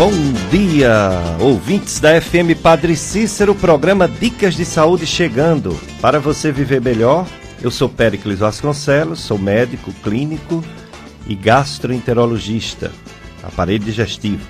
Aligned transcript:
Bom 0.00 0.12
dia, 0.50 1.10
ouvintes 1.38 2.00
da 2.00 2.18
FM 2.18 2.58
Padre 2.62 2.96
Cícero, 2.96 3.54
programa 3.54 4.08
Dicas 4.08 4.54
de 4.54 4.64
Saúde 4.64 5.06
chegando. 5.06 5.78
Para 6.00 6.18
você 6.18 6.50
viver 6.50 6.80
melhor, 6.80 7.26
eu 7.60 7.70
sou 7.70 7.86
Péricles 7.86 8.38
Vasconcelos, 8.38 9.20
sou 9.20 9.36
médico 9.36 9.92
clínico 10.02 10.64
e 11.26 11.34
gastroenterologista, 11.34 12.90
aparelho 13.42 13.84
digestivo. 13.84 14.48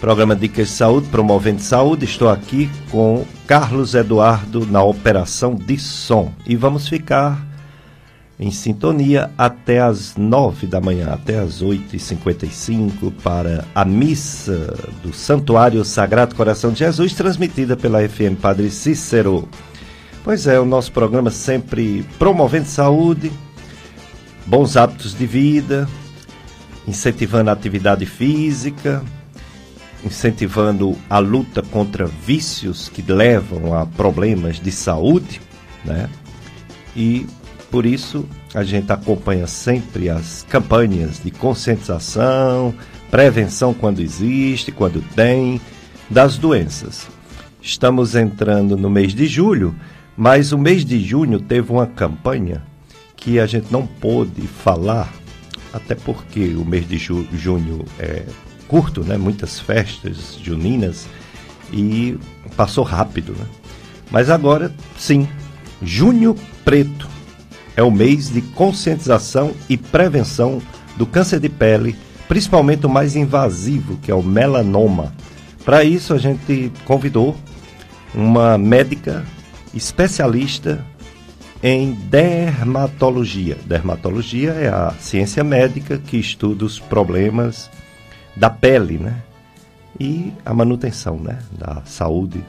Programa 0.00 0.34
Dicas 0.34 0.68
de 0.68 0.74
Saúde, 0.74 1.06
promovendo 1.10 1.60
saúde. 1.60 2.06
Estou 2.06 2.30
aqui 2.30 2.70
com 2.90 3.26
Carlos 3.46 3.94
Eduardo 3.94 4.64
na 4.64 4.82
operação 4.82 5.54
de 5.54 5.76
som 5.76 6.32
e 6.46 6.56
vamos 6.56 6.88
ficar 6.88 7.46
em 8.38 8.50
sintonia 8.50 9.30
até 9.36 9.80
as 9.80 10.16
nove 10.16 10.66
da 10.66 10.80
manhã, 10.80 11.10
até 11.12 11.38
as 11.38 11.62
oito 11.62 11.94
e 11.94 11.98
cinquenta 11.98 12.46
e 12.46 12.50
cinco, 12.50 13.10
para 13.22 13.64
a 13.74 13.84
missa 13.84 14.74
do 15.02 15.12
Santuário 15.12 15.84
Sagrado 15.84 16.34
Coração 16.34 16.72
de 16.72 16.80
Jesus, 16.80 17.14
transmitida 17.14 17.76
pela 17.76 18.06
FM 18.08 18.40
Padre 18.40 18.70
Cícero. 18.70 19.48
Pois 20.24 20.46
é, 20.46 20.58
o 20.58 20.64
nosso 20.64 20.92
programa 20.92 21.30
sempre 21.30 22.04
promovendo 22.18 22.66
saúde, 22.66 23.32
bons 24.46 24.76
hábitos 24.76 25.14
de 25.14 25.26
vida, 25.26 25.88
incentivando 26.86 27.50
a 27.50 27.52
atividade 27.52 28.06
física, 28.06 29.02
incentivando 30.04 30.96
a 31.08 31.18
luta 31.18 31.62
contra 31.62 32.06
vícios 32.06 32.88
que 32.88 33.02
levam 33.02 33.74
a 33.74 33.86
problemas 33.86 34.58
de 34.58 34.72
saúde, 34.72 35.40
né? 35.84 36.08
E 36.96 37.26
por 37.72 37.86
isso, 37.86 38.28
a 38.54 38.62
gente 38.62 38.92
acompanha 38.92 39.46
sempre 39.46 40.10
as 40.10 40.44
campanhas 40.46 41.18
de 41.24 41.30
conscientização, 41.30 42.74
prevenção 43.10 43.72
quando 43.72 44.00
existe, 44.00 44.70
quando 44.70 45.00
tem, 45.16 45.58
das 46.10 46.36
doenças. 46.36 47.08
Estamos 47.62 48.14
entrando 48.14 48.76
no 48.76 48.90
mês 48.90 49.14
de 49.14 49.26
julho, 49.26 49.74
mas 50.14 50.52
o 50.52 50.58
mês 50.58 50.84
de 50.84 51.02
junho 51.02 51.40
teve 51.40 51.72
uma 51.72 51.86
campanha 51.86 52.62
que 53.16 53.40
a 53.40 53.46
gente 53.46 53.72
não 53.72 53.86
pôde 53.86 54.42
falar, 54.42 55.10
até 55.72 55.94
porque 55.94 56.48
o 56.50 56.66
mês 56.66 56.86
de 56.86 56.98
ju 56.98 57.26
junho 57.32 57.86
é 57.98 58.24
curto, 58.68 59.02
né? 59.02 59.16
Muitas 59.16 59.58
festas 59.58 60.38
juninas 60.42 61.08
e 61.72 62.18
passou 62.54 62.84
rápido, 62.84 63.32
né? 63.32 63.46
Mas 64.10 64.28
agora, 64.28 64.70
sim, 64.98 65.26
Junho 65.80 66.36
Preto 66.66 67.21
é 67.76 67.82
o 67.82 67.90
mês 67.90 68.30
de 68.30 68.42
conscientização 68.42 69.52
e 69.68 69.76
prevenção 69.76 70.60
do 70.96 71.06
câncer 71.06 71.40
de 71.40 71.48
pele, 71.48 71.96
principalmente 72.28 72.86
o 72.86 72.90
mais 72.90 73.16
invasivo, 73.16 73.96
que 73.98 74.10
é 74.10 74.14
o 74.14 74.22
melanoma. 74.22 75.12
Para 75.64 75.84
isso, 75.84 76.12
a 76.12 76.18
gente 76.18 76.72
convidou 76.84 77.36
uma 78.14 78.58
médica 78.58 79.24
especialista 79.74 80.84
em 81.62 81.92
dermatologia. 81.92 83.56
Dermatologia 83.64 84.50
é 84.52 84.68
a 84.68 84.92
ciência 84.98 85.44
médica 85.44 85.96
que 85.98 86.16
estuda 86.16 86.64
os 86.64 86.78
problemas 86.78 87.70
da 88.36 88.50
pele, 88.50 88.98
né? 88.98 89.16
E 89.98 90.32
a 90.44 90.52
manutenção, 90.52 91.18
né? 91.18 91.38
Da 91.52 91.82
saúde 91.84 92.44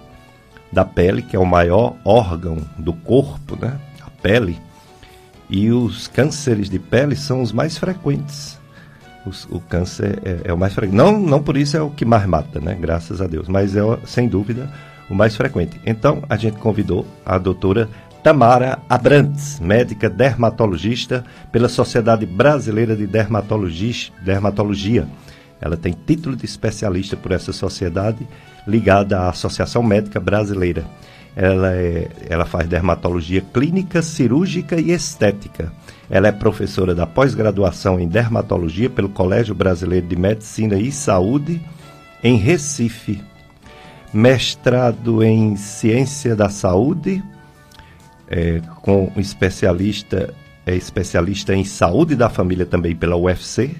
da 0.72 0.84
pele, 0.84 1.22
que 1.22 1.36
é 1.36 1.40
o 1.40 1.46
maior 1.46 1.96
órgão 2.04 2.58
do 2.78 2.94
corpo, 2.94 3.56
né? 3.56 3.80
A 4.02 4.10
pele 4.10 4.58
e 5.50 5.72
os 5.72 6.08
cânceres 6.08 6.70
de 6.70 6.80
pele 6.80 7.16
são 7.16 7.42
os 7.42 7.52
mais 7.52 7.78
frequentes. 7.78 8.60
Os, 9.26 9.46
o 9.46 9.60
câncer 9.60 10.20
é, 10.24 10.50
é, 10.50 10.54
o 10.54 10.58
mais 10.58 10.74
frequente. 10.74 10.96
Não, 10.96 11.20
não 11.20 11.42
por 11.42 11.56
isso 11.56 11.78
é 11.78 11.82
o 11.82 11.90
que 11.90 12.06
mais 12.06 12.26
mata, 12.26 12.60
né? 12.60 12.78
Graças 12.80 13.22
a 13.22 13.28
Deus. 13.28 13.48
Mas 13.48 13.76
é, 13.76 13.82
sem 14.06 14.28
dúvida, 14.28 14.72
o 15.10 15.16
mais 15.16 15.36
frequente. 15.36 15.80
Então, 15.86 16.24
a 16.30 16.36
gente 16.36 16.58
convidou 16.58 17.06
a 17.26 17.38
doutora 17.38 17.90
Tamara 18.24 18.80
Abrantes, 18.90 19.60
médica 19.60 20.10
dermatologista 20.10 21.26
pela 21.52 21.68
Sociedade 21.68 22.26
Brasileira 22.26 22.96
de 22.96 23.06
Dermatologia. 23.06 25.08
Ela 25.60 25.78
tem 25.78 25.94
título 25.94 26.36
de 26.36 26.46
especialista 26.46 27.16
por 27.16 27.32
essa 27.32 27.54
sociedade 27.54 28.28
ligada 28.68 29.20
à 29.20 29.30
Associação 29.30 29.84
Médica 29.84 30.20
Brasileira. 30.20 30.86
Ela, 31.36 31.74
é, 31.74 32.10
ela 32.30 32.46
faz 32.46 32.68
dermatologia 32.68 33.42
clínica, 33.42 34.02
cirúrgica 34.02 34.80
e 34.80 34.92
estética. 34.92 35.72
Ela 36.10 36.28
é 36.28 36.32
professora 36.32 36.94
da 36.94 37.08
pós-graduação 37.08 38.00
em 38.00 38.08
dermatologia 38.08 38.90
pelo 38.90 39.10
Colégio 39.10 39.56
Brasileiro 39.56 40.06
de 40.06 40.16
Medicina 40.16 40.76
e 40.76 40.92
Saúde 40.92 41.60
em 42.24 42.38
Recife. 42.38 43.22
Mestrado 44.14 45.24
em 45.24 45.56
Ciência 45.56 46.36
da 46.36 46.50
Saúde, 46.50 47.24
é, 48.28 48.62
com 48.82 49.12
especialista, 49.18 50.34
é 50.66 50.76
especialista 50.76 51.56
em 51.56 51.64
Saúde 51.64 52.16
da 52.16 52.30
Família 52.30 52.66
também 52.66 52.96
pela 52.96 53.18
UFC. 53.18 53.76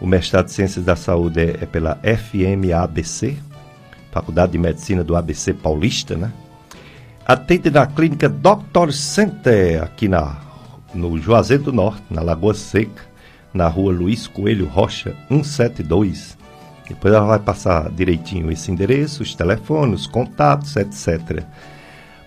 O 0.00 0.06
mestrado 0.06 0.46
de 0.46 0.52
Ciências 0.52 0.84
da 0.84 0.96
Saúde 0.96 1.40
é, 1.40 1.58
é 1.60 1.66
pela 1.66 1.96
FMABC, 2.02 3.38
Faculdade 4.10 4.52
de 4.52 4.58
Medicina 4.58 5.04
do 5.04 5.14
ABC 5.14 5.54
Paulista, 5.54 6.16
né? 6.16 6.32
Atende 7.26 7.70
na 7.70 7.86
clínica 7.86 8.28
Dr. 8.28 8.92
Center, 8.92 9.82
aqui 9.82 10.08
na, 10.08 10.36
no 10.94 11.18
Juazeiro 11.18 11.64
do 11.64 11.72
Norte, 11.72 12.02
na 12.10 12.22
Lagoa 12.22 12.54
Seca, 12.54 13.02
na 13.54 13.68
rua 13.68 13.92
Luiz 13.92 14.26
Coelho 14.26 14.66
Rocha, 14.66 15.14
172. 15.28 16.36
Depois 16.88 17.14
ela 17.14 17.26
vai 17.26 17.38
passar 17.38 17.90
direitinho 17.90 18.50
esse 18.50 18.70
endereço, 18.70 19.22
os 19.22 19.34
telefones, 19.34 20.02
os 20.02 20.06
contatos, 20.06 20.76
etc. 20.76 21.44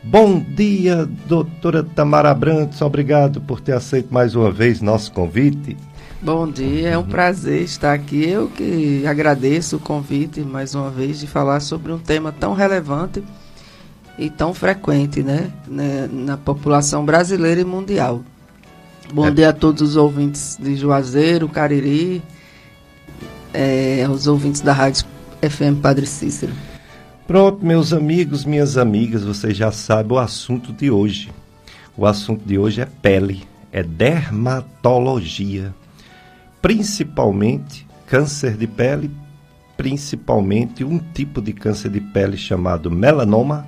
Bom 0.01 0.39
dia, 0.39 1.07
doutora 1.27 1.83
Tamara 1.83 2.33
Brantes, 2.33 2.81
obrigado 2.81 3.41
por 3.41 3.59
ter 3.59 3.73
aceito 3.73 4.13
mais 4.13 4.35
uma 4.35 4.51
vez 4.51 4.81
nosso 4.81 5.11
convite. 5.11 5.75
Bom 6.21 6.49
dia, 6.49 6.89
é 6.89 6.97
um 6.97 7.03
prazer 7.03 7.61
estar 7.61 7.93
aqui. 7.93 8.27
Eu 8.27 8.47
que 8.47 9.05
agradeço 9.05 9.75
o 9.75 9.79
convite 9.79 10.41
mais 10.41 10.73
uma 10.73 10.89
vez 10.89 11.19
de 11.19 11.27
falar 11.27 11.59
sobre 11.59 11.91
um 11.91 11.99
tema 11.99 12.31
tão 12.31 12.53
relevante 12.53 13.23
e 14.17 14.29
tão 14.29 14.53
frequente 14.53 15.21
né, 15.21 15.51
né, 15.67 16.09
na 16.11 16.37
população 16.37 17.05
brasileira 17.05 17.61
e 17.61 17.65
mundial. 17.65 18.21
Bom 19.13 19.27
é. 19.27 19.31
dia 19.31 19.49
a 19.49 19.53
todos 19.53 19.81
os 19.81 19.95
ouvintes 19.95 20.57
de 20.59 20.75
Juazeiro, 20.75 21.47
Cariri, 21.47 22.23
é, 23.53 24.03
aos 24.03 24.27
ouvintes 24.27 24.61
da 24.61 24.73
Rádio 24.73 25.05
FM 25.41 25.81
Padre 25.81 26.05
Cícero. 26.05 26.53
Pronto, 27.27 27.65
meus 27.65 27.91
amigos, 27.91 28.45
minhas 28.45 28.77
amigas, 28.77 29.23
vocês 29.23 29.57
já 29.57 29.71
sabem 29.71 30.15
o 30.15 30.19
assunto 30.19 30.71
de 30.71 30.89
hoje. 30.91 31.31
O 31.97 32.05
assunto 32.05 32.45
de 32.45 32.57
hoje 32.57 32.81
é 32.81 32.85
pele, 32.85 33.43
é 33.71 33.81
dermatologia. 33.81 35.73
Principalmente 36.61 37.85
câncer 38.05 38.55
de 38.57 38.67
pele, 38.67 39.09
principalmente 39.75 40.83
um 40.83 40.99
tipo 40.99 41.41
de 41.41 41.53
câncer 41.53 41.89
de 41.89 41.99
pele 41.99 42.37
chamado 42.37 42.91
melanoma 42.91 43.65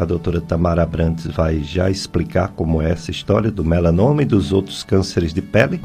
a 0.00 0.04
doutora 0.04 0.40
Tamara 0.40 0.82
Abrantes 0.82 1.26
vai 1.26 1.60
já 1.60 1.88
explicar 1.88 2.48
como 2.48 2.82
é 2.82 2.90
essa 2.90 3.10
história 3.10 3.50
do 3.50 3.64
melanoma 3.64 4.22
e 4.22 4.26
dos 4.26 4.52
outros 4.52 4.82
cânceres 4.82 5.32
de 5.32 5.40
pele, 5.40 5.80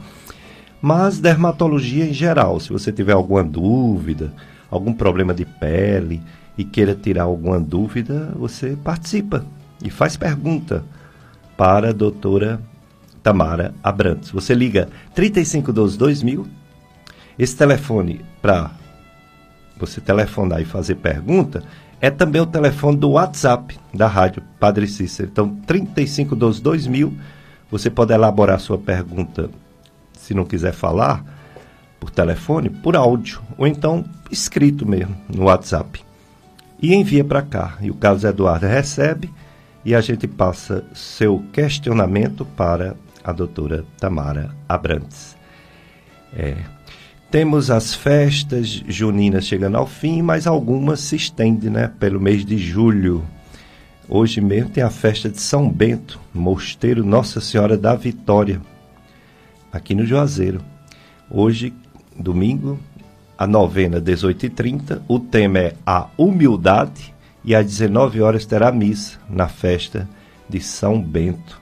mas 0.82 1.20
dermatologia 1.20 2.06
em 2.06 2.14
geral. 2.14 2.60
Se 2.60 2.70
você 2.70 2.92
tiver 2.92 3.14
alguma 3.14 3.44
dúvida, 3.44 4.34
algum 4.70 4.94
problema 4.94 5.34
de 5.34 5.46
pele 5.46 6.22
e 6.58 6.64
queira 6.64 6.96
tirar 6.96 7.24
alguma 7.24 7.60
dúvida, 7.60 8.34
você 8.36 8.76
participa 8.84 9.46
e 9.84 9.90
faz 9.90 10.18
pergunta 10.18 10.84
para 11.56 11.90
a 11.90 11.94
doutora 11.94 12.60
Tamara 13.22 13.74
Abrantes. 13.84 14.32
Você 14.32 14.54
liga 14.54 14.90
3512 15.14 15.98
2000, 15.98 16.48
esse 17.38 17.56
telefone 17.56 18.22
para 18.42 18.72
você 19.78 20.02
telefonar 20.02 20.62
e 20.62 20.66
fazer 20.66 20.96
pergunta 20.96 21.64
é 22.02 22.10
também 22.10 22.42
o 22.42 22.46
telefone 22.46 22.98
do 22.98 23.12
WhatsApp 23.12 23.78
da 23.94 24.08
rádio 24.08 24.42
Padre 24.60 24.88
Cícero. 24.88 25.30
Então, 25.32 25.56
3512 25.68 26.62
2000, 26.62 27.14
você 27.70 27.90
pode 27.90 28.14
elaborar 28.14 28.60
sua 28.60 28.78
pergunta, 28.78 29.50
se 30.14 30.34
não 30.34 30.46
quiser 30.46 30.74
falar, 30.74 31.24
por 32.00 32.10
telefone, 32.10 32.70
por 32.70 32.96
áudio, 32.96 33.42
ou 33.58 33.68
então 33.68 34.06
escrito 34.32 34.88
mesmo 34.88 35.16
no 35.28 35.44
WhatsApp. 35.44 36.02
E 36.82 36.94
envia 36.94 37.26
para 37.26 37.42
cá. 37.42 37.78
E 37.82 37.92
o 37.92 37.96
Carlos 37.96 38.24
Eduardo 38.24 38.66
recebe 38.66 39.30
e 39.84 39.94
a 39.94 40.00
gente 40.00 40.28
passa 40.28 40.86
seu 40.94 41.44
questionamento 41.52 42.46
para 42.46 42.96
a 43.24 43.34
doutora 43.34 43.84
Tamara 44.00 44.56
Abrantes. 44.68 45.36
É, 46.34 46.56
temos 47.32 47.70
as 47.70 47.94
festas 47.94 48.84
juninas 48.88 49.46
chegando 49.46 49.78
ao 49.78 49.86
fim, 49.86 50.22
mas 50.22 50.48
algumas 50.48 51.00
se 51.00 51.16
estendem 51.16 51.70
né, 51.70 51.92
pelo 52.00 52.20
mês 52.20 52.44
de 52.44 52.58
julho. 52.58 53.24
Hoje 54.08 54.42
mesmo 54.42 54.72
tem 54.72 54.84
a 54.84 54.90
festa 54.90 55.30
de 55.30 55.40
São 55.40 55.70
Bento, 55.70 56.20
Mosteiro 56.34 57.06
Nossa 57.06 57.40
Senhora 57.40 57.78
da 57.78 57.94
Vitória, 57.96 58.60
aqui 59.72 59.94
no 59.94 60.06
Juazeiro. 60.06 60.62
Hoje, 61.30 61.72
domingo, 62.18 62.80
a 63.38 63.46
novena 63.46 64.02
18h30. 64.02 65.02
O 65.08 65.20
tema 65.20 65.60
é 65.60 65.76
a 65.86 66.08
humildade. 66.18 67.14
E 67.46 67.56
às 67.56 67.66
19 67.66 68.22
horas 68.22 68.46
terá 68.46 68.70
missa 68.70 69.18
na 69.30 69.48
festa 69.48 70.10
de 70.50 70.60
São 70.60 71.02
Bento. 71.02 71.59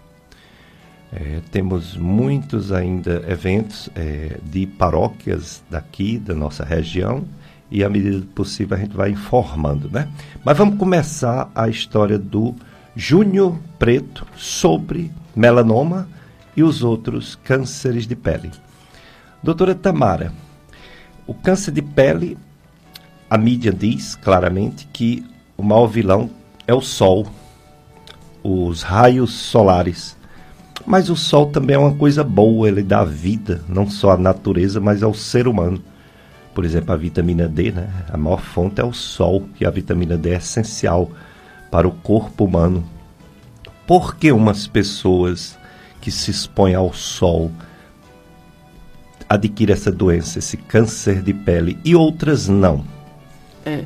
É, 1.11 1.39
temos 1.51 1.95
muitos 1.95 2.71
ainda 2.71 3.23
eventos 3.27 3.89
é, 3.95 4.37
de 4.43 4.65
paróquias 4.67 5.63
daqui, 5.69 6.17
da 6.17 6.35
nossa 6.35 6.65
região, 6.65 7.23
e 7.71 7.83
à 7.83 7.89
medida 7.89 8.19
do 8.19 8.25
possível 8.27 8.77
a 8.77 8.79
gente 8.79 8.95
vai 8.95 9.11
informando, 9.11 9.89
né? 9.89 10.09
Mas 10.43 10.57
vamos 10.57 10.77
começar 10.77 11.49
a 11.55 11.69
história 11.69 12.17
do 12.17 12.53
Júnior 12.95 13.57
Preto 13.77 14.25
sobre 14.35 15.11
melanoma 15.35 16.09
e 16.55 16.63
os 16.63 16.83
outros 16.83 17.35
cânceres 17.35 18.07
de 18.07 18.15
pele. 18.15 18.51
Doutora 19.43 19.75
Tamara, 19.75 20.33
o 21.27 21.33
câncer 21.33 21.71
de 21.71 21.81
pele, 21.81 22.37
a 23.29 23.37
mídia 23.37 23.71
diz 23.71 24.15
claramente 24.15 24.87
que 24.91 25.23
o 25.55 25.63
maior 25.63 25.87
vilão 25.87 26.29
é 26.65 26.73
o 26.73 26.81
sol, 26.81 27.27
os 28.43 28.81
raios 28.81 29.31
solares. 29.31 30.16
Mas 30.85 31.09
o 31.09 31.15
sol 31.15 31.47
também 31.47 31.75
é 31.75 31.79
uma 31.79 31.93
coisa 31.93 32.23
boa, 32.23 32.67
ele 32.67 32.83
dá 32.83 33.03
vida, 33.03 33.61
não 33.67 33.89
só 33.89 34.11
à 34.11 34.17
natureza, 34.17 34.79
mas 34.79 35.03
ao 35.03 35.13
ser 35.13 35.47
humano. 35.47 35.81
Por 36.53 36.65
exemplo, 36.65 36.93
a 36.93 36.97
vitamina 36.97 37.47
D, 37.47 37.71
né? 37.71 37.89
A 38.09 38.17
maior 38.17 38.41
fonte 38.41 38.81
é 38.81 38.83
o 38.83 38.93
sol, 38.93 39.43
e 39.59 39.65
a 39.65 39.69
vitamina 39.69 40.17
D 40.17 40.31
é 40.31 40.37
essencial 40.37 41.11
para 41.69 41.87
o 41.87 41.91
corpo 41.91 42.45
humano. 42.45 42.83
Por 43.85 44.15
que 44.15 44.31
umas 44.31 44.67
pessoas 44.67 45.57
que 46.01 46.11
se 46.11 46.31
expõem 46.31 46.73
ao 46.73 46.93
sol 46.93 47.51
adquire 49.29 49.73
essa 49.73 49.91
doença, 49.91 50.39
esse 50.39 50.57
câncer 50.57 51.21
de 51.21 51.33
pele, 51.33 51.77
e 51.83 51.95
outras 51.95 52.47
não? 52.47 52.83
É. 53.65 53.83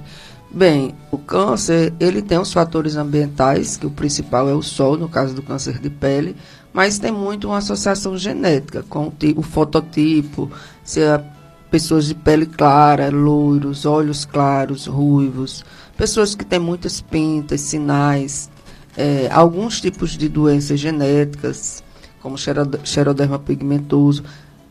Bem, 0.54 0.94
o 1.10 1.18
câncer, 1.18 1.94
ele 2.00 2.22
tem 2.22 2.38
os 2.38 2.52
fatores 2.52 2.98
ambientais, 2.98 3.78
que 3.78 3.86
o 3.86 3.92
principal 3.92 4.50
é 4.50 4.54
o 4.54 4.62
sol, 4.62 4.98
no 4.98 5.08
caso 5.08 5.34
do 5.34 5.42
câncer 5.42 5.80
de 5.80 5.90
pele, 5.90 6.36
mas 6.74 7.00
tem 7.00 7.12
muito 7.12 7.48
uma 7.48 7.58
associação 7.58 8.18
genética 8.18 8.84
com 8.88 9.08
o, 9.08 9.14
o 9.38 9.42
fototipo, 9.42 10.50
se 10.84 11.02
é 11.02 11.24
pessoas 11.70 12.06
de 12.06 12.14
pele 12.14 12.46
clara, 12.46 13.10
loiros, 13.10 13.86
olhos 13.86 14.26
claros, 14.26 14.86
ruivos, 14.86 15.64
pessoas 15.96 16.36
que 16.36 16.44
têm 16.44 16.60
muitas 16.60 17.00
pintas, 17.00 17.62
sinais, 17.62 18.50
é, 18.98 19.30
alguns 19.32 19.80
tipos 19.80 20.18
de 20.18 20.28
doenças 20.28 20.80
genéticas, 20.80 21.82
como 22.22 22.36
xeroderma 22.38 23.40
pigmentoso, 23.40 24.24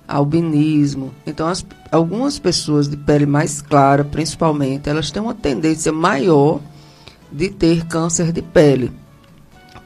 albinismo. 0.06 1.12
Então, 1.26 1.49
as, 1.49 1.64
algumas 1.91 2.38
pessoas 2.38 2.88
de 2.88 2.97
pele 2.97 3.26
mais 3.26 3.62
clara, 3.62 4.05
principalmente, 4.05 4.88
elas 4.88 5.11
têm 5.11 5.23
uma 5.23 5.35
tendência 5.35 5.93
maior 5.93 6.61
de 7.32 7.49
ter 7.49 7.87
câncer 7.87 8.32
de 8.32 8.43
pele, 8.43 8.93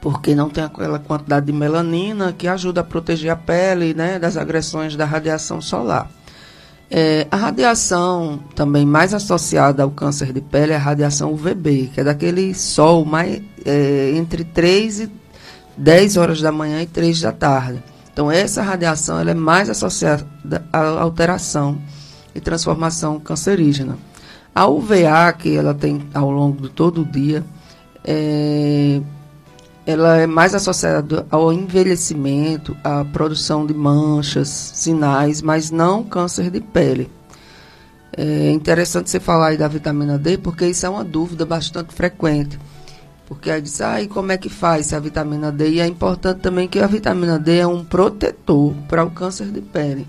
porque 0.05 0.35
não 0.35 0.51
tem 0.51 0.63
aquela 0.63 0.99
quantidade 0.99 1.47
de 1.47 1.51
melanina 1.51 2.31
que 2.31 2.47
ajuda 2.47 2.81
a 2.81 2.83
proteger 2.83 3.31
a 3.31 3.35
pele 3.35 3.95
né, 3.95 4.19
das 4.19 4.37
agressões 4.37 4.95
da 4.95 5.03
radiação 5.03 5.59
solar. 5.59 6.11
É, 6.91 7.25
a 7.31 7.35
radiação 7.35 8.39
também 8.53 8.85
mais 8.85 9.15
associada 9.15 9.81
ao 9.81 9.89
câncer 9.89 10.31
de 10.31 10.41
pele 10.41 10.73
é 10.73 10.75
a 10.75 10.79
radiação 10.79 11.33
UVB, 11.33 11.89
que 11.91 12.01
é 12.01 12.03
daquele 12.03 12.53
sol 12.53 13.03
mais, 13.03 13.41
é, 13.65 14.11
entre 14.13 14.43
3 14.43 14.99
e 14.99 15.11
10 15.75 16.17
horas 16.17 16.39
da 16.39 16.51
manhã 16.51 16.83
e 16.83 16.85
3 16.85 17.21
da 17.21 17.31
tarde. 17.31 17.83
Então, 18.13 18.31
essa 18.31 18.61
radiação 18.61 19.19
ela 19.19 19.31
é 19.31 19.33
mais 19.33 19.71
associada 19.71 20.27
à 20.71 20.85
alteração 20.99 21.79
e 22.35 22.39
transformação 22.39 23.19
cancerígena. 23.19 23.97
A 24.53 24.67
UVA, 24.67 25.33
que 25.33 25.55
ela 25.55 25.73
tem 25.73 26.07
ao 26.13 26.29
longo 26.29 26.61
de 26.61 26.69
todo 26.69 27.01
o 27.01 27.05
dia, 27.05 27.43
é, 28.03 29.01
ela 29.85 30.17
é 30.17 30.25
mais 30.25 30.55
associada 30.55 31.27
ao 31.29 31.53
envelhecimento, 31.53 32.75
à 32.83 33.05
produção 33.05 33.65
de 33.65 33.73
manchas, 33.73 34.47
sinais, 34.47 35.41
mas 35.41 35.69
não 35.69 36.03
câncer 36.03 36.49
de 36.49 36.59
pele. 36.59 37.09
É 38.17 38.51
interessante 38.51 39.09
você 39.09 39.19
falar 39.19 39.47
aí 39.47 39.57
da 39.57 39.67
vitamina 39.67 40.17
D, 40.17 40.37
porque 40.37 40.65
isso 40.65 40.85
é 40.85 40.89
uma 40.89 41.03
dúvida 41.03 41.45
bastante 41.45 41.93
frequente. 41.93 42.57
Porque 43.27 43.51
aí 43.51 43.61
diz, 43.61 43.81
ah, 43.81 44.01
e 44.01 44.07
como 44.07 44.31
é 44.31 44.37
que 44.37 44.49
faz 44.49 44.93
a 44.93 44.99
vitamina 44.99 45.51
D? 45.51 45.69
E 45.69 45.79
é 45.79 45.87
importante 45.87 46.39
também 46.39 46.67
que 46.67 46.79
a 46.79 46.87
vitamina 46.87 47.37
D 47.37 47.57
é 47.57 47.67
um 47.67 47.83
protetor 47.83 48.73
para 48.87 49.03
o 49.03 49.11
câncer 49.11 49.47
de 49.47 49.61
pele. 49.61 50.07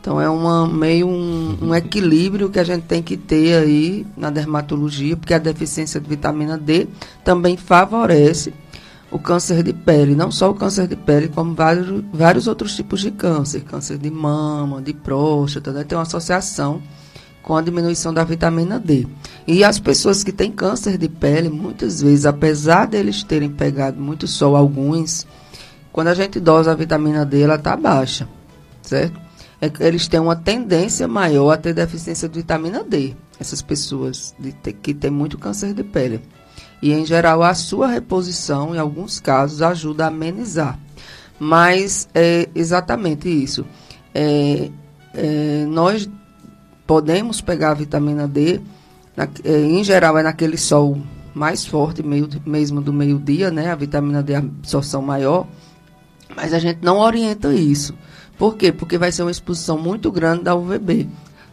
Então 0.00 0.20
é 0.20 0.28
uma, 0.28 0.66
meio 0.68 1.08
um, 1.08 1.58
um, 1.60 1.74
equilíbrio 1.74 2.48
que 2.48 2.60
a 2.60 2.64
gente 2.64 2.84
tem 2.84 3.02
que 3.02 3.16
ter 3.16 3.56
aí 3.56 4.06
na 4.16 4.30
dermatologia, 4.30 5.16
porque 5.16 5.34
a 5.34 5.38
deficiência 5.38 6.00
de 6.00 6.08
vitamina 6.08 6.56
D 6.56 6.86
também 7.24 7.56
favorece 7.56 8.54
o 9.10 9.18
câncer 9.18 9.62
de 9.62 9.72
pele. 9.72 10.14
Não 10.14 10.30
só 10.30 10.50
o 10.50 10.54
câncer 10.54 10.86
de 10.86 10.96
pele, 10.96 11.28
como 11.28 11.54
vários, 11.54 12.04
vários 12.12 12.46
outros 12.46 12.74
tipos 12.74 13.00
de 13.00 13.10
câncer. 13.10 13.60
Câncer 13.62 13.98
de 13.98 14.10
mama, 14.10 14.82
de 14.82 14.92
próstata, 14.92 15.72
né? 15.72 15.84
tem 15.84 15.96
uma 15.96 16.02
associação 16.02 16.82
com 17.46 17.56
a 17.56 17.62
diminuição 17.62 18.12
da 18.12 18.24
vitamina 18.24 18.80
D. 18.80 19.06
E 19.46 19.62
as 19.62 19.78
pessoas 19.78 20.24
que 20.24 20.32
têm 20.32 20.50
câncer 20.50 20.98
de 20.98 21.08
pele, 21.08 21.48
muitas 21.48 22.02
vezes, 22.02 22.26
apesar 22.26 22.86
deles 22.86 23.22
terem 23.22 23.48
pegado 23.48 24.00
muito 24.00 24.26
sol, 24.26 24.56
alguns, 24.56 25.24
quando 25.92 26.08
a 26.08 26.14
gente 26.14 26.40
dosa 26.40 26.72
a 26.72 26.74
vitamina 26.74 27.24
D, 27.24 27.42
ela 27.42 27.54
está 27.54 27.76
baixa, 27.76 28.28
certo? 28.82 29.20
É, 29.60 29.70
eles 29.78 30.08
têm 30.08 30.18
uma 30.18 30.34
tendência 30.34 31.06
maior 31.06 31.52
a 31.52 31.56
ter 31.56 31.72
deficiência 31.72 32.28
de 32.28 32.40
vitamina 32.40 32.82
D, 32.82 33.14
essas 33.38 33.62
pessoas 33.62 34.34
de 34.38 34.52
que 34.72 34.92
têm 34.92 35.12
muito 35.12 35.38
câncer 35.38 35.72
de 35.72 35.84
pele. 35.84 36.20
E, 36.82 36.92
em 36.92 37.04
geral, 37.04 37.42
a 37.42 37.54
sua 37.54 37.86
reposição, 37.86 38.74
em 38.74 38.78
alguns 38.78 39.18
casos, 39.18 39.62
ajuda 39.62 40.04
a 40.04 40.08
amenizar. 40.08 40.78
Mas 41.38 42.08
é 42.14 42.48
exatamente 42.54 43.28
isso. 43.28 43.66
É, 44.14 44.70
é, 45.14 45.66
nós 45.68 46.08
podemos 46.86 47.40
pegar 47.40 47.72
a 47.72 47.74
vitamina 47.74 48.28
D, 48.28 48.60
na, 49.16 49.28
eh, 49.44 49.60
em 49.62 49.82
geral 49.82 50.16
é 50.18 50.22
naquele 50.22 50.56
sol 50.56 50.98
mais 51.34 51.66
forte, 51.66 52.02
meio, 52.02 52.28
mesmo 52.46 52.80
do 52.80 52.92
meio-dia, 52.92 53.50
né? 53.50 53.70
A 53.70 53.74
vitamina 53.74 54.22
D, 54.22 54.34
a 54.34 54.38
absorção 54.38 55.02
maior, 55.02 55.46
mas 56.34 56.54
a 56.54 56.58
gente 56.58 56.78
não 56.82 56.98
orienta 56.98 57.52
isso. 57.52 57.94
Por 58.38 58.56
quê? 58.56 58.70
Porque 58.70 58.98
vai 58.98 59.10
ser 59.10 59.22
uma 59.22 59.30
exposição 59.30 59.78
muito 59.78 60.10
grande 60.12 60.44
da 60.44 60.54
UVB, 60.54 61.08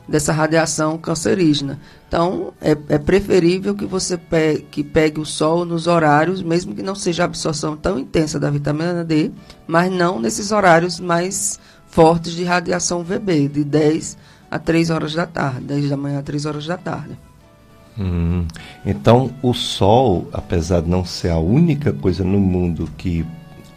dessa 0.08 0.34
radiação 0.34 0.98
cancerígena. 0.98 1.80
Então, 2.08 2.54
é, 2.62 2.72
é 2.90 2.98
preferível 2.98 3.74
que 3.74 3.86
você 3.86 4.18
pegue, 4.18 4.62
que 4.70 4.84
pegue 4.84 5.20
o 5.20 5.26
sol 5.26 5.66
nos 5.66 5.88
horários, 5.88 6.42
mesmo 6.42 6.76
que 6.76 6.84
não 6.84 6.96
seja 6.96 7.24
a 7.24 7.26
absorção 7.26 7.76
tão 7.76 7.98
intensa 7.98 8.40
da 8.40 8.50
vitamina 8.50 9.04
D, 9.04 9.32
mas 9.66 9.92
não 9.92 10.20
nesses 10.20 10.52
horários 10.52 11.00
mais 11.00 11.60
fortes 11.88 12.34
de 12.34 12.44
radiação 12.44 13.02
UVB, 13.02 13.48
de 13.48 13.64
10 13.64 14.18
a 14.50 14.60
3 14.60 14.90
horas 14.90 15.14
da 15.14 15.26
tarde, 15.26 15.62
10 15.62 15.90
da 15.90 15.98
manhã 15.98 16.20
a 16.20 16.24
3 16.24 16.46
horas 16.46 16.66
da 16.66 16.78
tarde. 16.78 17.18
Hum, 17.98 18.48
então, 18.86 19.32
o 19.42 19.54
sol, 19.54 20.28
apesar 20.34 20.82
de 20.82 20.90
não 20.90 21.06
ser 21.06 21.30
a 21.30 21.38
única 21.38 21.94
coisa 21.94 22.24
no 22.24 22.40
mundo 22.40 22.90
que 22.98 23.26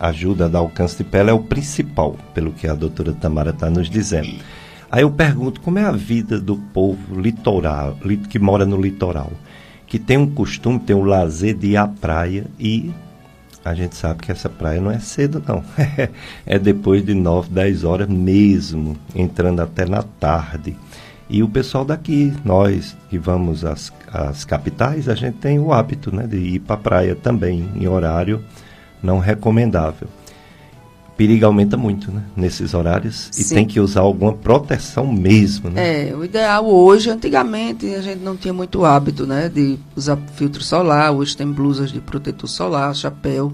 ajuda 0.01 0.47
a 0.47 0.49
dar 0.49 0.59
alcance 0.59 0.97
de 0.97 1.05
pele, 1.05 1.31
é 1.31 1.33
o 1.33 1.43
principal, 1.43 2.17
pelo 2.35 2.53
que 2.53 2.67
a 2.67 2.75
doutora 2.75 3.13
Tamara 3.13 3.51
está 3.51 3.71
nos 3.71 3.89
dizendo. 3.89 4.39
Aí 4.97 5.03
eu 5.03 5.11
pergunto, 5.11 5.61
como 5.61 5.79
é 5.79 5.85
a 5.85 5.93
vida 5.93 6.41
do 6.41 6.57
povo 6.57 7.21
litoral, 7.21 7.99
que 8.31 8.39
mora 8.39 8.65
no 8.65 8.81
litoral, 8.81 9.31
que 9.87 9.99
tem 9.99 10.17
um 10.17 10.27
costume, 10.27 10.79
tem 10.79 10.97
um 10.97 11.05
lazer 11.05 11.55
de 11.55 11.73
ir 11.73 11.77
à 11.77 11.87
praia 11.87 12.47
e 12.59 12.95
a 13.63 13.75
gente 13.75 13.95
sabe 13.95 14.23
que 14.23 14.33
essa 14.33 14.49
praia 14.49 14.81
não 14.81 14.91
é 14.91 14.99
cedo, 14.99 15.43
não. 15.47 15.63
é 16.47 16.59
depois 16.59 17.05
de 17.05 17.13
9, 17.13 17.51
10 17.51 17.85
horas 17.85 18.09
mesmo, 18.09 18.97
entrando 19.15 19.61
até 19.61 19.85
na 19.85 20.03
tarde. 20.03 20.75
E 21.29 21.43
o 21.43 21.49
pessoal 21.51 21.85
daqui, 21.85 22.33
nós 22.43 22.97
que 23.11 23.19
vamos 23.19 23.67
às, 23.67 23.93
às 24.11 24.47
capitais, 24.47 25.11
a 25.11 25.15
gente 25.15 25.37
tem 25.37 25.59
o 25.59 25.75
hábito 25.75 26.11
né, 26.11 26.27
de 26.27 26.39
ir 26.39 26.61
para 26.61 26.75
a 26.75 26.79
praia 26.79 27.15
também, 27.15 27.69
em 27.75 27.87
horário 27.87 28.43
não 29.03 29.19
recomendável. 29.19 30.09
Perigo 31.17 31.47
aumenta 31.47 31.79
muito 31.79 32.13
né, 32.13 32.23
nesses 32.37 32.75
horários 32.75 33.29
Sim. 33.33 33.43
e 33.43 33.55
tem 33.57 33.67
que 33.67 33.81
usar 33.81 34.01
alguma 34.01 34.35
proteção 34.35 35.07
mesmo. 35.11 35.71
Né? 35.71 36.11
É, 36.11 36.15
o 36.15 36.23
ideal 36.23 36.67
hoje, 36.67 37.09
antigamente 37.09 37.87
a 37.95 38.03
gente 38.03 38.23
não 38.23 38.37
tinha 38.37 38.53
muito 38.53 38.85
hábito 38.85 39.27
né, 39.27 39.49
de 39.49 39.79
usar 39.97 40.19
filtro 40.35 40.63
solar, 40.63 41.13
hoje 41.13 41.35
tem 41.35 41.51
blusas 41.51 41.91
de 41.91 42.01
protetor 42.01 42.49
solar, 42.49 42.95
chapéu. 42.95 43.53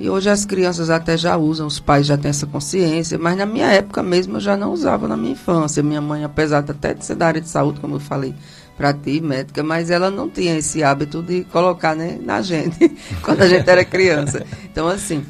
E 0.00 0.08
hoje 0.10 0.28
as 0.28 0.44
crianças 0.44 0.90
até 0.90 1.16
já 1.16 1.36
usam, 1.36 1.66
os 1.66 1.80
pais 1.80 2.06
já 2.06 2.16
têm 2.16 2.28
essa 2.28 2.46
consciência, 2.46 3.18
mas 3.18 3.36
na 3.36 3.46
minha 3.46 3.66
época 3.66 4.02
mesmo 4.02 4.36
eu 4.36 4.40
já 4.40 4.56
não 4.56 4.72
usava 4.72 5.08
na 5.08 5.16
minha 5.16 5.32
infância. 5.32 5.82
Minha 5.82 6.02
mãe, 6.02 6.22
apesar 6.22 6.62
de 6.62 6.70
até 6.70 6.92
de 6.94 7.04
ser 7.04 7.14
da 7.14 7.26
área 7.26 7.40
de 7.40 7.48
saúde, 7.48 7.80
como 7.80 7.96
eu 7.96 8.00
falei 8.00 8.34
para 8.76 8.92
ti, 8.92 9.20
médica, 9.22 9.62
mas 9.62 9.90
ela 9.90 10.10
não 10.10 10.28
tinha 10.28 10.56
esse 10.56 10.82
hábito 10.82 11.22
de 11.22 11.44
colocar 11.44 11.94
né, 11.94 12.18
na 12.22 12.42
gente 12.42 12.90
quando 13.22 13.40
a 13.42 13.48
gente 13.48 13.68
era 13.68 13.84
criança. 13.86 14.44
Então, 14.70 14.86
assim, 14.86 15.24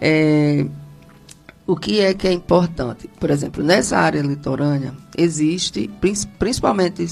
é, 0.00 0.66
o 1.70 1.76
que 1.76 2.00
é 2.00 2.12
que 2.12 2.26
é 2.26 2.32
importante? 2.32 3.08
Por 3.20 3.30
exemplo, 3.30 3.62
nessa 3.62 3.96
área 3.96 4.20
litorânea, 4.20 4.92
existe, 5.16 5.88
principalmente 6.36 7.06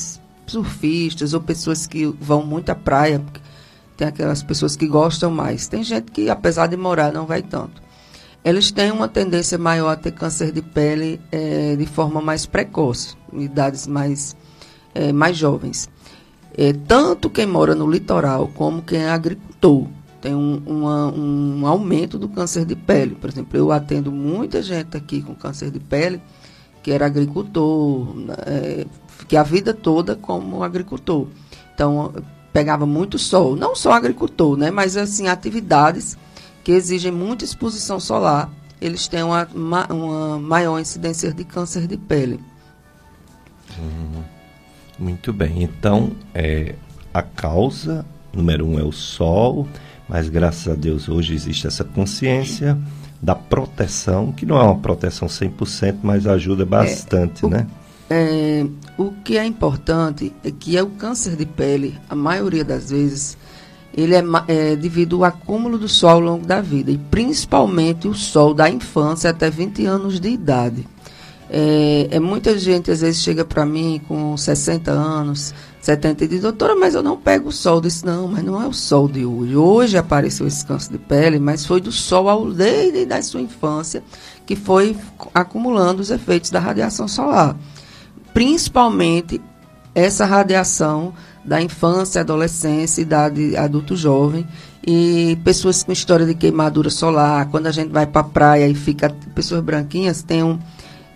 surfistas 0.48 1.32
ou 1.32 1.40
pessoas 1.40 1.86
que 1.86 2.06
vão 2.20 2.44
muito 2.44 2.70
à 2.70 2.74
praia, 2.74 3.22
tem 3.96 4.08
aquelas 4.08 4.42
pessoas 4.42 4.74
que 4.74 4.88
gostam 4.88 5.30
mais. 5.30 5.68
Tem 5.68 5.84
gente 5.84 6.10
que, 6.10 6.28
apesar 6.28 6.66
de 6.66 6.76
morar, 6.76 7.12
não 7.12 7.24
vai 7.24 7.40
tanto. 7.40 7.80
Eles 8.44 8.72
têm 8.72 8.90
uma 8.90 9.06
tendência 9.06 9.56
maior 9.58 9.90
a 9.90 9.96
ter 9.96 10.10
câncer 10.10 10.50
de 10.50 10.62
pele 10.62 11.20
é, 11.30 11.76
de 11.76 11.86
forma 11.86 12.20
mais 12.20 12.44
precoce, 12.44 13.14
em 13.32 13.42
idades 13.42 13.86
mais, 13.86 14.36
é, 14.92 15.12
mais 15.12 15.36
jovens. 15.36 15.88
É, 16.56 16.72
tanto 16.72 17.30
quem 17.30 17.46
mora 17.46 17.76
no 17.76 17.88
litoral 17.88 18.48
como 18.48 18.82
quem 18.82 19.02
é 19.02 19.10
agricultor 19.10 19.86
tem 20.20 20.34
um, 20.34 20.62
um 20.66 21.66
aumento 21.66 22.18
do 22.18 22.28
câncer 22.28 22.64
de 22.64 22.74
pele. 22.74 23.14
Por 23.14 23.30
exemplo, 23.30 23.56
eu 23.58 23.70
atendo 23.70 24.10
muita 24.10 24.62
gente 24.62 24.96
aqui 24.96 25.22
com 25.22 25.34
câncer 25.34 25.70
de 25.70 25.78
pele 25.78 26.20
que 26.82 26.92
era 26.92 27.06
agricultor, 27.06 28.14
é, 28.46 28.86
que 29.26 29.36
a 29.36 29.42
vida 29.42 29.74
toda 29.74 30.16
como 30.16 30.62
agricultor. 30.62 31.26
Então, 31.74 32.12
pegava 32.52 32.86
muito 32.86 33.18
sol, 33.18 33.54
não 33.54 33.76
só 33.76 33.92
agricultor, 33.92 34.56
né, 34.56 34.70
mas 34.70 34.96
assim, 34.96 35.28
atividades 35.28 36.16
que 36.64 36.72
exigem 36.72 37.12
muita 37.12 37.44
exposição 37.44 38.00
solar, 38.00 38.50
eles 38.80 39.06
têm 39.06 39.22
uma, 39.22 39.46
uma 39.54 40.38
maior 40.38 40.78
incidência 40.78 41.32
de 41.32 41.44
câncer 41.44 41.86
de 41.86 41.96
pele. 41.96 42.40
Hum, 43.78 44.22
muito 44.98 45.32
bem. 45.32 45.62
Então, 45.62 46.12
é, 46.34 46.74
a 47.12 47.22
causa 47.22 48.04
número 48.32 48.66
um 48.66 48.78
é 48.78 48.82
o 48.82 48.92
sol, 48.92 49.66
mas 50.08 50.28
graças 50.28 50.72
a 50.72 50.74
Deus 50.74 51.08
hoje 51.08 51.34
existe 51.34 51.66
essa 51.66 51.84
consciência 51.84 52.78
da 53.20 53.34
proteção, 53.34 54.32
que 54.32 54.46
não 54.46 54.58
é 54.58 54.62
uma 54.62 54.78
proteção 54.78 55.28
100%, 55.28 55.96
mas 56.02 56.26
ajuda 56.26 56.64
bastante, 56.64 57.44
é, 57.44 57.46
o, 57.46 57.50
né? 57.50 57.66
É, 58.10 58.66
o 58.96 59.12
que 59.24 59.36
é 59.36 59.44
importante 59.44 60.32
é 60.42 60.50
que 60.50 60.76
é 60.76 60.82
o 60.82 60.86
câncer 60.86 61.36
de 61.36 61.44
pele, 61.44 61.98
a 62.08 62.14
maioria 62.14 62.64
das 62.64 62.90
vezes, 62.90 63.36
ele 63.92 64.14
é, 64.14 64.22
é, 64.46 64.76
devido 64.76 65.16
ao 65.16 65.24
acúmulo 65.24 65.76
do 65.76 65.88
sol 65.88 66.10
ao 66.10 66.20
longo 66.20 66.46
da 66.46 66.60
vida, 66.60 66.90
e 66.90 66.96
principalmente 66.96 68.08
o 68.08 68.14
sol 68.14 68.54
da 68.54 68.70
infância 68.70 69.30
até 69.30 69.50
20 69.50 69.84
anos 69.84 70.20
de 70.20 70.28
idade. 70.30 70.86
É, 71.50 72.08
é 72.10 72.20
muita 72.20 72.58
gente 72.58 72.90
às 72.90 73.00
vezes 73.00 73.22
chega 73.22 73.44
para 73.44 73.64
mim 73.66 74.00
com 74.06 74.36
60 74.36 74.90
anos, 74.90 75.54
70 75.80 76.24
e 76.24 76.28
diz, 76.28 76.42
doutora, 76.42 76.74
mas 76.74 76.94
eu 76.94 77.02
não 77.02 77.16
pego 77.16 77.48
o 77.48 77.52
sol. 77.52 77.76
Eu 77.76 77.80
disse, 77.82 78.04
não, 78.04 78.28
mas 78.28 78.44
não 78.44 78.60
é 78.60 78.66
o 78.66 78.72
sol 78.72 79.08
de 79.08 79.24
hoje. 79.24 79.56
Hoje 79.56 79.96
apareceu 79.96 80.46
esse 80.46 80.64
câncer 80.64 80.92
de 80.92 80.98
pele, 80.98 81.38
mas 81.38 81.64
foi 81.64 81.80
do 81.80 81.92
sol 81.92 82.28
ao, 82.28 82.50
desde 82.50 83.12
a 83.12 83.22
sua 83.22 83.40
infância 83.40 84.02
que 84.44 84.56
foi 84.56 84.96
acumulando 85.34 86.00
os 86.00 86.10
efeitos 86.10 86.50
da 86.50 86.58
radiação 86.58 87.06
solar. 87.06 87.56
Principalmente 88.32 89.40
essa 89.94 90.24
radiação 90.24 91.12
da 91.44 91.60
infância, 91.60 92.20
adolescência, 92.20 93.00
idade 93.00 93.56
adulto 93.56 93.96
jovem 93.96 94.46
e 94.86 95.38
pessoas 95.44 95.82
com 95.82 95.92
história 95.92 96.26
de 96.26 96.34
queimadura 96.34 96.90
solar. 96.90 97.48
Quando 97.50 97.66
a 97.66 97.70
gente 97.70 97.90
vai 97.90 98.06
para 98.06 98.20
a 98.20 98.24
praia 98.24 98.68
e 98.68 98.74
fica 98.74 99.14
pessoas 99.34 99.62
branquinhas, 99.62 100.22
tem 100.22 100.42
um 100.42 100.58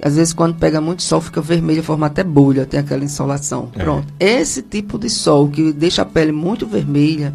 às 0.05 0.17
vezes, 0.17 0.33
quando 0.33 0.57
pega 0.57 0.81
muito 0.81 1.01
sol, 1.01 1.21
fica 1.21 1.41
vermelho, 1.41 1.81
forma 1.81 2.07
até 2.07 2.25
bolha, 2.25 2.67
tem 2.67 2.81
aquela 2.81 3.05
insolação. 3.05 3.71
É. 3.77 3.85
Pronto. 3.85 4.13
Esse 4.19 4.61
tipo 4.61 4.99
de 4.99 5.09
sol 5.09 5.49
que 5.49 5.73
deixa 5.73 6.03
a 6.03 6.05
pele 6.05 6.33
muito 6.33 6.67
vermelha, 6.67 7.33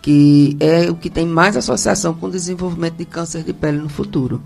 que 0.00 0.56
é 0.58 0.90
o 0.90 0.94
que 0.94 1.10
tem 1.10 1.26
mais 1.26 1.58
associação 1.58 2.14
com 2.14 2.26
o 2.26 2.30
desenvolvimento 2.30 2.96
de 2.96 3.04
câncer 3.04 3.42
de 3.42 3.52
pele 3.52 3.76
no 3.76 3.90
futuro. 3.90 4.40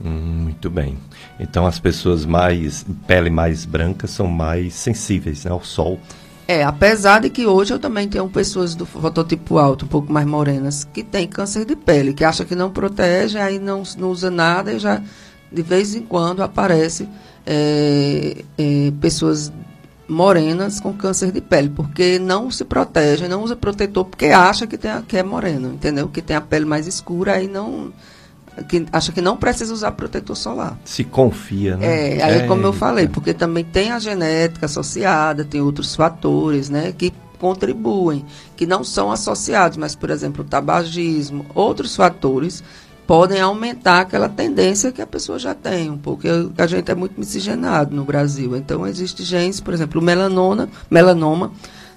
Hum, 0.00 0.44
muito 0.44 0.70
bem. 0.70 0.96
Então, 1.40 1.66
as 1.66 1.80
pessoas 1.80 2.24
mais 2.24 2.86
pele 3.04 3.30
mais 3.30 3.64
branca 3.64 4.06
são 4.06 4.28
mais 4.28 4.72
sensíveis 4.74 5.44
né, 5.44 5.50
ao 5.50 5.64
sol. 5.64 5.98
É, 6.46 6.62
apesar 6.62 7.22
de 7.22 7.30
que 7.30 7.44
hoje 7.44 7.74
eu 7.74 7.80
também 7.80 8.08
tenho 8.08 8.28
pessoas 8.28 8.76
do 8.76 8.86
fototipo 8.86 9.58
alto, 9.58 9.86
um 9.86 9.88
pouco 9.88 10.12
mais 10.12 10.24
morenas, 10.24 10.84
que 10.84 11.02
têm 11.02 11.26
câncer 11.26 11.64
de 11.64 11.74
pele, 11.74 12.14
que 12.14 12.22
acha 12.22 12.44
que 12.44 12.54
não 12.54 12.70
protege, 12.70 13.38
aí 13.38 13.58
não, 13.58 13.82
não 13.98 14.10
usa 14.10 14.30
nada 14.30 14.72
e 14.72 14.78
já 14.78 15.02
de 15.56 15.62
vez 15.62 15.94
em 15.94 16.02
quando 16.02 16.42
aparece 16.42 17.08
é, 17.46 18.44
é, 18.58 18.92
pessoas 19.00 19.50
morenas 20.06 20.78
com 20.78 20.92
câncer 20.92 21.32
de 21.32 21.40
pele, 21.40 21.70
porque 21.70 22.18
não 22.18 22.50
se 22.50 22.62
protege, 22.62 23.26
não 23.26 23.42
usa 23.42 23.56
protetor, 23.56 24.04
porque 24.04 24.26
acha 24.26 24.66
que, 24.66 24.76
tem, 24.76 24.90
que 25.08 25.16
é 25.16 25.22
moreno, 25.22 25.72
entendeu? 25.72 26.08
Que 26.08 26.20
tem 26.20 26.36
a 26.36 26.42
pele 26.42 26.66
mais 26.66 26.86
escura, 26.86 27.32
aí 27.32 27.48
não. 27.48 27.90
Que 28.68 28.86
acha 28.92 29.12
que 29.12 29.20
não 29.20 29.36
precisa 29.36 29.72
usar 29.72 29.92
protetor 29.92 30.36
solar. 30.36 30.78
Se 30.84 31.02
confia, 31.04 31.76
né? 31.76 32.18
É, 32.18 32.22
aí 32.22 32.38
é, 32.40 32.46
como 32.46 32.62
eu 32.62 32.72
falei, 32.72 33.08
porque 33.08 33.32
também 33.32 33.64
tem 33.64 33.90
a 33.90 33.98
genética 33.98 34.66
associada, 34.66 35.44
tem 35.44 35.60
outros 35.60 35.96
fatores, 35.96 36.68
né, 36.70 36.92
que 36.96 37.12
contribuem, 37.38 38.24
que 38.56 38.66
não 38.66 38.82
são 38.82 39.10
associados, 39.10 39.76
mas, 39.76 39.94
por 39.94 40.10
exemplo, 40.10 40.42
o 40.42 40.48
tabagismo, 40.48 41.44
outros 41.54 41.96
fatores 41.96 42.62
podem 43.06 43.40
aumentar 43.40 44.00
aquela 44.00 44.28
tendência 44.28 44.90
que 44.90 45.00
a 45.00 45.06
pessoa 45.06 45.38
já 45.38 45.54
tem 45.54 45.96
pouco. 45.96 46.22
a 46.58 46.66
gente 46.66 46.90
é 46.90 46.94
muito 46.94 47.18
miscigenado 47.18 47.94
no 47.94 48.04
Brasil. 48.04 48.56
Então, 48.56 48.86
existe 48.86 49.22
genes, 49.22 49.60
por 49.60 49.72
exemplo, 49.72 50.00
o 50.00 50.04
melanoma, 50.04 50.68
melanoma 50.90 51.52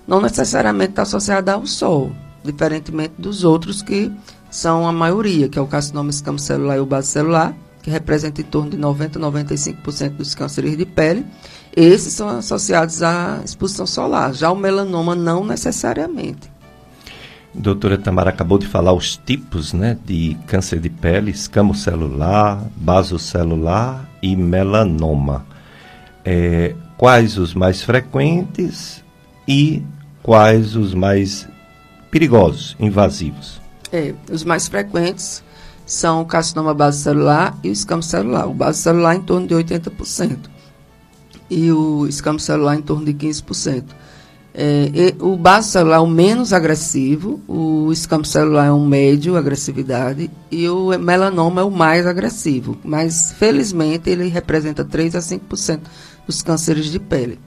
não 0.07 0.21
necessariamente 0.21 0.91
está 0.91 1.03
associado 1.03 1.51
ao 1.51 1.65
sol, 1.65 2.11
diferentemente 2.43 3.13
dos 3.17 3.43
outros 3.43 3.81
que 3.81 4.11
são 4.49 4.87
a 4.87 4.91
maioria, 4.91 5.47
que 5.47 5.59
é 5.59 5.61
o 5.61 5.67
carcinoma 5.67 6.09
escamocelular 6.09 6.77
e 6.77 6.79
o 6.79 6.85
basocelular, 6.85 7.55
que 7.81 7.89
representa 7.89 8.41
em 8.41 8.43
torno 8.43 8.71
de 8.71 8.77
90 8.77 9.19
a 9.19 9.31
95% 9.31 10.09
dos 10.11 10.35
cânceres 10.35 10.77
de 10.77 10.85
pele. 10.85 11.25
Esses 11.75 12.13
são 12.13 12.27
associados 12.27 13.03
à 13.03 13.39
exposição 13.45 13.85
solar. 13.85 14.33
Já 14.33 14.51
o 14.51 14.55
melanoma 14.55 15.15
não 15.15 15.45
necessariamente. 15.45 16.51
Doutora 17.53 17.97
Tamara 17.97 18.29
acabou 18.29 18.57
de 18.57 18.67
falar 18.67 18.93
os 18.93 19.17
tipos 19.17 19.73
né, 19.73 19.97
de 20.05 20.37
câncer 20.45 20.79
de 20.79 20.89
pele, 20.89 21.31
escamocelular, 21.31 22.63
basocelular 22.75 24.07
e 24.21 24.35
melanoma. 24.35 25.45
É, 26.23 26.75
quais 26.97 27.37
os 27.37 27.53
mais 27.53 27.81
frequentes 27.81 29.03
e 29.47 29.81
quais 30.21 30.75
os 30.75 30.93
mais 30.93 31.47
perigosos, 32.11 32.75
invasivos? 32.79 33.59
É, 33.91 34.13
os 34.31 34.43
mais 34.43 34.67
frequentes 34.67 35.43
são 35.85 36.21
o 36.21 36.25
carcinoma 36.25 36.73
basocelular 36.73 37.57
e 37.63 37.69
o 37.69 37.71
escamocelular. 37.71 38.47
O 38.47 38.53
basocelular 38.53 39.15
em 39.15 39.21
torno 39.21 39.47
de 39.47 39.55
80% 39.55 40.37
e 41.49 41.71
o 41.71 42.05
escamocelular 42.07 42.77
em 42.77 42.81
torno 42.81 43.05
de 43.05 43.13
15%. 43.13 43.85
É, 44.53 45.13
o 45.19 45.37
baço 45.37 45.71
celular 45.71 45.97
é 45.97 45.99
o 45.99 46.07
menos 46.07 46.53
agressivo, 46.53 47.39
o 47.47 47.91
escampo 47.91 48.27
celular 48.27 48.65
é 48.65 48.71
um 48.71 48.85
médio 48.85 49.37
agressividade 49.37 50.29
e 50.51 50.67
o 50.67 50.97
melanoma 50.97 51.61
é 51.61 51.63
o 51.63 51.71
mais 51.71 52.07
agressivo. 52.07 52.77
Mas, 52.83 53.31
felizmente, 53.33 54.09
ele 54.09 54.27
representa 54.27 54.83
3 54.83 55.15
a 55.15 55.19
5% 55.19 55.79
dos 56.25 56.41
cânceres 56.41 56.85
de 56.85 56.99
pele. 56.99 57.39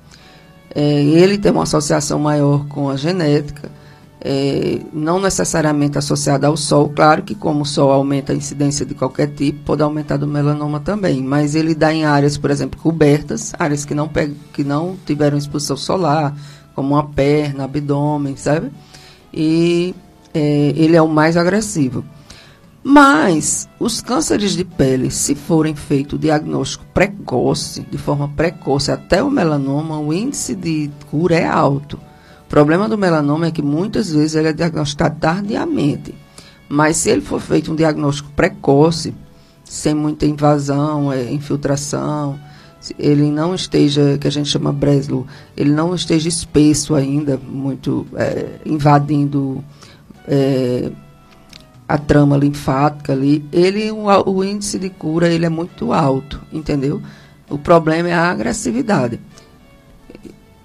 É, 0.75 1.02
ele 1.02 1.37
tem 1.37 1.52
uma 1.52 1.64
associação 1.64 2.18
maior 2.18 2.66
com 2.66 2.88
a 2.88 2.97
genética, 2.97 3.71
é, 4.25 4.78
não 4.92 5.21
necessariamente 5.21 5.99
associada 5.99 6.47
ao 6.47 6.56
sol. 6.56 6.88
Claro 6.88 7.25
que, 7.25 7.35
como 7.35 7.62
o 7.62 7.66
sol 7.66 7.90
aumenta 7.90 8.32
a 8.32 8.37
incidência 8.37 8.87
de 8.87 8.94
qualquer 8.94 9.26
tipo, 9.35 9.64
pode 9.64 9.82
aumentar 9.82 10.16
do 10.16 10.26
melanoma 10.26 10.78
também. 10.78 11.21
Mas 11.21 11.56
ele 11.56 11.75
dá 11.75 11.92
em 11.92 12.04
áreas, 12.04 12.38
por 12.38 12.50
exemplo, 12.50 12.80
cobertas, 12.80 13.52
áreas 13.59 13.85
que 13.85 13.94
não, 13.94 14.09
que 14.52 14.62
não 14.62 14.97
tiveram 15.04 15.37
exposição 15.37 15.76
solar 15.76 16.35
como 16.75 16.95
uma 16.95 17.05
perna, 17.05 17.64
abdômen, 17.64 18.37
sabe? 18.37 18.71
E 19.33 19.95
é, 20.35 20.73
ele 20.76 20.97
é 20.97 21.02
o 21.02 21.09
mais 21.09 21.37
agressivo. 21.37 22.05
Mas 22.85 23.69
os 23.79 24.00
cânceres 24.00 24.52
de 24.52 24.64
pele, 24.64 25.11
se 25.11 25.37
forem 25.37 25.75
feito 25.75 26.19
diagnóstico 26.19 26.85
precoce, 26.93 27.87
de 27.88 27.97
forma 27.97 28.29
precoce, 28.29 28.91
até 28.91 29.23
o 29.23 29.31
melanoma, 29.31 30.00
o 30.00 30.12
índice 30.12 30.55
de 30.55 30.91
cura 31.09 31.37
é 31.37 31.47
alto. 31.47 31.97
O 32.45 32.49
problema 32.49 32.88
do 32.88 32.99
melanoma 32.99 33.47
é 33.47 33.50
que 33.52 33.62
muitas 33.62 34.11
vezes 34.11 34.35
ele 34.35 34.49
é 34.49 34.52
diagnosticado 34.52 35.17
tardiamente. 35.21 36.12
Mas 36.69 36.97
se 36.97 37.11
ele 37.11 37.21
for 37.21 37.41
feito 37.41 37.71
um 37.71 37.76
diagnóstico 37.76 38.31
precoce, 38.35 39.14
sem 39.64 39.95
muita 39.95 40.26
invasão, 40.26 41.12
é, 41.12 41.33
infiltração, 41.33 42.38
ele 42.99 43.31
não 43.31 43.55
esteja, 43.55 44.19
que 44.19 44.27
a 44.27 44.31
gente 44.31 44.49
chama 44.49 44.73
Breslow, 44.73 45.27
ele 45.57 45.71
não 45.71 45.95
esteja 45.95 46.29
espesso 46.29 46.95
ainda, 46.95 47.37
muito 47.37 48.07
é, 48.17 48.59
invadindo 48.67 49.62
é, 50.27 50.91
a 51.87 51.99
trama 51.99 52.37
linfática 52.37 53.12
ali, 53.12 53.45
ele, 53.53 53.91
o, 53.91 54.07
o, 54.31 54.45
índice 54.45 54.79
de 54.79 54.91
cura 54.91 55.29
ele 55.29 55.47
é 55.47 55.49
muito 55.49 55.93
alto, 55.93 56.41
entendeu? 56.53 57.01
O 57.49 57.59
problema 57.59 58.09
é 58.09 58.15
a 58.15 58.31
agressividade. 58.31 59.21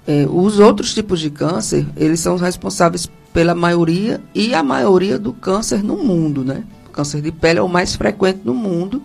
É, 0.08 0.26
os 0.30 0.58
outros 0.58 0.94
tipos 0.94 1.20
de 1.20 1.30
câncer, 1.30 1.86
eles 1.98 2.20
são 2.20 2.38
responsáveis 2.38 3.10
pela 3.34 3.54
maioria 3.54 4.22
e 4.34 4.56
a 4.56 4.64
maioria 4.64 5.20
do 5.20 5.34
câncer 5.34 5.84
no 5.84 5.98
mundo, 5.98 6.44
né? 6.44 6.64
O 6.88 6.90
câncer 6.92 7.22
de 7.22 7.32
pele 7.32 7.60
é 7.60 7.62
o 7.62 7.68
mais 7.68 7.96
frequente 7.96 8.40
no 8.44 8.54
mundo 8.54 9.04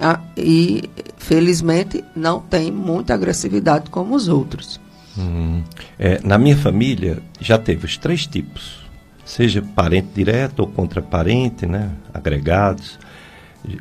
ah, 0.00 0.20
e, 0.36 0.88
felizmente, 1.16 2.04
não 2.14 2.40
tem 2.40 2.70
muita 2.70 3.14
agressividade 3.14 3.90
como 3.90 4.14
os 4.14 4.28
outros. 4.28 4.80
Hum, 5.18 5.62
é, 5.98 6.20
na 6.22 6.38
minha 6.38 6.56
família 6.56 7.18
já 7.40 7.58
teve 7.58 7.84
os 7.84 7.96
três 7.98 8.26
tipos, 8.26 8.86
seja 9.24 9.60
parente 9.74 10.08
direto 10.14 10.60
ou 10.60 10.68
contra 10.68 11.02
parente, 11.02 11.66
né, 11.66 11.90
agregados. 12.14 12.98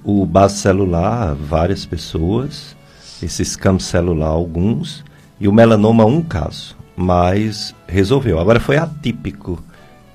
O 0.04 0.26
base 0.26 0.58
celular, 0.58 1.36
várias 1.36 1.86
pessoas, 1.86 2.76
esse 3.22 3.44
escampo 3.44 3.84
celular, 3.84 4.30
alguns, 4.30 5.06
e 5.40 5.48
o 5.48 5.54
melanoma, 5.54 6.04
um 6.04 6.24
caso, 6.24 6.76
mas 6.96 7.76
resolveu. 7.88 8.40
Agora 8.40 8.60
foi 8.60 8.78
atípico 8.78 9.64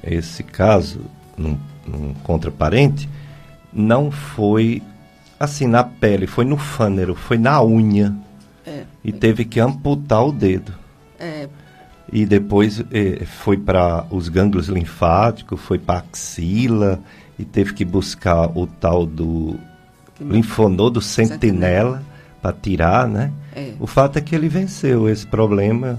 esse 0.02 0.42
caso, 0.42 1.00
num, 1.38 1.56
num 1.87 2.12
contraparente, 2.25 3.09
não 3.73 4.11
foi 4.11 4.82
assim 5.42 5.66
na 5.66 5.82
pele, 5.82 6.28
foi 6.28 6.44
no 6.44 6.56
fânero, 6.56 7.16
foi 7.16 7.37
na 7.37 7.62
unha. 7.64 8.14
É. 8.64 8.84
E 9.02 9.11
teve 9.11 9.44
que 9.44 9.58
amputar 9.58 10.25
o 10.25 10.30
dedo. 10.30 10.72
É. 11.18 11.49
E 12.12 12.25
depois 12.25 12.80
eh, 12.92 13.25
foi 13.25 13.56
para 13.56 14.06
os 14.08 14.28
gânglios 14.28 14.68
linfáticos, 14.68 15.61
foi 15.61 15.78
para 15.78 15.99
axila 15.99 17.00
e 17.37 17.44
teve 17.44 17.75
que 17.75 17.84
buscar 17.84 18.56
o 18.56 18.66
tal 18.66 19.04
do 19.04 19.58
linfonodo 20.20 21.00
sentinela 21.00 22.04
para 22.40 22.52
tirar, 22.52 23.08
né? 23.08 23.32
É. 23.54 23.72
O 23.80 23.87
fato 23.87 24.18
é 24.18 24.20
que 24.20 24.37
ele 24.37 24.49
venceu 24.49 25.08
esse 25.08 25.26
problema, 25.26 25.99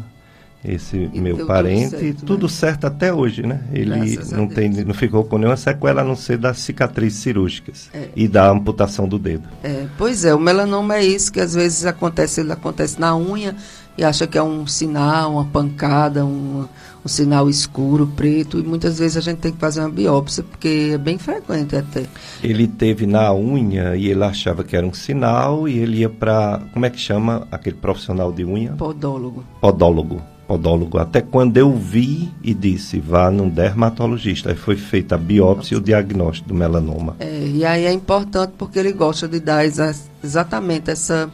esse 0.64 1.10
e 1.14 1.20
meu 1.20 1.46
parente, 1.46 1.90
tudo 1.90 2.00
certo, 2.00 2.26
tudo 2.26 2.44
né? 2.44 2.52
certo 2.52 2.86
até 2.86 3.14
hoje, 3.14 3.44
né? 3.44 3.62
Ele 3.74 4.18
não, 4.32 4.48
tem, 4.48 4.70
não 4.70 4.94
ficou 4.94 5.26
com 5.26 5.38
nenhuma 5.38 5.58
sequela 5.58 6.02
a 6.02 6.06
não 6.06 6.16
ser 6.16 6.38
das 6.38 6.60
cicatrizes 6.60 7.20
cirúrgicas 7.20 7.90
é. 7.94 8.08
e 8.16 8.28
da 8.28 8.50
amputação 8.50 9.08
do 9.08 9.20
dedo. 9.20 9.50
É, 9.62 9.86
pois 9.98 10.24
é, 10.24 10.34
o 10.34 10.40
melanoma 10.40 10.96
é 10.96 11.04
isso 11.04 11.32
que 11.32 11.42
às 11.42 11.54
vezes 11.54 11.86
acontece, 11.86 12.40
ele 12.40 12.52
acontece 12.54 13.00
na 13.00 13.16
unha 13.16 13.56
e 13.98 14.04
acha 14.04 14.26
que 14.26 14.38
é 14.38 14.44
um 14.44 14.66
sinal, 14.66 15.34
uma 15.34 15.46
pancada, 15.46 16.26
um, 16.26 16.66
um 17.06 17.08
sinal 17.08 17.50
escuro, 17.50 18.08
preto, 18.08 18.58
e 18.58 18.64
muitas 18.64 18.98
vezes 18.98 19.18
a 19.18 19.22
gente 19.22 19.40
tem 19.40 19.52
que 19.52 19.60
fazer 19.60 19.82
uma 19.82 19.90
biópsia, 19.90 20.44
porque 20.44 20.92
é 20.94 20.98
bem 20.98 21.18
frequente 21.18 21.76
até. 21.76 22.06
Ele 22.42 22.68
teve 22.68 23.06
na 23.06 23.34
unha 23.34 23.96
e 23.96 24.10
ele 24.10 24.24
achava 24.24 24.64
que 24.64 24.76
era 24.76 24.88
um 24.88 24.94
sinal 24.94 25.68
e 25.68 25.78
ele 25.78 25.98
ia 25.98 26.10
para, 26.10 26.62
como 26.74 26.86
é 26.86 26.90
que 26.90 27.00
chama 27.00 27.48
aquele 27.52 27.76
profissional 27.76 28.32
de 28.32 28.46
unha? 28.46 28.72
Podólogo. 28.72 29.44
Podólogo. 29.62 30.33
Podólogo. 30.54 31.00
Até 31.00 31.20
quando 31.20 31.58
eu 31.58 31.74
vi 31.74 32.32
e 32.44 32.54
disse, 32.54 33.00
vá 33.00 33.32
num 33.32 33.50
dermatologista. 33.50 34.50
Aí 34.50 34.56
foi 34.56 34.76
feita 34.76 35.16
a 35.16 35.18
biópsia 35.18 35.74
e 35.74 35.78
o 35.78 35.82
diagnóstico 35.82 36.50
do 36.50 36.54
melanoma. 36.54 37.16
É, 37.20 37.48
e 37.48 37.66
aí 37.66 37.86
é 37.86 37.92
importante 37.92 38.54
porque 38.56 38.78
ele 38.78 38.92
gosta 38.92 39.28
de 39.28 39.40
dar 39.40 39.66
exa 39.66 39.96
exatamente 40.24 40.92
essa 40.92 41.30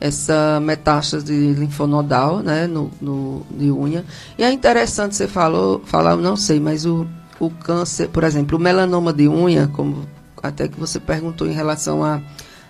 essa 0.00 0.58
metástase 0.60 1.32
linfonodal, 1.52 2.40
né, 2.40 2.66
no, 2.66 2.90
no, 3.00 3.46
de 3.50 3.70
unha. 3.70 4.04
E 4.36 4.42
é 4.42 4.50
interessante 4.50 5.14
você 5.14 5.28
falou, 5.28 5.80
falar, 5.84 6.16
não 6.16 6.36
sei, 6.36 6.58
mas 6.58 6.84
o, 6.84 7.06
o 7.38 7.48
câncer, 7.48 8.08
por 8.08 8.24
exemplo, 8.24 8.58
o 8.58 8.60
melanoma 8.60 9.12
de 9.12 9.28
unha, 9.28 9.68
como 9.68 10.04
até 10.42 10.66
que 10.66 10.78
você 10.78 10.98
perguntou 10.98 11.46
em 11.46 11.52
relação 11.52 12.02
a 12.02 12.20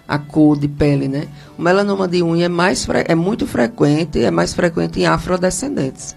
a 0.06 0.18
cor 0.18 0.58
de 0.58 0.68
pele, 0.68 1.08
né? 1.08 1.26
O 1.58 1.62
melanoma 1.62 2.06
de 2.06 2.22
unha 2.22 2.46
é 2.46 2.48
mais 2.48 2.86
é 3.06 3.14
muito 3.14 3.46
frequente, 3.46 4.22
é 4.22 4.30
mais 4.30 4.52
frequente 4.52 5.00
em 5.00 5.06
afrodescendentes. 5.06 6.16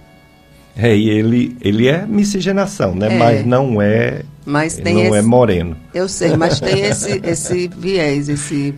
É, 0.77 0.95
e 0.95 1.09
ele, 1.09 1.55
ele 1.61 1.87
é 1.87 2.05
miscigenação, 2.05 2.93
né? 2.93 3.15
É, 3.15 3.17
mas 3.17 3.45
não 3.45 3.81
é 3.81 4.23
mas 4.45 4.75
tem 4.75 4.95
não 4.95 5.01
esse, 5.01 5.17
é 5.17 5.21
moreno. 5.21 5.77
Eu 5.93 6.09
sei, 6.09 6.35
mas 6.35 6.59
tem 6.59 6.81
esse, 6.85 7.21
esse 7.23 7.67
viés, 7.69 8.27
esse 8.27 8.75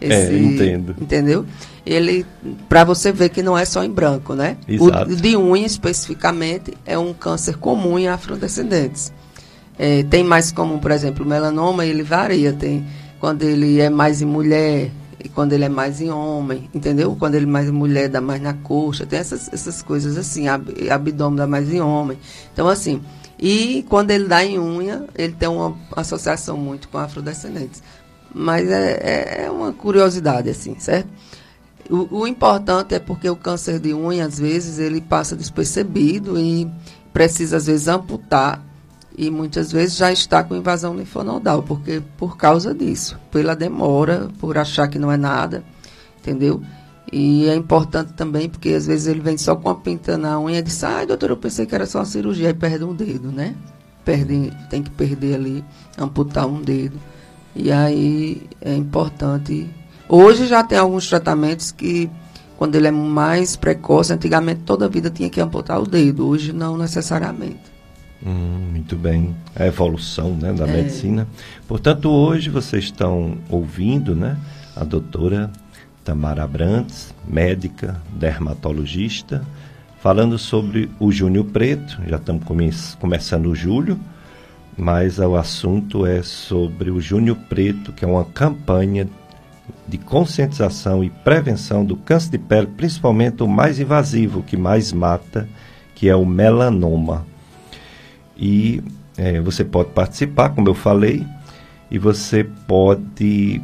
esse, 0.00 0.34
é, 0.34 0.38
entendo. 0.38 0.96
Entendeu? 1.00 1.44
Ele, 1.84 2.24
para 2.68 2.84
você 2.84 3.10
ver 3.10 3.30
que 3.30 3.42
não 3.42 3.56
é 3.56 3.64
só 3.64 3.82
em 3.82 3.90
branco, 3.90 4.34
né? 4.34 4.56
Exato. 4.68 5.12
O 5.12 5.16
de 5.16 5.36
unha, 5.36 5.66
especificamente, 5.66 6.74
é 6.84 6.98
um 6.98 7.12
câncer 7.12 7.56
comum 7.56 7.98
em 7.98 8.08
afrodescendentes. 8.08 9.12
É, 9.78 10.02
tem 10.04 10.22
mais 10.22 10.52
comum, 10.52 10.78
por 10.78 10.90
exemplo, 10.90 11.24
o 11.24 11.28
melanoma, 11.28 11.86
ele 11.86 12.02
varia. 12.02 12.52
Tem 12.52 12.84
quando 13.20 13.42
ele 13.42 13.80
é 13.80 13.90
mais 13.90 14.22
em 14.22 14.26
mulher 14.26 14.90
e 15.22 15.28
quando 15.28 15.52
ele 15.52 15.64
é 15.64 15.68
mais 15.68 16.00
em 16.00 16.10
homem, 16.10 16.68
entendeu? 16.72 17.16
Quando 17.18 17.34
ele 17.34 17.46
é 17.46 17.48
mais 17.48 17.68
em 17.68 17.72
mulher, 17.72 18.08
dá 18.08 18.20
mais 18.20 18.40
na 18.40 18.54
coxa. 18.54 19.04
Tem 19.06 19.18
essas, 19.18 19.52
essas 19.52 19.82
coisas 19.82 20.16
assim. 20.16 20.48
Ab, 20.48 20.70
abdômen 20.90 21.36
dá 21.36 21.46
mais 21.46 21.72
em 21.72 21.80
homem. 21.80 22.18
Então, 22.52 22.68
assim... 22.68 23.02
E 23.38 23.86
quando 23.88 24.10
ele 24.10 24.24
dá 24.26 24.44
em 24.44 24.58
unha, 24.58 25.06
ele 25.14 25.32
tem 25.32 25.48
uma 25.48 25.76
associação 25.96 26.56
muito 26.56 26.88
com 26.88 26.98
afrodescendentes. 26.98 27.82
Mas 28.34 28.68
é, 28.68 28.92
é, 29.00 29.44
é 29.44 29.50
uma 29.50 29.72
curiosidade, 29.72 30.50
assim, 30.50 30.78
certo? 30.78 31.08
O, 31.88 32.20
o, 32.22 32.26
importante 32.26 32.94
é 32.94 32.98
porque 32.98 33.30
o 33.30 33.36
câncer 33.36 33.78
de 33.78 33.94
unha, 33.94 34.26
às 34.26 34.38
vezes, 34.38 34.78
ele 34.78 35.00
passa 35.00 35.36
despercebido 35.36 36.38
e 36.38 36.68
precisa, 37.12 37.56
às 37.56 37.66
vezes, 37.66 37.88
amputar. 37.88 38.62
E 39.20 39.32
muitas 39.32 39.72
vezes 39.72 39.96
já 39.96 40.12
está 40.12 40.44
com 40.44 40.54
invasão 40.54 40.96
linfonodal, 40.96 41.60
porque 41.64 42.00
por 42.16 42.36
causa 42.36 42.72
disso, 42.72 43.18
pela 43.32 43.56
demora, 43.56 44.28
por 44.38 44.56
achar 44.56 44.86
que 44.86 44.96
não 44.96 45.10
é 45.10 45.16
nada, 45.16 45.64
entendeu? 46.20 46.62
E 47.12 47.48
é 47.48 47.56
importante 47.56 48.12
também, 48.12 48.48
porque 48.48 48.68
às 48.68 48.86
vezes 48.86 49.08
ele 49.08 49.18
vem 49.18 49.36
só 49.36 49.56
com 49.56 49.68
a 49.70 49.74
pinta 49.74 50.16
na 50.16 50.38
unha 50.38 50.60
e 50.60 50.62
diz, 50.62 50.84
ai, 50.84 51.04
doutor, 51.04 51.30
eu 51.30 51.36
pensei 51.36 51.66
que 51.66 51.74
era 51.74 51.84
só 51.84 51.98
uma 51.98 52.04
cirurgia, 52.04 52.50
e 52.50 52.54
perde 52.54 52.84
um 52.84 52.94
dedo, 52.94 53.32
né? 53.32 53.56
Perde, 54.04 54.52
tem 54.70 54.84
que 54.84 54.90
perder 54.90 55.34
ali, 55.34 55.64
amputar 55.98 56.46
um 56.46 56.62
dedo. 56.62 57.00
E 57.56 57.72
aí 57.72 58.46
é 58.60 58.72
importante. 58.72 59.68
Hoje 60.08 60.46
já 60.46 60.62
tem 60.62 60.78
alguns 60.78 61.08
tratamentos 61.08 61.72
que, 61.72 62.08
quando 62.56 62.76
ele 62.76 62.86
é 62.86 62.92
mais 62.92 63.56
precoce, 63.56 64.12
antigamente 64.12 64.60
toda 64.60 64.84
a 64.84 64.88
vida 64.88 65.10
tinha 65.10 65.28
que 65.28 65.40
amputar 65.40 65.82
o 65.82 65.86
dedo, 65.86 66.24
hoje 66.28 66.52
não 66.52 66.76
necessariamente. 66.76 67.77
Hum, 68.24 68.70
muito 68.72 68.96
bem. 68.96 69.34
A 69.54 69.66
evolução 69.66 70.34
né, 70.34 70.52
da 70.52 70.66
é. 70.66 70.72
medicina. 70.72 71.26
Portanto, 71.66 72.10
hoje 72.10 72.50
vocês 72.50 72.84
estão 72.84 73.38
ouvindo 73.48 74.14
né, 74.14 74.36
a 74.74 74.84
doutora 74.84 75.50
Tamara 76.04 76.46
Brantes, 76.46 77.14
médica, 77.26 78.00
dermatologista, 78.12 79.44
falando 80.00 80.38
sobre 80.38 80.90
o 80.98 81.12
Júnior 81.12 81.44
Preto. 81.46 82.00
Já 82.06 82.16
estamos 82.16 82.44
come 82.44 82.70
começando 82.98 83.46
o 83.46 83.54
julho 83.54 83.98
mas 84.78 85.18
o 85.18 85.34
assunto 85.34 86.06
é 86.06 86.22
sobre 86.22 86.88
o 86.88 87.00
Júnior 87.00 87.36
Preto, 87.48 87.92
que 87.92 88.04
é 88.04 88.08
uma 88.08 88.24
campanha 88.24 89.08
de 89.88 89.98
conscientização 89.98 91.02
e 91.02 91.10
prevenção 91.10 91.84
do 91.84 91.96
câncer 91.96 92.30
de 92.30 92.38
pele, 92.38 92.68
principalmente 92.68 93.42
o 93.42 93.48
mais 93.48 93.80
invasivo, 93.80 94.40
que 94.40 94.56
mais 94.56 94.92
mata, 94.92 95.48
que 95.96 96.08
é 96.08 96.14
o 96.14 96.24
melanoma. 96.24 97.26
E 98.38 98.82
é, 99.16 99.40
você 99.40 99.64
pode 99.64 99.90
participar, 99.90 100.50
como 100.50 100.68
eu 100.68 100.74
falei, 100.74 101.26
e 101.90 101.98
você 101.98 102.44
pode 102.44 103.60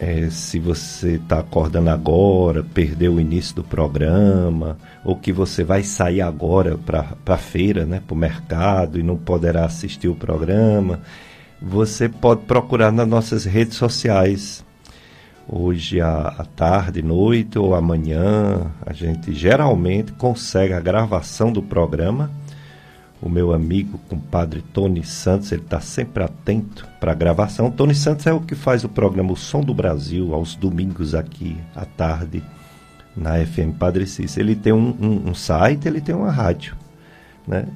é, 0.00 0.30
se 0.30 0.60
você 0.60 1.16
está 1.16 1.40
acordando 1.40 1.90
agora, 1.90 2.62
perdeu 2.62 3.14
o 3.14 3.20
início 3.20 3.54
do 3.56 3.64
programa, 3.64 4.78
ou 5.04 5.16
que 5.16 5.32
você 5.32 5.64
vai 5.64 5.82
sair 5.82 6.20
agora 6.20 6.78
para 6.78 7.16
a 7.26 7.36
feira, 7.36 7.84
né, 7.84 8.00
para 8.06 8.14
o 8.14 8.18
mercado 8.18 8.98
e 8.98 9.02
não 9.02 9.16
poderá 9.16 9.64
assistir 9.64 10.08
o 10.08 10.14
programa, 10.14 11.00
você 11.60 12.08
pode 12.08 12.42
procurar 12.42 12.92
nas 12.92 13.08
nossas 13.08 13.44
redes 13.44 13.76
sociais. 13.76 14.64
Hoje 15.50 16.00
à, 16.00 16.34
à 16.38 16.44
tarde, 16.44 17.02
noite 17.02 17.58
ou 17.58 17.74
amanhã, 17.74 18.70
a 18.84 18.92
gente 18.92 19.32
geralmente 19.32 20.12
consegue 20.12 20.74
a 20.74 20.80
gravação 20.80 21.50
do 21.50 21.62
programa 21.62 22.30
o 23.20 23.28
meu 23.28 23.52
amigo, 23.52 23.98
compadre 24.08 24.62
Tony 24.72 25.04
Santos, 25.04 25.50
ele 25.50 25.62
está 25.62 25.80
sempre 25.80 26.22
atento 26.22 26.86
para 27.00 27.12
a 27.12 27.14
gravação. 27.14 27.70
Tony 27.70 27.94
Santos 27.94 28.26
é 28.26 28.32
o 28.32 28.40
que 28.40 28.54
faz 28.54 28.84
o 28.84 28.88
programa 28.88 29.32
O 29.32 29.36
Som 29.36 29.60
do 29.60 29.74
Brasil, 29.74 30.32
aos 30.32 30.54
domingos 30.54 31.14
aqui 31.14 31.56
à 31.74 31.84
tarde, 31.84 32.42
na 33.16 33.44
FM 33.44 33.76
Padre 33.76 34.06
Cícero. 34.06 34.46
Ele 34.46 34.54
tem 34.54 34.72
um, 34.72 34.96
um, 35.00 35.30
um, 35.30 35.34
site, 35.34 35.88
ele 35.88 36.00
tem 36.00 36.14
uma 36.14 36.30
rádio, 36.30 36.76
né? 37.46 37.66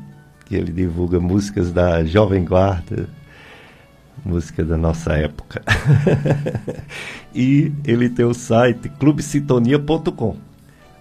Que 0.47 0.55
ele 0.55 0.71
divulga 0.71 1.19
músicas 1.19 1.73
da 1.73 2.05
Jovem 2.05 2.45
Guarda, 2.45 3.09
música 4.25 4.65
da 4.65 4.77
nossa 4.77 5.15
época. 5.15 5.61
e 7.35 7.73
ele 7.85 8.09
tem 8.09 8.25
o 8.25 8.35
site 8.35 8.89
clubesintonia.com. 8.89 10.37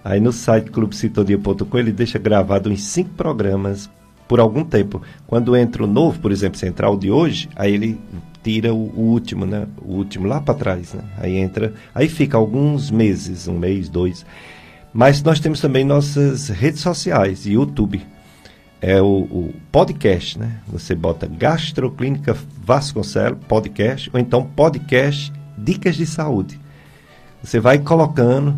Aí 0.04 0.19
no 0.19 0.32
site 0.32 0.71
clubesintonia.com 0.71 1.77
ele 1.77 1.91
deixa 1.91 2.17
gravado 2.17 2.71
uns 2.71 2.82
cinco 2.82 3.12
programas 3.12 3.88
por 4.32 4.39
algum 4.39 4.63
tempo. 4.63 5.02
Quando 5.28 5.58
entra 5.58 5.84
o 5.84 5.88
novo, 5.88 6.17
por 6.22 6.32
exemplo, 6.32 6.58
central 6.58 6.98
de 6.98 7.12
hoje, 7.12 7.50
aí 7.54 7.74
ele 7.74 8.00
tira 8.41 8.74
o, 8.74 8.78
o 8.96 9.02
último, 9.02 9.46
né? 9.46 9.67
O 9.86 9.96
último 9.96 10.26
lá 10.26 10.39
para 10.39 10.54
trás, 10.54 10.94
né? 10.94 11.04
Aí 11.17 11.36
entra, 11.36 11.74
aí 11.94 12.08
fica 12.08 12.38
alguns 12.38 12.89
meses, 12.89 13.50
um 13.50 13.60
mês, 13.60 13.89
dois. 13.89 14.26
Mas 14.94 15.22
nós 15.22 15.41
temos 15.41 15.60
também 15.60 15.84
nossas 15.84 16.48
redes 16.48 16.80
sociais, 16.80 17.46
YouTube. 17.46 18.02
É 18.80 19.02
o, 19.02 19.06
o 19.06 19.54
podcast, 19.70 20.39
né? 20.39 20.62
Você 20.70 20.96
bota 20.96 21.28
Gastroclínica 21.28 22.34
Vasconcelos, 22.63 23.38
podcast, 23.50 24.10
ou 24.13 24.17
então 24.17 24.46
podcast 24.46 25.30
Dicas 25.58 25.98
de 25.98 26.06
Saúde. 26.06 26.58
Você 27.44 27.60
vai 27.60 27.80
colocando, 27.80 28.56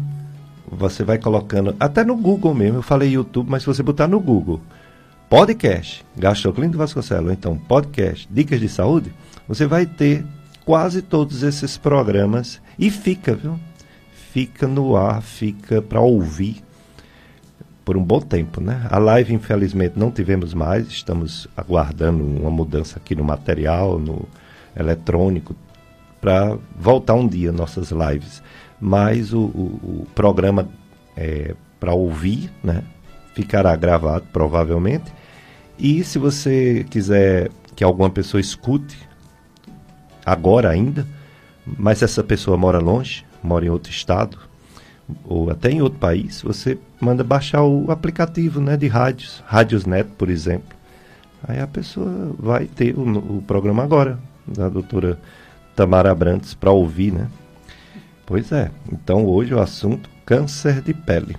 você 0.71 1.03
vai 1.03 1.17
colocando, 1.17 1.75
até 1.79 2.03
no 2.03 2.15
Google 2.15 2.53
mesmo, 2.53 2.77
eu 2.77 2.83
falei 2.83 3.09
YouTube, 3.09 3.49
mas 3.49 3.63
se 3.63 3.67
você 3.67 3.81
botar 3.81 4.07
no 4.07 4.19
Google, 4.19 4.61
podcast, 5.29 6.05
Gastroclínico 6.15 6.77
Vasconcelos, 6.77 7.27
ou 7.27 7.33
então 7.33 7.57
podcast, 7.57 8.27
Dicas 8.31 8.59
de 8.59 8.69
Saúde, 8.69 9.13
você 9.47 9.65
vai 9.65 9.85
ter 9.85 10.25
quase 10.65 11.01
todos 11.01 11.43
esses 11.43 11.77
programas 11.77 12.61
e 12.77 12.89
fica, 12.89 13.35
viu? 13.35 13.59
Fica 14.31 14.67
no 14.67 14.95
ar, 14.95 15.21
fica 15.21 15.81
para 15.81 16.01
ouvir 16.01 16.63
por 17.83 17.97
um 17.97 18.03
bom 18.03 18.19
tempo, 18.19 18.61
né? 18.61 18.87
A 18.89 18.97
live, 18.97 19.33
infelizmente, 19.33 19.99
não 19.99 20.09
tivemos 20.09 20.53
mais, 20.53 20.87
estamos 20.87 21.47
aguardando 21.55 22.23
uma 22.23 22.49
mudança 22.49 22.97
aqui 22.97 23.13
no 23.13 23.23
material, 23.23 23.99
no 23.99 24.27
eletrônico, 24.75 25.55
para 26.21 26.57
voltar 26.77 27.13
um 27.15 27.27
dia 27.27 27.51
nossas 27.51 27.91
lives. 27.91 28.41
Mas 28.79 29.33
o, 29.33 29.41
o, 29.41 30.01
o 30.01 30.07
programa 30.15 30.67
é 31.15 31.53
para 31.79 31.93
ouvir, 31.93 32.49
né? 32.63 32.83
Ficará 33.33 33.75
gravado, 33.75 34.25
provavelmente. 34.31 35.11
E 35.77 36.03
se 36.03 36.19
você 36.19 36.85
quiser 36.89 37.49
que 37.75 37.83
alguma 37.83 38.09
pessoa 38.09 38.39
escute, 38.39 38.97
agora 40.25 40.69
ainda, 40.69 41.07
mas 41.65 42.01
essa 42.01 42.23
pessoa 42.23 42.57
mora 42.57 42.79
longe, 42.79 43.25
mora 43.41 43.65
em 43.65 43.69
outro 43.69 43.91
estado, 43.91 44.37
ou 45.25 45.49
até 45.49 45.71
em 45.71 45.81
outro 45.81 45.99
país, 45.99 46.41
você 46.41 46.77
manda 46.99 47.23
baixar 47.23 47.63
o 47.63 47.91
aplicativo 47.91 48.61
né, 48.61 48.77
de 48.77 48.87
rádios, 48.87 49.43
Rádiosnet, 49.45 50.09
por 50.17 50.29
exemplo. 50.29 50.75
Aí 51.45 51.59
a 51.59 51.67
pessoa 51.67 52.33
vai 52.39 52.65
ter 52.65 52.97
o, 52.97 53.37
o 53.37 53.43
programa 53.45 53.83
agora, 53.83 54.17
da 54.47 54.69
doutora 54.69 55.19
Tamara 55.75 56.11
Abrantes, 56.11 56.53
para 56.53 56.71
ouvir, 56.71 57.11
né? 57.11 57.27
Pois 58.25 58.51
é, 58.51 58.71
então 58.91 59.25
hoje 59.25 59.53
o 59.53 59.59
assunto 59.59 60.09
câncer 60.25 60.81
de 60.81 60.93
pele. 60.93 61.35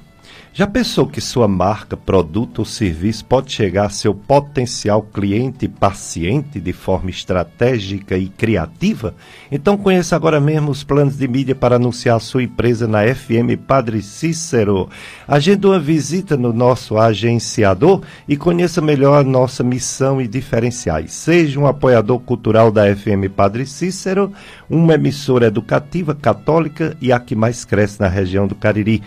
Já 0.57 0.69
pensou 0.69 1.09
que 1.09 1.21
sua 1.21 1.49
marca, 1.49 1.97
produto 1.97 2.61
ou 2.61 2.65
serviço 2.65 3.25
pode 3.25 3.51
chegar 3.51 3.87
a 3.87 3.91
seu 3.91 4.15
potencial 4.15 5.03
cliente 5.03 5.67
paciente 5.67 6.61
de 6.61 6.73
forma 6.73 7.11
estratégica 7.11 8.17
e 8.17 8.29
criativa? 8.29 9.17
Então 9.51 9.77
conheça 9.77 10.15
agora 10.15 10.41
mesmo 10.41 10.71
os 10.71 10.85
planos 10.85 11.19
de 11.19 11.27
mídia 11.27 11.57
para 11.57 11.75
anunciar 11.75 12.21
sua 12.21 12.45
empresa 12.45 12.87
na 12.87 13.03
FM 13.03 13.59
Padre 13.67 14.01
Cícero. 14.01 14.89
Agenda 15.27 15.67
uma 15.67 15.81
visita 15.81 16.37
no 16.37 16.53
nosso 16.53 16.97
agenciador 16.97 18.03
e 18.29 18.37
conheça 18.37 18.81
melhor 18.81 19.19
a 19.19 19.29
nossa 19.29 19.65
missão 19.65 20.23
e 20.23 20.29
diferenciais. 20.29 21.15
Seja 21.15 21.59
um 21.59 21.67
apoiador 21.67 22.21
cultural 22.21 22.71
da 22.71 22.95
FM 22.95 23.29
Padre 23.35 23.67
Cícero, 23.67 24.33
uma 24.71 24.95
emissora 24.95 25.47
educativa 25.47 26.15
católica 26.15 26.97
e 27.01 27.11
a 27.11 27.19
que 27.19 27.35
mais 27.35 27.65
cresce 27.65 28.01
na 28.01 28.07
região 28.07 28.47
do 28.47 28.55
Cariri. 28.55 29.03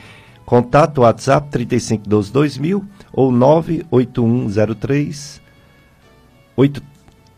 Contato 0.48 1.02
WhatsApp 1.02 1.50
3512 1.50 2.32
2000 2.32 2.86
ou 3.12 3.32
98103 3.34 5.42
8, 6.56 6.84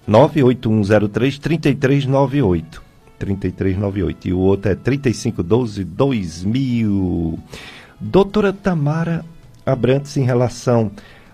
98103 0.06 1.39
3398. 1.39 2.84
3398 3.17 4.28
e 4.28 4.34
o 4.34 4.38
outro 4.38 4.72
é 4.72 4.76
3512 4.76 5.84
2000. 5.84 7.39
Doutora 8.00 8.54
Tamara 8.54 9.26
Abrantes, 9.65 10.15
em 10.15 10.24
relação 10.24 10.91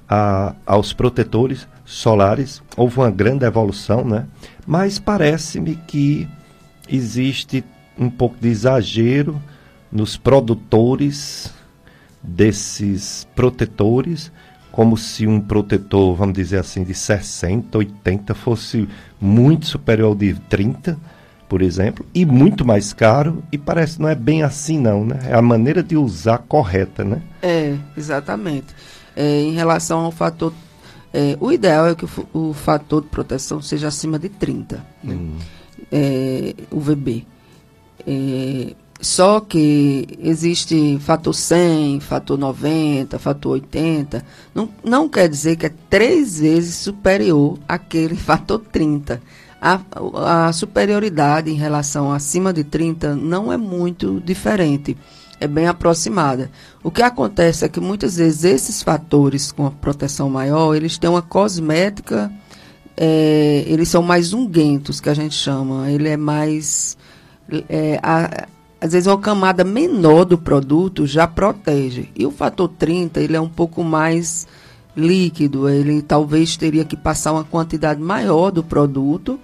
a, 0.07 0.55
aos 0.65 0.93
protetores 0.93 1.67
solares, 1.83 2.63
houve 2.77 2.99
uma 2.99 3.11
grande 3.11 3.43
evolução, 3.43 4.05
né? 4.05 4.27
Mas 4.65 4.97
parece-me 4.97 5.75
que 5.75 6.25
existe 6.87 7.65
um 7.99 8.09
pouco 8.09 8.37
de 8.39 8.47
exagero 8.47 9.41
nos 9.91 10.15
produtores 10.15 11.53
desses 12.27 13.27
protetores, 13.35 14.31
como 14.71 14.97
se 14.97 15.25
um 15.25 15.39
protetor, 15.39 16.15
vamos 16.15 16.35
dizer 16.35 16.59
assim, 16.59 16.83
de 16.83 16.93
60, 16.93 17.77
80 17.77 18.33
fosse 18.33 18.87
muito 19.21 19.65
superior 19.65 20.07
ao 20.07 20.15
de 20.15 20.33
30, 20.33 20.97
por 21.47 21.61
exemplo, 21.61 22.05
e 22.13 22.25
muito 22.25 22.65
mais 22.65 22.91
caro, 22.91 23.43
e 23.51 23.57
parece 23.57 24.01
não 24.01 24.09
é 24.09 24.15
bem 24.15 24.43
assim 24.43 24.79
não, 24.79 25.05
né? 25.05 25.19
É 25.29 25.33
a 25.33 25.41
maneira 25.41 25.81
de 25.81 25.95
usar 25.95 26.39
correta, 26.39 27.03
né? 27.03 27.21
É, 27.41 27.75
exatamente. 27.95 28.67
É, 29.15 29.41
em 29.41 29.53
relação 29.53 29.99
ao 29.99 30.11
fator, 30.11 30.51
é, 31.13 31.37
o 31.39 31.51
ideal 31.51 31.87
é 31.87 31.95
que 31.95 32.03
o, 32.03 32.49
o, 32.49 32.53
fator 32.53 33.01
de 33.01 33.07
proteção 33.07 33.61
seja 33.61 33.87
acima 33.87 34.19
de 34.19 34.27
30, 34.27 34.83
né? 35.01 35.13
Hum. 35.13 35.37
É, 35.91 36.53
o 36.71 36.79
VB. 36.81 37.25
Só 39.05 39.39
que 39.39 40.17
existe 40.19 40.97
fator 40.99 41.31
100, 41.31 41.99
fator 41.99 42.39
90, 42.39 43.19
fator 43.19 43.51
80. 43.51 44.25
Não, 44.53 44.67
não 44.83 45.07
quer 45.07 45.29
dizer 45.29 45.57
que 45.57 45.67
é 45.67 45.73
três 45.87 46.39
vezes 46.39 46.73
superior 46.73 47.59
àquele 47.67 48.15
fator 48.17 48.57
30. 48.57 49.21
A, 49.61 49.79
a 50.47 50.51
superioridade 50.51 51.51
em 51.51 51.53
relação 51.53 52.11
acima 52.11 52.51
de 52.51 52.63
30 52.63 53.15
não 53.15 53.53
é 53.53 53.57
muito 53.57 54.19
diferente. 54.19 54.97
É 55.39 55.47
bem 55.47 55.67
aproximada. 55.67 56.49
O 56.83 56.89
que 56.89 57.03
acontece 57.03 57.63
é 57.63 57.69
que 57.69 57.79
muitas 57.79 58.17
vezes 58.17 58.43
esses 58.43 58.81
fatores 58.81 59.51
com 59.51 59.67
a 59.67 59.71
proteção 59.71 60.31
maior, 60.31 60.73
eles 60.73 60.97
têm 60.97 61.11
uma 61.11 61.21
cosmética, 61.21 62.31
é, 62.97 63.65
eles 63.67 63.87
são 63.87 64.01
mais 64.01 64.33
unguentos, 64.33 64.99
que 64.99 65.09
a 65.09 65.13
gente 65.13 65.35
chama. 65.35 65.91
Ele 65.91 66.09
é 66.09 66.17
mais... 66.17 66.97
É, 67.69 67.99
a, 68.01 68.47
às 68.85 68.93
vezes 68.93 69.07
uma 69.07 69.17
camada 69.17 69.63
menor 69.63 70.25
do 70.25 70.37
produto 70.37 71.07
já 71.07 71.25
protege. 71.25 72.09
E 72.15 72.23
o 72.23 72.29
fator 72.29 72.69
30, 72.69 73.19
ele 73.19 73.35
é 73.35 73.41
um 73.41 73.49
pouco 73.49 73.83
mais 73.83 74.47
líquido, 74.95 75.67
ele 75.67 76.03
talvez 76.03 76.55
teria 76.55 76.85
que 76.85 76.95
passar 76.95 77.33
uma 77.33 77.43
quantidade 77.43 77.99
maior 77.99 78.51
do 78.51 78.63
produto 78.63 79.39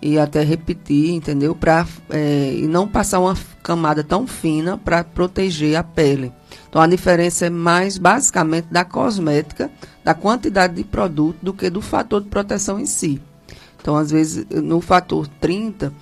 e 0.00 0.18
até 0.18 0.42
repetir, 0.42 1.10
entendeu? 1.10 1.54
Pra, 1.54 1.86
é, 2.08 2.54
e 2.56 2.66
não 2.66 2.88
passar 2.88 3.20
uma 3.20 3.36
camada 3.62 4.02
tão 4.02 4.26
fina 4.26 4.78
para 4.78 5.04
proteger 5.04 5.76
a 5.76 5.82
pele. 5.82 6.32
Então 6.66 6.80
a 6.80 6.86
diferença 6.86 7.44
é 7.44 7.50
mais 7.50 7.98
basicamente 7.98 8.68
da 8.70 8.82
cosmética, 8.82 9.70
da 10.02 10.14
quantidade 10.14 10.74
de 10.74 10.84
produto, 10.84 11.36
do 11.42 11.52
que 11.52 11.68
do 11.68 11.82
fator 11.82 12.22
de 12.22 12.28
proteção 12.28 12.80
em 12.80 12.86
si. 12.86 13.20
Então, 13.78 13.94
às 13.94 14.10
vezes, 14.10 14.46
no 14.50 14.80
fator 14.80 15.28
30, 15.40 15.92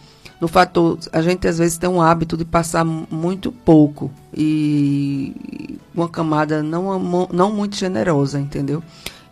no 0.41 0.49
fator, 0.49 0.99
a 1.13 1.23
gente 1.23 1.47
às 1.47 1.59
vezes 1.59 1.79
tem 1.79 1.89
um 1.89 2.03
hábito 2.03 2.37
de 2.37 2.45
passar 2.45 2.85
muito 2.85 3.53
pouco 3.53 4.11
e 4.37 5.79
uma 5.95 6.09
camada 6.09 6.63
não, 6.63 7.29
não 7.33 7.53
muito 7.53 7.77
generosa, 7.77 8.41
entendeu? 8.41 8.83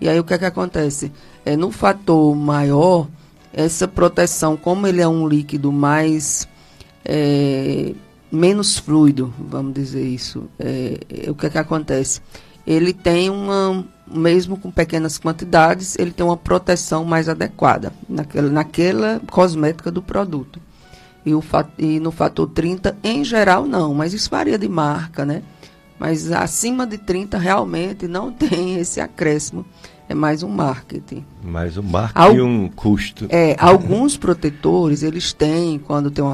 E 0.01 0.09
aí 0.09 0.19
o 0.19 0.25
que 0.25 0.35
é 0.35 0.39
que 0.39 0.45
acontece? 0.45 1.13
É, 1.45 1.57
no 1.57 1.71
fator 1.71 2.35
maior, 2.37 3.09
essa 3.53 3.87
proteção, 3.89 4.57
como 4.57 4.87
ele 4.87 5.01
é 5.01 5.09
um 5.09 5.27
líquido 5.27 5.73
mais 5.73 6.49
é, 7.05 7.93
menos 8.31 8.79
fluido, 8.79 9.35
vamos 9.39 9.75
dizer 9.75 10.07
isso, 10.07 10.49
é, 10.59 10.99
é, 11.27 11.31
o 11.31 11.35
que 11.35 11.47
é 11.47 11.51
que 11.51 11.59
acontece? 11.59 12.21
Ele 12.65 12.93
tem 12.93 13.29
uma, 13.29 13.85
mesmo 14.07 14.57
com 14.57 14.71
pequenas 14.71 15.19
quantidades, 15.19 15.99
ele 15.99 16.13
tem 16.13 16.25
uma 16.25 16.37
proteção 16.37 17.05
mais 17.05 17.29
adequada 17.29 17.93
naquela, 18.09 18.49
naquela 18.49 19.21
cosmética 19.29 19.91
do 19.91 20.01
produto 20.01 20.61
e, 21.25 21.35
o, 21.35 21.43
e 21.79 22.01
no 22.01 22.11
fator 22.11 22.49
30, 22.49 22.97
em 23.03 23.25
geral, 23.25 23.67
não, 23.67 23.95
mas 23.95 24.13
isso 24.13 24.31
varia 24.31 24.59
de 24.59 24.69
marca, 24.69 25.25
né? 25.25 25.43
Mas 25.99 26.33
acima 26.33 26.87
de 26.87 26.99
30 26.99 27.39
realmente 27.39 28.09
não 28.09 28.31
tem 28.33 28.79
esse 28.79 29.01
acréscimo. 29.01 29.65
É 30.09 30.15
mais 30.15 30.43
um 30.43 30.49
marketing. 30.49 31.25
Mais 31.43 31.79
um 31.79 31.83
marketing 31.83 32.37
e 32.37 32.41
um 32.43 32.69
custo. 32.69 33.27
É, 33.31 33.57
alguns 33.59 34.17
protetores, 34.17 35.03
eles 35.03 35.33
têm, 35.33 35.79
quando 35.79 36.11
tem 36.11 36.23
um, 36.23 36.33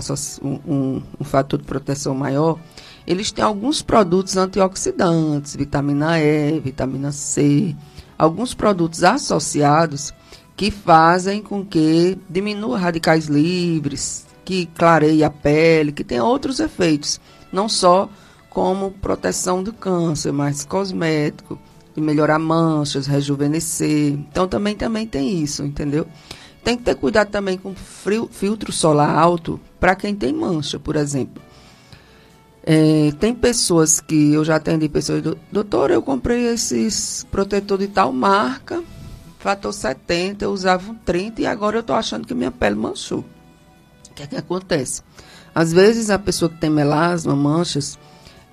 um, 0.66 1.02
um 1.20 1.24
fator 1.24 1.58
de 1.58 1.66
proteção 1.66 2.14
maior, 2.14 2.58
eles 3.06 3.30
têm 3.30 3.44
alguns 3.44 3.82
produtos 3.82 4.36
antioxidantes, 4.36 5.54
vitamina 5.54 6.18
E, 6.18 6.58
vitamina 6.60 7.12
C, 7.12 7.76
alguns 8.18 8.54
produtos 8.54 9.04
associados 9.04 10.12
que 10.56 10.70
fazem 10.70 11.40
com 11.40 11.64
que 11.64 12.18
diminua 12.28 12.78
radicais 12.78 13.26
livres, 13.26 14.26
que 14.48 14.64
clareia 14.64 15.26
a 15.26 15.30
pele, 15.30 15.92
que 15.92 16.02
tem 16.02 16.18
outros 16.22 16.58
efeitos, 16.58 17.20
não 17.52 17.68
só 17.68 18.08
como 18.48 18.92
proteção 18.92 19.62
do 19.62 19.74
câncer, 19.74 20.32
mas 20.32 20.64
cosmético, 20.64 21.58
de 21.94 22.00
melhorar 22.00 22.38
manchas, 22.38 23.06
rejuvenescer. 23.06 24.14
Então 24.14 24.48
também 24.48 24.74
também 24.74 25.06
tem 25.06 25.42
isso, 25.42 25.62
entendeu? 25.62 26.06
Tem 26.64 26.78
que 26.78 26.82
ter 26.82 26.94
cuidado 26.94 27.28
também 27.28 27.58
com 27.58 27.74
frio, 27.74 28.26
filtro 28.32 28.72
solar 28.72 29.18
alto 29.18 29.60
para 29.78 29.94
quem 29.94 30.14
tem 30.14 30.32
mancha, 30.32 30.78
por 30.78 30.96
exemplo. 30.96 31.42
É, 32.62 33.12
tem 33.20 33.34
pessoas 33.34 34.00
que 34.00 34.32
eu 34.32 34.46
já 34.46 34.56
atendi 34.56 34.88
pessoas, 34.88 35.22
doutor, 35.52 35.90
eu 35.90 36.00
comprei 36.00 36.46
esses 36.46 37.26
protetor 37.30 37.76
de 37.76 37.88
tal 37.88 38.14
marca, 38.14 38.82
fator 39.38 39.74
70, 39.74 40.46
eu 40.46 40.52
usava 40.52 40.90
um 40.90 40.94
30 40.94 41.42
e 41.42 41.46
agora 41.46 41.76
eu 41.76 41.80
estou 41.80 41.94
achando 41.94 42.26
que 42.26 42.32
minha 42.32 42.50
pele 42.50 42.76
manchou 42.76 43.22
que 44.18 44.22
é 44.24 44.26
que 44.26 44.36
acontece? 44.36 45.02
Às 45.54 45.72
vezes 45.72 46.10
a 46.10 46.18
pessoa 46.18 46.48
que 46.48 46.58
tem 46.58 46.68
melasma, 46.68 47.36
manchas, 47.36 47.98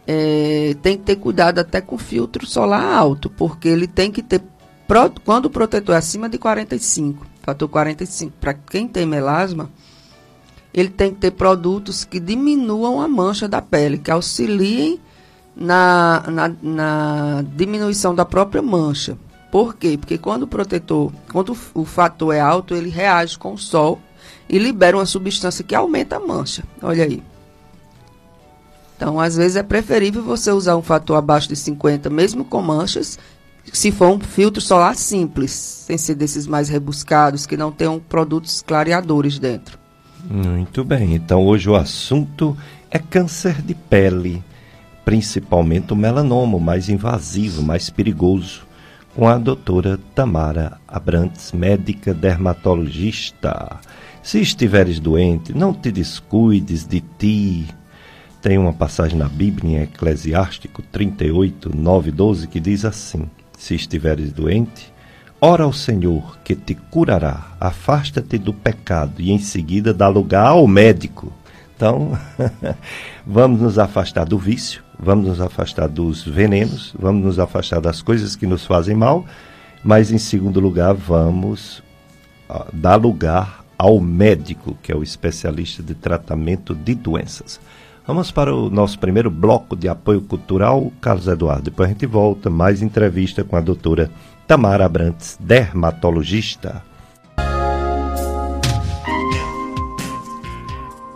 é, 0.05 0.75
tem 0.81 0.97
que 0.97 1.03
ter 1.03 1.15
cuidado 1.15 1.59
até 1.59 1.81
com 1.81 1.97
filtro 1.97 2.45
solar 2.45 2.83
alto, 2.83 3.29
porque 3.29 3.67
ele 3.67 3.87
tem 3.87 4.11
que 4.11 4.21
ter, 4.21 4.41
quando 5.23 5.45
o 5.45 5.49
protetor 5.49 5.95
é 5.95 5.97
acima 5.97 6.29
de 6.29 6.37
45, 6.37 7.25
fator 7.41 7.67
45, 7.67 8.33
para 8.39 8.53
quem 8.53 8.87
tem 8.87 9.05
melasma, 9.05 9.69
ele 10.71 10.89
tem 10.89 11.11
que 11.11 11.19
ter 11.19 11.31
produtos 11.31 12.03
que 12.03 12.19
diminuam 12.19 13.01
a 13.01 13.07
mancha 13.07 13.47
da 13.47 13.61
pele, 13.61 13.97
que 13.97 14.11
auxiliem 14.11 14.99
na, 15.55 16.23
na, 16.27 16.51
na 16.61 17.45
diminuição 17.55 18.13
da 18.13 18.25
própria 18.25 18.61
mancha. 18.61 19.17
Por 19.51 19.75
quê? 19.75 19.97
Porque 19.97 20.17
quando 20.17 20.43
o 20.43 20.47
protetor, 20.47 21.11
quando 21.31 21.57
o 21.73 21.85
fator 21.85 22.35
é 22.35 22.41
alto, 22.41 22.75
ele 22.75 22.89
reage 22.89 23.39
com 23.39 23.53
o 23.53 23.57
sol 23.57 24.01
e 24.49 24.57
libera 24.57 24.97
uma 24.97 25.05
substância 25.05 25.63
que 25.63 25.75
aumenta 25.75 26.17
a 26.17 26.19
mancha. 26.19 26.63
Olha 26.81 27.03
aí. 27.03 27.23
Então, 28.95 29.19
às 29.19 29.35
vezes 29.35 29.57
é 29.57 29.63
preferível 29.63 30.23
você 30.23 30.51
usar 30.51 30.77
um 30.77 30.81
fator 30.81 31.17
abaixo 31.17 31.49
de 31.49 31.55
50, 31.55 32.09
mesmo 32.09 32.45
com 32.45 32.61
manchas, 32.61 33.19
se 33.73 33.91
for 33.91 34.09
um 34.09 34.19
filtro 34.19 34.61
solar 34.61 34.95
simples, 34.95 35.51
sem 35.51 35.97
ser 35.97 36.15
desses 36.15 36.47
mais 36.47 36.69
rebuscados, 36.69 37.45
que 37.45 37.57
não 37.57 37.71
tenham 37.71 37.99
produtos 37.99 38.61
clareadores 38.61 39.37
dentro. 39.37 39.77
Muito 40.23 40.83
bem. 40.83 41.15
Então, 41.15 41.45
hoje 41.45 41.69
o 41.69 41.75
assunto 41.75 42.57
é 42.89 42.97
câncer 42.97 43.61
de 43.61 43.75
pele, 43.75 44.43
principalmente 45.03 45.91
o 45.91 45.95
melanoma, 45.95 46.57
mais 46.57 46.87
invasivo, 46.87 47.61
mais 47.61 47.89
perigoso 47.89 48.65
com 49.15 49.27
a 49.27 49.37
doutora 49.37 49.97
Tamara 50.13 50.77
Abrantes, 50.87 51.53
médica 51.53 52.13
dermatologista. 52.13 53.79
Se 54.25 54.41
estiveres 54.41 54.99
doente, 54.99 55.55
não 55.55 55.71
te 55.71 55.91
descuides 55.91 56.83
de 56.83 56.99
ti. 56.99 57.67
Tem 58.41 58.57
uma 58.57 58.73
passagem 58.73 59.19
na 59.19 59.29
Bíblia, 59.29 59.77
em 59.77 59.83
Eclesiástico 59.83 60.81
38, 60.81 61.71
9 61.71 62.09
12, 62.09 62.47
que 62.47 62.59
diz 62.59 62.85
assim: 62.85 63.29
Se 63.55 63.75
estiveres 63.75 64.33
doente, 64.33 64.91
ora 65.39 65.63
ao 65.63 65.71
Senhor, 65.71 66.39
que 66.43 66.55
te 66.55 66.73
curará. 66.73 67.55
Afasta-te 67.59 68.39
do 68.39 68.51
pecado 68.51 69.21
e 69.21 69.31
em 69.31 69.37
seguida 69.37 69.93
dá 69.93 70.07
lugar 70.07 70.47
ao 70.47 70.65
médico. 70.65 71.31
Então, 71.75 72.17
vamos 73.27 73.61
nos 73.61 73.77
afastar 73.77 74.25
do 74.25 74.39
vício, 74.39 74.81
vamos 74.97 75.27
nos 75.27 75.39
afastar 75.39 75.87
dos 75.87 76.23
venenos, 76.23 76.95
vamos 76.97 77.23
nos 77.23 77.37
afastar 77.37 77.79
das 77.79 78.01
coisas 78.01 78.35
que 78.35 78.47
nos 78.47 78.65
fazem 78.65 78.95
mal, 78.95 79.23
mas 79.83 80.11
em 80.11 80.17
segundo 80.17 80.59
lugar, 80.59 80.95
vamos 80.95 81.83
uh, 82.49 82.65
dar 82.73 82.95
lugar 82.95 83.64
ao 83.77 83.99
médico, 83.99 84.77
que 84.81 84.91
é 84.91 84.95
o 84.95 85.03
especialista 85.03 85.83
de 85.83 85.93
tratamento 85.93 86.73
de 86.73 86.95
doenças. 86.95 87.59
Vamos 88.07 88.29
para 88.29 88.53
o 88.53 88.69
nosso 88.69 88.99
primeiro 88.99 89.31
bloco 89.31 89.75
de 89.75 89.87
apoio 89.87 90.21
cultural, 90.21 90.91
Carlos 91.01 91.27
Eduardo. 91.27 91.63
Depois 91.63 91.89
a 91.89 91.91
gente 91.91 92.05
volta, 92.05 92.49
mais 92.49 92.81
entrevista 92.81 93.43
com 93.43 93.55
a 93.55 93.61
doutora 93.61 94.11
Tamara 94.47 94.85
Abrantes, 94.85 95.37
dermatologista. 95.39 96.83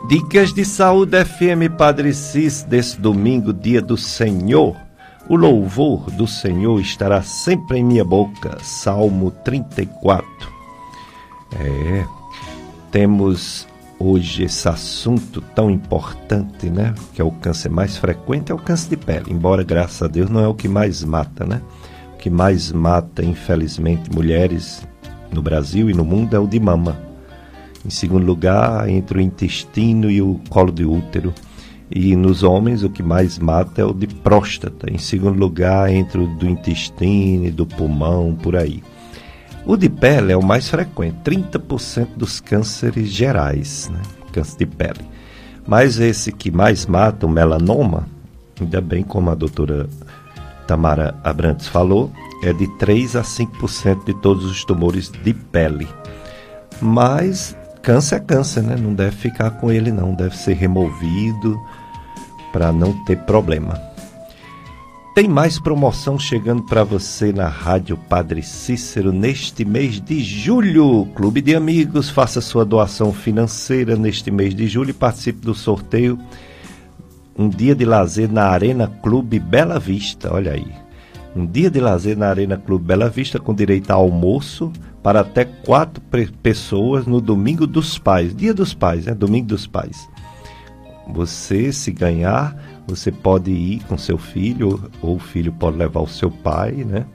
Dicas 0.08 0.52
de 0.52 0.66
Saúde 0.66 1.24
FM 1.24 1.78
Padre 1.78 2.12
Cis 2.16 2.64
desse 2.64 3.00
domingo, 3.00 3.54
dia 3.54 3.80
do 3.80 3.96
Senhor. 3.96 4.76
O 5.30 5.36
louvor 5.36 6.10
do 6.10 6.26
Senhor 6.26 6.82
estará 6.82 7.22
sempre 7.22 7.78
em 7.78 7.84
minha 7.84 8.04
boca. 8.04 8.58
Salmo 8.64 9.30
34. 9.30 10.26
É, 11.60 12.19
temos 12.92 13.68
hoje 14.00 14.44
esse 14.44 14.68
assunto 14.68 15.42
tão 15.54 15.70
importante, 15.70 16.70
né? 16.70 16.94
Que 17.14 17.22
é 17.22 17.26
o 17.26 17.32
câncer 17.32 17.70
mais 17.70 17.98
frequente, 17.98 18.52
é 18.52 18.56
o 18.56 18.60
câncer 18.60 18.90
de 18.90 18.98
pele. 18.98 19.32
Embora, 19.32 19.64
graças 19.64 20.02
a 20.02 20.08
Deus, 20.08 20.30
não 20.30 20.42
é 20.42 20.48
o 20.48 20.54
que 20.54 20.68
mais 20.68 21.04
mata, 21.04 21.46
né? 21.46 21.62
O 22.14 22.18
que 22.18 22.30
mais 22.30 22.72
mata, 22.72 23.24
infelizmente, 23.24 24.14
mulheres 24.14 24.88
no 25.32 25.42
Brasil 25.42 25.90
e 25.90 25.94
no 25.94 26.04
mundo 26.04 26.36
é 26.36 26.40
o 26.40 26.48
de 26.48 26.60
mama 26.60 27.10
em 27.86 27.90
segundo 27.90 28.26
lugar, 28.26 28.90
entre 28.90 29.18
o 29.18 29.22
intestino 29.22 30.10
e 30.12 30.22
o 30.22 30.40
colo 30.50 30.72
de 30.72 30.86
útero. 30.86 31.34
E 31.90 32.16
nos 32.16 32.44
homens, 32.44 32.84
o 32.84 32.90
que 32.90 33.02
mais 33.02 33.40
mata 33.40 33.82
é 33.82 33.86
o 33.86 33.94
de 33.94 34.06
próstata. 34.06 34.92
Em 34.92 34.98
segundo 34.98 35.40
lugar, 35.40 35.92
entre 35.92 36.22
o 36.22 36.28
do 36.28 36.48
intestino 36.48 37.46
e 37.46 37.52
do 37.52 37.66
pulmão, 37.66 38.36
por 38.36 38.56
aí. 38.56 38.84
O 39.66 39.78
de 39.78 39.90
pele 39.90 40.32
é 40.32 40.38
o 40.38 40.44
mais 40.44 40.70
frequente, 40.70 41.18
30% 41.24 42.10
dos 42.16 42.40
cânceres 42.40 43.10
gerais, 43.10 43.90
né? 43.94 44.02
câncer 44.32 44.58
de 44.58 44.66
pele. 44.66 45.06
Mas 45.68 46.00
esse 46.00 46.32
que 46.32 46.50
mais 46.50 46.86
mata, 46.86 47.26
o 47.26 47.30
melanoma, 47.30 48.08
ainda 48.60 48.82
bem 48.82 49.04
como 49.04 49.30
a 49.30 49.36
doutora 49.36 49.88
Tamara 50.66 51.16
Abrantes 51.24 51.68
falou, 51.68 52.12
é 52.44 52.54
de 52.54 52.68
3 52.78 53.16
a 53.16 53.22
5% 53.22 54.06
de 54.06 54.14
todos 54.16 54.46
os 54.46 54.64
tumores 54.64 55.10
de 55.10 55.34
pele. 55.34 55.88
Mas 56.82 57.56
câncer 57.82 58.16
é 58.16 58.20
câncer, 58.20 58.64
né? 58.64 58.76
Não 58.76 58.94
deve 58.94 59.16
ficar 59.16 59.52
com 59.52 59.72
ele, 59.72 59.92
não. 59.92 60.14
Deve 60.14 60.36
ser 60.38 60.54
removido 60.54 61.60
para 62.52 62.72
não 62.72 62.94
ter 63.06 63.18
problema. 63.20 63.89
Tem 65.16 65.28
mais 65.28 65.60
promoção 65.60 66.20
chegando 66.20 66.64
para 66.64 66.84
você 66.84 67.34
na 67.34 67.48
Rádio 67.48 67.98
Padre 67.98 68.44
Cícero 68.44 69.12
neste 69.12 69.66
mês 69.66 70.00
de 70.00 70.24
julho. 70.24 71.08
Clube 71.16 71.42
de 71.42 71.56
Amigos, 71.56 72.10
faça 72.10 72.40
sua 72.40 72.64
doação 72.64 73.12
financeira 73.12 73.96
neste 73.96 74.30
mês 74.30 74.54
de 74.54 74.68
julho 74.68 74.92
e 74.92 74.94
participe 74.94 75.40
do 75.46 75.54
sorteio. 75.54 76.18
Um 77.38 77.50
dia 77.50 77.76
de 77.76 77.86
lazer 77.86 78.32
na 78.32 78.46
Arena 78.46 78.88
Clube 79.02 79.40
Bela 79.40 79.80
Vista, 79.80 80.34
olha 80.34 80.54
aí. 80.54 80.72
Um 81.36 81.46
dia 81.46 81.70
de 81.70 81.80
lazer 81.80 82.16
na 82.16 82.28
Arena 82.28 82.56
Clube 82.58 82.86
Bela 82.86 83.10
Vista 83.10 83.40
com 83.40 83.54
direito 83.54 83.92
a 83.92 83.96
almoço, 83.96 84.72
para 85.02 85.22
até 85.22 85.44
quatro 85.44 86.02
pessoas 86.42 87.06
no 87.06 87.20
Domingo 87.20 87.66
dos 87.66 87.98
Pais, 87.98 88.36
Dia 88.36 88.54
dos 88.54 88.74
Pais, 88.74 89.06
né? 89.06 89.14
Domingo 89.14 89.48
dos 89.48 89.66
Pais. 89.66 90.08
Você, 91.08 91.74
se 91.74 91.92
ganhar, 91.92 92.56
você 92.90 93.12
pode 93.12 93.52
ir 93.52 93.84
com 93.84 93.98
seu 93.98 94.18
filho, 94.18 94.82
ou 95.02 95.16
o 95.16 95.20
filho 95.20 95.52
pode 95.52 95.78
levar 95.78 96.02
o 96.02 96.08
seu 96.08 96.32
pai, 96.32 96.72
né? 96.72 97.06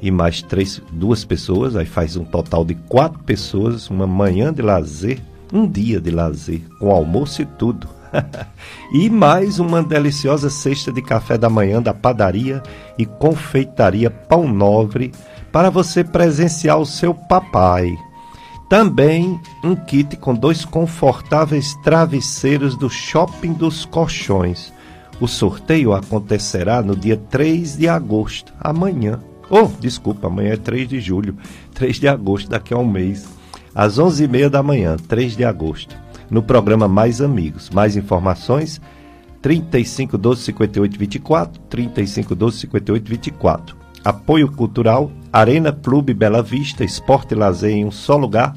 E 0.00 0.10
mais 0.10 0.40
três, 0.40 0.80
duas 0.90 1.24
pessoas, 1.24 1.76
aí 1.76 1.84
faz 1.84 2.16
um 2.16 2.24
total 2.24 2.64
de 2.64 2.74
quatro 2.74 3.18
pessoas, 3.20 3.90
uma 3.90 4.06
manhã 4.06 4.52
de 4.52 4.62
lazer, 4.62 5.20
um 5.52 5.68
dia 5.68 6.00
de 6.00 6.10
lazer, 6.10 6.62
com 6.78 6.90
almoço 6.90 7.42
e 7.42 7.44
tudo. 7.44 7.86
e 8.92 9.10
mais 9.10 9.58
uma 9.58 9.82
deliciosa 9.82 10.48
cesta 10.48 10.90
de 10.90 11.02
café 11.02 11.36
da 11.36 11.50
manhã 11.50 11.82
da 11.82 11.92
padaria 11.92 12.62
e 12.98 13.04
confeitaria 13.04 14.10
Pão 14.10 14.48
Nobre 14.48 15.12
para 15.52 15.70
você 15.70 16.02
presenciar 16.02 16.78
o 16.78 16.86
seu 16.86 17.14
papai. 17.14 17.94
Também 18.70 19.40
um 19.64 19.74
kit 19.74 20.16
com 20.16 20.32
dois 20.32 20.64
confortáveis 20.64 21.74
travesseiros 21.82 22.76
do 22.76 22.88
Shopping 22.88 23.52
dos 23.52 23.84
Colchões. 23.84 24.72
O 25.20 25.28
sorteio 25.28 25.92
acontecerá 25.92 26.80
no 26.80 26.96
dia 26.96 27.14
3 27.14 27.76
de 27.76 27.86
agosto, 27.86 28.54
amanhã. 28.58 29.20
Oh, 29.50 29.68
desculpa, 29.78 30.28
amanhã 30.28 30.54
é 30.54 30.56
3 30.56 30.88
de 30.88 30.98
julho, 30.98 31.36
3 31.74 32.00
de 32.00 32.08
agosto, 32.08 32.48
daqui 32.48 32.72
a 32.72 32.78
um 32.78 32.88
mês, 32.88 33.28
às 33.74 33.98
11h30 33.98 34.48
da 34.48 34.62
manhã, 34.62 34.96
3 34.96 35.36
de 35.36 35.44
agosto, 35.44 35.94
no 36.30 36.42
programa 36.42 36.88
Mais 36.88 37.20
Amigos. 37.20 37.68
Mais 37.68 37.96
informações, 37.96 38.80
35 39.42 40.16
12 40.16 40.42
58 40.42 40.98
24, 40.98 41.60
35 41.68 42.34
12 42.34 42.58
58 42.58 43.08
24. 43.10 43.76
Apoio 44.02 44.50
Cultural, 44.50 45.12
Arena 45.30 45.70
Clube 45.70 46.14
Bela 46.14 46.42
Vista, 46.42 46.82
Esporte 46.82 47.32
e 47.32 47.36
Lazer 47.36 47.72
em 47.72 47.84
um 47.84 47.90
só 47.90 48.16
lugar. 48.16 48.54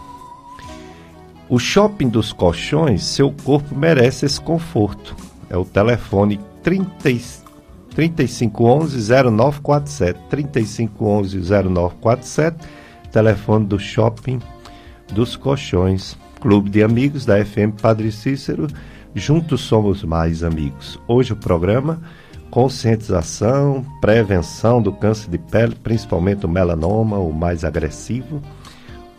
O 1.50 1.58
shopping 1.58 2.08
dos 2.08 2.32
colchões, 2.32 3.02
seu 3.02 3.32
corpo 3.32 3.74
merece 3.74 4.24
esse 4.24 4.40
conforto. 4.40 5.16
É 5.48 5.56
o 5.56 5.64
telefone 5.64 6.38
30, 6.62 6.88
3511 7.92 9.12
0947. 9.12 10.20
3511 10.30 11.40
0947, 11.40 12.68
telefone 13.10 13.66
do 13.66 13.80
shopping 13.80 14.38
dos 15.12 15.34
colchões. 15.34 16.16
Clube 16.40 16.70
de 16.70 16.84
Amigos 16.84 17.26
da 17.26 17.44
FM 17.44 17.74
Padre 17.82 18.12
Cícero. 18.12 18.68
Juntos 19.12 19.62
somos 19.62 20.04
mais 20.04 20.44
amigos. 20.44 21.00
Hoje 21.08 21.32
o 21.32 21.36
programa 21.36 22.00
conscientização, 22.50 23.84
prevenção 24.00 24.82
do 24.82 24.92
câncer 24.92 25.30
de 25.30 25.38
pele, 25.38 25.74
principalmente 25.74 26.44
o 26.44 26.48
melanoma, 26.48 27.18
o 27.18 27.32
mais 27.32 27.64
agressivo, 27.64 28.42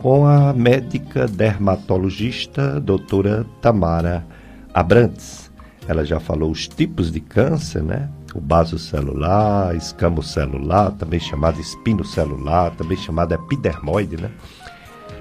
com 0.02 0.26
a 0.26 0.52
médica 0.52 1.28
dermatologista 1.28 2.80
doutora 2.80 3.46
Tamara 3.62 4.26
Abrantes. 4.74 5.52
Ela 5.88 6.04
já 6.04 6.20
falou 6.20 6.50
os 6.50 6.68
tipos 6.68 7.12
de 7.12 7.20
câncer, 7.20 7.84
né? 7.84 8.10
O 8.34 8.42
basocelular, 8.42 9.76
escamocelular, 9.76 10.92
também 10.94 11.20
chamado 11.20 11.60
espinocelular, 11.60 12.72
também 12.72 12.98
chamado 12.98 13.34
epidermoide, 13.34 14.18
né? 14.18 14.32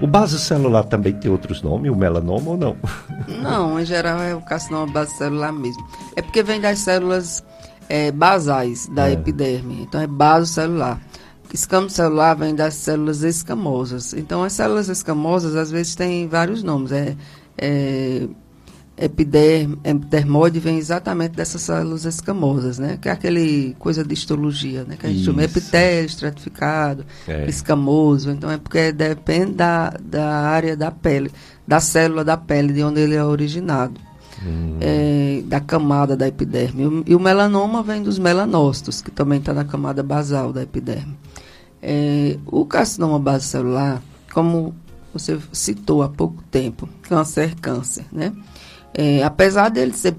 O 0.01 0.07
basocelular 0.07 0.85
também 0.85 1.13
tem 1.13 1.29
outros 1.29 1.61
nomes, 1.61 1.91
o 1.91 1.95
melanoma 1.95 2.51
ou 2.51 2.57
não? 2.57 2.75
Não, 3.41 3.79
em 3.79 3.85
geral 3.85 4.19
é 4.19 4.33
o 4.33 4.41
carcinoma 4.41 4.91
basocelular 4.91 5.53
mesmo. 5.53 5.85
É 6.15 6.23
porque 6.23 6.41
vem 6.41 6.59
das 6.59 6.79
células 6.79 7.43
é, 7.87 8.11
basais 8.11 8.87
da 8.87 9.09
é. 9.09 9.13
epiderme, 9.13 9.83
então 9.83 10.01
é 10.01 10.07
basocelular. 10.07 10.99
Escamo 11.53 11.89
celular 11.89 12.35
vem 12.35 12.55
das 12.55 12.75
células 12.75 13.23
escamosas. 13.23 14.13
Então, 14.13 14.43
as 14.43 14.53
células 14.53 14.87
escamosas, 14.87 15.55
às 15.55 15.69
vezes, 15.69 15.95
têm 15.95 16.27
vários 16.27 16.63
nomes. 16.63 16.91
É, 16.91 17.15
é 17.57 18.27
epiderm, 19.01 19.75
epidermoide 19.83 20.59
vem 20.59 20.77
exatamente 20.77 21.35
dessas 21.35 21.61
células 21.61 22.05
escamosas, 22.05 22.77
né? 22.77 22.97
Que 23.01 23.09
é 23.09 23.11
aquele 23.11 23.75
coisa 23.79 24.03
de 24.03 24.13
histologia, 24.13 24.83
né? 24.83 24.95
Que 24.97 25.07
a 25.07 25.09
gente 25.09 25.25
chama 25.25 25.43
epitélio 25.43 26.05
estratificado, 26.05 27.05
é. 27.27 27.45
escamoso. 27.49 28.29
Então 28.29 28.49
é 28.49 28.57
porque 28.57 28.91
depende 28.91 29.53
da, 29.53 29.89
da 30.01 30.29
área 30.29 30.77
da 30.77 30.91
pele, 30.91 31.31
da 31.67 31.79
célula 31.79 32.23
da 32.23 32.37
pele, 32.37 32.73
de 32.73 32.83
onde 32.83 33.01
ele 33.01 33.15
é 33.15 33.23
originado. 33.23 33.99
Hum. 34.43 34.77
É, 34.79 35.43
da 35.45 35.59
camada 35.59 36.15
da 36.15 36.27
epiderme. 36.27 37.03
E 37.05 37.15
o 37.15 37.19
melanoma 37.19 37.83
vem 37.83 38.01
dos 38.01 38.17
melanócitos, 38.17 39.01
que 39.01 39.11
também 39.11 39.39
está 39.39 39.53
na 39.53 39.63
camada 39.63 40.01
basal 40.01 40.51
da 40.51 40.63
epiderme. 40.63 41.15
É, 41.81 42.37
o 42.45 42.65
carcinoma 42.65 43.17
basocelular, 43.17 44.01
como 44.33 44.75
você 45.13 45.39
citou 45.51 46.03
há 46.03 46.09
pouco 46.09 46.43
tempo, 46.49 46.87
câncer 47.01 47.51
é 47.51 47.55
câncer, 47.59 48.05
né? 48.11 48.31
É, 48.93 49.23
apesar 49.23 49.69
dele 49.69 49.93
ser 49.93 50.15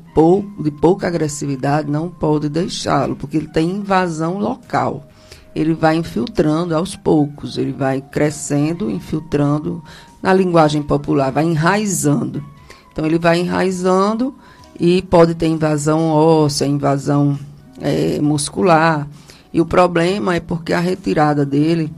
de 0.61 0.71
pouca 0.71 1.07
agressividade, 1.07 1.91
não 1.91 2.09
pode 2.09 2.49
deixá-lo, 2.49 3.17
porque 3.17 3.37
ele 3.37 3.49
tem 3.49 3.71
invasão 3.71 4.39
local. 4.39 5.07
Ele 5.55 5.75
vai 5.75 5.97
infiltrando 5.97 6.75
aos 6.75 6.97
poucos, 6.97 7.59
ele 7.59 7.73
vai 7.73 8.01
crescendo, 8.01 8.91
infiltrando, 8.91 9.83
na 10.23 10.33
linguagem 10.33 10.83
popular, 10.83 11.31
vai 11.31 11.45
enraizando. 11.45 12.43
Então, 12.91 13.05
ele 13.05 13.19
vai 13.19 13.41
enraizando 13.41 14.35
e 14.81 15.03
pode 15.03 15.35
ter 15.35 15.49
invasão 15.49 16.09
óssea, 16.09 16.65
invasão 16.67 17.39
é, 17.81 18.21
muscular. 18.21 19.07
E 19.53 19.61
o 19.61 19.67
problema 19.67 20.35
é 20.35 20.41
porque 20.41 20.73
a 20.73 20.81
retirada 20.81 21.45
dele 21.45 21.93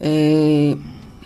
é, 0.00 0.76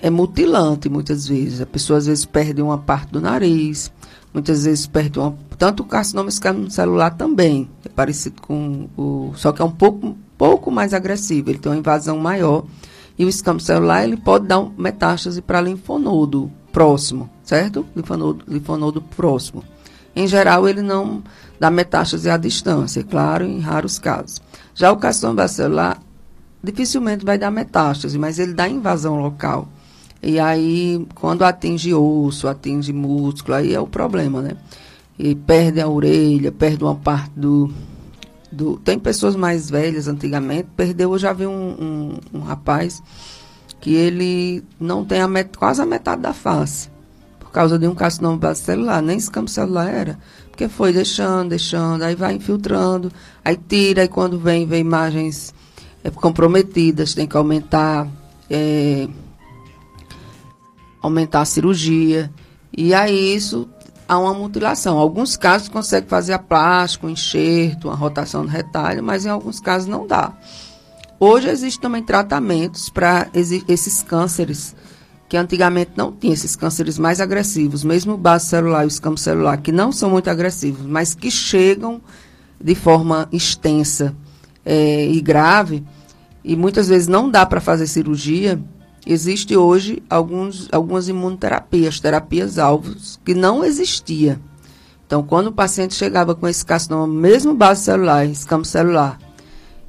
é 0.01 0.11
mutilante, 0.11 0.88
muitas 0.88 1.27
vezes. 1.27 1.61
A 1.61 1.66
pessoa, 1.66 1.99
às 1.99 2.07
vezes, 2.07 2.25
perde 2.25 2.62
uma 2.62 2.79
parte 2.79 3.12
do 3.12 3.20
nariz, 3.20 3.92
muitas 4.33 4.64
vezes 4.64 4.87
perde 4.87 5.18
uma, 5.18 5.35
tanto 5.59 5.83
o 5.83 5.87
carcinoma 5.87 6.31
celular 6.70 7.11
também, 7.11 7.68
é 7.85 7.88
parecido 7.88 8.40
com 8.40 8.88
o, 8.96 9.33
só 9.35 9.53
que 9.53 9.61
é 9.61 9.64
um 9.64 9.70
pouco, 9.70 10.16
pouco 10.38 10.70
mais 10.70 10.94
agressivo, 10.94 11.51
ele 11.51 11.59
tem 11.59 11.70
uma 11.70 11.79
invasão 11.79 12.16
maior, 12.18 12.64
e 13.18 13.25
o 13.25 13.29
escampo 13.29 13.61
celular 13.61 14.05
ele 14.05 14.16
pode 14.16 14.46
dar 14.46 14.64
metástase 14.79 15.42
para 15.42 15.61
linfonodo 15.61 16.51
próximo, 16.73 17.29
certo? 17.42 17.85
Linfonodo, 17.94 18.44
linfonodo 18.49 19.03
próximo. 19.03 19.64
Em 20.14 20.27
geral, 20.27 20.68
ele 20.68 20.83
não 20.83 21.23
dá 21.59 21.70
metástase 21.70 22.31
à 22.31 22.37
distância, 22.37 23.01
é 23.01 23.03
claro, 23.03 23.44
em 23.44 23.61
raros 23.61 23.99
casos. 23.99 24.40
Já 24.74 24.92
o 24.92 24.96
carcinoma 24.96 25.48
celular 25.48 26.00
dificilmente 26.62 27.24
vai 27.24 27.38
dar 27.38 27.50
metástase, 27.50 28.18
mas 28.18 28.38
ele 28.38 28.52
dá 28.52 28.68
invasão 28.68 29.20
local. 29.20 29.68
E 30.22 30.38
aí, 30.38 31.06
quando 31.14 31.42
atinge 31.42 31.94
osso, 31.94 32.46
atinge 32.46 32.92
músculo, 32.92 33.56
aí 33.56 33.74
é 33.74 33.80
o 33.80 33.87
problema, 33.87 34.42
né? 34.42 34.56
E 35.18 35.35
perde 35.35 35.80
a 35.80 35.88
orelha, 35.88 36.52
perde 36.52 36.85
uma 36.85 36.94
parte 36.94 37.33
do. 37.35 37.72
do 38.52 38.76
tem 38.78 38.98
pessoas 38.98 39.35
mais 39.35 39.70
velhas 39.70 40.09
antigamente, 40.09 40.68
perdeu. 40.76 41.12
Eu 41.12 41.18
já 41.18 41.33
vi 41.33 41.46
um, 41.46 41.52
um, 41.52 42.38
um 42.38 42.40
rapaz 42.40 43.02
que 43.80 43.94
ele 43.94 44.62
não 44.78 45.04
tem 45.04 45.20
a 45.20 45.28
met, 45.28 45.56
quase 45.56 45.80
a 45.80 45.87
metade 45.87 46.20
da 46.20 46.35
face, 46.35 46.90
por 47.38 47.50
causa 47.50 47.78
de 47.78 47.88
um 47.88 47.94
carcinoma 47.94 48.37
base 48.37 48.61
celular, 48.61 49.00
nem 49.00 49.16
esse 49.16 49.30
campo 49.30 49.50
celular 49.50 49.88
era. 49.88 50.18
Porque 50.61 50.75
foi 50.75 50.92
deixando, 50.92 51.49
deixando, 51.49 52.03
aí 52.03 52.14
vai 52.14 52.35
infiltrando, 52.35 53.11
aí 53.42 53.57
tira, 53.57 54.03
aí 54.03 54.09
quando 54.09 54.38
vem, 54.38 54.66
vem 54.66 54.83
imagens 54.83 55.55
é, 56.05 56.11
comprometidas, 56.11 57.14
tem 57.14 57.27
que 57.27 57.35
aumentar. 57.35 58.07
É, 58.51 59.09
aumentar 61.01 61.40
a 61.40 61.44
cirurgia. 61.46 62.31
E 62.77 62.92
aí 62.92 63.35
isso 63.35 63.66
há 64.07 64.18
uma 64.18 64.35
mutilação. 64.35 64.99
Alguns 64.99 65.35
casos 65.35 65.70
consegue 65.70 66.07
fazer 66.07 66.35
a 66.35 66.38
plástico, 66.38 67.07
um 67.07 67.11
enxerto, 67.11 67.88
uma 67.88 67.96
rotação 67.96 68.42
do 68.42 68.51
retalho, 68.51 69.03
mas 69.03 69.25
em 69.25 69.31
alguns 69.31 69.61
casos 69.61 69.88
não 69.88 70.07
dá. 70.07 70.31
Hoje 71.18 71.49
existem 71.49 71.81
também 71.81 72.03
tratamentos 72.03 72.90
para 72.90 73.29
esses 73.33 74.03
cânceres 74.03 74.77
que 75.30 75.36
antigamente 75.36 75.92
não 75.96 76.12
tinha, 76.12 76.34
esses 76.34 76.54
cânceres 76.54 76.98
mais 76.98 77.20
agressivos, 77.20 77.84
mesmo 77.84 78.14
o 78.14 78.18
base 78.18 78.46
celular 78.46 78.82
e 78.82 78.86
o 78.86 78.88
escampo 78.88 79.18
celular, 79.18 79.56
que 79.58 79.72
não 79.72 79.92
são 79.92 80.10
muito 80.10 80.28
agressivos, 80.28 80.84
mas 80.84 81.14
que 81.14 81.30
chegam 81.30 82.02
de 82.60 82.74
forma 82.74 83.28
extensa 83.32 84.14
é, 84.66 85.06
e 85.06 85.20
grave, 85.22 85.82
e 86.44 86.54
muitas 86.56 86.88
vezes 86.88 87.08
não 87.08 87.30
dá 87.30 87.46
para 87.46 87.60
fazer 87.60 87.86
cirurgia, 87.86 88.60
Existe 89.06 89.56
hoje 89.56 90.02
alguns, 90.10 90.68
algumas 90.70 91.08
imunoterapias, 91.08 91.98
terapias 91.98 92.58
alvos, 92.58 93.18
que 93.24 93.34
não 93.34 93.64
existia. 93.64 94.38
Então, 95.06 95.22
quando 95.22 95.46
o 95.46 95.52
paciente 95.52 95.94
chegava 95.94 96.34
com 96.34 96.46
esse 96.46 96.64
carcinoma, 96.64 97.06
mesmo 97.06 97.54
base 97.54 97.82
celular, 97.82 98.26
escampo 98.26 98.66
celular, 98.66 99.18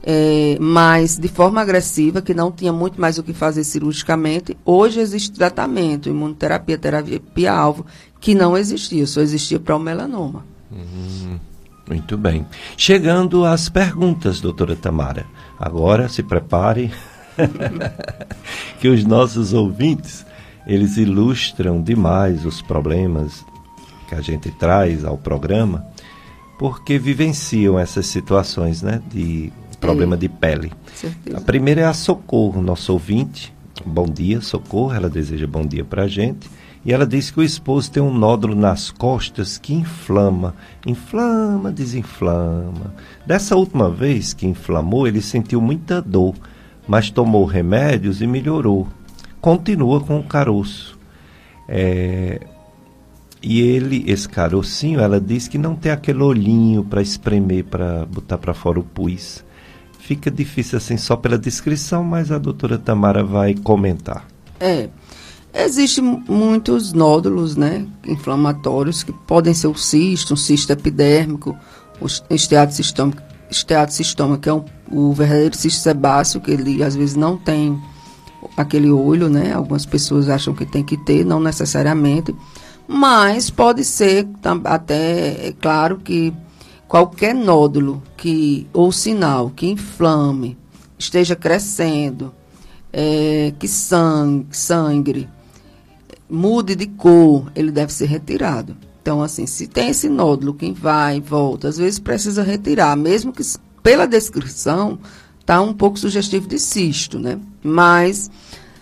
é, 0.03 0.57
mas 0.59 1.17
de 1.17 1.27
forma 1.27 1.61
agressiva, 1.61 2.21
que 2.21 2.33
não 2.33 2.51
tinha 2.51 2.73
muito 2.73 2.99
mais 2.99 3.17
o 3.17 3.23
que 3.23 3.33
fazer 3.33 3.63
cirurgicamente, 3.63 4.57
hoje 4.65 4.99
existe 4.99 5.31
tratamento, 5.31 6.09
imunoterapia, 6.09 6.77
terapia 6.77 7.53
alvo, 7.53 7.85
que 8.19 8.33
não 8.33 8.57
existia, 8.57 9.05
só 9.05 9.21
existia 9.21 9.59
para 9.59 9.75
o 9.75 9.79
melanoma. 9.79 10.43
Hum, 10.71 11.37
muito 11.87 12.17
bem. 12.17 12.45
Chegando 12.75 13.45
às 13.45 13.69
perguntas, 13.69 14.41
doutora 14.41 14.75
Tamara. 14.75 15.25
Agora 15.59 16.09
se 16.09 16.23
prepare 16.23 16.91
que 18.79 18.87
os 18.87 19.03
nossos 19.05 19.53
ouvintes, 19.53 20.25
eles 20.65 20.97
ilustram 20.97 21.81
demais 21.81 22.45
os 22.45 22.61
problemas 22.61 23.45
que 24.07 24.15
a 24.15 24.21
gente 24.21 24.49
traz 24.51 25.05
ao 25.05 25.17
programa, 25.17 25.85
porque 26.57 26.97
vivenciam 26.97 27.79
essas 27.79 28.07
situações, 28.07 28.81
né, 28.81 29.01
de 29.09 29.51
problema 29.81 30.15
de 30.15 30.29
pele. 30.29 30.71
Certeza. 30.93 31.37
A 31.37 31.41
primeira 31.41 31.81
é 31.81 31.85
a 31.85 31.93
Socorro, 31.93 32.61
nosso 32.61 32.93
ouvinte. 32.93 33.53
Bom 33.85 34.05
dia, 34.05 34.39
Socorro. 34.39 34.93
Ela 34.93 35.09
deseja 35.09 35.45
bom 35.45 35.65
dia 35.65 35.83
para 35.83 36.03
a 36.03 36.07
gente. 36.07 36.49
E 36.85 36.93
ela 36.93 37.05
diz 37.05 37.29
que 37.29 37.39
o 37.39 37.43
esposo 37.43 37.91
tem 37.91 38.01
um 38.01 38.13
nódulo 38.13 38.55
nas 38.55 38.89
costas 38.89 39.57
que 39.57 39.73
inflama, 39.73 40.55
inflama, 40.87 41.71
desinflama. 41.71 42.95
Dessa 43.25 43.55
última 43.55 43.89
vez 43.89 44.33
que 44.33 44.47
inflamou, 44.47 45.05
ele 45.05 45.21
sentiu 45.21 45.59
muita 45.61 46.01
dor 46.01 46.33
mas 46.87 47.09
tomou 47.09 47.45
remédios 47.45 48.21
e 48.21 48.27
melhorou. 48.27 48.87
Continua 49.39 50.01
com 50.01 50.19
o 50.19 50.23
caroço. 50.23 50.99
É, 51.67 52.41
e 53.41 53.61
ele, 53.61 54.03
esse 54.07 54.27
carocinho, 54.27 54.99
ela 54.99 55.19
diz 55.19 55.47
que 55.47 55.57
não 55.57 55.75
tem 55.75 55.91
aquele 55.91 56.21
olhinho 56.21 56.83
para 56.83 57.01
espremer, 57.01 57.63
para 57.63 58.05
botar 58.05 58.37
para 58.37 58.53
fora 58.53 58.79
o 58.79 58.83
pus. 58.83 59.43
Fica 60.01 60.29
difícil 60.29 60.77
assim 60.77 60.97
só 60.97 61.15
pela 61.15 61.37
descrição, 61.37 62.03
mas 62.03 62.31
a 62.31 62.37
doutora 62.37 62.77
Tamara 62.77 63.23
vai 63.23 63.53
comentar. 63.55 64.27
É, 64.59 64.89
Existem 65.53 66.23
muitos 66.29 66.93
nódulos 66.93 67.57
né, 67.57 67.85
inflamatórios 68.07 69.03
que 69.03 69.11
podem 69.11 69.53
ser 69.53 69.67
o 69.67 69.75
cisto, 69.75 70.33
um 70.33 70.37
cisto 70.37 70.71
epidérmico, 70.71 71.57
o 71.99 72.05
esteatocistoma, 72.33 73.13
esteatocistoma 73.49 74.37
que 74.37 74.47
é 74.47 74.53
um 74.53 74.63
o 74.91 75.13
verdadeiro 75.13 75.55
cisto 75.55 75.81
sebáceo, 75.81 76.41
que 76.41 76.51
ele 76.51 76.83
às 76.83 76.95
vezes 76.95 77.15
não 77.15 77.37
tem 77.37 77.81
aquele 78.57 78.91
olho, 78.91 79.29
né? 79.29 79.53
Algumas 79.53 79.85
pessoas 79.85 80.27
acham 80.27 80.53
que 80.53 80.65
tem 80.65 80.83
que 80.83 80.97
ter, 80.97 81.25
não 81.25 81.39
necessariamente. 81.39 82.35
Mas 82.87 83.49
pode 83.49 83.85
ser 83.85 84.27
até, 84.65 85.47
é 85.47 85.53
claro 85.61 85.97
que 85.97 86.33
qualquer 86.91 87.33
nódulo 87.33 88.03
que 88.17 88.67
ou 88.73 88.91
sinal 88.91 89.49
que 89.49 89.65
inflame, 89.65 90.57
esteja 90.99 91.37
crescendo, 91.37 92.33
é, 92.91 93.53
que 93.57 93.65
sangue, 93.65 94.47
sangre, 94.51 95.29
mude 96.29 96.75
de 96.75 96.87
cor, 96.87 97.49
ele 97.55 97.71
deve 97.71 97.93
ser 97.93 98.07
retirado. 98.07 98.75
Então, 99.01 99.23
assim, 99.23 99.47
se 99.47 99.67
tem 99.67 99.87
esse 99.87 100.09
nódulo 100.09 100.53
que 100.53 100.69
vai 100.73 101.15
e 101.15 101.21
volta, 101.21 101.69
às 101.69 101.77
vezes 101.77 101.97
precisa 101.97 102.43
retirar, 102.43 102.97
mesmo 102.97 103.31
que 103.31 103.41
pela 103.81 104.05
descrição, 104.05 104.99
está 105.39 105.61
um 105.61 105.73
pouco 105.73 105.97
sugestivo 105.97 106.45
de 106.45 106.59
cisto, 106.59 107.17
né? 107.17 107.39
Mas 107.63 108.29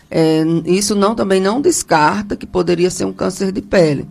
é, 0.09 0.43
isso 0.65 0.95
não 0.95 1.13
também 1.13 1.39
não 1.39 1.61
descarta 1.61 2.35
que 2.35 2.47
poderia 2.47 2.89
ser 2.89 3.05
um 3.05 3.13
câncer 3.13 3.51
de 3.51 3.61
pele. 3.61 4.09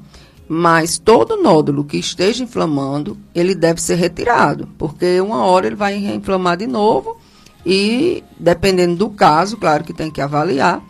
Mas 0.49 0.99
todo 0.99 1.43
nódulo 1.43 1.85
que 1.85 1.99
esteja 1.99 2.43
inflamando, 2.43 3.19
ele 3.35 3.55
deve 3.55 3.83
ser 3.83 3.97
retirado, 3.97 4.67
porque 4.79 5.21
uma 5.21 5.45
hora 5.45 5.67
ele 5.67 5.77
vai 5.77 5.95
inflamar 5.97 6.57
de 6.57 6.67
novo 6.67 7.19
e, 7.67 8.25
dependendo 8.41 8.97
do 8.97 9.11
caso, 9.11 9.59
claro 9.59 9.85
que 9.85 9.93
tem 9.93 10.11
que 10.11 10.23
avaliar, 10.23 10.83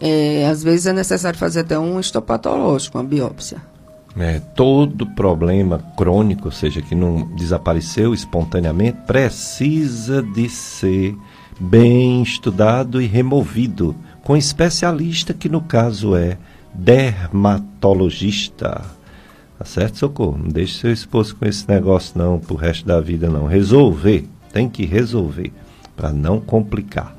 é, 0.00 0.46
às 0.46 0.62
vezes 0.62 0.86
é 0.86 0.92
necessário 0.92 1.38
fazer 1.38 1.60
até 1.60 1.78
um 1.78 2.00
histopatológico, 2.00 2.96
uma 2.96 3.04
biópsia. 3.04 3.60
É, 4.16 4.38
todo 4.38 5.06
problema 5.08 5.78
crônico, 5.96 6.46
ou 6.46 6.52
seja, 6.52 6.80
que 6.80 6.94
não 6.94 7.28
desapareceu 7.34 8.14
espontaneamente, 8.14 8.98
precisa 9.06 10.22
de 10.22 10.48
ser 10.48 11.14
bem 11.60 12.22
estudado 12.22 13.02
e 13.02 13.06
removido 13.06 13.94
com 14.22 14.36
especialista 14.36 15.34
que 15.34 15.48
no 15.48 15.60
caso 15.60 16.16
é 16.16 16.38
dermatologista. 16.74 18.82
Tá 19.58 19.64
certo, 19.64 19.98
Socorro? 19.98 20.36
Não 20.36 20.48
deixe 20.48 20.80
seu 20.80 20.92
esposo 20.92 21.36
com 21.36 21.46
esse 21.46 21.68
negócio 21.68 22.18
não 22.18 22.40
pro 22.40 22.56
resto 22.56 22.84
da 22.86 23.00
vida 23.00 23.28
não. 23.28 23.46
Resolver, 23.46 24.24
tem 24.52 24.68
que 24.68 24.84
resolver 24.84 25.52
para 25.96 26.12
não 26.12 26.40
complicar. 26.40 27.16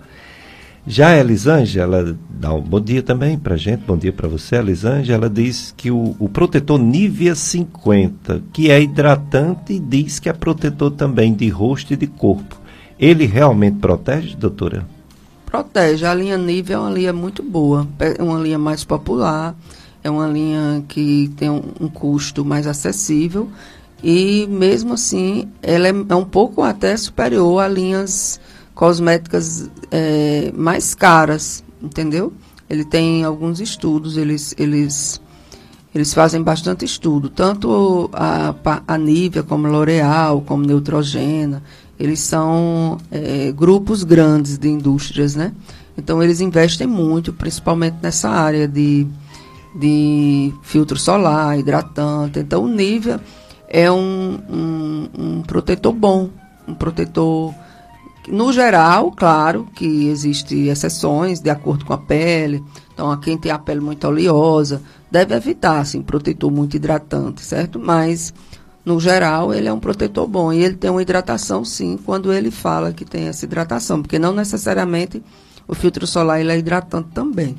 Já 0.87 1.09
a 1.09 1.17
Elisângela 1.17 2.15
dá 2.29 2.53
um 2.53 2.61
bom 2.61 2.79
dia 2.79 3.01
também 3.01 3.39
para 3.39 3.57
gente, 3.57 3.83
bom 3.87 3.97
dia 3.97 4.13
para 4.13 4.27
você, 4.27 4.57
Elisângela. 4.57 5.25
Ela 5.25 5.33
diz 5.33 5.73
que 5.75 5.89
o, 5.89 6.15
o, 6.19 6.29
protetor 6.29 6.77
Nivea 6.77 7.33
50, 7.33 8.43
que 8.53 8.69
é 8.69 8.79
hidratante, 8.79 9.79
diz 9.79 10.19
que 10.19 10.29
é 10.29 10.33
protetor 10.33 10.91
também 10.91 11.33
de 11.33 11.49
rosto 11.49 11.93
e 11.93 11.97
de 11.97 12.05
corpo. 12.05 12.61
Ele 12.99 13.25
realmente 13.25 13.79
protege, 13.79 14.35
doutora? 14.35 14.85
Protege. 15.45 16.05
A 16.05 16.13
linha 16.13 16.37
Nivea 16.37 16.75
é 16.75 16.79
uma 16.79 16.89
linha 16.89 17.13
muito 17.13 17.43
boa, 17.43 17.87
é 17.99 18.21
uma 18.21 18.39
linha 18.39 18.59
mais 18.59 18.83
popular, 18.83 19.55
é 20.03 20.09
uma 20.09 20.27
linha 20.27 20.83
que 20.87 21.31
tem 21.37 21.49
um, 21.49 21.63
um 21.79 21.87
custo 21.87 22.43
mais 22.43 22.67
acessível 22.67 23.49
e 24.03 24.45
mesmo 24.47 24.93
assim 24.93 25.49
ela 25.63 25.87
é, 25.87 25.93
é 26.09 26.15
um 26.15 26.25
pouco 26.25 26.61
até 26.61 26.95
superior 26.95 27.59
a 27.59 27.67
linhas 27.67 28.39
cosméticas 28.75 29.69
é, 29.89 30.51
mais 30.53 30.93
caras, 30.93 31.63
entendeu? 31.81 32.31
Ele 32.69 32.83
tem 32.83 33.23
alguns 33.23 33.59
estudos, 33.59 34.17
eles, 34.17 34.53
eles, 34.57 35.21
eles 35.93 36.13
fazem 36.13 36.43
bastante 36.43 36.83
estudo, 36.83 37.29
tanto 37.29 38.09
a, 38.13 38.53
a 38.87 38.97
Nivea 38.97 39.43
como 39.43 39.67
L'Oreal, 39.67 40.41
como 40.41 40.65
Neutrogena, 40.65 41.63
eles 41.99 42.19
são 42.19 42.97
é, 43.11 43.51
grupos 43.51 44.03
grandes 44.03 44.57
de 44.57 44.69
indústrias, 44.69 45.35
né? 45.35 45.53
Então 45.97 46.21
eles 46.21 46.41
investem 46.41 46.87
muito, 46.87 47.31
principalmente 47.31 47.97
nessa 48.01 48.29
área 48.29 48.67
de, 48.67 49.07
de 49.79 50.53
filtro 50.61 50.97
solar, 50.97 51.57
hidratante. 51.57 52.39
Então 52.39 52.63
o 52.63 52.67
Nivea 52.67 53.21
é 53.67 53.89
um, 53.91 54.39
um, 54.49 55.09
um 55.17 55.41
protetor 55.41 55.93
bom, 55.93 56.29
um 56.67 56.73
protetor 56.73 57.53
no 58.27 58.51
geral, 58.51 59.11
claro 59.11 59.67
que 59.75 60.07
existem 60.07 60.67
exceções 60.67 61.39
de 61.39 61.49
acordo 61.49 61.85
com 61.85 61.93
a 61.93 61.97
pele. 61.97 62.63
Então, 62.93 63.11
a 63.11 63.17
quem 63.17 63.37
tem 63.37 63.51
a 63.51 63.59
pele 63.59 63.81
muito 63.81 64.07
oleosa 64.07 64.81
deve 65.11 65.35
evitar, 65.35 65.79
assim, 65.79 66.01
protetor 66.01 66.51
muito 66.51 66.75
hidratante, 66.75 67.41
certo? 67.41 67.79
Mas, 67.79 68.33
no 68.85 68.99
geral, 68.99 69.53
ele 69.53 69.67
é 69.67 69.73
um 69.73 69.79
protetor 69.79 70.27
bom. 70.27 70.53
E 70.53 70.63
ele 70.63 70.75
tem 70.75 70.91
uma 70.91 71.01
hidratação, 71.01 71.65
sim, 71.65 71.97
quando 71.97 72.31
ele 72.31 72.51
fala 72.51 72.93
que 72.93 73.03
tem 73.03 73.27
essa 73.27 73.45
hidratação. 73.45 74.01
Porque 74.01 74.19
não 74.19 74.33
necessariamente 74.33 75.23
o 75.67 75.73
filtro 75.73 76.05
solar 76.05 76.39
ele 76.39 76.51
é 76.51 76.57
hidratante 76.57 77.09
também. 77.13 77.57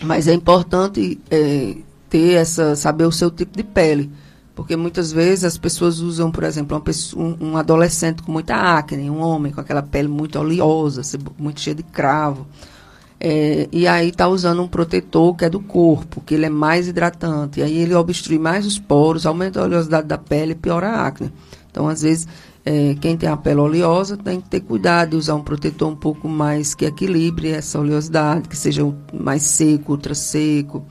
Mas 0.00 0.28
é 0.28 0.34
importante 0.34 1.18
é, 1.30 1.74
ter 2.08 2.34
essa, 2.34 2.76
saber 2.76 3.04
o 3.04 3.12
seu 3.12 3.30
tipo 3.30 3.56
de 3.56 3.64
pele 3.64 4.10
porque 4.56 4.74
muitas 4.74 5.12
vezes 5.12 5.44
as 5.44 5.58
pessoas 5.58 6.00
usam, 6.00 6.30
por 6.32 6.42
exemplo, 6.42 6.80
pessoa, 6.80 7.22
um, 7.22 7.50
um, 7.50 7.56
adolescente 7.58 8.22
com 8.22 8.32
muita 8.32 8.56
acne, 8.56 9.10
um 9.10 9.20
homem 9.20 9.52
com 9.52 9.60
aquela 9.60 9.82
pele 9.82 10.08
muito 10.08 10.38
oleosa, 10.38 11.02
muito 11.38 11.60
cheia 11.60 11.74
de 11.76 11.82
cravo. 11.82 12.46
É, 13.18 13.68
e 13.72 13.86
aí 13.86 14.08
está 14.08 14.28
usando 14.28 14.62
um 14.62 14.68
protetor 14.68 15.34
que 15.34 15.44
é 15.44 15.50
do 15.50 15.60
corpo, 15.60 16.20
que 16.20 16.34
ele 16.34 16.46
é 16.46 16.50
mais 16.50 16.86
hidratante. 16.86 17.60
E 17.60 17.62
aí 17.62 17.78
ele 17.78 17.94
obstrui 17.94 18.38
mais 18.38 18.66
os 18.66 18.78
poros, 18.78 19.26
aumenta 19.26 19.60
a 19.60 19.64
oleosidade 19.64 20.06
da 20.06 20.18
pele 20.18 20.52
e 20.52 20.54
piora 20.54 20.88
a 20.88 21.06
acne. 21.06 21.32
Então, 21.70 21.88
às 21.88 22.02
vezes, 22.02 22.26
é, 22.64 22.94
quem 23.00 23.16
tem 23.16 23.28
a 23.28 23.36
pele 23.36 23.60
oleosa 23.60 24.16
tem 24.16 24.40
que 24.40 24.48
ter 24.48 24.60
cuidado 24.60 25.10
de 25.10 25.16
usar 25.16 25.34
um 25.34 25.42
protetor 25.42 25.88
um 25.88 25.96
pouco 25.96 26.28
mais 26.28 26.74
que 26.74 26.84
equilibre 26.84 27.50
essa 27.50 27.78
oleosidade, 27.78 28.48
que 28.48 28.56
seja 28.56 28.82
mais 29.12 29.42
seco, 29.42 29.92
ultra 29.92 30.14
seco, 30.14 30.84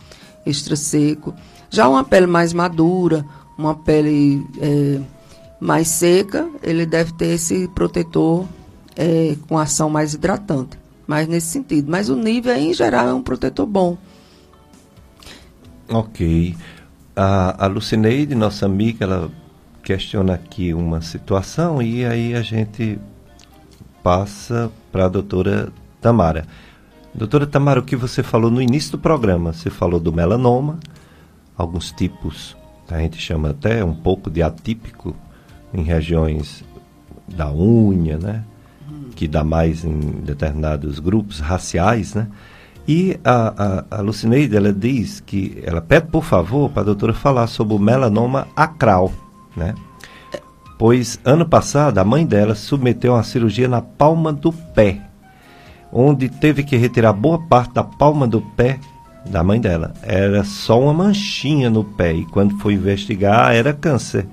extra 0.45 0.75
seco. 0.75 1.33
Já 1.69 1.87
uma 1.89 2.03
pele 2.03 2.27
mais 2.27 2.53
madura, 2.53 3.25
uma 3.57 3.75
pele 3.75 4.45
é, 4.59 5.01
mais 5.59 5.87
seca, 5.89 6.47
ele 6.63 6.85
deve 6.85 7.13
ter 7.13 7.33
esse 7.33 7.67
protetor 7.69 8.45
é, 8.95 9.35
com 9.47 9.57
ação 9.57 9.89
mais 9.89 10.13
hidratante. 10.13 10.84
Mas 11.07 11.27
nesse 11.27 11.47
sentido. 11.47 11.89
Mas 11.89 12.09
o 12.09 12.15
nível, 12.15 12.55
em 12.55 12.73
geral, 12.73 13.07
é 13.07 13.13
um 13.13 13.21
protetor 13.21 13.65
bom. 13.65 13.97
Ok. 15.89 16.55
A, 17.15 17.65
a 17.65 17.67
Lucineide, 17.67 18.35
nossa 18.35 18.65
amiga, 18.65 19.05
ela 19.05 19.31
questiona 19.83 20.33
aqui 20.33 20.73
uma 20.73 21.01
situação 21.01 21.81
e 21.81 22.05
aí 22.05 22.33
a 22.33 22.41
gente 22.41 22.99
passa 24.01 24.71
para 24.91 25.05
a 25.05 25.09
doutora 25.09 25.71
Tamara. 26.01 26.45
Doutora 27.13 27.45
Tamara, 27.45 27.79
o 27.79 27.83
que 27.83 27.95
você 27.95 28.21
falou 28.23 28.49
no 28.49 28.61
início 28.61 28.91
do 28.93 28.99
programa? 28.99 29.53
Você 29.53 29.69
falou 29.69 29.99
do 29.99 30.11
melanoma, 30.11 30.79
alguns 31.55 31.91
tipos 31.91 32.57
a 32.89 32.99
gente 32.99 33.17
chama 33.17 33.49
até 33.49 33.83
um 33.83 33.95
pouco 33.95 34.29
de 34.29 34.43
atípico 34.43 35.15
em 35.73 35.81
regiões 35.81 36.63
da 37.27 37.51
unha, 37.51 38.17
né? 38.17 38.43
Que 39.15 39.27
dá 39.27 39.43
mais 39.43 39.83
em 39.85 39.99
determinados 40.21 40.99
grupos 40.99 41.39
raciais, 41.39 42.13
né? 42.13 42.27
E 42.87 43.19
a, 43.23 43.85
a, 43.89 43.97
a 43.97 44.01
Lucineide, 44.01 44.55
ela 44.55 44.71
diz 44.71 45.19
que, 45.19 45.59
ela 45.63 45.81
pede 45.81 46.07
por 46.07 46.23
favor 46.23 46.69
para 46.69 46.83
a 46.83 46.85
doutora 46.85 47.13
falar 47.13 47.47
sobre 47.47 47.73
o 47.73 47.79
melanoma 47.79 48.47
acral, 48.55 49.11
né? 49.55 49.73
Pois 50.77 51.19
ano 51.23 51.47
passado 51.47 51.97
a 51.97 52.03
mãe 52.03 52.25
dela 52.25 52.53
submeteu 52.53 53.13
a 53.13 53.17
uma 53.17 53.23
cirurgia 53.23 53.67
na 53.67 53.81
palma 53.81 54.31
do 54.31 54.51
pé, 54.51 55.01
onde 55.91 56.29
teve 56.29 56.63
que 56.63 56.75
retirar 56.75 57.13
boa 57.13 57.39
parte 57.39 57.73
da 57.73 57.83
palma 57.83 58.27
do 58.27 58.41
pé 58.41 58.77
da 59.25 59.43
mãe 59.43 59.59
dela. 59.59 59.93
Era 60.03 60.43
só 60.43 60.79
uma 60.79 60.93
manchinha 60.93 61.69
no 61.69 61.83
pé 61.83 62.13
e 62.13 62.25
quando 62.25 62.57
foi 62.59 62.73
investigar 62.73 63.55
era 63.55 63.73
câncer. 63.73 64.27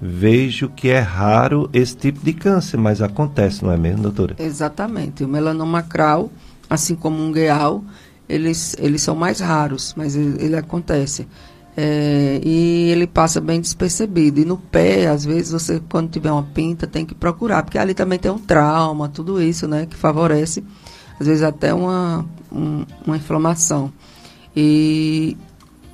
Vejo 0.00 0.70
que 0.70 0.88
é 0.88 0.98
raro 0.98 1.68
esse 1.72 1.94
tipo 1.94 2.24
de 2.24 2.32
câncer, 2.32 2.78
mas 2.78 3.02
acontece, 3.02 3.62
não 3.62 3.70
é 3.70 3.76
mesmo, 3.76 4.02
doutora? 4.02 4.34
Exatamente. 4.38 5.22
O 5.22 5.28
melanoma 5.28 5.80
acral, 5.80 6.30
assim 6.70 6.94
como 6.94 7.22
um 7.22 7.30
gueal, 7.30 7.84
eles, 8.26 8.74
eles 8.78 9.02
são 9.02 9.14
mais 9.14 9.40
raros, 9.40 9.92
mas 9.96 10.16
ele, 10.16 10.42
ele 10.42 10.56
acontece. 10.56 11.28
É, 11.76 12.40
e 12.42 12.90
ele 12.90 13.06
passa 13.06 13.40
bem 13.40 13.60
despercebido. 13.60 14.40
E 14.40 14.44
no 14.44 14.56
pé, 14.56 15.06
às 15.06 15.24
vezes, 15.24 15.52
você, 15.52 15.82
quando 15.90 16.10
tiver 16.10 16.32
uma 16.32 16.44
pinta, 16.44 16.86
tem 16.86 17.04
que 17.04 17.14
procurar, 17.14 17.62
porque 17.62 17.78
ali 17.78 17.92
também 17.92 18.18
tem 18.18 18.30
um 18.30 18.38
trauma, 18.38 19.08
tudo 19.08 19.40
isso, 19.40 19.68
né, 19.68 19.86
que 19.86 19.96
favorece, 19.96 20.64
às 21.18 21.26
vezes, 21.26 21.42
até 21.42 21.74
uma, 21.74 22.24
um, 22.50 22.86
uma 23.06 23.16
inflamação. 23.16 23.92
E, 24.56 25.36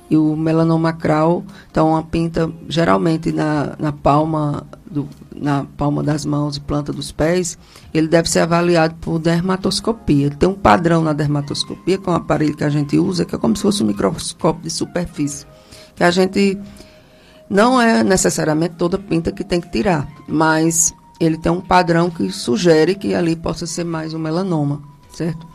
e 0.09 0.15
o 0.15 0.35
melanoma 0.35 0.89
acral, 0.89 1.43
então 1.69 1.89
uma 1.89 2.03
pinta 2.03 2.51
geralmente 2.67 3.31
na, 3.31 3.75
na 3.77 3.91
palma 3.91 4.65
do, 4.89 5.07
na 5.35 5.65
palma 5.77 6.01
das 6.01 6.25
mãos 6.25 6.57
e 6.57 6.61
planta 6.61 6.93
dos 6.93 7.11
pés, 7.11 7.57
ele 7.93 8.07
deve 8.07 8.29
ser 8.29 8.39
avaliado 8.39 8.95
por 8.95 9.19
dermatoscopia. 9.19 10.29
Tem 10.29 10.47
um 10.47 10.53
padrão 10.53 11.03
na 11.03 11.13
dermatoscopia, 11.13 11.97
que 11.97 12.09
é 12.09 12.11
um 12.11 12.15
aparelho 12.15 12.55
que 12.55 12.63
a 12.63 12.69
gente 12.69 12.97
usa, 12.97 13.25
que 13.25 13.35
é 13.35 13.37
como 13.37 13.55
se 13.55 13.61
fosse 13.61 13.83
um 13.83 13.87
microscópio 13.87 14.63
de 14.63 14.69
superfície. 14.69 15.45
Que 15.95 16.03
a 16.03 16.11
gente 16.11 16.57
não 17.49 17.81
é 17.81 18.03
necessariamente 18.03 18.75
toda 18.75 18.97
pinta 18.97 19.31
que 19.31 19.43
tem 19.43 19.59
que 19.59 19.71
tirar, 19.71 20.07
mas 20.27 20.93
ele 21.19 21.37
tem 21.37 21.51
um 21.51 21.61
padrão 21.61 22.09
que 22.09 22.31
sugere 22.31 22.95
que 22.95 23.13
ali 23.13 23.35
possa 23.35 23.65
ser 23.65 23.83
mais 23.83 24.13
um 24.13 24.19
melanoma, 24.19 24.81
certo? 25.11 25.47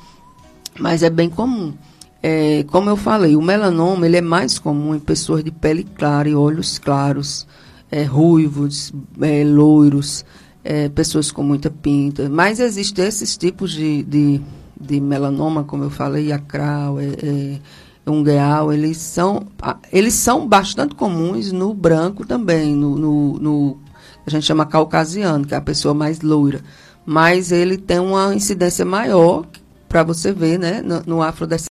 Mas 0.78 1.02
é 1.02 1.10
bem 1.10 1.28
comum. 1.28 1.74
É, 2.22 2.64
como 2.68 2.88
eu 2.88 2.96
falei, 2.96 3.34
o 3.34 3.42
melanoma 3.42 4.06
ele 4.06 4.16
é 4.16 4.20
mais 4.20 4.56
comum 4.56 4.94
em 4.94 5.00
pessoas 5.00 5.42
de 5.42 5.50
pele 5.50 5.82
clara 5.82 6.28
e 6.28 6.34
olhos 6.36 6.78
claros, 6.78 7.48
é, 7.90 8.04
ruivos, 8.04 8.92
é, 9.20 9.42
loiros, 9.44 10.24
é, 10.62 10.88
pessoas 10.88 11.32
com 11.32 11.42
muita 11.42 11.68
pinta. 11.68 12.28
Mas 12.28 12.60
existem 12.60 13.06
esses 13.06 13.36
tipos 13.36 13.72
de, 13.72 14.04
de, 14.04 14.40
de 14.80 15.00
melanoma, 15.00 15.64
como 15.64 15.82
eu 15.82 15.90
falei, 15.90 16.30
acral, 16.30 17.00
é, 17.00 17.06
é, 17.06 17.58
ungueal, 18.06 18.72
eles 18.72 18.98
são, 18.98 19.48
eles 19.92 20.14
são 20.14 20.46
bastante 20.46 20.94
comuns 20.94 21.50
no 21.50 21.74
branco 21.74 22.24
também, 22.24 22.74
no, 22.74 22.96
no, 22.96 23.38
no 23.38 23.78
a 24.24 24.30
gente 24.30 24.46
chama 24.46 24.64
caucasiano, 24.64 25.44
que 25.44 25.54
é 25.54 25.56
a 25.56 25.60
pessoa 25.60 25.92
mais 25.92 26.20
loira. 26.20 26.60
Mas 27.04 27.50
ele 27.50 27.76
tem 27.76 27.98
uma 27.98 28.32
incidência 28.32 28.84
maior, 28.84 29.44
para 29.88 30.04
você 30.04 30.32
ver, 30.32 30.58
né, 30.58 30.80
no, 30.80 31.02
no 31.04 31.22
afrodescendente 31.22 31.71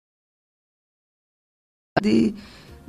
de, 2.01 2.35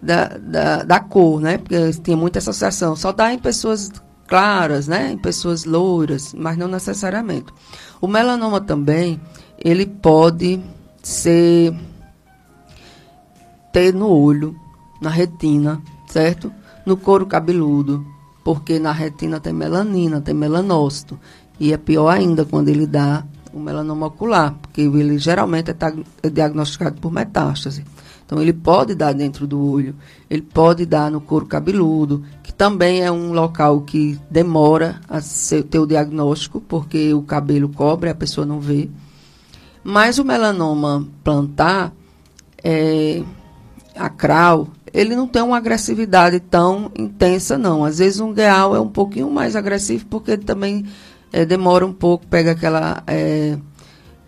da, 0.02 0.28
da, 0.38 0.84
da, 0.84 1.00
cor, 1.00 1.42
né? 1.42 1.58
Porque 1.58 1.76
tem 2.02 2.16
muita 2.16 2.40
associação. 2.40 2.96
Só 2.96 3.12
dá 3.12 3.34
em 3.34 3.40
pessoas 3.40 3.92
claras, 4.28 4.88
né? 4.88 5.12
Em 5.12 5.18
pessoas 5.18 5.66
louras, 5.66 6.34
mas 6.34 6.58
não 6.58 6.68
necessariamente. 6.68 7.54
O 8.00 8.08
melanoma 8.08 8.62
também, 8.62 9.20
ele 9.58 9.86
pode 9.86 10.60
ser 11.04 11.74
ter 13.72 13.94
no 13.94 14.10
olho, 14.10 14.56
na 15.02 15.10
retina, 15.10 15.82
certo? 16.08 16.52
No 16.86 16.98
couro 16.98 17.26
cabeludo, 17.26 18.06
porque 18.44 18.80
na 18.80 18.92
retina 18.92 19.40
tem 19.40 19.54
melanina, 19.54 20.22
tem 20.22 20.34
melanócito. 20.34 21.20
E 21.60 21.74
é 21.74 21.78
pior 21.78 22.10
ainda 22.10 22.44
quando 22.44 22.70
ele 22.70 22.88
dá 22.88 23.24
o 23.54 23.60
melanoma 23.60 24.08
ocular, 24.08 24.56
porque 24.62 24.82
ele 24.82 25.18
geralmente 25.18 25.72
é, 25.72 25.76
é 26.24 26.30
diagnosticado 26.30 27.00
por 27.00 27.12
metástase. 27.12 27.84
Então, 28.32 28.42
ele 28.42 28.54
pode 28.54 28.96
dar 28.96 29.12
dentro 29.12 29.46
do 29.46 29.62
olho, 29.62 29.94
ele 30.30 30.42
pode 30.42 30.86
dar 30.86 31.12
no 31.12 31.20
couro 31.20 31.46
cabeludo, 31.46 32.24
que 32.42 32.54
também 32.54 33.04
é 33.04 33.12
um 33.12 33.34
local 33.34 33.82
que 33.82 34.18
demora 34.30 35.02
a 35.10 35.20
ser, 35.20 35.64
ter 35.64 35.80
o 35.80 35.86
diagnóstico, 35.86 36.62
porque 36.62 37.14
o 37.14 37.24
cabelo 37.24 37.68
cobre, 37.68 38.10
a 38.10 38.16
pessoa 38.16 38.48
não 38.48 38.62
vê. 38.62 38.90
Mas 39.84 40.18
o 40.18 40.24
melanoma 40.24 41.06
plantar, 41.22 41.92
é, 42.64 43.22
acral, 43.98 44.70
ele 44.94 45.14
não 45.14 45.28
tem 45.28 45.42
uma 45.42 45.58
agressividade 45.58 46.40
tão 46.40 46.90
intensa, 46.98 47.58
não. 47.58 47.84
Às 47.84 47.98
vezes 47.98 48.22
um 48.22 48.32
gueal 48.32 48.74
é 48.74 48.80
um 48.80 48.88
pouquinho 48.88 49.30
mais 49.30 49.58
agressivo, 49.58 50.06
porque 50.06 50.32
ele 50.32 50.46
também 50.46 50.86
é, 51.34 51.44
demora 51.44 51.86
um 51.86 51.92
pouco, 51.92 52.26
pega 52.28 52.52
aquela... 52.52 53.04
É, 53.06 53.58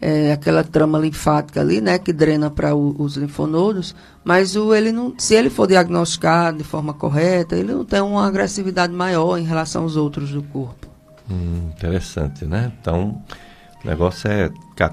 é, 0.04 0.34
aquela 0.34 0.66
trama 0.66 1.00
linfática 1.00 1.62
ali, 1.62 1.80
né, 1.80 1.98
que 1.98 2.12
drena 2.12 2.52
para 2.52 2.76
os 2.76 3.16
linfonodos, 3.16 3.96
mas 4.22 4.54
o, 4.54 4.76
ele 4.76 4.92
não, 4.92 5.14
se 5.18 5.34
ele 5.34 5.50
for 5.50 5.66
diagnosticado 5.66 6.58
de 6.58 6.64
forma 6.66 6.94
correta, 6.94 7.56
ele 7.56 7.74
não 7.74 7.86
tem 7.86 8.02
uma 8.02 8.28
agressividade 8.28 8.92
maior 8.92 9.38
em 9.38 9.46
relação 9.46 9.84
aos 9.84 9.96
outros 9.96 10.32
do 10.32 10.44
corpo. 10.44 10.88
Hum, 11.32 11.70
interessante, 11.74 12.44
né? 12.44 12.70
Então, 12.82 13.22
o 13.82 13.88
negócio 13.88 14.30
é 14.30 14.52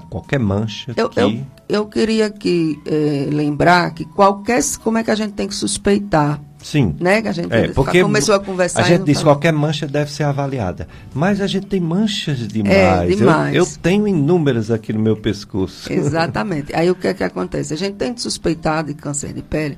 qualquer 0.09 0.39
mancha 0.39 0.93
eu, 0.95 1.09
que... 1.09 1.19
Eu, 1.19 1.45
eu 1.67 1.85
queria 1.87 2.27
aqui 2.27 2.81
é, 2.85 3.27
lembrar 3.29 3.93
que 3.93 4.05
qualquer... 4.05 4.61
Como 4.81 4.97
é 4.97 5.03
que 5.03 5.11
a 5.11 5.15
gente 5.15 5.33
tem 5.33 5.45
que 5.45 5.55
suspeitar 5.55 6.39
Sim. 6.63 6.95
Né? 6.99 7.21
Que 7.21 7.27
a 7.27 7.31
gente 7.31 7.51
é, 7.51 7.67
porque 7.69 8.01
começou 8.01 8.35
a 8.35 8.39
conversar. 8.39 8.81
A 8.81 8.83
gente 8.83 9.03
diz 9.03 9.17
que 9.17 9.23
qualquer 9.23 9.51
mancha 9.51 9.87
deve 9.87 10.11
ser 10.11 10.23
avaliada. 10.23 10.87
Mas 11.13 11.41
a 11.41 11.47
gente 11.47 11.65
tem 11.65 11.79
manchas 11.79 12.47
demais. 12.47 12.75
É, 12.75 13.05
demais. 13.07 13.55
Eu, 13.55 13.63
eu, 13.63 13.69
tenho 13.81 14.07
inúmeras 14.07 14.69
aqui 14.69 14.93
no 14.93 14.99
meu 14.99 15.17
pescoço. 15.17 15.91
Exatamente. 15.91 16.75
Aí 16.75 16.89
o 16.89 16.95
que 16.95 17.07
é 17.07 17.13
que 17.13 17.23
acontece? 17.23 17.73
A 17.73 17.77
gente 17.77 17.95
tem 17.95 18.13
de 18.13 18.21
suspeitar 18.21 18.83
de 18.83 18.93
câncer 18.93 19.33
de 19.33 19.41
pele 19.41 19.77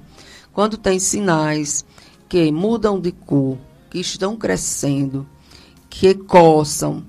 quando 0.54 0.78
tem 0.78 1.00
sinais 1.00 1.84
que 2.30 2.52
mudam 2.52 3.00
de 3.00 3.12
cor, 3.12 3.58
que 3.90 4.00
estão 4.00 4.36
crescendo, 4.36 5.26
que 5.90 6.14
coçam, 6.14 7.04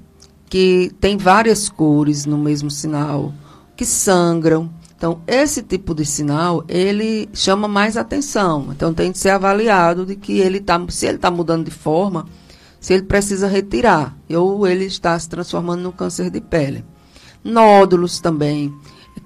que 0.48 0.90
tem 1.00 1.16
várias 1.16 1.68
cores 1.68 2.26
no 2.26 2.38
mesmo 2.38 2.70
sinal, 2.70 3.32
que 3.76 3.84
sangram 3.84 4.70
então, 5.04 5.20
esse 5.26 5.62
tipo 5.62 5.94
de 5.94 6.02
sinal, 6.06 6.64
ele 6.66 7.28
chama 7.34 7.68
mais 7.68 7.94
atenção. 7.94 8.68
Então, 8.70 8.94
tem 8.94 9.12
que 9.12 9.18
ser 9.18 9.28
avaliado 9.28 10.06
de 10.06 10.16
que 10.16 10.38
ele 10.38 10.60
tá, 10.60 10.82
se 10.88 11.04
ele 11.04 11.16
está 11.16 11.30
mudando 11.30 11.66
de 11.66 11.70
forma, 11.70 12.24
se 12.80 12.94
ele 12.94 13.02
precisa 13.02 13.46
retirar, 13.46 14.16
ou 14.30 14.66
ele 14.66 14.86
está 14.86 15.18
se 15.18 15.28
transformando 15.28 15.82
no 15.82 15.92
câncer 15.92 16.30
de 16.30 16.40
pele. 16.40 16.86
Nódulos 17.44 18.18
também, 18.18 18.74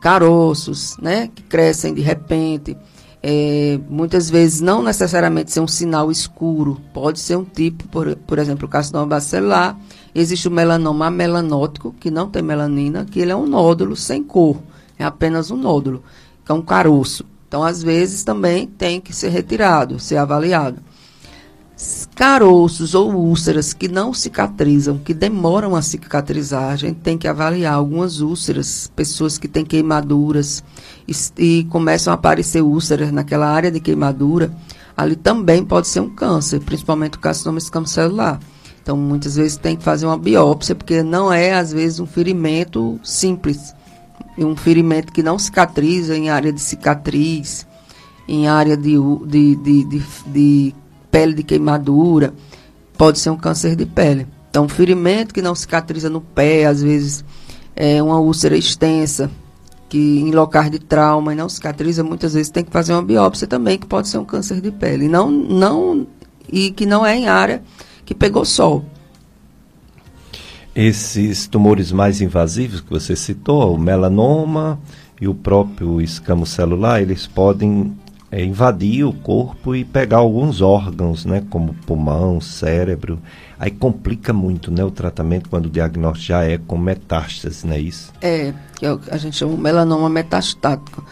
caroços, 0.00 0.96
né, 1.00 1.30
que 1.32 1.44
crescem 1.44 1.94
de 1.94 2.00
repente. 2.00 2.76
É, 3.22 3.78
muitas 3.88 4.28
vezes 4.28 4.60
não 4.60 4.82
necessariamente 4.82 5.52
ser 5.52 5.60
um 5.60 5.68
sinal 5.68 6.10
escuro, 6.10 6.80
pode 6.92 7.20
ser 7.20 7.36
um 7.36 7.44
tipo, 7.44 7.86
por, 7.86 8.16
por 8.16 8.40
exemplo, 8.40 8.66
o 8.66 8.68
carcinoma 8.68 9.06
bacelar. 9.06 9.78
Existe 10.12 10.48
o 10.48 10.50
melanoma 10.50 11.08
melanótico, 11.08 11.94
que 12.00 12.10
não 12.10 12.28
tem 12.28 12.42
melanina, 12.42 13.04
que 13.04 13.20
ele 13.20 13.30
é 13.30 13.36
um 13.36 13.46
nódulo 13.46 13.94
sem 13.94 14.24
cor 14.24 14.56
é 14.99 15.05
apenas 15.05 15.51
um 15.51 15.57
nódulo, 15.57 16.03
que 16.44 16.51
é 16.51 16.55
um 16.55 16.62
caroço. 16.62 17.24
Então, 17.46 17.62
às 17.62 17.82
vezes, 17.82 18.24
também 18.24 18.66
tem 18.66 19.01
que 19.01 19.14
ser 19.14 19.30
retirado, 19.30 19.99
ser 19.99 20.16
avaliado. 20.16 20.82
Caroços 22.14 22.94
ou 22.94 23.14
úlceras 23.14 23.72
que 23.72 23.86
não 23.86 24.12
cicatrizam, 24.12 24.99
que 24.99 25.14
demoram 25.14 25.76
a 25.76 25.80
cicatrizar, 25.80 26.72
a 26.72 26.76
gente 26.76 26.99
tem 26.99 27.16
que 27.16 27.28
avaliar 27.28 27.74
algumas 27.74 28.20
úlceras, 28.20 28.90
pessoas 28.96 29.38
que 29.38 29.46
têm 29.46 29.64
queimaduras 29.64 30.64
e, 31.07 31.14
e 31.38 31.64
começam 31.64 32.12
a 32.12 32.14
aparecer 32.14 32.61
úlceras 32.61 33.12
naquela 33.12 33.46
área 33.46 33.70
de 33.70 33.78
queimadura, 33.78 34.53
ali 34.96 35.14
também 35.14 35.64
pode 35.64 35.86
ser 35.86 36.01
um 36.01 36.11
câncer, 36.11 36.59
principalmente 36.61 37.16
o 37.16 37.20
carcinoma 37.20 37.59
escamocelular. 37.59 38.40
Então, 38.82 38.96
muitas 38.96 39.36
vezes 39.36 39.57
tem 39.57 39.76
que 39.76 39.84
fazer 39.84 40.07
uma 40.07 40.18
biópsia, 40.18 40.74
porque 40.74 41.03
não 41.03 41.32
é, 41.32 41.55
às 41.55 41.72
vezes, 41.72 42.01
um 42.01 42.07
ferimento 42.07 42.99
simples 43.05 43.72
um 44.45 44.57
ferimento 44.57 45.12
que 45.12 45.22
não 45.22 45.39
cicatriza 45.39 46.16
em 46.16 46.30
área 46.30 46.53
de 46.53 46.61
cicatriz, 46.61 47.66
em 48.26 48.49
área 48.49 48.76
de, 48.76 48.95
de, 49.26 49.57
de, 49.57 49.84
de, 49.84 50.03
de 50.26 50.74
pele 51.11 51.34
de 51.34 51.43
queimadura, 51.43 52.34
pode 52.97 53.18
ser 53.18 53.30
um 53.30 53.36
câncer 53.36 53.74
de 53.74 53.86
pele. 53.86 54.26
Então, 54.51 54.64
um 54.64 54.68
ferimento 54.68 55.34
que 55.34 55.43
não 55.43 55.55
cicatriza 55.55 56.09
no 56.09 56.20
pé, 56.20 56.66
às 56.66 56.82
vezes 56.82 57.24
é 57.74 58.03
uma 58.03 58.18
úlcera 58.18 58.57
extensa, 58.57 59.30
que 59.89 60.20
em 60.20 60.30
locais 60.30 60.70
de 60.70 60.78
trauma 60.78 61.32
e 61.32 61.36
não 61.36 61.49
cicatriza, 61.49 62.05
muitas 62.05 62.34
vezes 62.34 62.51
tem 62.51 62.64
que 62.64 62.70
fazer 62.70 62.93
uma 62.93 63.03
biópsia 63.03 63.47
também, 63.47 63.78
que 63.78 63.86
pode 63.86 64.09
ser 64.09 64.18
um 64.18 64.24
câncer 64.24 64.61
de 64.61 64.70
pele. 64.70 65.09
Não, 65.09 65.30
não, 65.30 66.07
e 66.51 66.70
que 66.70 66.84
não 66.84 67.05
é 67.05 67.16
em 67.16 67.28
área 67.28 67.62
que 68.05 68.14
pegou 68.14 68.45
sol. 68.45 68.84
Esses 70.78 71.48
tumores 71.48 71.90
mais 71.90 72.20
invasivos 72.20 72.80
que 72.80 72.88
você 72.88 73.16
citou, 73.16 73.74
o 73.74 73.76
melanoma 73.76 74.78
e 75.20 75.26
o 75.26 75.34
próprio 75.34 76.00
escamo 76.00 76.46
celular, 76.46 77.02
eles 77.02 77.26
podem 77.26 77.98
é, 78.30 78.44
invadir 78.44 79.04
o 79.04 79.12
corpo 79.12 79.74
e 79.74 79.84
pegar 79.84 80.18
alguns 80.18 80.60
órgãos, 80.60 81.24
né, 81.24 81.42
como 81.50 81.74
pulmão, 81.84 82.40
cérebro. 82.40 83.18
Aí 83.58 83.72
complica 83.72 84.32
muito, 84.32 84.70
né, 84.70 84.84
o 84.84 84.90
tratamento 84.92 85.50
quando 85.50 85.66
o 85.66 85.70
diagnóstico 85.70 86.28
já 86.28 86.44
é 86.44 86.58
com 86.58 86.78
metástase, 86.78 87.66
não 87.66 87.74
é 87.74 87.80
isso? 87.80 88.12
É, 88.20 88.54
é 88.80 88.98
a 89.10 89.16
gente 89.16 89.36
chama 89.36 89.56
melanoma 89.56 90.08
metastático. 90.08 91.04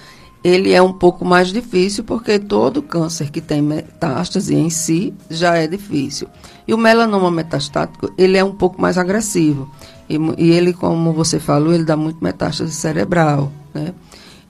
Ele 0.46 0.72
é 0.72 0.80
um 0.80 0.92
pouco 0.92 1.24
mais 1.24 1.48
difícil 1.48 2.04
porque 2.04 2.38
todo 2.38 2.80
câncer 2.80 3.32
que 3.32 3.40
tem 3.40 3.60
metástase 3.60 4.54
em 4.54 4.70
si 4.70 5.12
já 5.28 5.56
é 5.56 5.66
difícil. 5.66 6.28
E 6.68 6.72
o 6.72 6.78
melanoma 6.78 7.32
metastático, 7.32 8.12
ele 8.16 8.36
é 8.36 8.44
um 8.44 8.54
pouco 8.54 8.80
mais 8.80 8.96
agressivo. 8.96 9.68
E, 10.08 10.14
e 10.38 10.52
ele, 10.52 10.72
como 10.72 11.12
você 11.12 11.40
falou, 11.40 11.74
ele 11.74 11.82
dá 11.82 11.96
muito 11.96 12.22
metástase 12.22 12.70
cerebral, 12.70 13.50
né? 13.74 13.92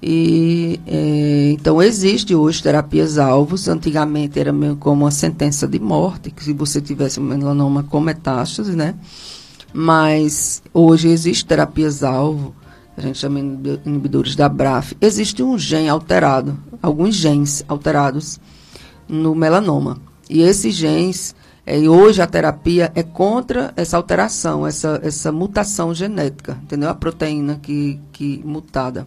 E, 0.03 0.79
é, 0.87 1.53
então, 1.53 1.83
existe 1.83 2.35
hoje 2.35 2.63
terapias 2.63 3.17
alvos. 3.17 3.67
Antigamente 3.67 4.39
era 4.39 4.53
meio 4.53 4.77
como 4.77 5.05
uma 5.05 5.11
sentença 5.11 5.67
de 5.67 5.79
morte, 5.79 6.31
que 6.31 6.45
se 6.45 6.53
você 6.53 6.79
tivesse 6.79 7.19
um 7.19 7.23
melanoma 7.23 7.83
com 7.83 8.01
metástase, 8.01 8.77
né? 8.77 8.97
Mas 9.73 10.63
hoje 10.75 11.09
existe 11.09 11.47
terapias 11.47 12.05
alvo, 12.05 12.55
a 12.97 13.01
gente 13.01 13.19
chama 13.19 13.39
inibidores 13.39 14.35
da 14.35 14.49
BRAF. 14.49 14.97
Existe 15.01 15.43
um 15.43 15.59
gene 15.59 15.89
alterado, 15.89 16.57
alguns 16.83 17.15
genes 17.15 17.65
alterados 17.69 18.41
no 19.09 19.35
melanoma. 19.35 19.99
E 20.29 20.41
esses 20.43 20.75
genes 20.75 21.35
é, 21.67 21.81
e 21.81 21.89
hoje 21.89 22.23
a 22.23 22.27
terapia 22.29 22.93
é 22.95 23.03
contra 23.03 23.73
essa 23.77 23.97
alteração, 23.97 24.65
essa, 24.65 25.01
essa 25.03 25.33
mutação 25.33 25.93
genética, 25.93 26.57
entendeu? 26.63 26.89
A 26.89 26.95
proteína 26.95 27.59
que, 27.61 28.01
que 28.13 28.41
mutada. 28.45 29.05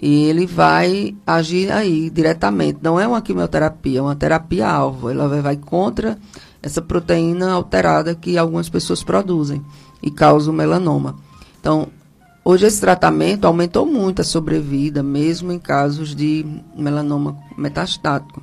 E 0.00 0.24
ele 0.24 0.46
vai 0.46 1.14
agir 1.24 1.70
aí 1.70 2.10
diretamente. 2.10 2.80
Não 2.82 2.98
é 2.98 3.06
uma 3.06 3.22
quimioterapia, 3.22 4.00
é 4.00 4.02
uma 4.02 4.16
terapia-alvo. 4.16 5.08
Ela 5.08 5.28
vai, 5.28 5.40
vai 5.40 5.56
contra 5.56 6.18
essa 6.60 6.82
proteína 6.82 7.52
alterada 7.52 8.14
que 8.14 8.36
algumas 8.36 8.68
pessoas 8.68 9.04
produzem 9.04 9.64
e 10.02 10.10
causa 10.10 10.50
o 10.50 10.54
melanoma. 10.54 11.16
Então, 11.60 11.88
hoje 12.48 12.66
esse 12.66 12.80
tratamento 12.80 13.46
aumentou 13.46 13.84
muito 13.84 14.20
a 14.20 14.24
sobrevida, 14.24 15.02
mesmo 15.02 15.52
em 15.52 15.58
casos 15.58 16.14
de 16.14 16.44
melanoma 16.76 17.36
metastático 17.56 18.42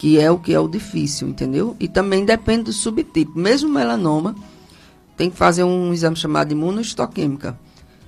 que 0.00 0.18
é 0.18 0.30
o 0.30 0.38
que 0.38 0.54
é 0.54 0.58
o 0.58 0.66
difícil, 0.66 1.28
entendeu? 1.28 1.76
E 1.78 1.86
também 1.86 2.24
depende 2.24 2.64
do 2.64 2.72
subtipo. 2.72 3.38
Mesmo 3.38 3.68
melanoma, 3.68 4.34
tem 5.14 5.28
que 5.28 5.36
fazer 5.36 5.62
um 5.62 5.92
exame 5.92 6.16
chamado 6.16 6.48
de 6.48 6.54
imunohistoquímica. 6.54 7.58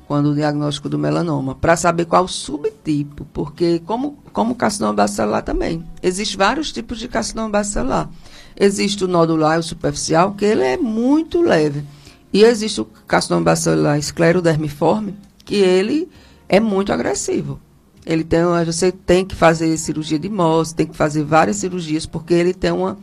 quando 0.08 0.30
o 0.30 0.34
diagnóstico 0.34 0.88
do 0.88 0.98
melanoma, 0.98 1.54
para 1.54 1.76
saber 1.76 2.06
qual 2.06 2.26
subtipo, 2.26 3.26
porque 3.32 3.78
como, 3.80 4.18
como 4.32 4.54
carcinoma 4.54 4.92
bacelar 4.94 5.42
também, 5.42 5.86
existem 6.02 6.36
vários 6.36 6.72
tipos 6.72 6.98
de 6.98 7.08
carcinoma 7.08 7.50
bacelar. 7.50 8.10
Existe 8.56 9.04
o 9.04 9.08
nodular, 9.08 9.58
o 9.58 9.62
superficial, 9.62 10.32
que 10.32 10.44
ele 10.44 10.64
é 10.64 10.76
muito 10.78 11.40
leve. 11.42 11.84
E 12.32 12.42
existe 12.42 12.80
o 12.80 12.86
carcinoma 13.06 13.44
bacelar 13.44 13.98
esclerodermiforme, 13.98 15.14
que 15.44 15.56
ele 15.56 16.08
é 16.48 16.60
muito 16.60 16.92
agressivo. 16.92 17.60
Ele 18.04 18.24
tem, 18.24 18.40
você 18.64 18.90
tem 18.90 19.24
que 19.24 19.34
fazer 19.34 19.76
cirurgia 19.76 20.18
de 20.18 20.28
Mohs, 20.28 20.72
tem 20.72 20.86
que 20.86 20.96
fazer 20.96 21.22
várias 21.22 21.56
cirurgias, 21.56 22.04
porque 22.04 22.34
ele 22.34 22.52
tem 22.52 22.72
uma, 22.72 22.98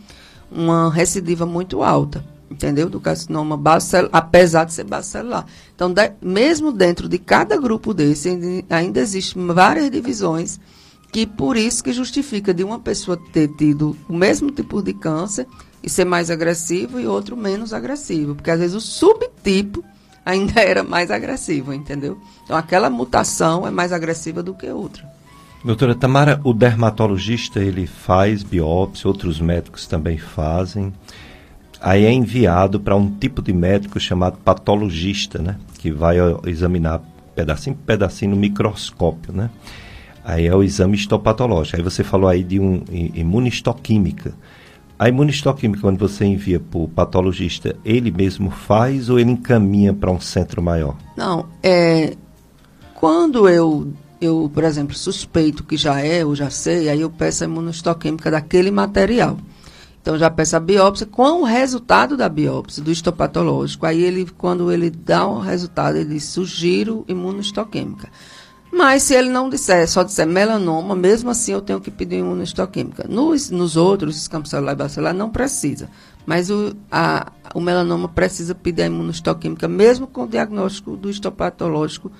uma 0.52 0.92
recidiva 0.92 1.46
muito 1.46 1.82
alta 1.84 2.24
entendeu? 2.50 2.90
Do 2.90 3.00
carcinoma 3.00 3.56
bacelar, 3.56 4.10
apesar 4.12 4.66
de 4.66 4.74
ser 4.74 4.84
bacelar. 4.84 5.46
Então, 5.76 5.94
de, 5.94 6.12
mesmo 6.22 6.72
dentro 6.72 7.08
de 7.08 7.18
cada 7.18 7.56
grupo 7.58 7.94
desse, 7.94 8.66
ainda 8.70 9.00
existem 9.00 9.46
várias 9.48 9.92
divisões, 9.92 10.60
que 11.12 11.26
por 11.26 11.56
isso 11.56 11.84
que 11.84 11.94
justifica 11.94 12.54
de 12.54 12.64
uma 12.64 12.80
pessoa 12.80 13.18
ter 13.32 13.48
tido 13.50 13.96
o 14.08 14.14
mesmo 14.14 14.52
tipo 14.52 14.82
de 14.82 14.94
câncer 14.94 15.48
e 15.82 15.90
ser 15.90 16.06
mais 16.06 16.30
agressivo 16.30 17.00
e 17.00 17.08
outro 17.08 17.38
menos 17.38 17.74
agressivo, 17.74 18.36
porque 18.36 18.52
às 18.52 18.60
vezes 18.60 18.76
o 18.76 18.82
subtipo 18.82 19.84
ainda 20.30 20.59
era 20.61 20.84
mais 20.84 21.11
agressivo, 21.11 21.73
entendeu? 21.73 22.19
Então, 22.43 22.55
aquela 22.55 22.89
mutação 22.89 23.67
é 23.67 23.71
mais 23.71 23.91
agressiva 23.91 24.41
do 24.43 24.53
que 24.53 24.69
outra. 24.69 25.03
Doutora 25.63 25.93
Tamara, 25.93 26.39
o 26.43 26.53
dermatologista 26.53 27.59
ele 27.59 27.86
faz 27.86 28.43
biópsia, 28.43 29.07
outros 29.09 29.41
médicos 29.41 29.88
também 29.88 30.17
fazem 30.17 30.93
aí 31.82 32.05
é 32.05 32.11
enviado 32.11 32.80
para 32.80 32.95
um 32.95 33.09
tipo 33.09 33.41
de 33.41 33.53
médico 33.53 33.99
chamado 33.99 34.38
patologista, 34.38 35.39
né? 35.39 35.55
Que 35.77 35.91
vai 35.91 36.17
examinar 36.45 37.01
pedacinho 37.36 37.75
por 37.75 37.84
pedacinho 37.84 38.32
no 38.32 38.38
microscópio, 38.38 39.34
né? 39.34 39.49
Aí 40.23 40.45
é 40.45 40.55
o 40.55 40.61
exame 40.61 40.95
histopatológico. 40.95 41.77
Aí 41.77 41.84
você 41.84 42.03
falou 42.03 42.30
aí 42.30 42.43
de 42.43 42.59
um 42.59 42.84
imunistoquímica. 42.91 44.34
A 45.00 45.08
imunistoquímica, 45.08 45.80
quando 45.80 45.97
você 45.97 46.26
envia 46.26 46.60
para 46.60 46.78
o 46.78 46.86
patologista, 46.86 47.74
ele 47.86 48.12
mesmo 48.12 48.52
faz 48.52 49.10
ou 49.10 49.18
ele 49.18 49.32
encaminha 49.32 49.93
para 49.93 50.12
um 50.12 50.20
centro 50.20 50.62
maior? 50.62 50.97
Não, 51.16 51.47
é... 51.64 52.18
Quando 52.95 53.47
eu, 53.47 53.93
eu, 54.20 54.52
por 54.54 54.66
exemplo, 54.66 54.93
suspeito 54.93 55.64
que 55.64 55.78
já 55.78 56.02
é, 56.02 56.26
ou 56.26 56.36
já 56.36 56.50
sei, 56.50 56.89
aí 56.89 57.00
eu 57.00 57.10
peço 57.10 57.45
a 57.45 57.47
imunistoquímica 57.47 58.30
daquele 58.30 58.72
material. 58.72 59.38
Então 60.02 60.18
já 60.18 60.30
peça 60.30 60.58
a 60.58 60.60
biópsia 60.60 61.06
com 61.06 61.41
o 61.41 61.45
resultado 61.45 62.18
da 62.18 62.28
biópsia, 62.28 62.84
do 62.84 62.91
histopatológico. 62.91 63.86
Aí 63.86 64.04
ele, 64.04 64.28
quando 64.38 64.70
ele 64.70 64.89
dá 64.89 65.26
o 65.26 65.38
um 65.38 65.39
resultado, 65.39 65.95
ele 65.95 66.16
diz, 66.16 66.26
sugiro 66.26 67.06
imunohistoquímica. 67.08 68.10
Mas 68.72 69.03
se 69.03 69.15
ele 69.15 69.30
não 69.30 69.49
disser, 69.49 69.88
só 69.88 70.03
disser 70.03 70.28
melanoma, 70.28 70.95
mesmo 70.95 71.30
assim 71.30 71.53
eu 71.53 71.61
tenho 71.61 71.82
que 71.82 71.89
pedir 71.89 72.17
imunohistoquímica. 72.17 73.05
Nos, 73.07 73.49
nos 73.49 73.76
outros, 73.76 74.15
escampos 74.15 74.51
celular 74.51 74.74
e 74.74 74.76
bacelar, 74.76 75.13
não 75.13 75.30
precisa. 75.30 75.89
Mas 76.26 76.49
o, 76.49 76.76
a, 76.91 77.32
o 77.55 77.59
melanoma 77.59 78.07
precisa 78.07 78.53
pedir 78.53 78.84
a 78.84 78.86
imunohistoquímica, 78.86 79.67
mesmo 79.67 80.05
com 80.05 80.24
o 80.24 80.28
diagnóstico 80.28 80.95
do 80.95 81.09
histopatológico, 81.09 82.11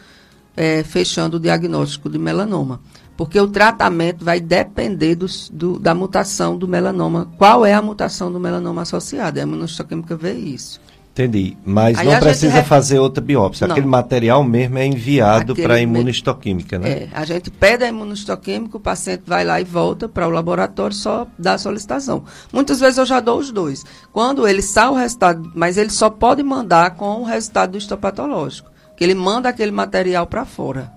é, 0.58 0.84
fechando 0.84 1.38
o 1.38 1.40
diagnóstico 1.40 2.10
de 2.10 2.18
melanoma 2.18 2.82
porque 3.20 3.38
o 3.38 3.50
tratamento 3.50 4.24
vai 4.24 4.40
depender 4.40 5.14
do, 5.14 5.78
da 5.78 5.94
mutação 5.94 6.58
do 6.58 6.70
melanoma. 6.70 7.30
Qual 7.38 7.66
é 7.66 7.74
a 7.74 7.82
mutação 7.82 8.32
do 8.32 8.40
melanoma 8.40 8.84
associada? 8.84 9.42
A 9.42 9.44
imunohistoquímica 9.44 10.16
vê 10.16 10.32
isso. 10.32 10.80
Entendi. 11.20 11.58
Mas 11.66 11.98
Aí 11.98 12.08
não 12.08 12.18
precisa 12.18 12.64
fazer 12.64 12.98
outra 12.98 13.22
biópsia. 13.22 13.68
Não. 13.68 13.74
Aquele 13.74 13.88
material 13.88 14.42
mesmo 14.42 14.78
é 14.78 14.86
enviado 14.86 15.54
para 15.54 15.74
a 15.74 15.82
imunohistoquímica, 15.82 16.80
né? 16.80 16.90
É. 16.90 17.10
A 17.12 17.26
gente 17.26 17.52
pede 17.52 17.84
a 17.84 17.90
imunohistoquímica, 17.90 18.78
o 18.78 18.80
paciente 18.80 19.24
vai 19.28 19.44
lá 19.44 19.60
e 19.60 19.66
volta 19.66 20.08
para 20.08 20.26
o 20.26 20.32
laboratório 20.32 20.96
só 20.96 21.28
dá 21.38 21.56
a 21.56 21.58
solicitação. 21.58 22.24
Muitas 22.54 22.80
vezes 22.80 22.98
eu 22.98 23.06
já 23.06 23.20
dou 23.20 23.38
os 23.38 23.52
dois. 23.52 23.86
Quando 24.14 24.48
ele 24.48 24.62
sai 24.62 24.88
o 24.88 24.94
resultado, 24.94 25.52
mas 25.54 25.78
ele 25.78 25.90
só 25.90 26.10
pode 26.10 26.42
mandar 26.42 26.92
com 26.92 27.22
o 27.22 27.26
resultado 27.26 27.72
do 27.72 27.78
histopatológico. 27.78 28.70
Que 28.96 29.04
ele 29.04 29.16
manda 29.16 29.50
aquele 29.50 29.72
material 29.72 30.26
para 30.26 30.46
fora. 30.46 30.92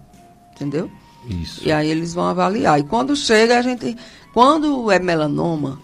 Entendeu? 0.55 0.89
Isso. 1.29 1.66
E 1.66 1.73
aí 1.73 1.89
eles 1.89 2.14
vão 2.14 2.27
avaliar. 2.27 2.79
E 2.79 2.85
quando 2.85 3.16
chega, 3.16 3.59
a 3.59 3.62
gente. 3.62 3.97
Quando 4.33 4.91
é 4.91 4.99
melanoma, 4.99 5.79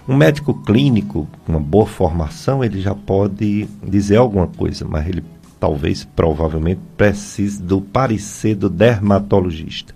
Um 0.10 0.18
médico 0.18 0.56
clínico, 0.64 1.28
com 1.46 1.52
uma 1.52 1.62
boa 1.62 1.86
formação, 1.86 2.64
ele 2.64 2.82
já 2.82 2.96
pode 2.96 3.68
dizer 3.84 4.18
alguma 4.18 4.48
coisa, 4.48 4.84
mas 4.84 5.08
ele 5.08 5.24
talvez, 5.60 6.04
provavelmente, 6.04 6.82
precise 6.98 7.62
do 7.62 7.80
parecer 7.80 8.56
do 8.56 8.70
dermatologista. 8.70 9.94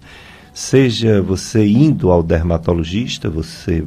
Seja 0.53 1.21
você 1.21 1.65
indo 1.65 2.11
ao 2.11 2.21
dermatologista, 2.21 3.27
você 3.27 3.83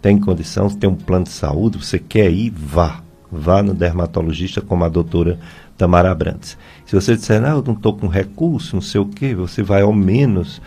tem 0.00 0.18
condição, 0.18 0.70
tem 0.70 0.88
um 0.88 0.94
plano 0.94 1.24
de 1.24 1.32
saúde, 1.32 1.76
você 1.76 1.98
quer 1.98 2.30
ir, 2.30 2.50
vá 2.50 3.02
vá 3.30 3.62
no 3.62 3.74
dermatologista 3.74 4.60
como 4.60 4.84
a 4.84 4.88
doutora 4.88 5.38
Tamara 5.76 6.14
Brantes. 6.14 6.56
Se 6.84 6.94
você 6.94 7.16
disser, 7.16 7.40
não, 7.40 7.56
eu 7.56 7.62
não 7.62 7.74
estou 7.74 7.94
com 7.94 8.06
recurso, 8.06 8.76
não 8.76 8.82
sei 8.82 9.00
o 9.00 9.06
quê, 9.06 9.34
você 9.34 9.62
vai 9.62 9.82
ao 9.82 9.92
menos, 9.92 10.60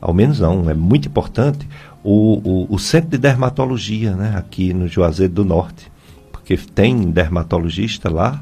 ao 0.00 0.14
menos 0.14 0.40
não, 0.40 0.68
é 0.70 0.74
muito 0.74 1.08
importante, 1.08 1.68
o, 2.06 2.40
o, 2.44 2.74
o 2.74 2.78
centro 2.78 3.10
de 3.10 3.18
dermatologia, 3.18 4.14
né, 4.14 4.34
aqui 4.36 4.72
no 4.72 4.86
Juazeiro 4.86 5.32
do 5.32 5.44
Norte, 5.44 5.90
porque 6.30 6.56
tem 6.56 7.10
dermatologista 7.10 8.08
lá 8.08 8.40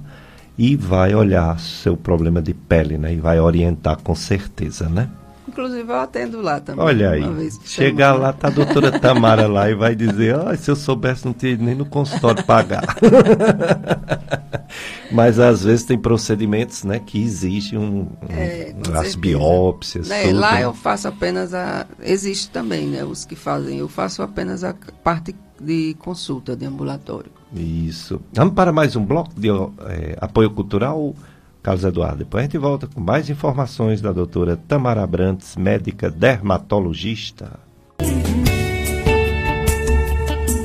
e 0.58 0.76
vai 0.76 1.14
olhar 1.14 1.58
seu 1.58 1.96
problema 1.96 2.42
de 2.42 2.52
pele, 2.52 2.98
né, 2.98 3.14
e 3.14 3.16
vai 3.16 3.40
orientar 3.40 3.96
com 3.96 4.14
certeza, 4.14 4.86
né. 4.90 5.08
Inclusive 5.48 5.90
eu 5.90 5.96
atendo 5.96 6.42
lá 6.42 6.60
também. 6.60 6.84
Olha 6.84 7.10
aí, 7.12 7.50
chegar 7.64 8.12
lá, 8.12 8.34
tá 8.34 8.48
a 8.48 8.50
doutora 8.50 8.98
Tamara 9.00 9.46
lá 9.46 9.70
e 9.70 9.74
vai 9.74 9.94
dizer, 9.94 10.34
ah, 10.34 10.54
se 10.54 10.70
eu 10.70 10.76
soubesse 10.76 11.24
não 11.24 11.32
tinha 11.32 11.56
nem 11.56 11.74
no 11.74 11.86
consultório 11.86 12.44
pagar. 12.44 12.84
Mas 15.10 15.38
às 15.38 15.64
vezes 15.64 15.84
tem 15.84 15.98
procedimentos 15.98 16.84
né, 16.84 16.98
que 16.98 17.22
exigem 17.22 17.78
um, 17.78 18.00
um, 18.00 18.08
é, 18.30 18.74
as 18.94 19.14
biópsias. 19.14 20.08
Né, 20.08 20.32
lá 20.32 20.60
eu 20.60 20.72
faço 20.72 21.08
apenas 21.08 21.54
a. 21.54 21.86
Existe 22.00 22.50
também, 22.50 22.86
né? 22.86 23.04
Os 23.04 23.24
que 23.24 23.36
fazem. 23.36 23.78
Eu 23.78 23.88
faço 23.88 24.22
apenas 24.22 24.64
a 24.64 24.74
parte 25.02 25.34
de 25.60 25.94
consulta 25.98 26.56
de 26.56 26.66
ambulatório. 26.66 27.30
Isso. 27.54 28.20
Vamos 28.32 28.54
para 28.54 28.72
mais 28.72 28.96
um 28.96 29.04
bloco 29.04 29.38
de 29.38 29.48
é, 29.48 30.16
apoio 30.20 30.50
cultural, 30.50 31.14
Carlos 31.62 31.84
Eduardo. 31.84 32.18
Depois 32.18 32.42
a 32.42 32.44
gente 32.46 32.58
volta 32.58 32.86
com 32.86 33.00
mais 33.00 33.30
informações 33.30 34.00
da 34.00 34.12
doutora 34.12 34.56
Tamara 34.56 35.06
Brantes, 35.06 35.56
médica 35.56 36.10
dermatologista. 36.10 37.63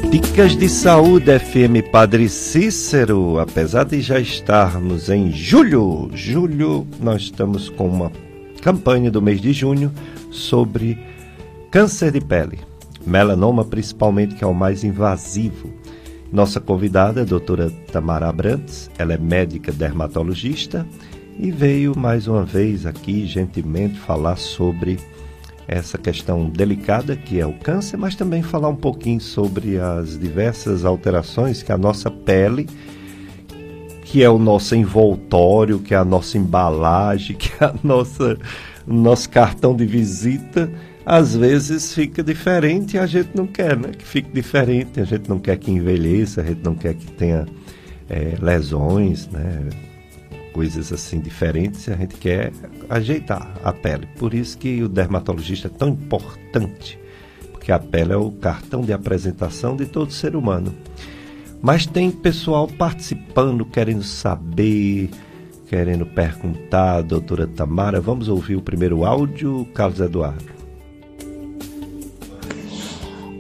Dicas 0.10 0.58
de 0.58 0.68
Saúde 0.68 1.38
FM 1.38 1.88
Padre 1.92 2.28
Cícero, 2.28 3.38
apesar 3.38 3.84
de 3.84 4.02
já 4.02 4.20
estarmos 4.20 5.08
em 5.08 5.32
julho, 5.32 6.10
julho 6.16 6.88
nós 7.00 7.22
estamos 7.22 7.70
com 7.70 7.88
uma 7.88 8.12
campanha 8.60 9.12
do 9.12 9.22
mês 9.22 9.40
de 9.40 9.54
junho 9.54 9.92
sobre 10.32 10.98
câncer 11.70 12.12
de 12.12 12.20
pele, 12.20 12.58
melanoma 13.06 13.64
principalmente 13.64 14.34
que 14.34 14.44
é 14.44 14.48
o 14.48 14.54
mais 14.54 14.84
invasivo. 14.84 15.72
Nossa 16.32 16.60
convidada 16.60 17.20
é 17.20 17.24
a 17.24 17.28
doutora 17.28 17.70
Tamara 17.92 18.30
Abrantes, 18.30 18.90
ela 18.98 19.14
é 19.14 19.18
médica 19.18 19.72
dermatologista 19.72 20.88
e 21.38 21.52
veio 21.52 21.96
mais 21.96 22.28
uma 22.28 22.44
vez 22.44 22.88
aqui 22.88 23.28
gentilmente 23.28 24.00
falar 24.00 24.38
sobre 24.38 24.98
essa 25.70 26.00
questão 26.00 26.50
delicada 26.50 27.16
que 27.16 27.40
é 27.40 27.46
o 27.46 27.54
câncer, 27.54 27.96
mas 27.96 28.16
também 28.16 28.42
falar 28.42 28.70
um 28.70 28.76
pouquinho 28.76 29.22
sobre 29.22 29.80
as 29.80 30.18
diversas 30.18 30.84
alterações 30.84 31.62
que 31.62 31.72
a 31.72 31.78
nossa 31.78 32.10
pele, 32.10 32.68
que 34.04 34.24
é 34.24 34.30
o 34.30 34.40
nosso 34.40 34.76
envoltório, 34.76 35.80
que 35.80 35.94
é 35.94 35.98
a 35.98 36.04
nossa 36.04 36.40
embalagem, 36.40 37.36
que 37.38 37.52
é 37.64 37.68
a 37.68 37.76
nossa 37.84 38.36
nosso 38.88 39.30
cartão 39.30 39.76
de 39.76 39.86
visita, 39.86 40.72
às 41.06 41.36
vezes 41.36 41.94
fica 41.94 42.24
diferente 42.24 42.96
e 42.96 43.00
a 43.00 43.06
gente 43.06 43.30
não 43.36 43.46
quer, 43.46 43.78
né? 43.78 43.90
Que 43.96 44.04
fique 44.04 44.32
diferente, 44.32 45.00
a 45.00 45.04
gente 45.04 45.30
não 45.30 45.38
quer 45.38 45.58
que 45.58 45.70
envelheça, 45.70 46.42
a 46.42 46.44
gente 46.44 46.64
não 46.64 46.74
quer 46.74 46.96
que 46.96 47.06
tenha 47.12 47.46
é, 48.10 48.34
lesões, 48.42 49.28
né? 49.28 49.70
Coisas 50.54 50.92
assim 50.92 51.20
diferentes 51.20 51.88
a 51.90 51.96
gente 51.96 52.16
quer 52.16 52.52
ajeitar 52.90 53.52
a 53.64 53.72
pele. 53.72 54.08
Por 54.18 54.34
isso 54.34 54.58
que 54.58 54.82
o 54.84 54.90
dermatologista 54.90 55.68
é 55.68 55.72
tão 55.72 55.90
importante, 55.90 57.00
porque 57.52 57.72
a 57.72 57.80
pele 57.80 58.14
é 58.14 58.18
o 58.18 58.32
cartão 58.32 58.82
de 58.82 58.94
apresentação 58.94 59.76
de 59.76 59.86
todo 59.86 60.12
ser 60.12 60.36
humano. 60.36 60.74
Mas 61.62 61.86
tem 61.86 62.10
pessoal 62.10 62.68
participando, 62.68 63.66
querendo 63.66 64.04
saber, 64.04 65.10
querendo 65.68 66.06
perguntar, 66.06 67.02
doutora 67.02 67.46
Tamara. 67.46 68.00
Vamos 68.00 68.30
ouvir 68.30 68.56
o 68.56 68.62
primeiro 68.62 69.06
áudio, 69.06 69.68
Carlos 69.74 70.00
Eduardo. 70.00 70.60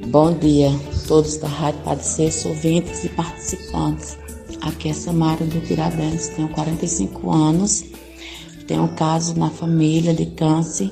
Bom 0.07 0.33
dia, 0.33 0.69
todos 1.07 1.37
da 1.37 1.47
Rádio 1.47 1.81
Padre 1.81 2.03
César, 2.03 2.49
ouvintes 2.49 3.03
e 3.03 3.09
participantes. 3.09 4.18
Aqui 4.61 4.89
é 4.89 4.93
Samara 4.93 5.45
do 5.45 5.61
Tiradentes, 5.61 6.29
tenho 6.29 6.49
45 6.49 7.31
anos, 7.31 7.85
tenho 8.67 8.83
um 8.83 8.87
caso 8.89 9.37
na 9.37 9.49
família 9.49 10.13
de 10.13 10.25
câncer. 10.27 10.91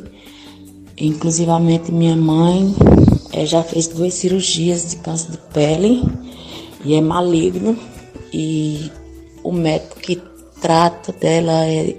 Inclusivamente 0.98 1.92
minha 1.92 2.16
mãe 2.16 2.74
é, 3.34 3.46
já 3.46 3.62
fez 3.62 3.88
duas 3.88 4.14
cirurgias 4.14 4.90
de 4.90 4.96
câncer 4.98 5.32
de 5.32 5.38
pele 5.54 6.02
e 6.84 6.96
é 6.96 7.02
maligno. 7.02 7.78
E 8.34 8.90
o 9.44 9.52
médico 9.52 10.00
que 10.00 10.22
trata 10.62 11.12
dela 11.12 11.66
é 11.66 11.96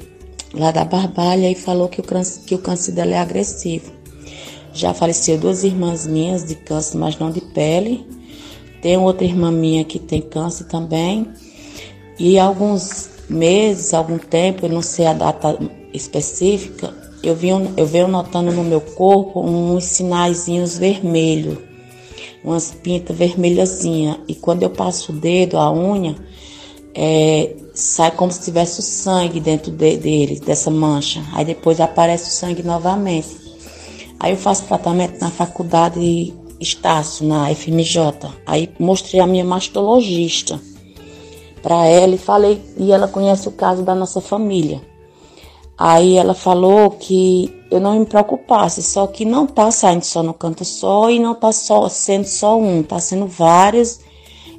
lá 0.54 0.70
da 0.70 0.84
Barbalha 0.84 1.50
e 1.50 1.54
falou 1.54 1.88
que 1.88 2.00
o 2.00 2.04
câncer, 2.04 2.44
que 2.44 2.54
o 2.54 2.58
câncer 2.58 2.92
dela 2.92 3.12
é 3.12 3.18
agressivo. 3.18 3.92
Já 4.72 4.94
faleceu 4.94 5.38
duas 5.38 5.64
irmãs 5.64 6.06
minhas 6.06 6.44
de 6.44 6.54
câncer, 6.54 6.96
mas 6.96 7.18
não 7.18 7.30
de 7.30 7.40
pele. 7.40 8.06
Tem 8.80 8.96
outra 8.96 9.26
irmã 9.26 9.50
minha 9.50 9.84
que 9.84 9.98
tem 9.98 10.20
câncer 10.20 10.64
também. 10.64 11.26
E 12.18 12.38
alguns 12.38 13.10
meses, 13.28 13.94
algum 13.94 14.18
tempo, 14.18 14.66
eu 14.66 14.70
não 14.70 14.82
sei 14.82 15.06
a 15.06 15.12
data 15.12 15.56
específica, 15.92 16.92
eu, 17.22 17.34
venho, 17.34 17.72
eu 17.76 17.86
venho 17.86 18.08
notando 18.08 18.50
no 18.52 18.64
meu 18.64 18.80
corpo 18.80 19.40
uns 19.40 19.84
sinaizinhos 19.84 20.76
vermelhos, 20.76 21.58
umas 22.42 22.72
pintas 22.72 23.16
vermelhazinhas. 23.16 24.18
E 24.26 24.34
quando 24.34 24.64
eu 24.64 24.70
passo 24.70 25.12
o 25.12 25.14
dedo, 25.14 25.58
a 25.58 25.72
unha, 25.72 26.16
é, 26.94 27.54
sai 27.72 28.10
como 28.10 28.32
se 28.32 28.42
tivesse 28.42 28.80
o 28.80 28.82
sangue 28.82 29.38
dentro 29.38 29.70
de, 29.70 29.96
dele, 29.96 30.40
dessa 30.40 30.70
mancha. 30.70 31.22
Aí 31.32 31.44
depois 31.44 31.80
aparece 31.80 32.30
o 32.30 32.32
sangue 32.32 32.64
novamente. 32.64 33.36
Aí 34.18 34.32
eu 34.32 34.36
faço 34.36 34.64
tratamento 34.64 35.20
na 35.20 35.30
faculdade 35.30 36.34
Estácio, 36.60 37.24
na 37.24 37.54
FMJ. 37.54 38.32
Aí 38.44 38.68
mostrei 38.80 39.20
a 39.20 39.26
minha 39.26 39.44
mastologista 39.44 40.60
para 41.58 41.86
ela 41.86 42.14
e 42.14 42.18
falei 42.18 42.62
e 42.76 42.92
ela 42.92 43.08
conhece 43.08 43.48
o 43.48 43.52
caso 43.52 43.82
da 43.82 43.94
nossa 43.94 44.20
família. 44.20 44.80
Aí 45.76 46.16
ela 46.16 46.34
falou 46.34 46.90
que 46.90 47.54
eu 47.70 47.78
não 47.78 47.98
me 47.98 48.04
preocupasse, 48.04 48.82
só 48.82 49.06
que 49.06 49.24
não 49.24 49.46
tá 49.46 49.70
saindo 49.70 50.04
só 50.04 50.22
no 50.22 50.34
canto 50.34 50.64
só 50.64 51.08
e 51.08 51.20
não 51.20 51.34
tá 51.34 51.52
só 51.52 51.88
sendo 51.88 52.24
só 52.24 52.58
um, 52.58 52.82
tá 52.82 52.98
sendo 52.98 53.26
vários 53.26 54.00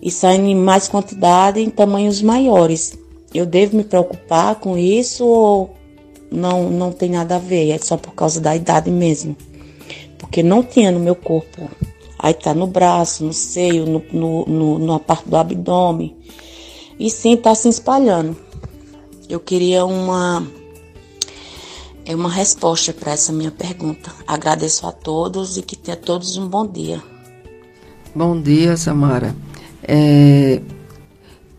e 0.01 0.09
saindo 0.09 0.47
em 0.47 0.55
mais 0.55 0.87
quantidade 0.87 1.59
em 1.59 1.69
tamanhos 1.69 2.21
maiores. 2.21 2.97
Eu 3.33 3.45
devo 3.45 3.75
me 3.75 3.83
preocupar 3.83 4.55
com 4.55 4.77
isso 4.77 5.25
ou 5.25 5.71
não 6.31 6.69
não 6.69 6.91
tem 6.91 7.09
nada 7.09 7.35
a 7.35 7.39
ver, 7.39 7.71
é 7.71 7.77
só 7.77 7.97
por 7.97 8.13
causa 8.13 8.39
da 8.39 8.55
idade 8.55 8.89
mesmo. 8.89 9.35
Porque 10.17 10.41
não 10.41 10.63
tinha 10.63 10.91
no 10.91 10.99
meu 10.99 11.15
corpo. 11.15 11.69
Aí 12.17 12.33
tá 12.33 12.53
no 12.53 12.67
braço, 12.67 13.25
no 13.25 13.33
seio, 13.33 13.85
no, 13.85 14.03
no, 14.11 14.45
no, 14.45 14.79
na 14.79 14.99
parte 14.99 15.27
do 15.27 15.37
abdômen 15.37 16.15
e 16.99 17.09
sim 17.09 17.33
está 17.33 17.55
se 17.55 17.69
espalhando. 17.69 18.35
Eu 19.29 19.39
queria 19.39 19.85
uma 19.85 20.45
é 22.05 22.15
uma 22.15 22.29
resposta 22.29 22.91
para 22.91 23.13
essa 23.13 23.31
minha 23.31 23.51
pergunta. 23.51 24.11
Agradeço 24.27 24.85
a 24.85 24.91
todos 24.91 25.57
e 25.57 25.61
que 25.61 25.75
tenha 25.75 25.95
todos 25.95 26.35
um 26.37 26.47
bom 26.47 26.67
dia. 26.67 27.01
Bom 28.15 28.41
dia, 28.41 28.75
Samara. 28.75 29.35
É, 29.83 30.61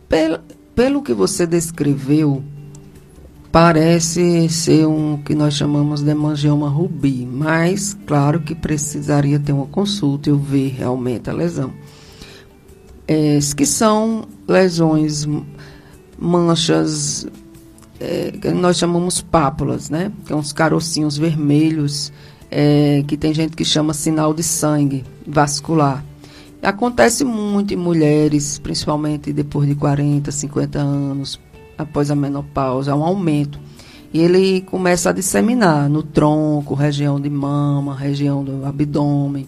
pelo, 0.09 0.41
pelo 0.75 1.03
que 1.03 1.15
você 1.15 1.47
descreveu, 1.47 2.43
parece 3.53 4.49
ser 4.49 4.87
um 4.87 5.17
que 5.19 5.35
nós 5.37 5.55
chamamos 5.55 6.03
de 6.03 6.11
hemangioma 6.11 6.69
rubi, 6.69 7.25
mas 7.25 7.97
claro 8.05 8.41
que 8.41 8.55
precisaria 8.55 9.39
ter 9.39 9.53
uma 9.53 9.67
consulta 9.67 10.31
e 10.31 10.33
ver 10.33 10.71
realmente 10.71 11.31
a 11.31 11.33
lesão 11.33 11.73
é, 13.11 13.41
que 13.57 13.67
são 13.67 14.23
lesões, 14.51 15.27
manchas, 16.19 17.27
é, 18.01 18.33
nós 18.53 18.77
chamamos 18.77 19.23
pápulas, 19.23 19.89
né? 19.89 20.13
Que 20.23 20.29
são 20.29 20.39
uns 20.39 20.53
carocinhos 20.53 21.17
vermelhos, 21.17 22.13
é, 22.51 23.05
que 23.07 23.17
tem 23.17 23.33
gente 23.33 23.57
que 23.57 23.65
chama 23.65 23.95
sinal 23.95 24.35
de 24.35 24.43
sangue 24.43 25.05
vascular. 25.27 26.05
Acontece 26.63 27.25
muito 27.25 27.73
em 27.73 27.77
mulheres, 27.77 28.59
principalmente 28.59 29.33
depois 29.33 29.67
de 29.67 29.75
40, 29.75 30.31
50 30.31 30.79
anos, 30.79 31.41
após 31.79 32.11
a 32.11 32.15
menopausa, 32.17 32.93
há 32.93 32.97
um 32.97 33.05
aumento. 33.05 33.59
E 34.13 34.21
ele 34.21 34.61
começa 34.63 35.11
a 35.11 35.13
disseminar 35.13 35.89
no 35.89 36.03
tronco, 36.03 36.75
região 36.75 37.21
de 37.21 37.31
mama, 37.31 37.95
região 37.95 38.45
do 38.45 38.67
abdômen. 38.67 39.47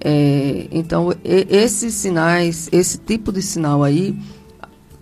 É, 0.00 0.68
então, 0.70 1.12
esses 1.24 1.94
sinais, 1.94 2.68
esse 2.70 2.98
tipo 2.98 3.32
de 3.32 3.42
sinal 3.42 3.82
aí, 3.82 4.16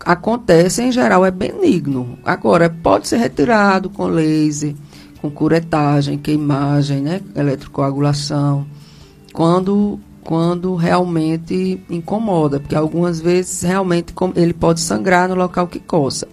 acontece 0.00 0.82
em 0.82 0.92
geral, 0.92 1.24
é 1.24 1.30
benigno. 1.30 2.18
Agora, 2.24 2.70
pode 2.70 3.08
ser 3.08 3.18
retirado 3.18 3.90
com 3.90 4.06
laser, 4.06 4.74
com 5.20 5.30
curetagem, 5.30 6.16
queimagem, 6.16 7.00
né, 7.00 7.20
eletrocoagulação, 7.34 8.66
quando, 9.32 9.98
quando 10.22 10.74
realmente 10.76 11.80
incomoda, 11.90 12.60
porque 12.60 12.74
algumas 12.74 13.20
vezes 13.20 13.62
realmente 13.62 14.14
ele 14.34 14.54
pode 14.54 14.80
sangrar 14.80 15.28
no 15.28 15.34
local 15.34 15.66
que 15.66 15.80
coça. 15.80 16.28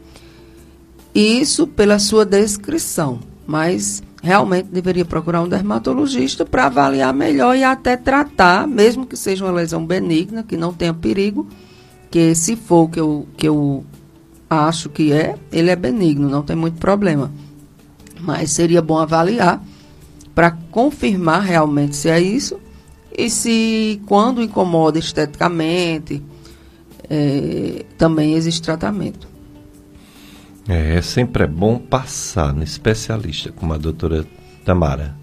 Isso 1.14 1.68
pela 1.68 2.00
sua 2.00 2.26
descrição, 2.26 3.20
mas 3.46 4.02
realmente 4.24 4.70
deveria 4.70 5.04
procurar 5.04 5.42
um 5.42 5.50
dermatologista 5.50 6.46
para 6.46 6.68
avaliar 6.68 7.14
melhor 7.14 7.58
e 7.58 7.64
até 7.64 7.98
tratar, 7.98 8.66
mesmo 8.66 9.06
que 9.06 9.18
seja 9.18 9.44
uma 9.44 9.52
lesão 9.52 9.86
benigna, 9.86 10.44
que 10.44 10.56
não 10.56 10.74
tenha 10.74 10.94
perigo, 10.94 11.46
que 12.10 12.34
se 12.34 12.56
for 12.56 12.90
que 12.90 13.02
eu, 13.02 13.28
que 13.36 13.46
eu 13.46 13.84
acho 14.50 14.90
que 14.90 15.12
é, 15.12 15.36
ele 15.52 15.70
é 15.70 15.76
benigno, 15.76 16.30
não 16.30 16.42
tem 16.42 16.56
muito 16.56 16.80
problema. 16.80 17.30
Mas 18.22 18.52
seria 18.52 18.82
bom 18.82 18.98
avaliar 18.98 19.62
para 20.34 20.52
confirmar 20.72 21.42
realmente 21.42 21.98
se 21.98 22.10
é 22.10 22.22
isso 22.22 22.58
e 23.16 23.30
se 23.30 24.02
quando 24.06 24.42
incomoda 24.42 24.98
esteticamente, 24.98 26.24
é, 27.10 27.84
também 27.98 28.36
existe 28.36 28.62
tratamento. 28.62 29.33
É, 30.68 31.02
sempre 31.02 31.44
é 31.44 31.48
bom 31.48 31.78
passar 31.78 32.54
no 32.54 32.64
especialista, 32.64 33.52
como 33.52 33.74
a 33.74 33.78
doutora 33.78 34.26
Tamara. 34.64 35.16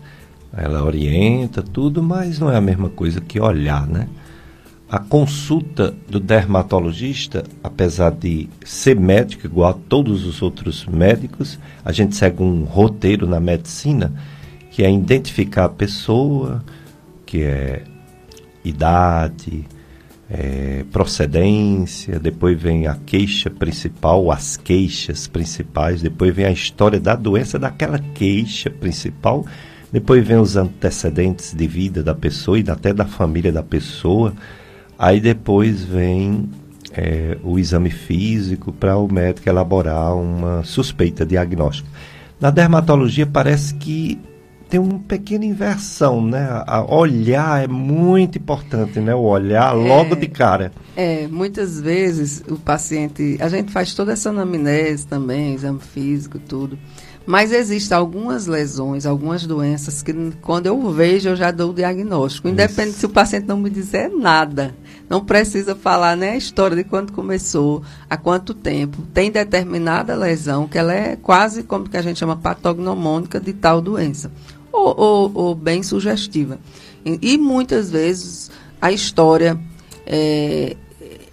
Ela 0.52 0.84
orienta 0.84 1.62
tudo, 1.62 2.02
mas 2.02 2.38
não 2.38 2.50
é 2.50 2.56
a 2.56 2.60
mesma 2.60 2.90
coisa 2.90 3.20
que 3.20 3.40
olhar, 3.40 3.86
né? 3.86 4.08
A 4.90 4.98
consulta 4.98 5.94
do 6.08 6.18
dermatologista, 6.18 7.44
apesar 7.62 8.10
de 8.10 8.48
ser 8.64 8.98
médico 8.98 9.46
igual 9.46 9.70
a 9.70 9.74
todos 9.74 10.26
os 10.26 10.42
outros 10.42 10.84
médicos, 10.84 11.60
a 11.84 11.92
gente 11.92 12.16
segue 12.16 12.42
um 12.42 12.64
roteiro 12.64 13.26
na 13.26 13.38
medicina 13.38 14.12
que 14.70 14.82
é 14.82 14.92
identificar 14.92 15.66
a 15.66 15.68
pessoa, 15.68 16.64
que 17.24 17.42
é 17.42 17.84
idade, 18.64 19.64
é, 20.30 20.84
procedência, 20.92 22.18
depois 22.18 22.60
vem 22.60 22.86
a 22.86 22.94
queixa 22.94 23.50
principal, 23.50 24.30
as 24.30 24.56
queixas 24.56 25.26
principais, 25.26 26.00
depois 26.00 26.34
vem 26.34 26.46
a 26.46 26.52
história 26.52 27.00
da 27.00 27.16
doença 27.16 27.58
daquela 27.58 27.98
queixa 27.98 28.70
principal, 28.70 29.44
depois 29.92 30.24
vem 30.24 30.38
os 30.38 30.56
antecedentes 30.56 31.52
de 31.52 31.66
vida 31.66 32.02
da 32.02 32.14
pessoa 32.14 32.58
e 32.58 32.64
até 32.70 32.92
da 32.92 33.04
família 33.04 33.50
da 33.50 33.62
pessoa 33.62 34.32
Aí 35.00 35.18
depois 35.18 35.82
vem 35.82 36.50
é, 36.92 37.38
o 37.42 37.58
exame 37.58 37.88
físico 37.88 38.70
para 38.70 38.98
o 38.98 39.10
médico 39.10 39.48
elaborar 39.48 40.14
uma 40.14 40.62
suspeita 40.62 41.24
diagnóstica. 41.24 41.88
Na 42.38 42.50
dermatologia 42.50 43.26
parece 43.26 43.74
que 43.76 44.20
tem 44.70 44.78
uma 44.78 45.00
pequena 45.00 45.44
inversão, 45.44 46.24
né? 46.24 46.46
A 46.64 46.82
olhar 46.82 47.64
é 47.64 47.66
muito 47.66 48.38
importante, 48.38 49.00
né? 49.00 49.12
O 49.12 49.22
olhar 49.22 49.72
logo 49.72 50.14
é, 50.14 50.16
de 50.16 50.28
cara. 50.28 50.72
É, 50.96 51.26
muitas 51.26 51.80
vezes 51.80 52.40
o 52.48 52.56
paciente, 52.56 53.36
a 53.40 53.48
gente 53.48 53.72
faz 53.72 53.92
toda 53.94 54.12
essa 54.12 54.30
anamnese 54.30 55.08
também, 55.08 55.54
exame 55.54 55.80
físico, 55.80 56.38
tudo. 56.38 56.78
Mas 57.26 57.52
existem 57.52 57.96
algumas 57.96 58.46
lesões, 58.46 59.04
algumas 59.04 59.46
doenças 59.46 60.02
que 60.02 60.12
quando 60.40 60.66
eu 60.66 60.90
vejo 60.90 61.28
eu 61.28 61.36
já 61.36 61.50
dou 61.50 61.70
o 61.70 61.74
diagnóstico, 61.74 62.48
independente 62.48 62.90
Isso. 62.90 63.00
se 63.00 63.06
o 63.06 63.10
paciente 63.10 63.46
não 63.46 63.58
me 63.58 63.68
dizer 63.68 64.08
nada. 64.08 64.74
Não 65.08 65.24
precisa 65.24 65.74
falar 65.74 66.16
nem 66.16 66.30
a 66.30 66.36
história 66.36 66.76
de 66.76 66.84
quando 66.84 67.12
começou, 67.12 67.82
há 68.08 68.16
quanto 68.16 68.54
tempo. 68.54 69.02
Tem 69.12 69.30
determinada 69.30 70.14
lesão 70.14 70.66
que 70.66 70.78
ela 70.78 70.94
é 70.94 71.16
quase 71.16 71.62
como 71.62 71.88
que 71.88 71.96
a 71.96 72.02
gente 72.02 72.18
chama 72.18 72.36
patognomônica 72.36 73.38
de 73.38 73.52
tal 73.52 73.80
doença, 73.80 74.30
ou, 74.72 74.94
ou, 74.98 75.32
ou 75.34 75.54
bem 75.54 75.82
sugestiva. 75.82 76.58
E, 77.04 77.34
e, 77.34 77.38
muitas 77.38 77.90
vezes 77.90 78.50
a 78.80 78.92
história 78.92 79.58
é, 80.06 80.76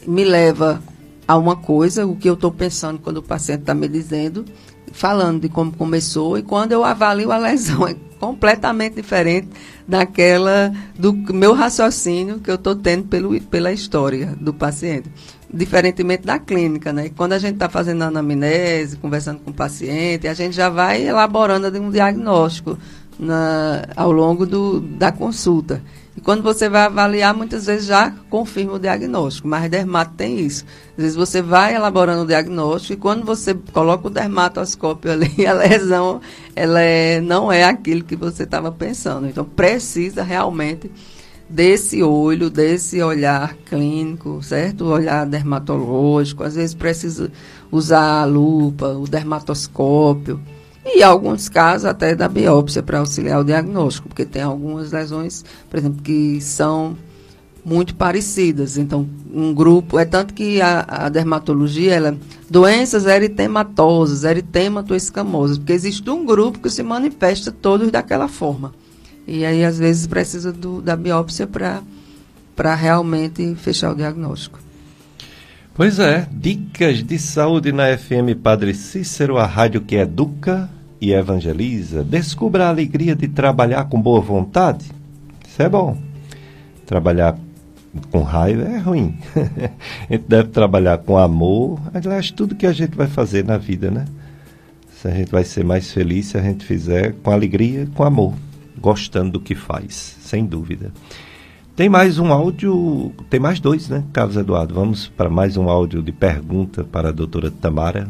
me 0.05 0.23
leva 0.23 0.81
a 1.27 1.37
uma 1.37 1.55
coisa, 1.55 2.05
o 2.05 2.15
que 2.15 2.29
eu 2.29 2.35
estou 2.35 2.51
pensando 2.51 2.99
quando 2.99 3.17
o 3.17 3.23
paciente 3.23 3.61
está 3.61 3.73
me 3.73 3.87
dizendo, 3.87 4.45
falando 4.93 5.41
de 5.41 5.49
como 5.49 5.71
começou 5.73 6.37
e 6.37 6.43
quando 6.43 6.71
eu 6.71 6.83
avalio 6.83 7.31
a 7.31 7.37
lesão 7.37 7.87
é 7.87 7.95
completamente 8.19 8.95
diferente 8.95 9.49
daquela 9.87 10.73
do 10.97 11.13
meu 11.13 11.53
raciocínio 11.53 12.39
que 12.39 12.49
eu 12.49 12.55
estou 12.55 12.75
tendo 12.75 13.05
pelo, 13.05 13.39
pela 13.41 13.71
história 13.71 14.35
do 14.39 14.53
paciente. 14.53 15.09
Diferentemente 15.53 16.25
da 16.25 16.39
clínica, 16.39 16.91
né? 16.91 17.09
Quando 17.15 17.33
a 17.33 17.39
gente 17.39 17.53
está 17.53 17.69
fazendo 17.69 18.01
a 18.01 18.07
anamnese, 18.07 18.97
conversando 18.97 19.39
com 19.39 19.51
o 19.51 19.53
paciente, 19.53 20.27
a 20.27 20.33
gente 20.33 20.55
já 20.55 20.69
vai 20.69 21.07
elaborando 21.07 21.67
um 21.79 21.89
diagnóstico 21.89 22.77
na, 23.19 23.85
ao 23.95 24.11
longo 24.11 24.45
do, 24.45 24.79
da 24.79 25.11
consulta. 25.11 25.81
E 26.15 26.21
quando 26.21 26.41
você 26.41 26.67
vai 26.67 26.83
avaliar, 26.83 27.33
muitas 27.35 27.67
vezes 27.67 27.85
já 27.85 28.11
confirma 28.27 28.73
o 28.73 28.79
diagnóstico, 28.79 29.47
mas 29.47 29.69
dermato 29.69 30.15
tem 30.15 30.39
isso. 30.39 30.65
Às 30.97 31.03
vezes 31.03 31.15
você 31.15 31.43
vai 31.43 31.75
elaborando 31.75 32.23
o 32.23 32.27
diagnóstico 32.27 32.93
e 32.93 32.97
quando 32.97 33.23
você 33.23 33.53
coloca 33.71 34.07
o 34.07 34.09
dermatoscópio 34.09 35.11
ali, 35.11 35.31
a 35.45 35.53
lesão 35.53 36.19
ela 36.55 36.81
é, 36.81 37.21
não 37.21 37.51
é 37.51 37.63
aquilo 37.63 38.03
que 38.03 38.15
você 38.15 38.43
estava 38.43 38.71
pensando. 38.71 39.27
Então 39.27 39.45
precisa 39.45 40.23
realmente 40.23 40.91
desse 41.47 42.01
olho, 42.01 42.49
desse 42.49 42.99
olhar 43.01 43.55
clínico, 43.65 44.41
certo? 44.41 44.85
O 44.85 44.89
olhar 44.89 45.23
dermatológico. 45.23 46.43
Às 46.43 46.55
vezes 46.55 46.73
precisa 46.73 47.31
usar 47.71 48.21
a 48.21 48.25
lupa, 48.25 48.87
o 48.87 49.07
dermatoscópio 49.07 50.41
e, 50.87 51.03
alguns 51.03 51.49
casos, 51.49 51.85
até 51.85 52.15
da 52.15 52.29
biópsia 52.29 52.81
para 52.81 52.99
auxiliar 52.99 53.41
o 53.41 53.43
diagnóstico, 53.43 54.07
porque 54.07 54.25
tem 54.25 54.41
algumas 54.41 54.91
lesões, 54.91 55.43
por 55.69 55.77
exemplo, 55.77 56.01
que 56.01 56.39
são 56.39 56.95
muito 57.65 57.93
parecidas. 57.95 58.77
Então, 58.77 59.07
um 59.33 59.53
grupo, 59.53 59.99
é 59.99 60.05
tanto 60.05 60.33
que 60.33 60.61
a, 60.61 60.85
a 60.87 61.09
dermatologia, 61.09 61.93
ela, 61.93 62.17
doenças 62.49 63.05
eritematosas, 63.05 64.23
eritematoescamosas, 64.23 65.57
porque 65.57 65.73
existe 65.73 66.09
um 66.09 66.25
grupo 66.25 66.59
que 66.59 66.69
se 66.69 66.81
manifesta 66.81 67.51
todos 67.51 67.91
daquela 67.91 68.29
forma. 68.29 68.73
E 69.27 69.45
aí, 69.45 69.65
às 69.65 69.77
vezes, 69.77 70.07
precisa 70.07 70.53
do, 70.53 70.81
da 70.81 70.95
biópsia 70.95 71.45
para 71.45 72.75
realmente 72.75 73.55
fechar 73.55 73.91
o 73.91 73.95
diagnóstico. 73.95 74.59
Pois 75.75 75.99
é, 75.99 76.27
dicas 76.31 77.03
de 77.03 77.19
saúde 77.19 77.71
na 77.71 77.95
FM 77.95 78.41
Padre 78.41 78.73
Cícero, 78.73 79.37
a 79.37 79.45
rádio 79.45 79.81
que 79.81 79.95
educa 79.95 80.69
e 80.99 81.13
evangeliza, 81.13 82.03
descubra 82.03 82.65
a 82.65 82.69
alegria 82.69 83.15
de 83.15 83.27
trabalhar 83.27 83.85
com 83.85 84.01
boa 84.01 84.19
vontade. 84.19 84.85
Isso 85.47 85.61
é 85.61 85.69
bom. 85.69 85.97
Trabalhar 86.85 87.37
com 88.11 88.21
raiva 88.23 88.63
é 88.63 88.77
ruim. 88.77 89.17
a 90.09 90.13
gente 90.13 90.25
deve 90.27 90.49
trabalhar 90.49 90.97
com 90.99 91.17
amor. 91.17 91.79
Aliás, 91.93 92.31
tudo 92.31 92.55
que 92.55 92.65
a 92.65 92.73
gente 92.73 92.95
vai 92.95 93.07
fazer 93.07 93.43
na 93.43 93.57
vida, 93.57 93.91
né? 93.91 94.05
Se 94.95 95.07
a 95.07 95.11
gente 95.11 95.31
vai 95.31 95.43
ser 95.43 95.63
mais 95.63 95.91
feliz 95.91 96.27
se 96.27 96.37
a 96.37 96.41
gente 96.41 96.65
fizer 96.65 97.13
com 97.21 97.31
alegria, 97.31 97.87
com 97.93 98.03
amor, 98.03 98.33
gostando 98.79 99.33
do 99.33 99.39
que 99.39 99.53
faz, 99.53 100.17
sem 100.21 100.45
dúvida. 100.45 100.91
Tem 101.75 101.87
mais 101.87 102.17
um 102.17 102.33
áudio, 102.33 103.13
tem 103.29 103.39
mais 103.39 103.59
dois, 103.59 103.87
né, 103.87 104.03
Carlos 104.11 104.35
Eduardo? 104.35 104.73
Vamos 104.73 105.07
para 105.07 105.29
mais 105.29 105.55
um 105.57 105.69
áudio 105.69 106.01
de 106.01 106.11
pergunta 106.11 106.83
para 106.83 107.09
a 107.09 107.11
doutora 107.11 107.51
Tamara. 107.51 108.09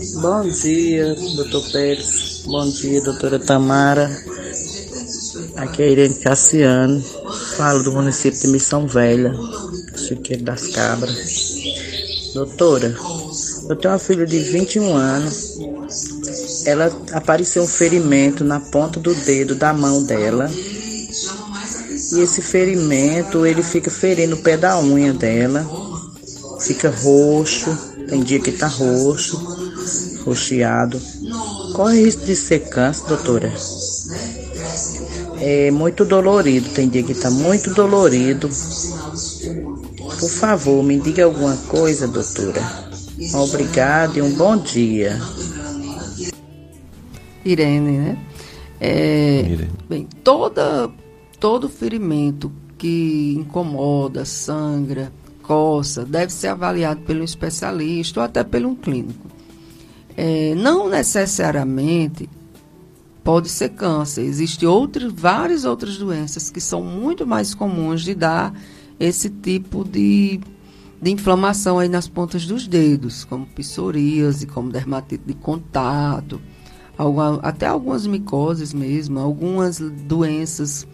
Bom 0.00 0.48
dia, 0.48 1.14
doutor 1.36 1.62
Pérez. 1.72 2.42
Bom 2.46 2.70
dia, 2.70 3.02
doutora 3.02 3.38
Tamara. 3.38 4.10
Aqui 5.56 5.82
é 5.82 5.90
Irene 5.90 6.14
Cassiano. 6.14 7.02
Falo 7.58 7.82
do 7.82 7.92
município 7.92 8.40
de 8.40 8.48
Missão 8.48 8.86
Velha, 8.86 9.34
Chiqueiro 9.94 10.42
das 10.42 10.68
Cabras. 10.68 11.52
Doutora, 12.32 12.96
eu 13.68 13.76
tenho 13.76 13.92
uma 13.92 13.98
filha 13.98 14.24
de 14.24 14.38
21 14.38 14.96
anos. 14.96 15.58
Ela 16.64 16.90
apareceu 17.12 17.62
um 17.62 17.68
ferimento 17.68 18.42
na 18.42 18.58
ponta 18.58 18.98
do 18.98 19.14
dedo 19.14 19.54
da 19.54 19.74
mão 19.74 20.02
dela. 20.02 20.50
E 20.50 22.20
esse 22.20 22.40
ferimento, 22.40 23.44
ele 23.44 23.62
fica 23.62 23.90
ferindo 23.90 24.34
o 24.34 24.42
pé 24.42 24.56
da 24.56 24.80
unha 24.80 25.12
dela. 25.12 25.68
Fica 26.58 26.88
roxo, 26.88 27.76
tem 28.08 28.22
dia 28.22 28.40
que 28.40 28.52
tá 28.52 28.66
roxo 28.66 29.59
roxeado. 30.24 31.00
Corre 31.74 32.04
risco 32.04 32.24
de 32.24 32.36
ser 32.36 32.60
câncer, 32.68 33.06
doutora? 33.06 33.52
É 35.40 35.70
muito 35.70 36.04
dolorido, 36.04 36.68
tem 36.70 36.88
dia 36.88 37.02
que 37.02 37.12
está 37.12 37.30
muito 37.30 37.72
dolorido. 37.72 38.48
Por 38.48 40.28
favor, 40.28 40.82
me 40.82 41.00
diga 41.00 41.24
alguma 41.24 41.56
coisa, 41.68 42.06
doutora. 42.06 42.62
Obrigada 43.34 44.18
e 44.18 44.22
um 44.22 44.32
bom 44.34 44.56
dia. 44.56 45.18
Irene, 47.44 47.98
né? 47.98 48.18
É, 48.78 49.40
Irene. 49.40 49.70
Bem, 49.88 50.08
toda, 50.22 50.90
todo 51.38 51.68
ferimento 51.68 52.52
que 52.76 53.34
incomoda, 53.38 54.24
sangra, 54.24 55.10
coça, 55.42 56.04
deve 56.04 56.32
ser 56.32 56.48
avaliado 56.48 57.00
pelo 57.00 57.24
especialista 57.24 58.20
ou 58.20 58.26
até 58.26 58.44
pelo 58.44 58.76
clínico 58.76 59.39
é, 60.16 60.54
não 60.54 60.88
necessariamente 60.88 62.28
pode 63.22 63.48
ser 63.48 63.70
câncer. 63.70 64.22
Existem 64.22 64.68
outras, 64.68 65.12
várias 65.12 65.64
outras 65.64 65.96
doenças 65.98 66.50
que 66.50 66.60
são 66.60 66.82
muito 66.82 67.26
mais 67.26 67.54
comuns 67.54 68.02
de 68.02 68.14
dar 68.14 68.52
esse 68.98 69.30
tipo 69.30 69.84
de, 69.84 70.40
de 71.00 71.10
inflamação 71.10 71.78
aí 71.78 71.88
nas 71.88 72.08
pontas 72.08 72.46
dos 72.46 72.66
dedos, 72.66 73.24
como 73.24 73.46
psoríase, 73.46 74.46
como 74.46 74.70
dermatite 74.70 75.24
de 75.26 75.34
contato, 75.34 76.40
alguma, 76.98 77.40
até 77.42 77.66
algumas 77.66 78.06
micoses 78.06 78.74
mesmo, 78.74 79.18
algumas 79.18 79.78
doenças 79.78 80.86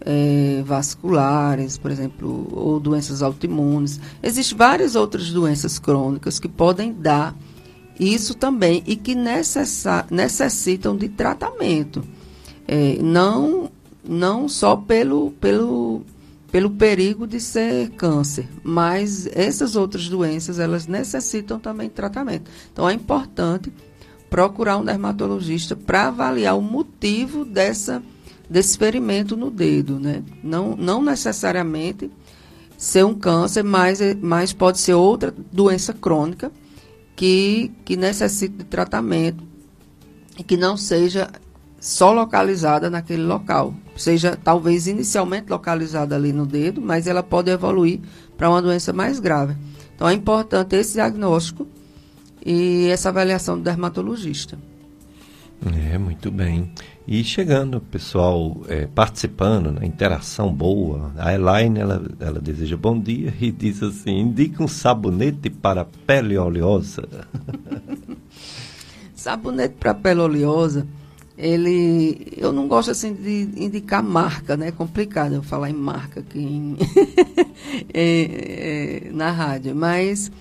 é, 0.00 0.62
vasculares, 0.64 1.76
por 1.76 1.90
exemplo, 1.90 2.48
ou 2.52 2.78
doenças 2.78 3.22
autoimunes. 3.22 4.00
Existem 4.22 4.56
várias 4.56 4.94
outras 4.94 5.30
doenças 5.30 5.80
crônicas 5.80 6.38
que 6.38 6.48
podem 6.48 6.92
dar 6.92 7.34
isso 7.98 8.34
também, 8.34 8.82
e 8.86 8.94
que 8.96 9.14
necessitam 10.10 10.96
de 10.96 11.08
tratamento. 11.08 12.04
É, 12.68 12.98
não, 13.00 13.70
não 14.04 14.48
só 14.48 14.76
pelo, 14.76 15.30
pelo, 15.32 16.02
pelo 16.50 16.70
perigo 16.70 17.26
de 17.26 17.40
ser 17.40 17.90
câncer. 17.90 18.48
Mas 18.62 19.26
essas 19.28 19.76
outras 19.76 20.08
doenças, 20.08 20.58
elas 20.58 20.86
necessitam 20.86 21.58
também 21.58 21.88
de 21.88 21.94
tratamento. 21.94 22.50
Então 22.72 22.88
é 22.88 22.92
importante 22.92 23.72
procurar 24.28 24.76
um 24.76 24.84
dermatologista 24.84 25.76
para 25.76 26.08
avaliar 26.08 26.58
o 26.58 26.62
motivo 26.62 27.44
dessa, 27.44 28.02
desse 28.50 28.76
ferimento 28.76 29.36
no 29.36 29.50
dedo. 29.50 29.98
Né? 29.98 30.22
Não, 30.42 30.76
não 30.76 31.02
necessariamente 31.02 32.10
ser 32.76 33.04
um 33.04 33.14
câncer, 33.14 33.62
mas, 33.62 34.00
mas 34.20 34.52
pode 34.52 34.78
ser 34.78 34.94
outra 34.94 35.32
doença 35.50 35.94
crônica 35.94 36.52
que, 37.16 37.72
que 37.84 37.96
necessite 37.96 38.58
de 38.58 38.64
tratamento 38.64 39.42
e 40.38 40.44
que 40.44 40.56
não 40.56 40.76
seja 40.76 41.30
só 41.80 42.12
localizada 42.12 42.90
naquele 42.90 43.22
local. 43.22 43.74
Seja 43.96 44.36
talvez 44.36 44.86
inicialmente 44.86 45.48
localizada 45.48 46.14
ali 46.14 46.32
no 46.32 46.44
dedo, 46.44 46.80
mas 46.82 47.06
ela 47.06 47.22
pode 47.22 47.50
evoluir 47.50 48.00
para 48.36 48.50
uma 48.50 48.60
doença 48.60 48.92
mais 48.92 49.18
grave. 49.18 49.56
Então 49.94 50.08
é 50.08 50.12
importante 50.12 50.76
esse 50.76 50.94
diagnóstico 50.94 51.66
e 52.44 52.88
essa 52.88 53.08
avaliação 53.08 53.56
do 53.56 53.64
dermatologista. 53.64 54.58
É, 55.90 55.96
muito 55.96 56.30
bem. 56.30 56.70
E 57.08 57.22
chegando, 57.22 57.80
pessoal 57.80 58.62
é, 58.68 58.86
participando, 58.86 59.70
né, 59.70 59.86
interação 59.86 60.52
boa. 60.52 61.12
A 61.16 61.32
Elaine, 61.32 61.78
ela, 61.78 62.04
ela 62.18 62.40
deseja 62.40 62.76
bom 62.76 62.98
dia 62.98 63.32
e 63.40 63.52
diz 63.52 63.80
assim, 63.80 64.18
indica 64.18 64.60
um 64.60 64.66
sabonete 64.66 65.48
para 65.48 65.84
pele 65.84 66.36
oleosa. 66.36 67.08
sabonete 69.14 69.76
para 69.78 69.94
pele 69.94 70.20
oleosa, 70.20 70.84
ele... 71.38 72.32
Eu 72.36 72.52
não 72.52 72.66
gosto, 72.66 72.90
assim, 72.90 73.14
de 73.14 73.50
indicar 73.56 74.02
marca, 74.02 74.56
né? 74.56 74.68
É 74.68 74.72
complicado 74.72 75.34
eu 75.36 75.44
falar 75.44 75.70
em 75.70 75.74
marca 75.74 76.18
aqui 76.18 76.40
em, 76.40 76.76
é, 77.94 79.06
é, 79.06 79.10
na 79.12 79.30
rádio. 79.30 79.76
Mas 79.76 80.32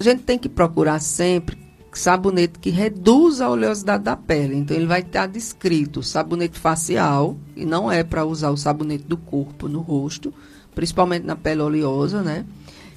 a 0.00 0.02
gente 0.02 0.24
tem 0.24 0.36
que 0.36 0.48
procurar 0.48 0.98
sempre 0.98 1.56
sabonete 1.98 2.58
que 2.58 2.70
reduz 2.70 3.40
a 3.40 3.50
oleosidade 3.50 4.04
da 4.04 4.16
pele. 4.16 4.56
Então, 4.56 4.76
ele 4.76 4.86
vai 4.86 5.00
estar 5.00 5.26
descrito 5.26 6.02
sabonete 6.02 6.58
facial, 6.58 7.36
e 7.56 7.64
não 7.64 7.90
é 7.90 8.04
para 8.04 8.24
usar 8.24 8.50
o 8.50 8.56
sabonete 8.56 9.04
do 9.04 9.16
corpo 9.16 9.68
no 9.68 9.80
rosto, 9.80 10.32
principalmente 10.74 11.26
na 11.26 11.36
pele 11.36 11.62
oleosa, 11.62 12.22
né? 12.22 12.44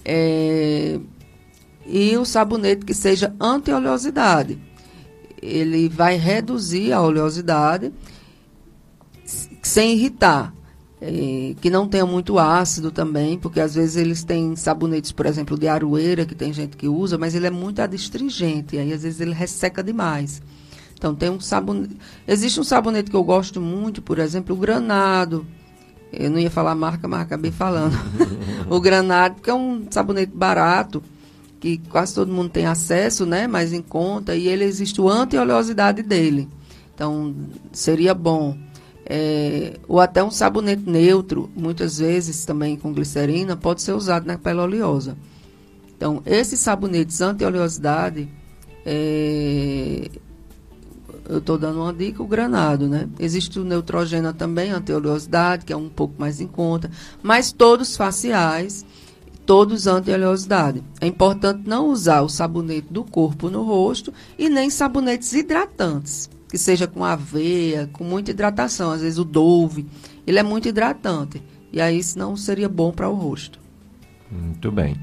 É, 0.05 0.99
e 1.85 2.15
o 2.17 2.25
sabonete 2.25 2.85
que 2.85 2.93
seja 2.93 3.33
anti-oleosidade. 3.39 4.59
Ele 5.41 5.89
vai 5.89 6.15
reduzir 6.15 6.93
a 6.93 7.01
oleosidade 7.01 7.91
sem 9.61 9.93
irritar. 9.93 10.53
Que 11.59 11.69
não 11.69 11.87
tenha 11.87 12.05
muito 12.05 12.39
ácido 12.39 12.91
também, 12.91 13.37
porque 13.37 13.59
às 13.59 13.75
vezes 13.75 13.97
eles 13.97 14.23
têm 14.23 14.55
sabonetes, 14.55 15.11
por 15.11 15.25
exemplo, 15.25 15.57
de 15.57 15.67
aroeira, 15.67 16.25
que 16.25 16.33
tem 16.33 16.53
gente 16.53 16.77
que 16.77 16.87
usa, 16.87 17.17
mas 17.17 17.35
ele 17.35 17.47
é 17.47 17.49
muito 17.49 17.81
adstringente, 17.81 18.77
aí 18.77 18.93
às 18.93 19.03
vezes 19.03 19.19
ele 19.19 19.33
resseca 19.33 19.83
demais. 19.83 20.41
Então 20.93 21.13
tem 21.13 21.29
um 21.29 21.39
sabonete. 21.39 21.97
Existe 22.25 22.59
um 22.59 22.63
sabonete 22.63 23.11
que 23.11 23.15
eu 23.17 23.23
gosto 23.23 23.59
muito, 23.59 24.01
por 24.01 24.19
exemplo, 24.19 24.55
o 24.55 24.59
granado. 24.59 25.45
Eu 26.13 26.29
não 26.31 26.39
ia 26.39 26.49
falar 26.49 26.75
marca, 26.75 27.07
mas 27.07 27.21
acabei 27.21 27.51
falando. 27.51 27.97
o 28.69 28.79
granado, 28.79 29.41
que 29.41 29.49
é 29.49 29.53
um 29.53 29.85
sabonete 29.89 30.31
barato, 30.33 31.03
que 31.59 31.79
quase 31.89 32.15
todo 32.15 32.31
mundo 32.31 32.49
tem 32.49 32.65
acesso, 32.65 33.25
né? 33.25 33.47
Mais 33.47 33.73
em 33.73 33.81
conta, 33.81 34.35
e 34.35 34.47
ele 34.47 34.63
existe 34.63 35.01
o 35.01 35.09
anti-oleosidade 35.09 36.01
dele. 36.01 36.47
Então, 36.95 37.35
seria 37.73 38.13
bom 38.13 38.55
é, 39.05 39.77
ou 39.87 39.99
até 39.99 40.23
um 40.23 40.31
sabonete 40.31 40.89
neutro, 40.89 41.49
muitas 41.55 41.97
vezes 41.97 42.45
também 42.45 42.77
com 42.77 42.93
glicerina, 42.93 43.55
pode 43.55 43.81
ser 43.81 43.93
usado 43.93 44.25
na 44.25 44.37
pele 44.37 44.59
oleosa. 44.59 45.17
Então, 45.95 46.21
esses 46.25 46.59
sabonetes 46.59 47.21
anti-oleosidade, 47.21 48.27
é, 48.85 50.09
eu 51.29 51.37
estou 51.37 51.57
dando 51.57 51.81
uma 51.81 51.93
dica, 51.93 52.21
o 52.21 52.27
granado, 52.27 52.87
né? 52.87 53.07
Existe 53.19 53.59
o 53.59 53.63
Neutrogena 53.63 54.33
também, 54.33 54.71
anti-oleosidade, 54.71 55.65
que 55.65 55.73
é 55.73 55.77
um 55.77 55.89
pouco 55.89 56.15
mais 56.17 56.41
em 56.41 56.47
conta, 56.47 56.89
mas 57.21 57.51
todos 57.51 57.95
faciais, 57.95 58.85
todos 59.45 59.87
anti-oleosidade. 59.87 60.83
É 60.99 61.07
importante 61.07 61.61
não 61.65 61.87
usar 61.87 62.21
o 62.21 62.29
sabonete 62.29 62.87
do 62.91 63.03
corpo 63.03 63.49
no 63.49 63.63
rosto 63.63 64.13
e 64.37 64.49
nem 64.49 64.69
sabonetes 64.69 65.33
hidratantes 65.33 66.29
que 66.53 66.57
seja 66.59 66.85
com 66.85 67.03
aveia, 67.03 67.89
com 67.91 68.03
muita 68.03 68.29
hidratação. 68.29 68.91
Às 68.91 69.01
vezes 69.01 69.17
o 69.17 69.25
Dove, 69.25 69.87
ele 70.27 70.37
é 70.37 70.43
muito 70.43 70.67
hidratante. 70.67 71.41
E 71.71 71.81
aí 71.81 71.97
isso 71.97 72.19
não 72.19 72.37
seria 72.37 72.69
bom 72.69 72.91
para 72.91 73.09
o 73.09 73.15
rosto. 73.15 73.59
Muito 74.31 74.71
bem. 74.71 74.95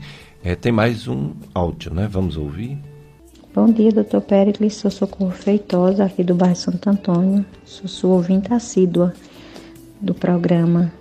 É, 0.44 0.55
tem 0.55 0.70
mais 0.70 1.09
um 1.09 1.32
áudio, 1.53 1.92
né? 1.92 2.07
Vamos 2.09 2.36
ouvir. 2.36 2.78
Bom 3.53 3.66
dia, 3.66 3.90
doutor 3.90 4.20
Pericles. 4.20 4.76
Sou 4.76 4.92
Socorro 4.92 5.32
Feitosa, 5.32 6.05
aqui 6.05 6.22
do 6.22 6.36
bairro 6.36 6.55
Santo 6.55 6.88
Antônio. 6.88 7.44
Sou 7.64 7.88
sua 7.88 8.11
ouvinte 8.11 8.55
assídua 8.55 9.12
do 10.01 10.14
programa. 10.14 10.92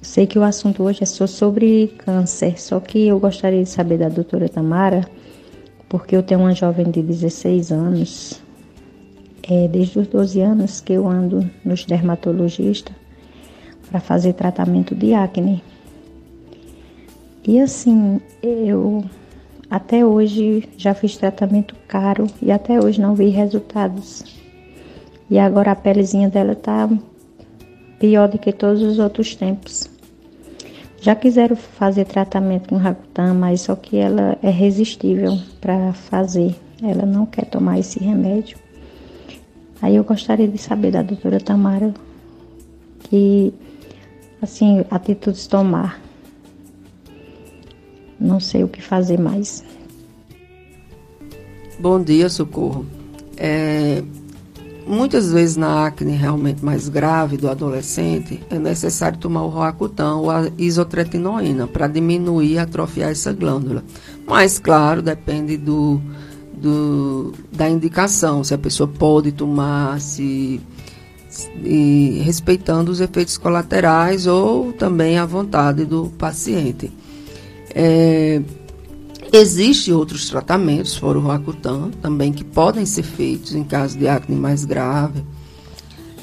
Sei 0.00 0.26
que 0.26 0.38
o 0.38 0.42
assunto 0.42 0.84
hoje 0.84 1.02
é 1.02 1.06
só 1.06 1.26
sobre 1.26 1.88
câncer, 1.98 2.58
só 2.58 2.80
que 2.80 3.08
eu 3.08 3.20
gostaria 3.20 3.62
de 3.62 3.68
saber 3.68 3.98
da 3.98 4.08
doutora 4.08 4.48
Tamara, 4.48 5.06
porque 5.86 6.16
eu 6.16 6.22
tenho 6.22 6.40
uma 6.40 6.54
jovem 6.54 6.90
de 6.90 7.02
16 7.02 7.70
anos 7.72 8.45
é, 9.48 9.68
desde 9.68 9.98
os 9.98 10.06
12 10.08 10.40
anos 10.40 10.80
que 10.80 10.92
eu 10.92 11.06
ando 11.06 11.48
nos 11.64 11.84
dermatologistas 11.84 12.94
para 13.88 14.00
fazer 14.00 14.32
tratamento 14.32 14.94
de 14.94 15.14
acne. 15.14 15.62
E 17.46 17.60
assim, 17.60 18.20
eu 18.42 19.04
até 19.70 20.04
hoje 20.04 20.68
já 20.76 20.94
fiz 20.94 21.16
tratamento 21.16 21.76
caro 21.86 22.26
e 22.42 22.50
até 22.50 22.80
hoje 22.80 23.00
não 23.00 23.14
vi 23.14 23.28
resultados. 23.28 24.24
E 25.30 25.38
agora 25.38 25.72
a 25.72 25.76
pelezinha 25.76 26.28
dela 26.28 26.54
tá 26.54 26.88
pior 27.98 28.28
do 28.28 28.38
que 28.38 28.52
todos 28.52 28.82
os 28.82 28.98
outros 28.98 29.34
tempos. 29.34 29.88
Já 31.00 31.14
quiseram 31.14 31.54
fazer 31.54 32.04
tratamento 32.04 32.68
com 32.68 32.76
Rakutan, 32.76 33.34
mas 33.34 33.60
só 33.60 33.76
que 33.76 33.96
ela 33.96 34.36
é 34.42 34.50
resistível 34.50 35.38
para 35.60 35.92
fazer. 35.92 36.54
Ela 36.82 37.06
não 37.06 37.26
quer 37.26 37.44
tomar 37.46 37.78
esse 37.78 38.02
remédio. 38.02 38.58
Aí 39.80 39.96
eu 39.96 40.04
gostaria 40.04 40.48
de 40.48 40.58
saber 40.58 40.90
da 40.90 41.02
doutora 41.02 41.38
Tamara 41.38 41.92
que, 43.00 43.52
assim, 44.40 44.84
atitudes 44.90 45.46
tomar. 45.46 46.00
Não 48.18 48.40
sei 48.40 48.64
o 48.64 48.68
que 48.68 48.80
fazer 48.80 49.18
mais. 49.18 49.62
Bom 51.78 52.02
dia, 52.02 52.28
Socorro. 52.30 52.86
É, 53.36 54.02
muitas 54.86 55.30
vezes 55.30 55.56
na 55.56 55.86
acne 55.86 56.12
realmente 56.12 56.64
mais 56.64 56.88
grave 56.88 57.36
do 57.36 57.50
adolescente, 57.50 58.40
é 58.48 58.58
necessário 58.58 59.18
tomar 59.18 59.42
o 59.42 59.48
Roacutan 59.48 60.16
ou 60.16 60.30
a 60.30 60.48
isotretinoína 60.56 61.66
para 61.66 61.86
diminuir 61.86 62.52
e 62.52 62.58
atrofiar 62.58 63.10
essa 63.10 63.32
glândula. 63.32 63.84
Mas, 64.26 64.58
claro, 64.58 65.02
depende 65.02 65.58
do, 65.58 66.00
do, 66.56 67.32
da 67.52 67.68
indicação, 67.68 68.42
se 68.42 68.54
a 68.54 68.58
pessoa 68.58 68.88
pode 68.88 69.32
tomar, 69.32 70.00
se, 70.00 70.60
se 71.28 72.20
respeitando 72.24 72.90
os 72.90 73.00
efeitos 73.00 73.36
colaterais 73.36 74.26
ou 74.26 74.72
também 74.72 75.18
a 75.18 75.26
vontade 75.26 75.84
do 75.84 76.06
paciente. 76.18 76.90
É, 77.74 78.40
Existem 79.32 79.92
outros 79.92 80.28
tratamentos, 80.28 80.96
fora 80.96 81.18
o 81.18 81.20
Roacutan, 81.20 81.90
também 82.00 82.32
que 82.32 82.44
podem 82.44 82.86
ser 82.86 83.02
feitos 83.02 83.54
em 83.54 83.64
caso 83.64 83.98
de 83.98 84.08
acne 84.08 84.36
mais 84.36 84.64
grave. 84.64 85.24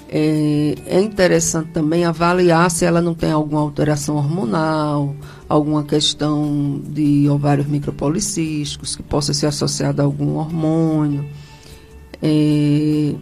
É, 0.10 0.76
é, 0.86 1.02
interessante 1.02 1.72
também 1.72 2.06
avaliar 2.06 2.70
se 2.72 2.86
ela 2.86 3.02
não 3.02 3.14
tem 3.14 3.32
alguma 3.32 3.62
alteração 3.62 4.16
hormonal, 4.16 5.16
alguma 5.54 5.84
questão 5.84 6.82
de 6.84 7.30
ovários 7.30 7.68
micropolicísticos, 7.68 8.96
que 8.96 9.04
possa 9.04 9.34
ser 9.34 9.46
associada 9.46 10.02
a 10.02 10.06
algum 10.06 10.38
hormônio. 10.38 11.26
É, 12.20 13.14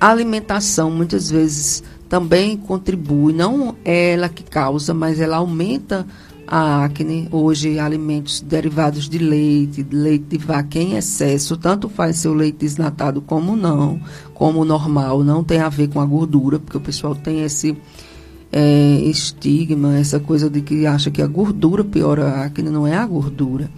a 0.00 0.08
alimentação 0.08 0.90
muitas 0.90 1.30
vezes 1.30 1.82
também 2.08 2.56
contribui, 2.56 3.34
não 3.34 3.76
é 3.84 4.12
ela 4.12 4.28
que 4.28 4.42
causa, 4.42 4.94
mas 4.94 5.20
ela 5.20 5.36
aumenta 5.36 6.06
a 6.46 6.82
acne. 6.82 7.28
Hoje, 7.30 7.78
alimentos 7.78 8.40
derivados 8.40 9.06
de 9.06 9.18
leite, 9.18 9.86
leite 9.92 10.24
de 10.24 10.38
vaca 10.38 10.78
em 10.78 10.96
excesso, 10.96 11.58
tanto 11.58 11.90
faz 11.90 12.16
ser 12.16 12.28
o 12.28 12.34
leite 12.34 12.56
desnatado 12.60 13.20
como 13.20 13.54
não, 13.54 14.00
como 14.32 14.64
normal, 14.64 15.22
não 15.22 15.44
tem 15.44 15.60
a 15.60 15.68
ver 15.68 15.88
com 15.90 16.00
a 16.00 16.06
gordura, 16.06 16.58
porque 16.58 16.78
o 16.78 16.80
pessoal 16.80 17.14
tem 17.14 17.44
esse 17.44 17.76
é, 18.52 19.00
estigma, 19.04 19.96
essa 19.98 20.18
coisa 20.18 20.50
de 20.50 20.60
que 20.60 20.86
acha 20.86 21.10
que 21.10 21.22
a 21.22 21.26
gordura 21.26 21.84
piora 21.84 22.26
a 22.26 22.44
acne, 22.44 22.70
não 22.70 22.86
é 22.86 22.96
a 22.96 23.06
gordura, 23.06 23.70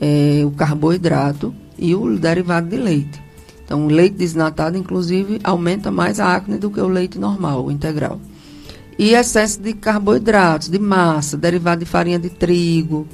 é 0.00 0.42
o 0.44 0.50
carboidrato 0.50 1.54
e 1.78 1.94
o 1.94 2.18
derivado 2.18 2.68
de 2.68 2.76
leite. 2.76 3.22
Então, 3.64 3.86
o 3.86 3.88
leite 3.88 4.16
desnatado, 4.16 4.76
inclusive, 4.76 5.40
aumenta 5.44 5.90
mais 5.90 6.18
a 6.18 6.34
acne 6.34 6.58
do 6.58 6.70
que 6.70 6.80
o 6.80 6.88
leite 6.88 7.18
normal, 7.18 7.64
o 7.64 7.70
integral. 7.70 8.20
e 8.98 9.14
excesso 9.14 9.62
de 9.62 9.72
carboidratos, 9.72 10.68
de 10.68 10.78
massa, 10.78 11.36
derivado 11.36 11.82
de 11.82 11.86
farinha 11.86 12.18
de 12.18 12.28
trigo, 12.28 13.06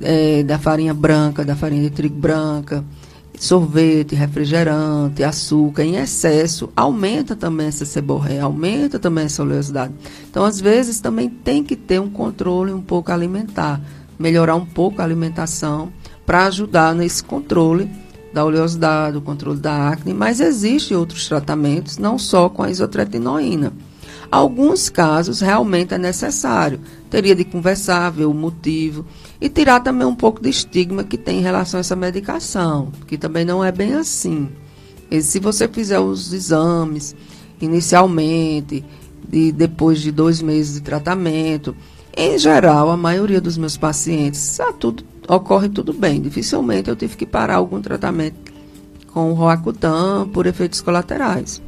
é, 0.00 0.44
da 0.44 0.58
farinha 0.58 0.94
branca, 0.94 1.44
da 1.44 1.56
farinha 1.56 1.82
de 1.82 1.90
trigo 1.90 2.14
branca, 2.14 2.84
sorvete, 3.38 4.14
refrigerante, 4.14 5.22
açúcar 5.22 5.84
em 5.84 5.96
excesso, 5.96 6.70
aumenta 6.74 7.36
também 7.36 7.68
essa 7.68 7.84
seborreia, 7.84 8.42
aumenta 8.42 8.98
também 8.98 9.24
essa 9.24 9.42
oleosidade. 9.42 9.94
Então, 10.28 10.44
às 10.44 10.60
vezes, 10.60 11.00
também 11.00 11.28
tem 11.28 11.62
que 11.62 11.76
ter 11.76 12.00
um 12.00 12.10
controle 12.10 12.72
um 12.72 12.80
pouco 12.80 13.12
alimentar, 13.12 13.80
melhorar 14.18 14.56
um 14.56 14.66
pouco 14.66 15.00
a 15.00 15.04
alimentação 15.04 15.92
para 16.26 16.46
ajudar 16.46 16.94
nesse 16.94 17.22
controle 17.22 17.90
da 18.32 18.44
oleosidade, 18.44 19.16
o 19.16 19.22
controle 19.22 19.58
da 19.58 19.88
acne, 19.88 20.12
mas 20.12 20.40
existem 20.40 20.96
outros 20.96 21.26
tratamentos, 21.26 21.96
não 21.96 22.18
só 22.18 22.48
com 22.48 22.62
a 22.62 22.70
isotretinoína. 22.70 23.72
Alguns 24.30 24.90
casos 24.90 25.40
realmente 25.40 25.94
é 25.94 25.98
necessário. 25.98 26.80
Teria 27.08 27.34
de 27.34 27.44
conversar, 27.44 28.10
ver 28.10 28.26
o 28.26 28.34
motivo 28.34 29.06
e 29.40 29.48
tirar 29.48 29.80
também 29.80 30.06
um 30.06 30.14
pouco 30.14 30.42
de 30.42 30.50
estigma 30.50 31.02
que 31.02 31.16
tem 31.16 31.38
em 31.38 31.42
relação 31.42 31.78
a 31.78 31.80
essa 31.80 31.96
medicação, 31.96 32.92
que 33.06 33.16
também 33.16 33.44
não 33.44 33.64
é 33.64 33.72
bem 33.72 33.94
assim. 33.94 34.50
E 35.10 35.22
se 35.22 35.38
você 35.38 35.66
fizer 35.66 35.98
os 35.98 36.32
exames 36.32 37.16
inicialmente, 37.60 38.84
e 39.32 39.52
depois 39.52 40.00
de 40.00 40.12
dois 40.12 40.42
meses 40.42 40.74
de 40.74 40.80
tratamento, 40.82 41.74
em 42.16 42.38
geral, 42.38 42.90
a 42.90 42.96
maioria 42.96 43.40
dos 43.40 43.56
meus 43.56 43.76
pacientes, 43.76 44.58
ah, 44.60 44.72
tudo, 44.72 45.04
ocorre 45.26 45.68
tudo 45.68 45.92
bem. 45.92 46.20
Dificilmente 46.20 46.90
eu 46.90 46.96
tive 46.96 47.16
que 47.16 47.26
parar 47.26 47.56
algum 47.56 47.80
tratamento 47.80 48.52
com 49.12 49.30
o 49.30 49.34
Roacutan 49.34 50.28
por 50.28 50.46
efeitos 50.46 50.80
colaterais. 50.80 51.62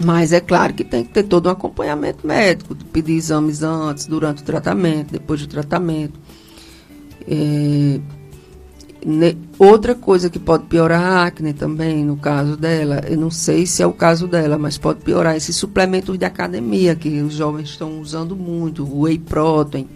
Mas 0.00 0.32
é 0.32 0.40
claro 0.40 0.74
que 0.74 0.84
tem 0.84 1.02
que 1.04 1.10
ter 1.10 1.24
todo 1.24 1.48
um 1.48 1.52
acompanhamento 1.52 2.26
médico, 2.26 2.76
pedir 2.92 3.14
exames 3.14 3.62
antes, 3.62 4.06
durante 4.06 4.42
o 4.42 4.44
tratamento, 4.44 5.12
depois 5.12 5.40
do 5.40 5.48
tratamento. 5.48 6.18
É, 7.26 8.00
ne, 9.04 9.36
outra 9.58 9.96
coisa 9.96 10.30
que 10.30 10.38
pode 10.38 10.66
piorar 10.66 11.02
a 11.02 11.24
acne 11.24 11.52
também, 11.52 12.04
no 12.04 12.16
caso 12.16 12.56
dela, 12.56 13.02
eu 13.08 13.18
não 13.18 13.30
sei 13.30 13.66
se 13.66 13.82
é 13.82 13.86
o 13.86 13.92
caso 13.92 14.28
dela, 14.28 14.56
mas 14.56 14.78
pode 14.78 15.00
piorar 15.00 15.36
esses 15.36 15.56
suplementos 15.56 16.16
de 16.16 16.24
academia 16.24 16.94
que 16.94 17.20
os 17.20 17.34
jovens 17.34 17.70
estão 17.70 18.00
usando 18.00 18.36
muito, 18.36 18.84
o 18.84 19.02
whey 19.02 19.18
protein, 19.18 19.88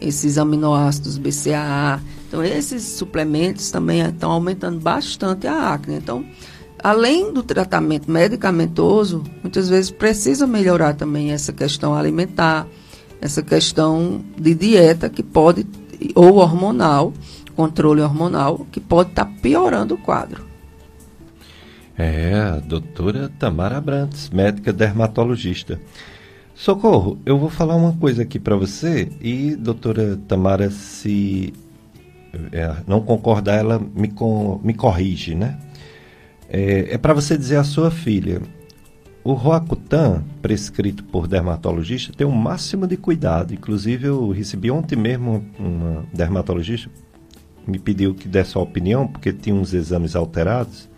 esses 0.00 0.38
aminoácidos 0.38 1.18
BCAA. 1.18 2.00
Então, 2.26 2.42
esses 2.42 2.82
suplementos 2.82 3.70
também 3.70 4.00
estão 4.00 4.32
aumentando 4.32 4.80
bastante 4.80 5.46
a 5.46 5.74
acne. 5.74 5.96
Então, 5.96 6.24
além 6.84 7.32
do 7.32 7.42
tratamento 7.42 8.10
medicamentoso, 8.10 9.24
muitas 9.42 9.70
vezes 9.70 9.90
precisa 9.90 10.46
melhorar 10.46 10.92
também 10.92 11.32
essa 11.32 11.50
questão 11.50 11.94
alimentar, 11.94 12.66
essa 13.22 13.42
questão 13.42 14.22
de 14.38 14.54
dieta 14.54 15.08
que 15.08 15.22
pode, 15.22 15.66
ou 16.14 16.36
hormonal, 16.36 17.14
controle 17.56 18.02
hormonal, 18.02 18.66
que 18.70 18.80
pode 18.80 19.08
estar 19.08 19.24
tá 19.24 19.32
piorando 19.40 19.94
o 19.94 19.98
quadro. 19.98 20.44
É, 21.96 22.34
a 22.34 22.58
doutora 22.58 23.30
Tamara 23.38 23.80
Brantes, 23.80 24.28
médica 24.28 24.70
dermatologista. 24.70 25.80
Socorro, 26.54 27.18
eu 27.24 27.38
vou 27.38 27.48
falar 27.48 27.76
uma 27.76 27.94
coisa 27.94 28.22
aqui 28.22 28.38
para 28.38 28.56
você 28.56 29.10
e, 29.22 29.56
doutora 29.56 30.18
Tamara, 30.28 30.68
se 30.70 31.54
é, 32.52 32.76
não 32.86 33.00
concordar, 33.00 33.54
ela 33.54 33.78
me, 33.78 34.12
me 34.62 34.74
corrige, 34.74 35.34
né? 35.34 35.58
É, 36.56 36.94
é 36.94 36.98
para 36.98 37.12
você 37.12 37.36
dizer 37.36 37.56
à 37.56 37.64
sua 37.64 37.90
filha: 37.90 38.40
o 39.24 39.32
Roacutan, 39.32 40.22
prescrito 40.40 41.02
por 41.02 41.26
dermatologista, 41.26 42.12
tem 42.16 42.24
o 42.24 42.30
um 42.30 42.32
máximo 42.32 42.86
de 42.86 42.96
cuidado. 42.96 43.52
Inclusive, 43.52 44.06
eu 44.06 44.30
recebi 44.30 44.70
ontem 44.70 44.94
mesmo 44.94 45.44
uma 45.58 46.04
dermatologista 46.12 46.88
me 47.66 47.78
pediu 47.78 48.14
que 48.14 48.28
desse 48.28 48.56
a 48.56 48.60
opinião, 48.60 49.06
porque 49.06 49.32
tinha 49.32 49.54
uns 49.54 49.72
exames 49.72 50.14
alterados 50.14 50.88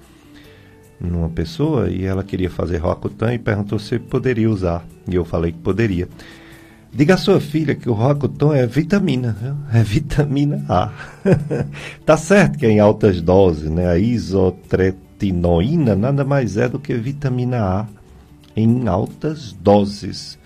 numa 1.00 1.28
pessoa 1.28 1.90
e 1.90 2.04
ela 2.04 2.24
queria 2.24 2.50
fazer 2.50 2.78
Roacutan 2.78 3.32
e 3.34 3.38
perguntou 3.38 3.78
se 3.78 3.98
poderia 3.98 4.50
usar. 4.50 4.84
E 5.08 5.14
eu 5.14 5.24
falei 5.24 5.52
que 5.52 5.58
poderia. 5.58 6.08
Diga 6.92 7.14
à 7.14 7.16
sua 7.16 7.40
filha 7.40 7.74
que 7.74 7.88
o 7.88 7.92
Roacutan 7.92 8.54
é 8.54 8.66
vitamina, 8.66 9.56
é 9.72 9.82
vitamina 9.82 10.64
A. 10.68 10.90
tá 12.04 12.16
certo 12.16 12.58
que 12.58 12.66
é 12.66 12.70
em 12.70 12.80
altas 12.80 13.20
doses, 13.20 13.70
né? 13.70 13.88
A 13.88 13.98
isotret 13.98 14.96
retinoína 15.16 15.96
nada 15.96 16.24
mais 16.24 16.56
é 16.56 16.68
do 16.68 16.78
que 16.78 16.94
vitamina 16.94 17.62
A 17.62 17.86
em 18.54 18.86
altas 18.86 19.52
doses. 19.52 20.38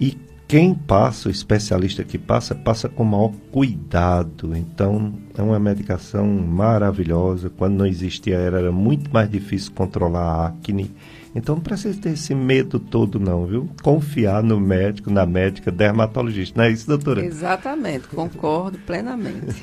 E 0.00 0.16
quem 0.46 0.74
passa, 0.74 1.28
o 1.28 1.32
especialista 1.32 2.04
que 2.04 2.18
passa, 2.18 2.54
passa 2.54 2.88
com 2.88 3.04
maior 3.04 3.32
cuidado. 3.50 4.54
Então, 4.56 5.14
é 5.36 5.42
uma 5.42 5.58
medicação 5.58 6.26
maravilhosa. 6.26 7.50
Quando 7.50 7.78
não 7.78 7.86
existia 7.86 8.36
era, 8.36 8.58
era 8.58 8.72
muito 8.72 9.12
mais 9.12 9.30
difícil 9.30 9.72
controlar 9.72 10.22
a 10.22 10.46
acne 10.48 10.90
então 11.34 11.54
não 11.54 11.62
precisa 11.62 11.98
ter 11.98 12.10
esse 12.10 12.34
medo 12.34 12.78
todo, 12.78 13.18
não, 13.18 13.46
viu? 13.46 13.68
Confiar 13.82 14.42
no 14.42 14.60
médico, 14.60 15.10
na 15.10 15.24
médica, 15.24 15.70
dermatologista. 15.70 16.60
Não 16.60 16.66
é 16.66 16.72
isso, 16.72 16.86
doutora? 16.86 17.24
Exatamente, 17.24 18.06
concordo 18.08 18.78
plenamente. 18.86 19.62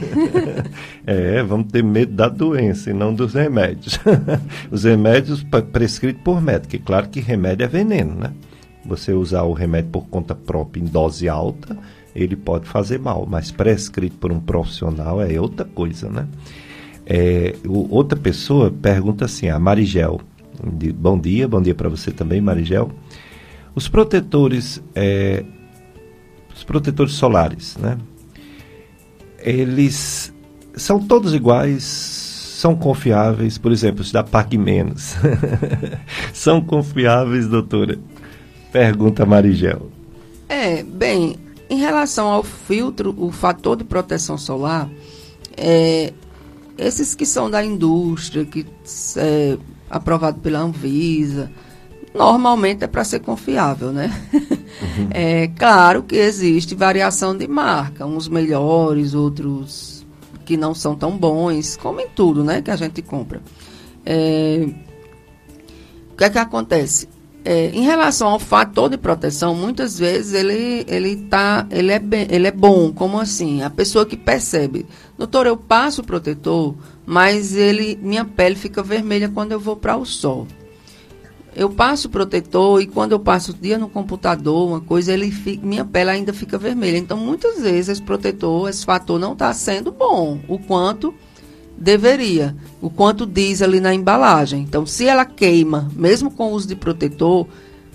é, 1.05 1.43
vamos 1.43 1.71
ter 1.71 1.83
medo 1.83 2.13
da 2.13 2.27
doença 2.27 2.89
e 2.89 2.93
não 2.93 3.13
dos 3.13 3.35
remédios. 3.35 3.99
Os 4.71 4.83
remédios 4.83 5.45
prescritos 5.71 6.23
por 6.23 6.41
médico. 6.41 6.75
E 6.75 6.79
claro 6.79 7.07
que 7.09 7.19
remédio 7.19 7.63
é 7.63 7.67
veneno, 7.67 8.15
né? 8.15 8.33
Você 8.85 9.13
usar 9.13 9.43
o 9.43 9.53
remédio 9.53 9.91
por 9.91 10.07
conta 10.07 10.33
própria 10.33 10.81
em 10.81 10.85
dose 10.85 11.29
alta, 11.29 11.77
ele 12.15 12.35
pode 12.35 12.67
fazer 12.67 12.99
mal, 12.99 13.27
mas 13.29 13.51
prescrito 13.51 14.17
por 14.17 14.31
um 14.31 14.39
profissional 14.39 15.21
é 15.21 15.39
outra 15.39 15.65
coisa, 15.65 16.09
né? 16.09 16.27
É, 17.05 17.55
outra 17.67 18.17
pessoa 18.17 18.71
pergunta 18.71 19.25
assim, 19.25 19.49
a 19.49 19.59
Marigel, 19.59 20.21
bom 20.93 21.19
dia, 21.19 21.47
bom 21.47 21.61
dia 21.61 21.75
para 21.75 21.89
você 21.89 22.11
também, 22.11 22.41
Marigel. 22.41 22.91
Os 23.73 23.87
protetores, 23.87 24.81
é, 24.93 25.43
os 26.55 26.63
protetores 26.63 27.13
solares, 27.13 27.77
né? 27.77 27.97
Eles 29.39 30.33
são 30.75 30.99
todos 30.99 31.33
iguais, 31.33 31.83
são 31.83 32.75
confiáveis, 32.75 33.57
por 33.57 33.71
exemplo, 33.71 34.01
os 34.01 34.11
da 34.11 34.23
Pac 34.23 34.57
Menos. 34.57 35.15
são 36.33 36.61
confiáveis, 36.61 37.47
doutora? 37.47 37.97
Pergunta 38.71 39.25
Marigel. 39.25 39.89
É, 40.49 40.83
bem, 40.83 41.37
em 41.69 41.77
relação 41.77 42.27
ao 42.27 42.43
filtro, 42.43 43.15
o 43.17 43.31
fator 43.31 43.77
de 43.77 43.83
proteção 43.83 44.37
solar, 44.37 44.89
é, 45.55 46.11
esses 46.77 47.13
que 47.13 47.25
são 47.25 47.49
da 47.49 47.63
indústria, 47.63 48.43
que 48.45 48.65
é, 49.15 49.57
aprovado 49.89 50.39
pela 50.39 50.59
Anvisa, 50.59 51.51
normalmente 52.13 52.83
é 52.83 52.87
para 52.87 53.03
ser 53.03 53.19
confiável, 53.19 53.91
né? 53.91 54.11
Uhum. 54.33 55.09
É 55.11 55.47
claro 55.57 56.03
que 56.03 56.15
existe 56.15 56.75
variação 56.75 57.35
de 57.35 57.47
marca, 57.47 58.05
uns 58.05 58.27
melhores, 58.27 59.13
outros 59.13 60.05
que 60.45 60.55
não 60.55 60.73
são 60.73 60.95
tão 60.95 61.17
bons, 61.17 61.75
como 61.77 61.99
em 61.99 62.07
tudo, 62.07 62.43
né, 62.43 62.61
que 62.61 62.71
a 62.71 62.75
gente 62.75 63.01
compra. 63.01 63.41
É, 64.05 64.67
o 66.11 66.15
que 66.15 66.23
é 66.23 66.29
que 66.29 66.37
acontece? 66.39 67.07
É, 67.45 67.69
em 67.69 67.83
relação 67.83 68.27
ao 68.27 68.39
fator 68.39 68.89
de 68.89 68.97
proteção, 68.97 69.55
muitas 69.55 69.97
vezes 69.97 70.33
ele 70.33 70.85
ele 70.87 71.15
tá, 71.15 71.65
ele 71.71 71.91
é 71.91 71.97
bem, 71.97 72.27
ele 72.29 72.47
é 72.47 72.51
bom, 72.51 72.91
como 72.91 73.17
assim? 73.17 73.63
A 73.63 73.69
pessoa 73.69 74.05
que 74.05 74.17
percebe, 74.17 74.85
doutor, 75.17 75.47
eu 75.47 75.55
passo 75.55 76.01
o 76.01 76.05
protetor, 76.05 76.75
mas 77.05 77.55
ele 77.55 77.97
minha 78.01 78.25
pele 78.25 78.55
fica 78.55 78.83
vermelha 78.83 79.29
quando 79.29 79.53
eu 79.53 79.59
vou 79.59 79.77
para 79.77 79.95
o 79.95 80.05
sol. 80.05 80.47
Eu 81.55 81.69
passo 81.69 82.07
o 82.07 82.11
protetor 82.11 82.81
e 82.81 82.87
quando 82.87 83.13
eu 83.13 83.19
passo 83.19 83.51
o 83.51 83.55
dia 83.55 83.77
no 83.77 83.89
computador, 83.89 84.67
uma 84.67 84.81
coisa, 84.81 85.11
ele 85.11 85.31
fica, 85.31 85.65
minha 85.65 85.83
pele 85.83 86.09
ainda 86.11 86.31
fica 86.31 86.57
vermelha. 86.57 86.97
Então, 86.97 87.17
muitas 87.17 87.61
vezes 87.61 87.89
esse 87.89 88.01
protetor, 88.01 88.69
esse 88.69 88.85
fator 88.85 89.19
não 89.19 89.33
está 89.33 89.51
sendo 89.53 89.91
bom, 89.91 90.39
o 90.47 90.59
quanto 90.59 91.13
deveria, 91.79 92.55
o 92.81 92.89
quanto 92.89 93.25
diz 93.25 93.61
ali 93.61 93.79
na 93.79 93.93
embalagem. 93.93 94.61
Então, 94.61 94.85
se 94.85 95.07
ela 95.07 95.25
queima, 95.25 95.89
mesmo 95.95 96.29
com 96.29 96.51
o 96.51 96.51
uso 96.51 96.67
de 96.67 96.75
protetor, 96.75 97.47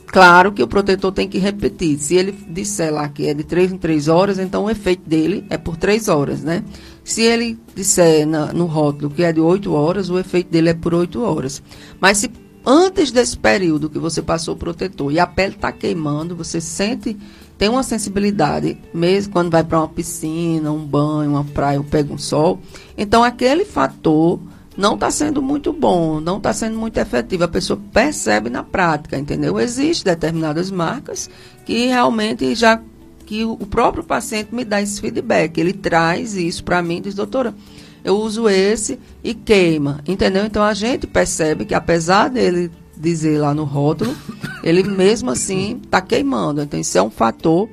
claro 0.06 0.52
que 0.52 0.62
o 0.62 0.68
protetor 0.68 1.12
tem 1.12 1.28
que 1.28 1.38
repetir. 1.38 1.98
Se 1.98 2.14
ele 2.14 2.32
disser 2.32 2.92
lá 2.92 3.08
que 3.08 3.26
é 3.26 3.34
de 3.34 3.44
3 3.44 3.72
em 3.72 3.78
3 3.78 4.08
horas, 4.08 4.38
então 4.38 4.64
o 4.64 4.70
efeito 4.70 5.08
dele 5.08 5.44
é 5.50 5.58
por 5.58 5.76
3 5.76 6.08
horas, 6.08 6.42
né? 6.42 6.64
Se 7.04 7.22
ele 7.22 7.58
disser 7.74 8.26
na, 8.26 8.52
no 8.52 8.64
rótulo 8.64 9.10
que 9.10 9.22
é 9.22 9.32
de 9.32 9.40
8 9.40 9.72
horas, 9.72 10.08
o 10.08 10.18
efeito 10.18 10.50
dele 10.50 10.70
é 10.70 10.74
por 10.74 10.94
8 10.94 11.22
horas. 11.22 11.62
Mas 12.00 12.18
se 12.18 12.30
antes 12.64 13.10
desse 13.10 13.36
período 13.36 13.90
que 13.90 13.98
você 13.98 14.22
passou 14.22 14.54
o 14.54 14.58
protetor 14.58 15.12
e 15.12 15.20
a 15.20 15.26
pele 15.26 15.54
está 15.54 15.70
queimando, 15.70 16.34
você 16.34 16.60
sente 16.60 17.16
tem 17.56 17.68
uma 17.68 17.82
sensibilidade, 17.82 18.76
mesmo 18.92 19.32
quando 19.32 19.50
vai 19.50 19.62
para 19.62 19.78
uma 19.78 19.88
piscina, 19.88 20.72
um 20.72 20.84
banho, 20.84 21.30
uma 21.30 21.44
praia 21.44 21.78
ou 21.78 21.84
pega 21.84 22.12
um 22.12 22.18
sol. 22.18 22.60
Então, 22.96 23.22
aquele 23.22 23.64
fator 23.64 24.40
não 24.76 24.94
está 24.94 25.10
sendo 25.10 25.40
muito 25.40 25.72
bom, 25.72 26.20
não 26.20 26.38
está 26.38 26.52
sendo 26.52 26.76
muito 26.78 26.98
efetivo. 26.98 27.44
A 27.44 27.48
pessoa 27.48 27.80
percebe 27.92 28.50
na 28.50 28.62
prática, 28.62 29.18
entendeu? 29.18 29.58
Existem 29.58 30.12
determinadas 30.12 30.70
marcas 30.70 31.30
que 31.64 31.86
realmente 31.86 32.54
já 32.54 32.80
que 33.24 33.44
o 33.44 33.56
próprio 33.56 34.04
paciente 34.04 34.54
me 34.54 34.64
dá 34.64 34.82
esse 34.82 35.00
feedback. 35.00 35.58
Ele 35.58 35.72
traz 35.72 36.34
isso 36.34 36.62
para 36.62 36.82
mim 36.82 37.00
diz, 37.00 37.14
doutora, 37.14 37.54
eu 38.02 38.16
uso 38.16 38.48
esse 38.48 38.98
e 39.22 39.32
queima, 39.32 40.00
entendeu? 40.06 40.44
Então 40.44 40.62
a 40.62 40.74
gente 40.74 41.06
percebe 41.06 41.64
que 41.64 41.74
apesar 41.74 42.28
dele 42.28 42.70
dizer 42.96 43.38
lá 43.38 43.54
no 43.54 43.64
rótulo, 43.64 44.14
ele 44.62 44.82
mesmo 44.82 45.30
assim 45.30 45.80
está 45.84 46.00
queimando. 46.00 46.62
Então 46.62 46.78
isso 46.78 46.96
é 46.96 47.02
um 47.02 47.10
fator 47.10 47.68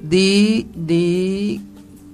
de, 0.00 0.66
de 0.74 1.60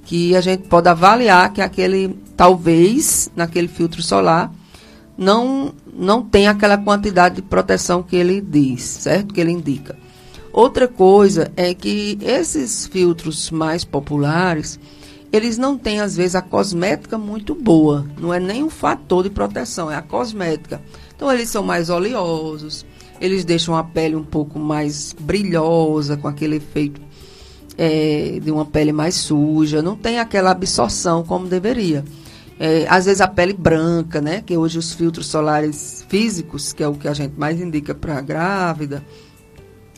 que 0.04 0.34
a 0.36 0.40
gente 0.40 0.68
pode 0.68 0.88
avaliar 0.88 1.52
que 1.52 1.60
aquele, 1.60 2.16
talvez, 2.36 3.30
naquele 3.34 3.68
filtro 3.68 4.02
solar, 4.02 4.52
não, 5.16 5.72
não 5.92 6.22
tem 6.22 6.48
aquela 6.48 6.76
quantidade 6.76 7.36
de 7.36 7.42
proteção 7.42 8.02
que 8.02 8.16
ele 8.16 8.40
diz, 8.40 8.82
certo? 8.82 9.32
Que 9.32 9.40
ele 9.40 9.52
indica. 9.52 9.96
Outra 10.52 10.86
coisa 10.86 11.50
é 11.56 11.74
que 11.74 12.18
esses 12.22 12.86
filtros 12.86 13.50
mais 13.50 13.84
populares, 13.84 14.78
eles 15.32 15.58
não 15.58 15.76
têm, 15.76 16.00
às 16.00 16.16
vezes, 16.16 16.36
a 16.36 16.42
cosmética 16.42 17.18
muito 17.18 17.54
boa. 17.56 18.06
Não 18.20 18.32
é 18.32 18.38
nem 18.38 18.62
um 18.62 18.70
fator 18.70 19.24
de 19.24 19.30
proteção, 19.30 19.90
é 19.90 19.96
a 19.96 20.02
cosmética. 20.02 20.80
Então, 21.16 21.32
eles 21.32 21.48
são 21.48 21.62
mais 21.62 21.90
oleosos, 21.90 22.84
eles 23.20 23.44
deixam 23.44 23.76
a 23.76 23.84
pele 23.84 24.16
um 24.16 24.24
pouco 24.24 24.58
mais 24.58 25.14
brilhosa, 25.18 26.16
com 26.16 26.28
aquele 26.28 26.56
efeito 26.56 27.00
é, 27.76 28.38
de 28.42 28.50
uma 28.50 28.64
pele 28.64 28.92
mais 28.92 29.14
suja, 29.14 29.82
não 29.82 29.96
tem 29.96 30.18
aquela 30.18 30.50
absorção 30.50 31.22
como 31.24 31.46
deveria. 31.46 32.04
É, 32.58 32.86
às 32.88 33.06
vezes 33.06 33.20
a 33.20 33.26
pele 33.26 33.52
branca, 33.52 34.20
né? 34.20 34.42
Que 34.44 34.56
hoje 34.56 34.78
os 34.78 34.92
filtros 34.92 35.26
solares 35.26 36.04
físicos, 36.08 36.72
que 36.72 36.82
é 36.82 36.88
o 36.88 36.94
que 36.94 37.08
a 37.08 37.12
gente 37.12 37.34
mais 37.36 37.60
indica 37.60 37.94
para 37.94 38.20
grávida, 38.20 39.04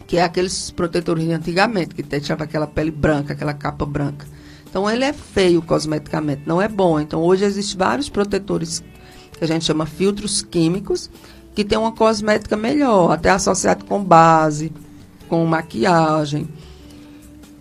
que 0.06 0.16
é 0.16 0.22
aqueles 0.22 0.70
protetores 0.70 1.24
de 1.24 1.32
antigamente, 1.32 1.94
que 1.94 2.02
deixava 2.02 2.44
aquela 2.44 2.66
pele 2.66 2.90
branca, 2.90 3.34
aquela 3.34 3.52
capa 3.52 3.84
branca. 3.84 4.26
Então 4.68 4.88
ele 4.90 5.04
é 5.04 5.12
feio 5.12 5.60
cosmeticamente, 5.60 6.42
não 6.46 6.60
é 6.60 6.68
bom. 6.68 6.98
Então 6.98 7.22
hoje 7.22 7.44
existem 7.44 7.76
vários 7.76 8.08
protetores 8.08 8.82
que 9.38 9.44
a 9.44 9.46
gente 9.46 9.64
chama 9.64 9.86
filtros 9.86 10.42
químicos, 10.42 11.10
que 11.54 11.64
tem 11.64 11.78
uma 11.78 11.92
cosmética 11.92 12.56
melhor, 12.56 13.12
até 13.12 13.30
associado 13.30 13.84
com 13.84 14.02
base, 14.02 14.72
com 15.28 15.44
maquiagem 15.46 16.48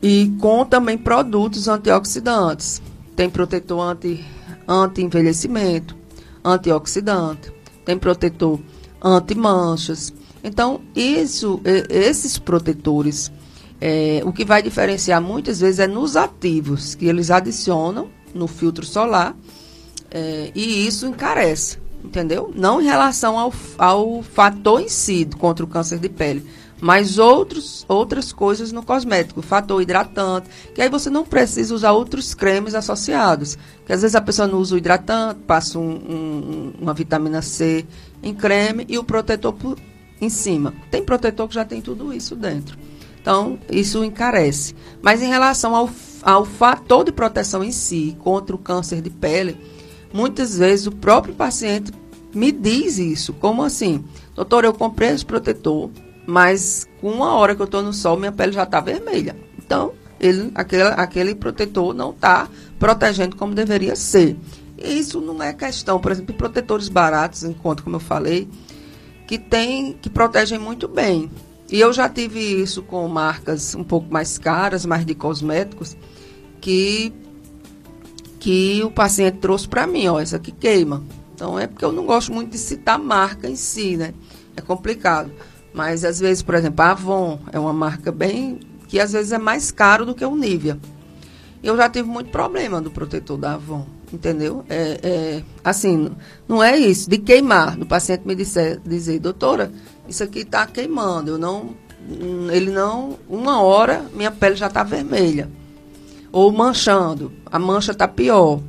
e 0.01 0.33
com 0.39 0.65
também 0.65 0.97
produtos 0.97 1.67
antioxidantes. 1.67 2.81
Tem 3.15 3.29
protetor 3.29 3.81
anti, 3.81 4.23
anti-envelhecimento, 4.67 5.95
antioxidante, 6.43 7.51
tem 7.85 7.97
protetor 7.97 8.59
anti-manchas. 9.01 10.13
Então, 10.43 10.81
isso, 10.95 11.61
esses 11.89 12.37
protetores, 12.37 13.31
é, 13.79 14.21
o 14.25 14.31
que 14.31 14.45
vai 14.45 14.61
diferenciar 14.61 15.21
muitas 15.21 15.59
vezes 15.61 15.79
é 15.79 15.87
nos 15.87 16.15
ativos 16.15 16.95
que 16.95 17.05
eles 17.05 17.31
adicionam 17.31 18.09
no 18.33 18.47
filtro 18.47 18.85
solar 18.85 19.35
é, 20.17 20.49
e 20.55 20.87
isso 20.87 21.05
encarece, 21.05 21.77
entendeu? 22.01 22.49
Não 22.55 22.81
em 22.81 22.85
relação 22.85 23.37
ao, 23.37 23.53
ao 23.77 24.23
fator 24.23 24.79
em 24.79 24.87
si 24.87 25.27
contra 25.37 25.65
o 25.65 25.67
câncer 25.67 25.99
de 25.99 26.07
pele, 26.07 26.47
mas 26.79 27.19
outros, 27.19 27.83
outras 27.85 28.31
coisas 28.31 28.71
no 28.71 28.81
cosmético, 28.81 29.41
fator 29.41 29.81
hidratante, 29.81 30.47
que 30.73 30.81
aí 30.81 30.87
você 30.87 31.09
não 31.09 31.25
precisa 31.25 31.75
usar 31.75 31.91
outros 31.91 32.33
cremes 32.33 32.75
associados. 32.75 33.57
Que 33.85 33.91
às 33.91 34.03
vezes 34.03 34.15
a 34.15 34.21
pessoa 34.21 34.47
não 34.47 34.59
usa 34.59 34.75
o 34.75 34.77
hidratante, 34.77 35.41
passa 35.41 35.79
um, 35.79 35.91
um, 35.91 36.73
uma 36.79 36.93
vitamina 36.93 37.41
C 37.41 37.85
em 38.23 38.33
creme 38.33 38.85
e 38.87 38.97
o 38.97 39.03
protetor 39.03 39.51
por, 39.51 39.77
em 40.21 40.29
cima. 40.29 40.73
Tem 40.89 41.03
protetor 41.03 41.49
que 41.49 41.55
já 41.55 41.65
tem 41.65 41.81
tudo 41.81 42.13
isso 42.13 42.37
dentro. 42.37 42.77
Então, 43.21 43.59
isso 43.69 44.01
encarece. 44.01 44.75
Mas 45.01 45.21
em 45.21 45.27
relação 45.27 45.75
ao, 45.75 45.89
ao 46.21 46.45
fator 46.45 47.03
de 47.03 47.11
proteção 47.11 47.61
em 47.61 47.71
si 47.73 48.15
contra 48.19 48.55
o 48.55 48.59
câncer 48.59 49.01
de 49.01 49.09
pele, 49.09 49.74
muitas 50.15 50.57
vezes 50.57 50.87
o 50.87 50.91
próprio 50.91 51.33
paciente 51.33 51.91
me 52.33 52.49
diz 52.49 52.97
isso. 52.97 53.33
Como 53.33 53.61
assim? 53.61 54.03
Doutor, 54.33 54.63
eu 54.63 54.73
comprei 54.73 55.09
esse 55.09 55.25
protetor, 55.25 55.89
mas 56.25 56.87
com 57.01 57.11
uma 57.11 57.33
hora 57.33 57.53
que 57.53 57.61
eu 57.61 57.65
estou 57.65 57.83
no 57.83 57.91
sol, 57.91 58.17
minha 58.17 58.31
pele 58.31 58.53
já 58.53 58.63
está 58.63 58.79
vermelha. 58.79 59.35
Então, 59.57 59.91
ele, 60.17 60.51
aquele, 60.55 60.83
aquele 60.83 61.35
protetor 61.35 61.93
não 61.93 62.11
está 62.11 62.47
protegendo 62.79 63.35
como 63.35 63.53
deveria 63.53 63.95
ser. 63.95 64.37
E 64.77 64.99
isso 64.99 65.19
não 65.19 65.43
é 65.43 65.51
questão, 65.51 65.99
por 65.99 66.13
exemplo, 66.13 66.31
de 66.31 66.37
protetores 66.37 66.87
baratos, 66.87 67.43
enquanto, 67.43 67.83
como 67.83 67.97
eu 67.97 67.99
falei, 68.01 68.47
que 69.27 69.37
tem, 69.37 69.93
que 69.93 70.09
protegem 70.09 70.57
muito 70.57 70.87
bem. 70.87 71.29
E 71.69 71.79
eu 71.79 71.91
já 71.91 72.07
tive 72.07 72.39
isso 72.39 72.81
com 72.83 73.05
marcas 73.09 73.75
um 73.75 73.83
pouco 73.83 74.11
mais 74.13 74.37
caras, 74.37 74.85
mais 74.85 75.05
de 75.05 75.13
cosméticos, 75.13 75.97
que 76.61 77.11
que 78.45 78.83
o 78.83 78.91
paciente 78.91 79.39
trouxe 79.39 79.67
para 79.67 79.87
mim, 79.87 80.07
ó, 80.07 80.19
essa 80.19 80.35
aqui 80.35 80.51
queima. 80.51 81.03
Então 81.33 81.57
é 81.57 81.65
porque 81.65 81.83
eu 81.83 81.91
não 81.91 82.05
gosto 82.05 82.31
muito 82.31 82.51
de 82.51 82.59
citar 82.59 82.99
marca 82.99 83.49
em 83.49 83.55
si, 83.55 83.97
né? 83.97 84.13
É 84.55 84.61
complicado. 84.61 85.31
Mas 85.73 86.05
às 86.05 86.19
vezes, 86.19 86.43
por 86.43 86.53
exemplo, 86.53 86.85
a 86.85 86.91
Avon 86.91 87.39
é 87.51 87.57
uma 87.57 87.73
marca 87.73 88.11
bem 88.11 88.59
que 88.87 88.99
às 88.99 89.13
vezes 89.13 89.31
é 89.31 89.39
mais 89.39 89.71
caro 89.71 90.05
do 90.05 90.13
que 90.13 90.23
o 90.23 90.35
Nivea. 90.35 90.77
Eu 91.63 91.75
já 91.75 91.89
tive 91.89 92.07
muito 92.07 92.29
problema 92.29 92.79
do 92.79 92.91
protetor 92.91 93.35
da 93.35 93.55
Avon, 93.55 93.87
entendeu? 94.13 94.63
É, 94.69 94.99
é, 95.01 95.43
assim, 95.63 96.11
não 96.47 96.63
é 96.63 96.77
isso, 96.77 97.09
de 97.09 97.17
queimar. 97.17 97.75
Do 97.75 97.87
paciente 97.87 98.27
me 98.27 98.35
disser, 98.35 98.79
dizer, 98.85 99.17
doutora, 99.17 99.71
isso 100.07 100.23
aqui 100.23 100.41
está 100.41 100.67
queimando. 100.67 101.31
Eu 101.31 101.39
não, 101.39 101.71
ele 102.53 102.69
não, 102.69 103.17
uma 103.27 103.59
hora 103.63 104.05
minha 104.13 104.29
pele 104.29 104.55
já 104.55 104.67
está 104.67 104.83
vermelha 104.83 105.49
ou 106.35 106.51
manchando, 106.51 107.31
a 107.45 107.57
mancha 107.57 107.93
está 107.93 108.09
pior. 108.09 108.59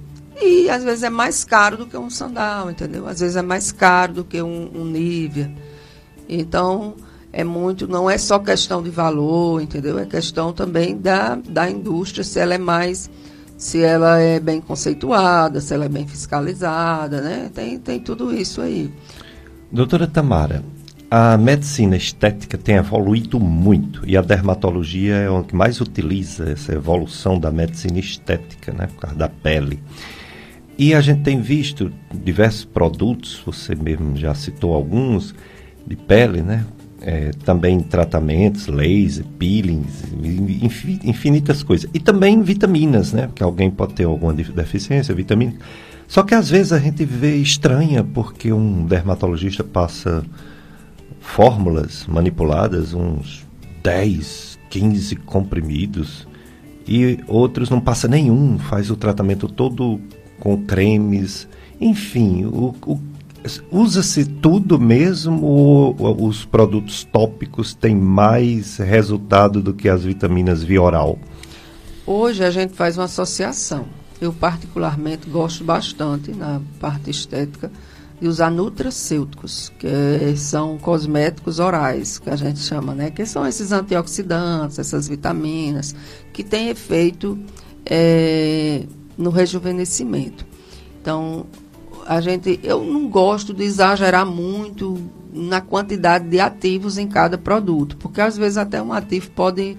E 0.41 0.71
às 0.71 0.85
vezes 0.85 1.03
é 1.03 1.11
mais 1.11 1.45
caro 1.45 1.77
do 1.77 1.85
que 1.85 1.97
um 1.97 2.09
sandal, 2.09 2.71
entendeu? 2.71 3.09
Às 3.09 3.19
vezes 3.19 3.35
é 3.35 3.43
mais 3.43 3.73
caro 3.73 4.13
do 4.13 4.25
que 4.25 4.41
um, 4.41 4.71
um 4.73 4.85
Nivea. 4.85 5.51
Então, 6.29 6.95
é 7.33 7.43
muito, 7.43 7.89
não 7.89 8.09
é 8.09 8.19
só 8.19 8.39
questão 8.39 8.81
de 8.81 8.91
valor, 8.91 9.61
entendeu? 9.61 9.99
É 9.99 10.07
questão 10.07 10.53
também 10.53 10.97
da, 10.97 11.35
da 11.35 11.69
indústria, 11.69 12.23
se 12.23 12.39
ela 12.39 12.55
é 12.55 12.59
mais, 12.59 13.11
se 13.57 13.83
ela 13.83 14.21
é 14.21 14.39
bem 14.39 14.61
conceituada, 14.61 15.61
se 15.61 15.75
ela 15.75 15.87
é 15.87 15.89
bem 15.89 16.07
fiscalizada, 16.07 17.21
né? 17.21 17.51
Tem, 17.53 17.81
tem 17.81 17.99
tudo 17.99 18.33
isso 18.33 18.61
aí. 18.61 18.95
Doutora 19.73 20.07
Tamara, 20.07 20.63
a 21.11 21.39
medicina 21.39 21.97
estética 21.97 22.59
tem 22.59 22.77
evoluído 22.77 23.39
muito 23.39 24.03
e 24.07 24.17
a 24.17 24.23
dermatologia 24.23 25.15
é 25.15 25.31
o 25.31 25.45
que 25.45 25.55
mais 25.55 25.81
utiliza 25.81 26.51
essa 26.51 26.73
evolução 26.73 27.39
da 27.39 27.51
medicina 27.51 27.99
estética, 27.99 28.73
né? 28.73 28.89
Por 28.89 29.01
causa 29.01 29.17
da 29.17 29.29
pele. 29.29 29.81
E 30.77 30.95
a 30.95 31.01
gente 31.01 31.23
tem 31.23 31.41
visto 31.41 31.93
diversos 32.13 32.65
produtos, 32.65 33.41
você 33.47 33.75
mesmo 33.75 34.17
já 34.17 34.35
citou 34.35 34.75
alguns, 34.75 35.35
de 35.87 35.97
pele, 35.97 36.43
né? 36.43 36.67
É, 37.01 37.31
também 37.45 37.79
tratamentos, 37.81 38.67
laser, 38.67 39.25
peelings, 39.39 40.03
infinitas 41.05 41.63
coisas. 41.63 41.89
E 41.95 42.01
também 42.01 42.43
vitaminas, 42.43 43.13
né? 43.13 43.29
Porque 43.29 43.43
alguém 43.43 43.71
pode 43.71 43.95
ter 43.95 44.05
alguma 44.05 44.35
deficiência, 44.35 45.15
vitamina. 45.15 45.55
Só 46.09 46.25
que 46.25 46.35
às 46.35 46.51
vezes 46.51 46.73
a 46.73 46.79
gente 46.79 47.05
vê 47.05 47.37
estranha 47.37 48.03
porque 48.03 48.53
um 48.53 48.85
dermatologista 48.85 49.63
passa 49.63 50.25
fórmulas 51.27 52.07
manipuladas, 52.07 52.95
uns 52.95 53.45
10, 53.83 54.59
15 54.71 55.17
comprimidos, 55.17 56.27
e 56.89 57.19
outros 57.27 57.69
não 57.69 57.81
passa 57.81 58.09
nenhum, 58.09 58.59
faz 58.59 58.91
o 58.91 58.97
tratamento 58.97 59.49
todo 59.49 60.01
com 60.39 60.65
cremes. 60.65 61.49
Enfim, 61.81 62.47
o, 62.47 62.75
o 62.87 63.01
Usa-se 63.71 64.25
tudo 64.25 64.77
mesmo 64.77 65.47
ou 65.47 66.27
os 66.27 66.45
produtos 66.45 67.05
tópicos 67.05 67.75
têm 67.75 67.95
mais 67.95 68.79
resultado 68.79 69.63
do 69.63 69.73
que 69.73 69.89
as 69.89 70.03
vitaminas 70.03 70.65
via 70.65 70.83
oral? 70.83 71.17
Hoje 72.05 72.45
a 72.45 72.51
gente 72.51 72.75
faz 72.75 72.99
uma 72.99 73.05
associação. 73.05 73.87
Eu 74.21 74.33
particularmente 74.33 75.31
gosto 75.31 75.63
bastante 75.63 76.33
na 76.33 76.61
parte 76.81 77.11
estética 77.11 77.71
de 78.21 78.27
usar 78.29 78.51
nutracêuticos, 78.51 79.71
que 79.79 80.37
são 80.37 80.79
cosméticos 80.79 81.59
orais, 81.59 82.19
que 82.19 82.31
a 82.31 82.37
gente 82.37 82.61
chama, 82.61 82.95
né? 82.95 83.11
Que 83.11 83.27
são 83.27 83.47
esses 83.47 83.73
antioxidantes, 83.73 84.79
essas 84.79 85.07
vitaminas, 85.07 85.95
que 86.33 86.43
têm 86.43 86.69
efeito 86.69 87.39
é, 87.85 88.85
no 89.19 89.31
rejuvenescimento. 89.31 90.47
Então, 91.01 91.47
a 92.07 92.21
gente, 92.21 92.59
eu 92.63 92.83
não 92.85 93.09
gosto 93.09 93.53
de 93.53 93.65
exagerar 93.65 94.25
muito 94.25 94.99
na 95.33 95.61
quantidade 95.61 96.29
de 96.29 96.41
ativos 96.41 96.97
em 96.97 97.07
cada 97.07 97.37
produto, 97.37 97.97
porque 97.99 98.21
às 98.21 98.37
vezes 98.37 98.57
até 98.57 98.81
um 98.81 98.93
ativo 98.93 99.31
pode 99.33 99.77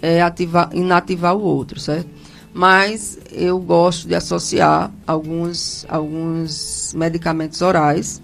é, 0.00 0.22
ativar, 0.22 0.70
inativar 0.72 1.36
o 1.36 1.42
outro, 1.42 1.80
certo? 1.80 2.08
Mas 2.52 3.18
eu 3.32 3.58
gosto 3.58 4.08
de 4.08 4.14
associar 4.14 4.90
alguns, 5.06 5.86
alguns 5.88 6.92
medicamentos 6.94 7.62
orais 7.62 8.20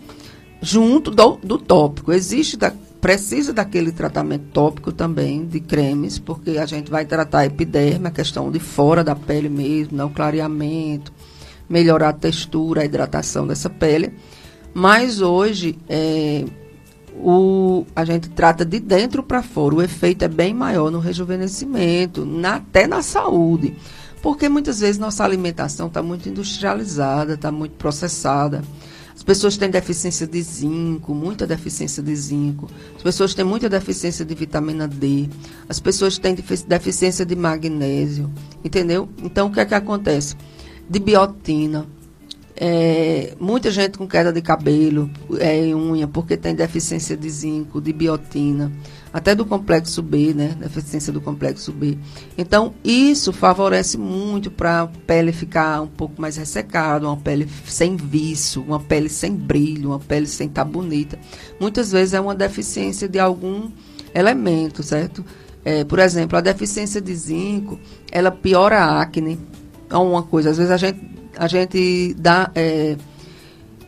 junto 0.61 1.11
do, 1.11 1.39
do 1.43 1.59
tópico. 1.59 2.13
Existe 2.13 2.57
da, 2.57 2.73
precisa 3.01 3.53
daquele 3.53 3.93
tratamento 3.93 4.47
tópico 4.53 4.91
também 4.91 5.47
de 5.47 5.61
cremes, 5.61 6.19
porque 6.19 6.59
a 6.59 6.67
gente 6.67 6.91
vai 6.91 7.05
tratar 7.05 7.41
a 7.41 7.47
epiderme, 7.47 8.09
a 8.09 8.11
questão 8.11 8.51
de 8.51 8.59
fora 8.59 9.05
da 9.05 9.15
pele 9.15 9.49
mesmo, 9.49 9.97
não 9.97 10.11
clareamento, 10.11 11.13
melhorar 11.69 12.09
a 12.09 12.13
textura, 12.13 12.83
a 12.83 12.85
hidratação 12.85 13.47
dessa 13.47 13.71
pele. 13.71 14.13
Mas 14.75 15.21
hoje 15.21 15.79
é, 15.89 16.45
o, 17.15 17.87
a 17.95 18.05
gente 18.05 18.29
trata 18.31 18.65
de 18.65 18.79
dentro 18.81 19.23
para 19.23 19.43
fora. 19.43 19.77
O 19.77 19.83
efeito 19.83 20.25
é 20.25 20.29
bem 20.29 20.53
maior 20.53 20.91
no 20.91 20.99
rejuvenescimento, 20.99 22.27
na, 22.27 22.57
até 22.57 22.87
na 22.87 23.03
saúde. 23.03 23.75
Porque 24.23 24.49
muitas 24.49 24.81
vezes 24.81 24.99
nossa 24.99 25.25
alimentação 25.25 25.87
está 25.89 26.03
muito 26.03 26.29
industrializada, 26.29 27.35
está 27.35 27.53
muito 27.53 27.75
processada. 27.75 28.63
As 29.15 29.23
pessoas 29.23 29.57
têm 29.57 29.71
deficiência 29.71 30.27
de 30.27 30.43
zinco, 30.43 31.15
muita 31.15 31.47
deficiência 31.47 32.03
de 32.03 32.15
zinco. 32.15 32.69
As 32.97 33.03
pessoas 33.03 33.35
têm 33.35 33.47
muita 33.47 33.67
deficiência 33.67 34.27
de 34.27 34.35
vitamina 34.35 34.87
D. 34.87 35.29
As 35.69 35.81
pessoas 35.81 36.19
têm 36.19 36.35
deficiência 36.35 37.25
de 37.25 37.35
magnésio. 37.35 38.31
Entendeu? 38.63 39.09
Então, 39.23 39.47
o 39.47 39.53
que 39.53 39.61
é 39.61 39.65
que 39.65 39.75
acontece? 39.75 40.37
De 40.89 40.99
biotina. 40.99 41.87
É, 42.59 43.35
muita 43.39 43.71
gente 43.71 43.99
com 43.99 44.07
queda 44.09 44.33
de 44.33 44.41
cabelo, 44.41 45.11
é, 45.39 45.75
unha, 45.75 46.09
porque 46.09 46.39
tem 46.39 46.55
deficiência 46.55 47.15
de 47.15 47.29
zinco, 47.29 47.83
de 47.83 47.93
biotina, 47.93 48.73
até 49.13 49.35
do 49.35 49.45
complexo 49.45 50.03
B, 50.03 50.35
né? 50.35 50.57
Deficiência 50.59 51.13
do 51.13 51.21
complexo 51.21 51.73
B. 51.73 51.97
Então, 52.37 52.75
isso 52.85 53.33
favorece 53.33 53.97
muito 53.97 54.51
para 54.51 54.83
a 54.83 54.87
pele 54.87 55.33
ficar 55.33 55.81
um 55.83 55.87
pouco 55.87 56.21
mais 56.21 56.37
ressecada, 56.37 57.07
uma 57.07 57.17
pele 57.17 57.49
sem 57.67 57.97
vício, 57.97 58.63
uma 58.63 58.81
pele 58.81 59.09
sem 59.09 59.35
brilho, 59.35 59.91
uma 59.91 60.01
pele 60.01 60.27
sem 60.27 60.49
estar 60.49 60.65
tá 60.65 60.71
bonita. 60.71 61.19
Muitas 61.59 61.93
vezes 61.93 62.15
é 62.15 62.21
uma 62.21 62.35
deficiência 62.35 63.09
de 63.09 63.19
algum 63.19 63.71
elemento, 64.15 64.83
certo? 64.83 65.25
É, 65.65 65.85
por 65.85 65.99
exemplo, 65.99 66.39
a 66.39 66.41
deficiência 66.41 67.01
de 67.01 67.15
zinco, 67.15 67.79
ela 68.13 68.31
piora 68.31 68.79
a 68.79 69.03
acne. 69.03 69.39
É 69.89 69.97
uma 69.97 70.23
coisa, 70.23 70.51
às 70.51 70.59
vezes 70.59 70.73
a 70.73 70.77
gente 70.77 71.17
a 71.37 71.47
gente 71.47 72.15
dá, 72.15 72.51
é, 72.55 72.97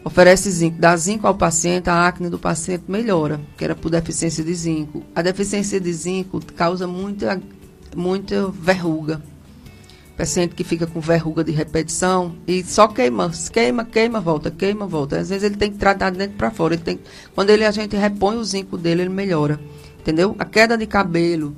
oferece 0.05 0.51
zinco, 0.51 0.79
dá 0.79 0.97
zinco 0.97 1.27
ao 1.27 1.35
paciente, 1.35 1.91
a 1.91 2.07
acne 2.07 2.29
do 2.29 2.39
paciente 2.39 2.85
melhora, 2.89 3.41
que 3.57 3.65
era 3.65 3.75
por 3.75 3.91
deficiência 3.91 4.43
de 4.45 4.55
zinco. 4.55 5.03
A 5.15 5.23
deficiência 5.23 5.81
de 5.81 5.93
zinco 5.93 6.41
causa 6.55 6.87
muita, 6.87 7.41
muita 7.97 8.49
verruga. 8.49 9.23
Paciente 10.17 10.55
que 10.55 10.65
fica 10.65 10.87
com 10.87 11.01
verruga 11.01 11.45
de 11.45 11.53
repetição 11.53 12.35
e 12.45 12.65
só 12.65 12.89
queima, 12.89 13.31
queima, 13.53 13.85
queima, 13.85 14.21
volta, 14.21 14.51
queima, 14.51 14.87
volta. 14.87 15.19
Às 15.19 15.29
vezes 15.29 15.45
ele 15.45 15.57
tem 15.57 15.71
que 15.71 15.79
tratar 15.79 16.11
de 16.11 16.19
dentro 16.19 16.37
para 16.37 16.51
fora. 16.51 16.75
Ele 16.75 16.83
tem, 16.83 16.99
quando 17.35 17.51
ele, 17.51 17.65
a 17.65 17.71
gente 17.71 17.95
repõe 17.97 18.37
o 18.37 18.45
zinco 18.45 18.77
dele, 18.77 19.03
ele 19.03 19.11
melhora. 19.11 19.61
Entendeu? 20.01 20.35
A 20.39 20.45
queda 20.45 20.77
de 20.77 20.87
cabelo, 20.87 21.57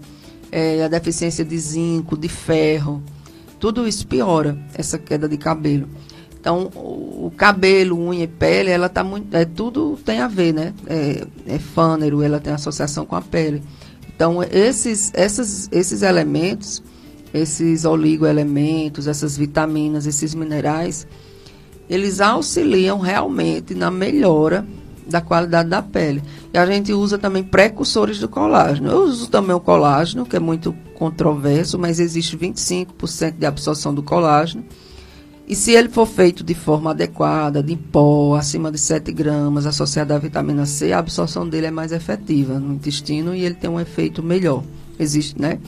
é, 0.53 0.85
a 0.85 0.89
deficiência 0.89 1.45
de 1.45 1.59
zinco, 1.59 2.19
de 2.19 2.29
ferro, 2.29 3.03
tudo 3.61 3.87
isso 3.87 4.07
piora 4.07 4.59
essa 4.75 4.99
queda 4.99 5.29
de 5.29 5.37
cabelo. 5.37 5.87
Então, 6.41 6.71
o 6.75 7.31
cabelo, 7.37 7.99
unha 7.99 8.25
e 8.25 8.27
pele, 8.27 8.71
ela 8.71 8.89
tá 8.89 9.05
muito. 9.05 9.37
É, 9.37 9.45
tudo 9.45 9.99
tem 10.05 10.21
a 10.21 10.27
ver, 10.27 10.55
né? 10.55 10.73
É, 10.87 11.27
é 11.47 11.59
fânero, 11.59 12.23
ela 12.23 12.41
tem 12.41 12.51
associação 12.51 13.05
com 13.05 13.15
a 13.15 13.21
pele. 13.21 13.63
Então, 14.09 14.43
esses, 14.43 15.13
essas, 15.15 15.69
esses 15.71 16.01
elementos, 16.01 16.83
esses 17.33 17.85
oligoelementos, 17.85 19.07
essas 19.07 19.37
vitaminas, 19.37 20.07
esses 20.07 20.35
minerais, 20.35 21.07
eles 21.91 22.23
auxiliam 22.23 22.99
realmente 22.99 23.75
na 23.75 23.91
melhora 23.91 24.67
da 25.07 25.21
qualidade 25.21 25.69
da 25.69 25.83
pele. 25.83 26.23
E 26.55 26.57
a 26.59 26.65
gente 26.65 26.93
usa 26.93 27.19
também 27.19 27.43
precursores 27.43 28.19
do 28.19 28.29
colágeno. 28.29 28.91
Eu 28.91 29.03
uso 29.05 29.29
também 29.29 29.55
o 29.55 29.61
colágeno, 29.61 30.25
que 30.25 30.37
é 30.37 30.41
muito 30.41 30.75
controverso, 30.95 31.79
mas 31.79 32.01
existe 32.01 32.37
25% 32.37 33.33
de 33.37 33.45
absorção 33.45 33.93
do 33.93 34.03
colágeno. 34.03 34.65
E 35.51 35.57
se 35.57 35.73
ele 35.73 35.89
for 35.89 36.07
feito 36.07 36.45
de 36.45 36.55
forma 36.55 36.93
adequada, 36.93 37.61
de 37.61 37.75
pó, 37.75 38.37
acima 38.37 38.71
de 38.71 38.79
7 38.79 39.11
gramas, 39.11 39.67
associado 39.67 40.15
à 40.15 40.19
vitamina 40.19 40.65
C, 40.65 40.93
a 40.93 41.01
absorção 41.01 41.49
dele 41.49 41.67
é 41.67 41.71
mais 41.73 41.91
efetiva 41.91 42.61
no 42.61 42.75
intestino 42.75 43.35
e 43.35 43.45
ele 43.45 43.57
tem 43.57 43.69
um 43.69 43.81
efeito 43.81 44.23
melhor. 44.23 44.63
Existe, 44.97 45.43
né? 45.43 45.59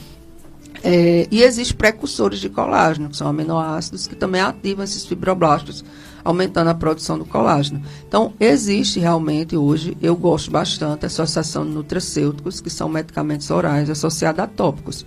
É, 0.81 1.27
e 1.29 1.43
existem 1.43 1.75
precursores 1.75 2.39
de 2.39 2.47
colágeno, 2.47 3.09
que 3.09 3.17
são 3.17 3.27
aminoácidos, 3.27 4.07
que 4.07 4.15
também 4.15 4.39
ativam 4.39 4.85
esses 4.85 5.05
fibroblastos, 5.05 5.83
aumentando 6.23 6.69
a 6.69 6.73
produção 6.73 7.17
do 7.17 7.25
colágeno. 7.25 7.81
Então, 8.07 8.33
existe 8.39 9.01
realmente 9.01 9.57
hoje, 9.57 9.97
eu 10.01 10.15
gosto 10.15 10.49
bastante, 10.49 11.03
a 11.03 11.07
associação 11.07 11.65
de 11.65 11.71
nutracêuticos, 11.71 12.61
que 12.61 12.69
são 12.69 12.87
medicamentos 12.87 13.51
orais 13.51 13.89
associados 13.89 14.39
a 14.39 14.47
tópicos, 14.47 15.05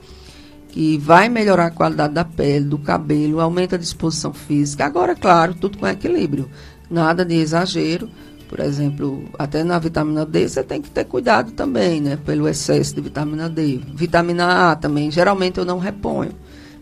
que 0.77 0.99
vai 0.99 1.31
melhorar 1.31 1.69
a 1.69 1.71
qualidade 1.71 2.13
da 2.13 2.23
pele, 2.23 2.67
do 2.67 2.77
cabelo, 2.77 3.41
aumenta 3.41 3.77
a 3.77 3.79
disposição 3.79 4.35
física. 4.35 4.85
Agora, 4.85 5.15
claro, 5.15 5.55
tudo 5.55 5.79
com 5.79 5.89
equilíbrio, 5.89 6.51
nada 6.91 7.25
de 7.25 7.35
exagero, 7.35 8.11
por 8.47 8.61
exemplo, 8.61 9.25
até 9.39 9.65
na 9.65 9.79
vitamina 9.79 10.27
D 10.27 10.47
você 10.47 10.63
tem 10.63 10.83
que 10.83 10.91
ter 10.91 11.07
cuidado 11.07 11.53
também, 11.53 12.03
né? 12.03 12.19
Pelo 12.23 12.47
excesso 12.47 12.95
de 12.95 13.01
vitamina 13.01 13.49
D. 13.49 13.81
Vitamina 13.95 14.71
A 14.71 14.77
também, 14.77 15.11
geralmente 15.11 15.57
eu 15.57 15.65
não 15.65 15.79
reponho, 15.79 16.33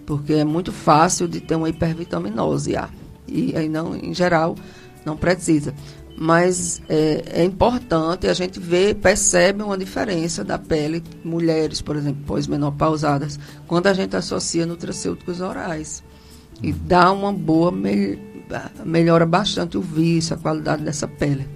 porque 0.05 0.33
é 0.33 0.45
muito 0.45 0.73
fácil 0.73 1.29
de 1.29 1.41
ter 1.41 1.55
uma 1.55 1.69
hipervitaminose 1.69 2.77
A. 2.77 2.89
E 3.29 3.57
aí 3.57 3.69
não, 3.69 3.95
em 3.95 4.13
geral, 4.13 4.57
não 5.07 5.17
precisa. 5.17 5.73
Mas 6.17 6.81
é, 6.89 7.41
é 7.41 7.45
importante 7.45 8.29
a 8.29 8.35
gente 8.35 8.61
ver, 8.61 8.95
percebe 8.95 9.63
uma 9.63 9.77
diferença 9.77 10.45
da 10.45 10.59
pele, 10.59 11.03
mulheres, 11.25 11.83
por 11.83 11.97
exemplo, 11.97 12.23
pós-menopausadas, 12.25 13.39
quando 13.67 13.89
a 13.89 13.93
gente 13.93 14.15
associa 14.15 14.65
nutracêuticos 14.65 15.41
orais. 15.41 16.05
E 16.63 16.73
dá 16.73 17.11
uma 17.11 17.33
boa 17.33 17.73
melhora 18.85 19.27
bastante 19.27 19.77
o 19.77 19.81
vício, 19.81 20.37
a 20.37 20.39
qualidade 20.39 20.85
dessa 20.85 21.09
pele. 21.09 21.47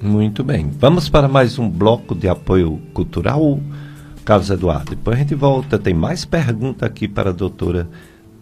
Muito 0.00 0.44
bem. 0.44 0.70
Vamos 0.78 1.08
para 1.08 1.26
mais 1.26 1.58
um 1.58 1.68
bloco 1.68 2.14
de 2.14 2.28
apoio 2.28 2.80
cultural, 2.94 3.58
Carlos 4.24 4.50
Eduardo. 4.50 4.90
Depois 4.90 5.16
a 5.16 5.20
gente 5.20 5.34
volta. 5.34 5.78
Tem 5.78 5.94
mais 5.94 6.24
pergunta 6.24 6.86
aqui 6.86 7.08
para 7.08 7.30
a 7.30 7.32
doutora 7.32 7.88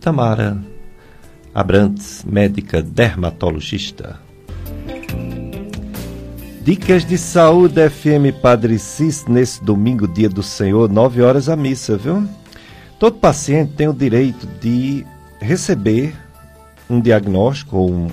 Tamara 0.00 0.60
Abrantes, 1.54 2.24
médica 2.24 2.82
dermatologista. 2.82 4.23
Dicas 6.64 7.04
de 7.04 7.18
saúde 7.18 7.90
FM 7.90 8.40
Padre 8.40 8.78
Cis 8.78 9.26
nesse 9.26 9.62
domingo, 9.62 10.08
dia 10.08 10.30
do 10.30 10.42
Senhor, 10.42 10.90
9 10.90 11.20
horas 11.20 11.50
a 11.50 11.54
missa, 11.54 11.94
viu? 11.94 12.26
Todo 12.98 13.18
paciente 13.18 13.74
tem 13.74 13.86
o 13.86 13.92
direito 13.92 14.46
de 14.62 15.04
receber 15.38 16.14
um 16.88 17.02
diagnóstico 17.02 17.76
ou, 17.76 17.92
um, 17.92 18.08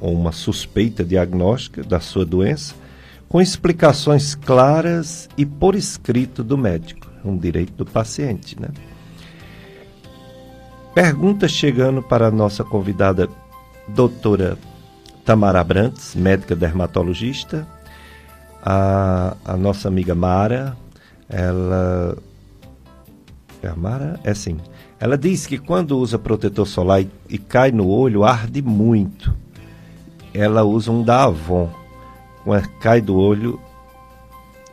ou 0.00 0.12
uma 0.12 0.32
suspeita 0.32 1.04
diagnóstica 1.04 1.84
da 1.84 2.00
sua 2.00 2.26
doença 2.26 2.74
com 3.28 3.40
explicações 3.40 4.34
claras 4.34 5.28
e 5.38 5.46
por 5.46 5.76
escrito 5.76 6.42
do 6.42 6.58
médico. 6.58 7.06
É 7.24 7.28
um 7.28 7.36
direito 7.36 7.74
do 7.74 7.86
paciente, 7.86 8.60
né? 8.60 8.70
Pergunta 10.96 11.46
chegando 11.46 12.02
para 12.02 12.26
a 12.26 12.32
nossa 12.32 12.64
convidada 12.64 13.28
doutora 13.86 14.58
Tamara 15.28 15.62
Brantes, 15.62 16.14
médica 16.14 16.56
dermatologista. 16.56 17.68
A, 18.64 19.36
a 19.44 19.58
nossa 19.58 19.86
amiga 19.86 20.14
Mara, 20.14 20.74
ela. 21.28 22.16
É 23.62 23.68
a 23.68 23.76
Mara? 23.76 24.18
É 24.24 24.32
sim. 24.32 24.56
Ela 24.98 25.18
diz 25.18 25.46
que 25.46 25.58
quando 25.58 25.98
usa 25.98 26.18
protetor 26.18 26.66
solar 26.66 27.02
e, 27.02 27.10
e 27.28 27.36
cai 27.36 27.70
no 27.70 27.88
olho, 27.88 28.24
arde 28.24 28.62
muito. 28.62 29.36
Ela 30.32 30.64
usa 30.64 30.90
um 30.90 31.02
da 31.02 31.24
Avon. 31.24 31.68
Quando 32.42 32.66
cai 32.80 33.02
do 33.02 33.14
olho, 33.14 33.60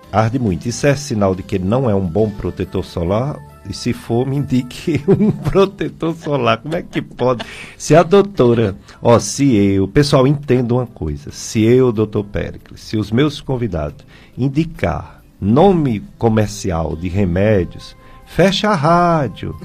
arde 0.10 0.40
muito. 0.40 0.69
Isso 0.69 0.88
é 0.88 0.95
sinal 0.95 1.36
de 1.36 1.44
que 1.44 1.60
não 1.60 1.90
é 1.90 1.94
um 1.94 2.07
bom 2.07 2.30
protetor 2.30 2.86
solar? 2.86 3.38
E 3.70 3.74
se 3.74 3.94
for, 3.94 4.28
me 4.28 4.38
indique 4.38 5.04
um 5.08 5.32
protetor 5.32 6.16
solar. 6.16 6.58
Como 6.58 6.76
é 6.76 6.82
que 6.82 7.02
pode? 7.02 7.46
Se 7.78 7.96
a 7.96 8.04
doutora, 8.04 8.76
ó, 9.02 9.18
se 9.20 9.56
eu, 9.56 9.88
pessoal, 9.88 10.28
entenda 10.28 10.74
uma 10.74 10.86
coisa. 10.86 11.32
Se 11.32 11.64
eu, 11.64 11.92
doutor 11.92 12.24
Péricles, 12.26 12.82
se 12.82 12.98
os 12.98 13.12
meus 13.12 13.42
convidados 13.42 14.06
indicar 14.38 15.24
nome 15.42 16.04
comercial 16.18 16.96
de 16.96 17.08
remédios, 17.08 17.96
fecha 18.26 18.70
a 18.70 18.76
rádio 18.76 19.56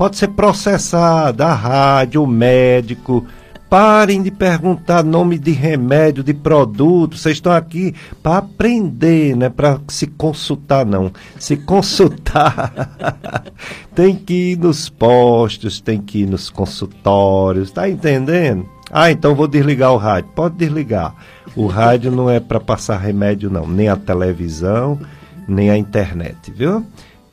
pode 0.00 0.16
ser 0.16 0.28
processada, 0.28 1.48
a 1.48 1.52
rádio, 1.52 2.22
o 2.22 2.26
médico, 2.26 3.26
parem 3.70 4.20
de 4.20 4.32
perguntar 4.32 5.04
nome 5.04 5.38
de 5.38 5.52
remédio, 5.52 6.24
de 6.24 6.34
produto. 6.34 7.16
Vocês 7.16 7.36
estão 7.36 7.52
aqui 7.52 7.94
para 8.20 8.38
aprender, 8.38 9.36
né? 9.36 9.48
Para 9.48 9.80
se 9.86 10.08
consultar, 10.08 10.84
não. 10.84 11.12
Se 11.38 11.56
consultar, 11.64 13.44
tem 13.94 14.16
que 14.16 14.52
ir 14.52 14.58
nos 14.58 14.88
postos, 14.88 15.80
tem 15.80 16.00
que 16.00 16.22
ir 16.22 16.26
nos 16.26 16.50
consultórios, 16.50 17.70
tá 17.70 17.88
entendendo? 17.88 18.68
Ah, 18.90 19.12
então 19.12 19.36
vou 19.36 19.46
desligar 19.46 19.92
o 19.92 19.96
rádio. 19.96 20.30
Pode 20.34 20.56
desligar. 20.56 21.14
O 21.54 21.68
rádio 21.68 22.10
não 22.10 22.28
é 22.28 22.40
para 22.40 22.58
passar 22.58 22.98
remédio, 22.98 23.48
não. 23.48 23.68
Nem 23.68 23.88
a 23.88 23.94
televisão, 23.94 24.98
nem 25.46 25.70
a 25.70 25.76
internet, 25.76 26.50
viu? 26.50 26.84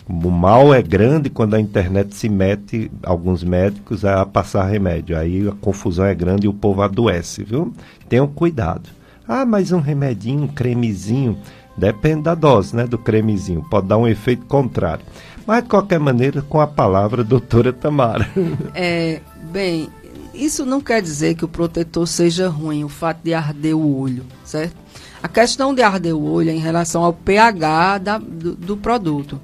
O 0.10 0.32
mal 0.32 0.74
é 0.74 0.82
grande 0.82 1.30
quando 1.30 1.56
a 1.56 1.60
internet 1.60 2.16
se 2.16 2.30
mete, 2.30 2.90
alguns 3.04 3.44
médicos, 3.44 4.06
a 4.06 4.26
passar 4.26 4.66
remédio. 4.66 5.18
Aí 5.18 5.48
a 5.48 5.52
confusão 5.52 6.06
é 6.06 6.16
grande 6.16 6.46
e 6.46 6.50
o 6.50 6.54
povo 6.54 6.82
adoece, 6.82 7.44
viu? 7.44 7.74
Tenham 8.08 8.28
cuidado. 8.28 8.90
Ah, 9.28 9.46
mas 9.46 9.74
um 9.74 9.82
remedinho, 9.82 10.44
um 10.44 10.48
cremezinho, 10.48 11.38
depende 11.76 12.24
da 12.24 12.34
dose, 12.34 12.74
né, 12.74 12.88
do 12.88 12.98
cremezinho. 12.98 13.66
Pode 13.70 13.88
dar 13.88 13.98
um 13.98 14.08
efeito 14.08 14.46
contrário. 14.46 15.04
Mas, 15.46 15.64
de 15.64 15.70
qualquer 15.70 16.00
maneira, 16.00 16.42
com 16.42 16.62
a 16.62 16.68
palavra, 16.68 17.24
doutora 17.26 17.74
Tamara. 17.74 18.30
É, 18.74 19.20
bem, 19.52 19.90
isso 20.34 20.66
não 20.66 20.80
quer 20.80 21.02
dizer 21.02 21.36
que 21.36 21.44
o 21.44 21.50
protetor 21.50 22.08
seja 22.08 22.48
ruim, 22.48 22.86
o 22.86 22.90
fato 22.90 23.20
de 23.24 23.34
arder 23.34 23.76
o 23.76 24.00
olho, 24.00 24.26
certo? 24.46 24.76
A 25.22 25.28
questão 25.28 25.74
de 25.74 25.82
arder 25.82 26.16
o 26.16 26.24
olho 26.24 26.50
é 26.50 26.54
em 26.54 26.60
relação 26.60 27.04
ao 27.04 27.12
pH 27.12 27.98
da, 27.98 28.18
do, 28.18 28.56
do 28.56 28.78
produto. 28.78 29.42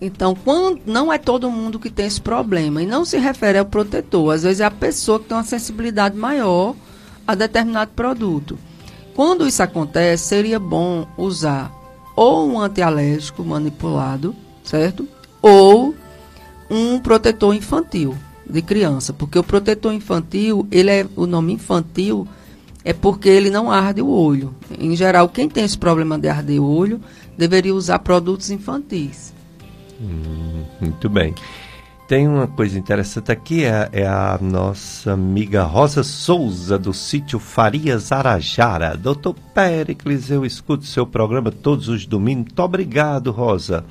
Então, 0.00 0.34
quando, 0.34 0.80
não 0.86 1.12
é 1.12 1.18
todo 1.18 1.50
mundo 1.50 1.78
que 1.78 1.90
tem 1.90 2.06
esse 2.06 2.20
problema. 2.20 2.82
E 2.82 2.86
não 2.86 3.04
se 3.04 3.18
refere 3.18 3.58
ao 3.58 3.66
protetor. 3.66 4.34
Às 4.34 4.42
vezes 4.42 4.60
é 4.60 4.64
a 4.64 4.70
pessoa 4.70 5.18
que 5.18 5.26
tem 5.26 5.36
uma 5.36 5.44
sensibilidade 5.44 6.16
maior 6.16 6.74
a 7.26 7.34
determinado 7.34 7.90
produto. 7.94 8.58
Quando 9.14 9.46
isso 9.46 9.62
acontece, 9.62 10.24
seria 10.24 10.58
bom 10.60 11.06
usar 11.16 11.72
ou 12.14 12.48
um 12.48 12.60
antialérgico 12.60 13.44
manipulado, 13.44 14.34
certo? 14.64 15.06
Ou 15.40 15.94
um 16.70 16.98
protetor 16.98 17.54
infantil 17.54 18.16
de 18.48 18.62
criança, 18.62 19.12
porque 19.12 19.38
o 19.38 19.44
protetor 19.44 19.92
infantil, 19.92 20.66
ele 20.70 20.90
é 20.90 21.06
o 21.14 21.26
nome 21.26 21.52
infantil 21.52 22.26
é 22.84 22.92
porque 22.92 23.28
ele 23.28 23.50
não 23.50 23.70
arde 23.70 24.00
o 24.00 24.08
olho. 24.08 24.54
Em 24.78 24.96
geral, 24.96 25.28
quem 25.28 25.48
tem 25.48 25.64
esse 25.64 25.76
problema 25.76 26.18
de 26.18 26.28
arder 26.28 26.62
o 26.62 26.66
olho 26.66 27.00
deveria 27.36 27.74
usar 27.74 27.98
produtos 27.98 28.50
infantis. 28.50 29.32
Hum, 30.00 30.64
muito 30.80 31.08
bem. 31.08 31.34
Tem 32.08 32.26
uma 32.26 32.46
coisa 32.46 32.78
interessante 32.78 33.30
aqui, 33.30 33.66
é, 33.66 33.86
é, 33.92 34.06
a 34.06 34.38
nossa 34.40 35.12
amiga 35.12 35.62
Rosa 35.64 36.02
Souza, 36.02 36.78
do 36.78 36.94
sítio 36.94 37.38
Farias 37.38 38.10
Arajara. 38.10 38.96
Doutor 38.96 39.34
Péricles, 39.52 40.30
eu 40.30 40.46
escuto 40.46 40.86
seu 40.86 41.06
programa 41.06 41.50
todos 41.50 41.86
os 41.88 42.06
domingos. 42.06 42.44
Muito 42.44 42.62
obrigado, 42.62 43.30
Rosa. 43.30 43.84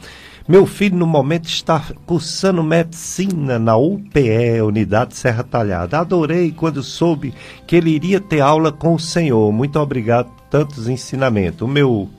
Meu 0.48 0.66
filho, 0.66 0.98
no 0.98 1.06
momento, 1.06 1.46
está 1.48 1.80
cursando 2.08 2.64
medicina 2.64 3.60
na 3.60 3.78
UPE, 3.78 4.62
Unidade 4.66 5.16
Serra 5.16 5.44
Talhada. 5.44 6.00
Adorei 6.00 6.52
quando 6.52 6.82
soube 6.82 7.36
que 7.68 7.76
ele 7.76 7.92
iria 7.92 8.20
ter 8.20 8.40
aula 8.40 8.72
com 8.72 8.96
o 8.96 9.00
senhor. 9.00 9.52
Muito 9.52 9.78
obrigado 9.78 10.28
por 10.28 10.44
tantos 10.46 10.88
ensinamentos. 10.88 11.62
O 11.62 11.68
meu, 11.68 12.10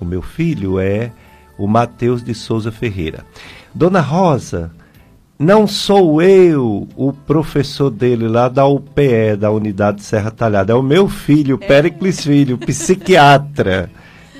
o 0.00 0.04
meu 0.04 0.22
filho 0.22 0.80
é 0.80 1.12
o 1.58 1.66
Mateus 1.66 2.22
de 2.22 2.34
Souza 2.34 2.70
Ferreira. 2.70 3.24
Dona 3.74 4.00
Rosa, 4.00 4.70
não 5.38 5.66
sou 5.66 6.22
eu 6.22 6.88
o 6.96 7.12
professor 7.12 7.90
dele 7.90 8.26
lá 8.26 8.48
da 8.48 8.66
UPE, 8.66 9.36
da 9.38 9.50
Unidade 9.50 10.02
Serra 10.02 10.30
Talhada, 10.30 10.72
é 10.72 10.76
o 10.76 10.82
meu 10.82 11.08
filho, 11.08 11.58
é. 11.60 11.66
Péricles 11.66 12.24
Filho, 12.24 12.56
psiquiatra. 12.56 13.90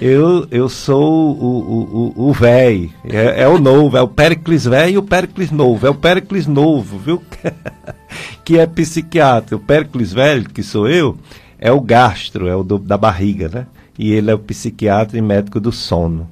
Eu, 0.01 0.47
eu 0.51 0.69
sou 0.69 1.35
o, 1.39 2.13
o, 2.17 2.29
o, 2.29 2.33
velho, 2.33 2.91
é, 3.05 3.43
é, 3.43 3.49
o 3.49 3.59
novo, 3.59 3.97
é 3.97 4.03
o 4.03 4.09
Péricles 4.09 4.65
velho 4.65 4.95
e 4.95 4.99
o 4.99 5.03
Péricles 5.03 5.51
novo, 5.51 5.87
é 5.87 5.91
o 5.91 5.95
Péricles 5.95 6.47
novo, 6.47 6.99
viu? 6.99 7.23
que 8.45 8.59
é 8.59 8.67
psiquiatra. 8.67 9.57
O 9.57 9.61
Péricles 9.61 10.13
velho, 10.13 10.49
que 10.49 10.63
sou 10.63 10.87
eu, 10.87 11.17
é 11.59 11.73
o 11.73 11.81
gastro, 11.81 12.47
é 12.47 12.55
o 12.55 12.63
do, 12.63 12.79
da 12.79 12.99
barriga, 12.99 13.49
né? 13.49 13.67
E 13.99 14.13
ele 14.13 14.31
é 14.31 14.35
o 14.35 14.39
psiquiatra 14.39 15.17
e 15.17 15.23
médico 15.23 15.59
do 15.59 15.73
sono. 15.73 16.29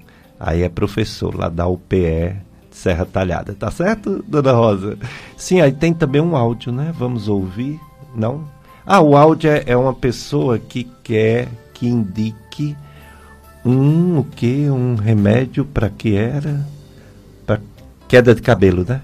Aí 0.47 0.63
é 0.63 0.69
professor 0.69 1.35
lá 1.35 1.49
da 1.49 1.67
UPE 1.67 2.37
Serra 2.71 3.07
Talhada. 3.07 3.55
Tá 3.55 3.71
certo, 3.71 4.23
dona 4.29 4.53
Rosa? 4.53 4.99
Sim, 5.39 5.63
aí 5.63 5.73
tem 5.73 5.95
também 5.95 6.21
um 6.21 6.37
áudio, 6.37 6.71
né? 6.71 6.93
Vamos 6.99 7.29
ouvir? 7.29 7.81
Não? 8.15 8.47
Ah, 8.85 9.01
o 9.01 9.17
áudio 9.17 9.51
é, 9.51 9.65
é 9.67 9.75
uma 9.75 9.95
pessoa 9.95 10.59
que 10.59 10.85
quer 11.03 11.49
que 11.73 11.89
indique 11.89 12.77
um 13.65 14.19
o 14.19 14.25
que? 14.25 14.69
Um 14.69 14.97
remédio 14.97 15.65
para 15.65 15.89
que 15.89 16.15
era? 16.15 16.61
Para 17.47 17.59
queda 18.07 18.35
de 18.35 18.43
cabelo, 18.43 18.85
né? 18.87 19.01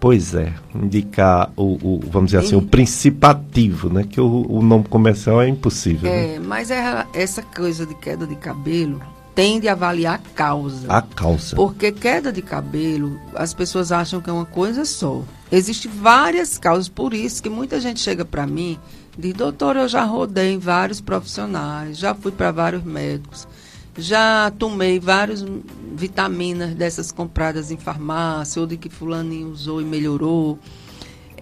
Pois 0.00 0.34
é, 0.34 0.52
indicar 0.74 1.52
o, 1.56 1.78
o 1.80 2.00
vamos 2.10 2.32
dizer 2.32 2.44
assim, 2.44 2.56
o 2.56 2.62
principativo, 2.62 3.88
né? 3.88 4.02
Que 4.02 4.20
o, 4.20 4.46
o 4.50 4.60
nome 4.60 4.82
comercial 4.84 5.40
é 5.40 5.48
impossível. 5.48 6.10
É, 6.10 6.26
né? 6.26 6.38
mas 6.44 6.72
é, 6.72 7.06
essa 7.14 7.40
coisa 7.40 7.86
de 7.86 7.94
queda 7.94 8.26
de 8.26 8.34
cabelo 8.34 9.00
tende 9.34 9.68
a 9.68 9.72
avaliar 9.72 10.14
a 10.14 10.34
causa. 10.34 10.86
A 10.88 11.02
causa. 11.02 11.56
Porque 11.56 11.90
queda 11.90 12.32
de 12.32 12.40
cabelo, 12.40 13.18
as 13.34 13.52
pessoas 13.52 13.90
acham 13.90 14.20
que 14.20 14.30
é 14.30 14.32
uma 14.32 14.46
coisa 14.46 14.84
só. 14.84 15.22
Existem 15.50 15.90
várias 15.90 16.58
causas, 16.58 16.88
por 16.88 17.12
isso 17.12 17.42
que 17.42 17.48
muita 17.48 17.80
gente 17.80 18.00
chega 18.00 18.24
para 18.24 18.46
mim 18.46 18.78
e 19.18 19.20
diz, 19.20 19.34
doutor, 19.34 19.76
eu 19.76 19.88
já 19.88 20.04
rodei 20.04 20.52
em 20.52 20.58
vários 20.58 21.00
profissionais, 21.00 21.98
já 21.98 22.14
fui 22.14 22.32
para 22.32 22.50
vários 22.50 22.82
médicos, 22.82 23.46
já 23.96 24.50
tomei 24.58 24.98
várias 24.98 25.44
vitaminas 25.94 26.74
dessas 26.74 27.12
compradas 27.12 27.70
em 27.70 27.76
farmácia, 27.76 28.60
ou 28.60 28.66
de 28.66 28.76
que 28.76 28.88
fulaninho 28.88 29.50
usou 29.50 29.80
e 29.80 29.84
melhorou 29.84 30.58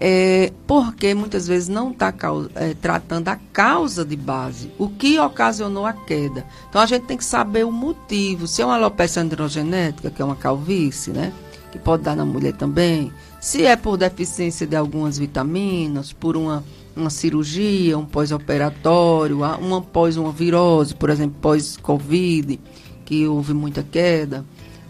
é, 0.04 0.52
porque 0.66 1.14
muitas 1.14 1.46
vezes 1.46 1.68
não 1.68 1.92
está 1.92 2.12
é, 2.56 2.74
tratando 2.74 3.28
a 3.28 3.36
causa 3.52 4.04
de 4.04 4.16
base, 4.16 4.68
o 4.76 4.88
que 4.88 5.16
ocasionou 5.20 5.86
a 5.86 5.92
queda. 5.92 6.44
Então 6.68 6.80
a 6.80 6.86
gente 6.86 7.04
tem 7.04 7.16
que 7.16 7.24
saber 7.24 7.64
o 7.64 7.70
motivo. 7.70 8.48
Se 8.48 8.62
é 8.62 8.66
uma 8.66 8.74
alopecia 8.74 9.22
androgenética, 9.22 10.10
que 10.10 10.20
é 10.20 10.24
uma 10.24 10.34
calvície, 10.34 11.12
né? 11.12 11.32
Que 11.70 11.78
pode 11.78 12.02
dar 12.02 12.16
na 12.16 12.24
mulher 12.24 12.52
também. 12.54 13.12
Se 13.40 13.64
é 13.64 13.76
por 13.76 13.96
deficiência 13.96 14.66
de 14.66 14.74
algumas 14.74 15.18
vitaminas, 15.18 16.12
por 16.12 16.36
uma, 16.36 16.64
uma 16.96 17.08
cirurgia, 17.08 17.96
um 17.96 18.04
pós-operatório, 18.04 19.42
uma 19.60 19.80
pós 19.80 20.16
uma 20.16 20.32
virose, 20.32 20.96
por 20.96 21.10
exemplo, 21.10 21.36
pós-Covid, 21.40 22.58
que 23.04 23.28
houve 23.28 23.54
muita 23.54 23.84
queda 23.84 24.44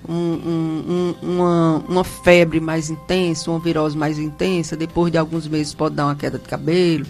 um, 0.08 0.14
um, 0.14 1.14
uma, 1.22 1.84
uma 1.88 2.04
febre 2.04 2.60
mais 2.60 2.90
intensa, 2.90 3.50
uma 3.50 3.60
virose 3.60 3.96
mais 3.96 4.18
intensa, 4.18 4.76
depois 4.76 5.12
de 5.12 5.18
alguns 5.18 5.46
meses 5.46 5.74
pode 5.74 5.94
dar 5.94 6.06
uma 6.06 6.16
queda 6.16 6.38
de 6.38 6.48
cabelo. 6.48 7.06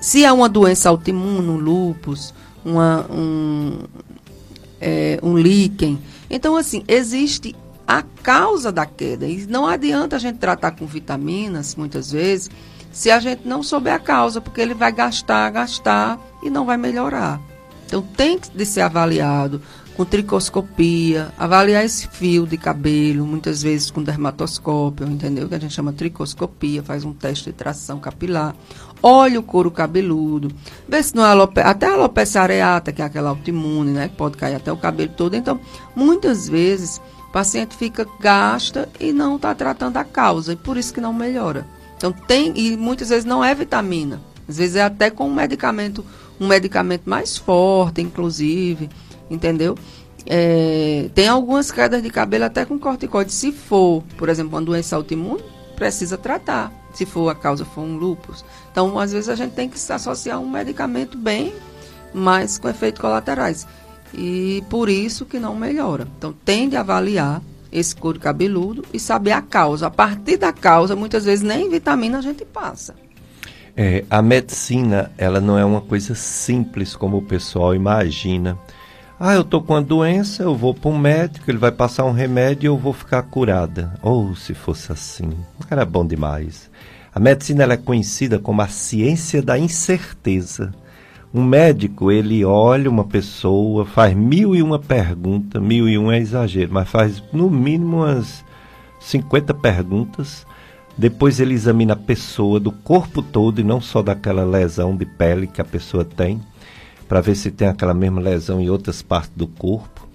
Se 0.00 0.24
há 0.24 0.32
uma 0.32 0.48
doença 0.48 0.88
autoimune, 0.88 1.48
um 1.48 1.56
lúpus, 1.56 2.32
uma, 2.64 3.06
um, 3.10 3.78
é, 4.80 5.18
um 5.22 5.36
líquen, 5.36 5.98
então 6.30 6.56
assim, 6.56 6.84
existe 6.86 7.54
a 7.86 8.02
causa 8.02 8.70
da 8.70 8.86
queda. 8.86 9.26
E 9.26 9.46
não 9.46 9.66
adianta 9.66 10.16
a 10.16 10.18
gente 10.18 10.38
tratar 10.38 10.72
com 10.72 10.86
vitaminas, 10.86 11.74
muitas 11.74 12.12
vezes, 12.12 12.50
se 12.92 13.10
a 13.10 13.18
gente 13.18 13.46
não 13.46 13.62
souber 13.62 13.94
a 13.94 13.98
causa, 13.98 14.40
porque 14.40 14.60
ele 14.60 14.74
vai 14.74 14.92
gastar, 14.92 15.50
gastar 15.50 16.18
e 16.42 16.48
não 16.48 16.64
vai 16.64 16.76
melhorar. 16.76 17.40
Então 17.86 18.00
tem 18.00 18.38
de 18.54 18.64
ser 18.64 18.80
avaliado 18.82 19.60
com 19.96 20.04
tricoscopia, 20.04 21.32
avaliar 21.38 21.84
esse 21.84 22.08
fio 22.08 22.46
de 22.46 22.56
cabelo, 22.56 23.24
muitas 23.24 23.62
vezes 23.62 23.90
com 23.90 24.02
dermatoscópio, 24.02 25.06
entendeu? 25.06 25.48
Que 25.48 25.54
a 25.54 25.58
gente 25.58 25.72
chama 25.72 25.92
tricoscopia, 25.92 26.82
faz 26.82 27.04
um 27.04 27.12
teste 27.12 27.46
de 27.46 27.52
tração 27.52 28.00
capilar. 28.00 28.56
Olha 29.00 29.38
o 29.38 29.42
couro 29.42 29.70
cabeludo, 29.70 30.52
vê 30.88 31.02
se 31.02 31.14
não 31.14 31.24
é 31.24 31.28
alopecia, 31.28 31.70
até 31.70 31.86
a 31.86 31.92
alopecia 31.92 32.40
areata, 32.40 32.92
que 32.92 33.02
é 33.02 33.04
aquela 33.04 33.30
autoimune, 33.30 33.92
né? 33.92 34.08
Que 34.08 34.16
pode 34.16 34.36
cair 34.36 34.56
até 34.56 34.72
o 34.72 34.76
cabelo 34.76 35.12
todo. 35.16 35.34
Então, 35.34 35.60
muitas 35.94 36.48
vezes, 36.48 37.00
o 37.28 37.32
paciente 37.32 37.76
fica, 37.76 38.06
gasta 38.18 38.88
e 38.98 39.12
não 39.12 39.36
está 39.36 39.54
tratando 39.54 39.96
a 39.96 40.04
causa, 40.04 40.54
e 40.54 40.56
por 40.56 40.76
isso 40.76 40.92
que 40.92 41.00
não 41.00 41.12
melhora. 41.12 41.66
Então, 41.96 42.10
tem, 42.10 42.52
e 42.56 42.76
muitas 42.76 43.10
vezes 43.10 43.24
não 43.24 43.44
é 43.44 43.54
vitamina. 43.54 44.20
Às 44.48 44.56
vezes 44.56 44.76
é 44.76 44.82
até 44.82 45.08
com 45.08 45.28
um 45.28 45.34
medicamento, 45.34 46.04
um 46.40 46.48
medicamento 46.48 47.08
mais 47.08 47.36
forte, 47.36 48.00
inclusive 48.00 48.90
entendeu? 49.30 49.76
É, 50.26 51.10
tem 51.14 51.28
algumas 51.28 51.70
quedas 51.70 52.02
de 52.02 52.10
cabelo 52.10 52.44
até 52.44 52.64
com 52.64 52.78
corticoide. 52.78 53.32
Se 53.32 53.52
for, 53.52 54.02
por 54.16 54.28
exemplo, 54.28 54.56
uma 54.56 54.62
doença 54.62 54.96
autoimune, 54.96 55.44
precisa 55.76 56.16
tratar. 56.16 56.72
Se 56.94 57.04
for 57.04 57.28
a 57.28 57.34
causa 57.34 57.64
for 57.64 57.82
um 57.82 57.96
lúpus. 57.96 58.44
Então, 58.70 58.98
às 58.98 59.12
vezes 59.12 59.28
a 59.28 59.34
gente 59.34 59.52
tem 59.52 59.68
que 59.68 59.78
se 59.78 59.92
associar 59.92 60.40
um 60.40 60.48
medicamento 60.48 61.18
bem, 61.18 61.52
mas 62.12 62.56
com 62.56 62.68
efeitos 62.68 63.00
colaterais. 63.00 63.66
E 64.12 64.62
por 64.70 64.88
isso 64.88 65.26
que 65.26 65.40
não 65.40 65.56
melhora. 65.56 66.06
Então, 66.16 66.32
tem 66.44 66.68
de 66.68 66.76
avaliar 66.76 67.42
esse 67.72 67.94
couro 67.94 68.20
cabeludo 68.20 68.84
e 68.92 69.00
saber 69.00 69.32
a 69.32 69.42
causa. 69.42 69.88
A 69.88 69.90
partir 69.90 70.36
da 70.36 70.52
causa, 70.52 70.94
muitas 70.94 71.24
vezes 71.24 71.44
nem 71.44 71.68
vitamina 71.68 72.18
a 72.18 72.22
gente 72.22 72.44
passa. 72.44 72.94
É, 73.76 74.04
a 74.08 74.22
medicina, 74.22 75.10
ela 75.18 75.40
não 75.40 75.58
é 75.58 75.64
uma 75.64 75.80
coisa 75.80 76.14
simples 76.14 76.94
como 76.94 77.16
o 77.16 77.22
pessoal 77.22 77.74
imagina. 77.74 78.56
Ah, 79.26 79.32
eu 79.32 79.42
tô 79.42 79.62
com 79.62 79.72
uma 79.72 79.80
doença, 79.80 80.42
eu 80.42 80.54
vou 80.54 80.74
para 80.74 80.90
um 80.90 80.98
médico, 80.98 81.50
ele 81.50 81.56
vai 81.56 81.72
passar 81.72 82.04
um 82.04 82.12
remédio 82.12 82.66
e 82.66 82.68
eu 82.68 82.76
vou 82.76 82.92
ficar 82.92 83.22
curada. 83.22 83.94
Ou 84.02 84.32
oh, 84.32 84.36
se 84.36 84.52
fosse 84.52 84.92
assim, 84.92 85.32
era 85.70 85.86
bom 85.86 86.06
demais. 86.06 86.70
A 87.10 87.18
medicina 87.18 87.64
é 87.64 87.76
conhecida 87.78 88.38
como 88.38 88.60
a 88.60 88.68
ciência 88.68 89.40
da 89.40 89.58
incerteza. 89.58 90.74
Um 91.32 91.42
médico, 91.42 92.12
ele 92.12 92.44
olha 92.44 92.90
uma 92.90 93.04
pessoa, 93.04 93.86
faz 93.86 94.14
mil 94.14 94.54
e 94.54 94.60
uma 94.60 94.78
perguntas, 94.78 95.62
mil 95.62 95.88
e 95.88 95.96
um 95.96 96.12
é 96.12 96.18
exagero, 96.18 96.74
mas 96.74 96.86
faz 96.86 97.22
no 97.32 97.48
mínimo 97.48 98.00
umas 98.00 98.44
50 99.00 99.54
perguntas 99.54 100.46
depois 100.96 101.40
ele 101.40 101.54
examina 101.54 101.94
a 101.94 101.96
pessoa 101.96 102.60
do 102.60 102.70
corpo 102.70 103.20
todo 103.20 103.60
e 103.60 103.64
não 103.64 103.80
só 103.80 104.00
daquela 104.00 104.44
lesão 104.44 104.96
de 104.96 105.04
pele 105.04 105.46
que 105.48 105.60
a 105.60 105.64
pessoa 105.64 106.04
tem, 106.04 106.40
para 107.08 107.20
ver 107.20 107.34
se 107.34 107.50
tem 107.50 107.68
aquela 107.68 107.94
mesma 107.94 108.20
lesão 108.20 108.60
em 108.60 108.70
outras 108.70 109.02
partes 109.02 109.32
do 109.36 109.46
corpo. 109.46 110.08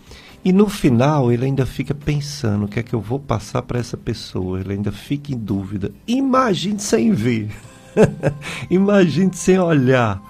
E 0.44 0.53
no 0.53 0.70
final 0.70 1.32
ele 1.32 1.45
ainda 1.45 1.66
fica 1.66 1.94
pensando 1.94 2.66
o 2.66 2.68
que 2.68 2.80
é 2.80 2.84
que 2.84 2.94
eu 2.94 3.02
vou 3.02 3.20
passar 3.20 3.61
para 3.61 3.80
essa 3.80 3.98
pessoa. 3.98 4.60
Ele 4.60 4.74
ainda 4.74 4.91
fica 4.91 5.34
em 5.34 5.38
dúvida. 5.38 5.91
Imagine 6.07 6.80
sem 6.80 7.11
ver. 7.11 7.49
Imagine 8.70 9.34
sem 9.34 9.60
olhar. 9.60 10.22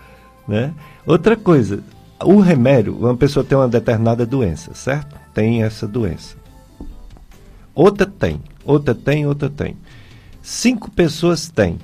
Né? 0.47 0.73
Outra 1.05 1.35
coisa, 1.35 1.83
o 2.23 2.39
remédio, 2.39 2.97
uma 2.97 3.15
pessoa 3.15 3.43
tem 3.43 3.57
uma 3.57 3.67
determinada 3.67 4.25
doença, 4.25 4.73
certo? 4.73 5.15
Tem 5.33 5.63
essa 5.63 5.87
doença. 5.87 6.35
Outra 7.73 8.05
tem, 8.05 8.41
outra 8.65 8.93
tem, 8.95 9.25
outra 9.25 9.49
tem. 9.49 9.77
Cinco 10.41 10.89
pessoas 10.91 11.49
têm. 11.49 11.77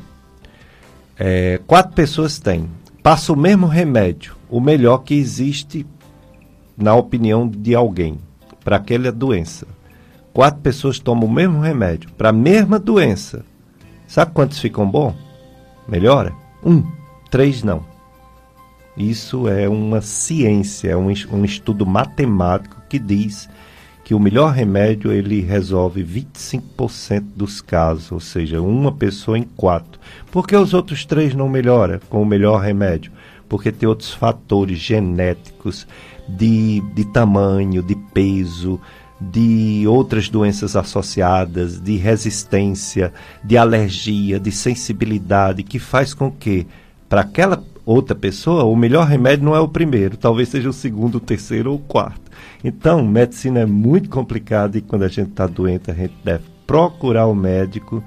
É, 1.18 1.60
quatro 1.65 1.93
pessoas 1.93 2.39
têm. 2.39 2.69
Passa 3.06 3.32
o 3.32 3.38
mesmo 3.38 3.68
remédio, 3.68 4.36
o 4.49 4.60
melhor 4.60 5.03
que 5.03 5.14
existe, 5.14 5.86
na 6.76 6.95
opinião 6.95 7.48
de 7.48 7.76
alguém, 7.76 8.18
para 8.64 8.77
aquela 8.77 9.11
doença. 9.11 9.68
Quatro 10.34 10.60
pessoas 10.61 10.98
tomam 10.98 11.30
o 11.30 11.32
mesmo 11.32 11.60
remédio 11.60 12.11
para 12.14 12.30
a 12.30 12.34
mesma 12.34 12.80
doença. 12.80 13.45
Sabe 14.07 14.32
quantos 14.32 14.57
ficam 14.57 14.90
bom? 14.90 15.15
Melhora? 15.88 16.34
Um. 16.65 16.84
Três 17.30 17.61
não. 17.61 17.86
Isso 18.98 19.48
é 19.48 19.69
uma 19.69 20.02
ciência, 20.02 20.90
é 20.90 20.98
um, 20.98 21.14
um 21.32 21.45
estudo 21.45 21.86
matemático 21.86 22.82
que 22.90 22.98
diz 22.98 23.48
que 24.06 24.14
o 24.14 24.19
melhor 24.19 24.53
remédio 24.53 25.11
ele 25.11 25.41
resolve 25.41 26.03
25% 26.03 27.23
dos 27.36 27.60
casos, 27.60 28.11
ou 28.11 28.19
seja, 28.19 28.61
uma 28.61 28.91
pessoa 28.91 29.36
em 29.36 29.44
quatro. 29.44 29.99
Por 30.32 30.48
que 30.48 30.56
os 30.56 30.76
outros 30.76 31.06
três 31.06 31.34
não 31.34 31.49
melhoram 31.49 31.99
com 32.07 32.22
o 32.22 32.26
melhor 32.26 32.61
remédio? 32.61 33.11
Porque 33.49 33.72
tem 33.72 33.90
outros 33.90 34.14
fatores 34.14 34.77
genéticos 34.77 35.88
de, 36.30 36.82
de 36.94 37.03
tamanho, 37.06 37.82
de 37.82 37.95
peso, 38.14 38.80
de 39.19 39.86
outras 39.88 40.30
doenças 40.30 40.76
associadas, 40.76 41.82
de 41.82 41.98
resistência, 41.98 43.11
de 43.44 43.57
alergia, 43.57 44.40
de 44.40 44.52
sensibilidade, 44.52 45.64
que 45.64 45.80
faz 45.80 46.14
com 46.14 46.30
que, 46.30 46.68
para 47.10 47.22
aquela 47.22 47.64
outra 47.86 48.16
pessoa, 48.16 48.64
o 48.64 48.76
melhor 48.76 49.06
remédio 49.06 49.45
não 49.45 49.56
é 49.56 49.60
o 49.60 49.68
primeiro, 49.68 50.18
talvez 50.18 50.49
seja 50.49 50.70
o 50.70 50.74
segundo, 50.74 51.16
o 51.16 51.20
terceiro 51.20 51.72
ou 51.72 51.78
o 51.78 51.82
quarto. 51.82 52.32
Então, 52.64 53.06
medicina 53.06 53.60
é 53.60 53.66
muito 53.66 54.10
complicada 54.10 54.78
e 54.78 54.82
quando 54.82 55.03
a 55.03 55.07
gente 55.07 55.30
está 55.30 55.45
doente, 55.45 55.91
a 55.91 55.94
gente 55.94 56.16
deve 56.24 56.44
procurar 56.66 57.28
o 57.28 57.36
médico, 57.36 58.03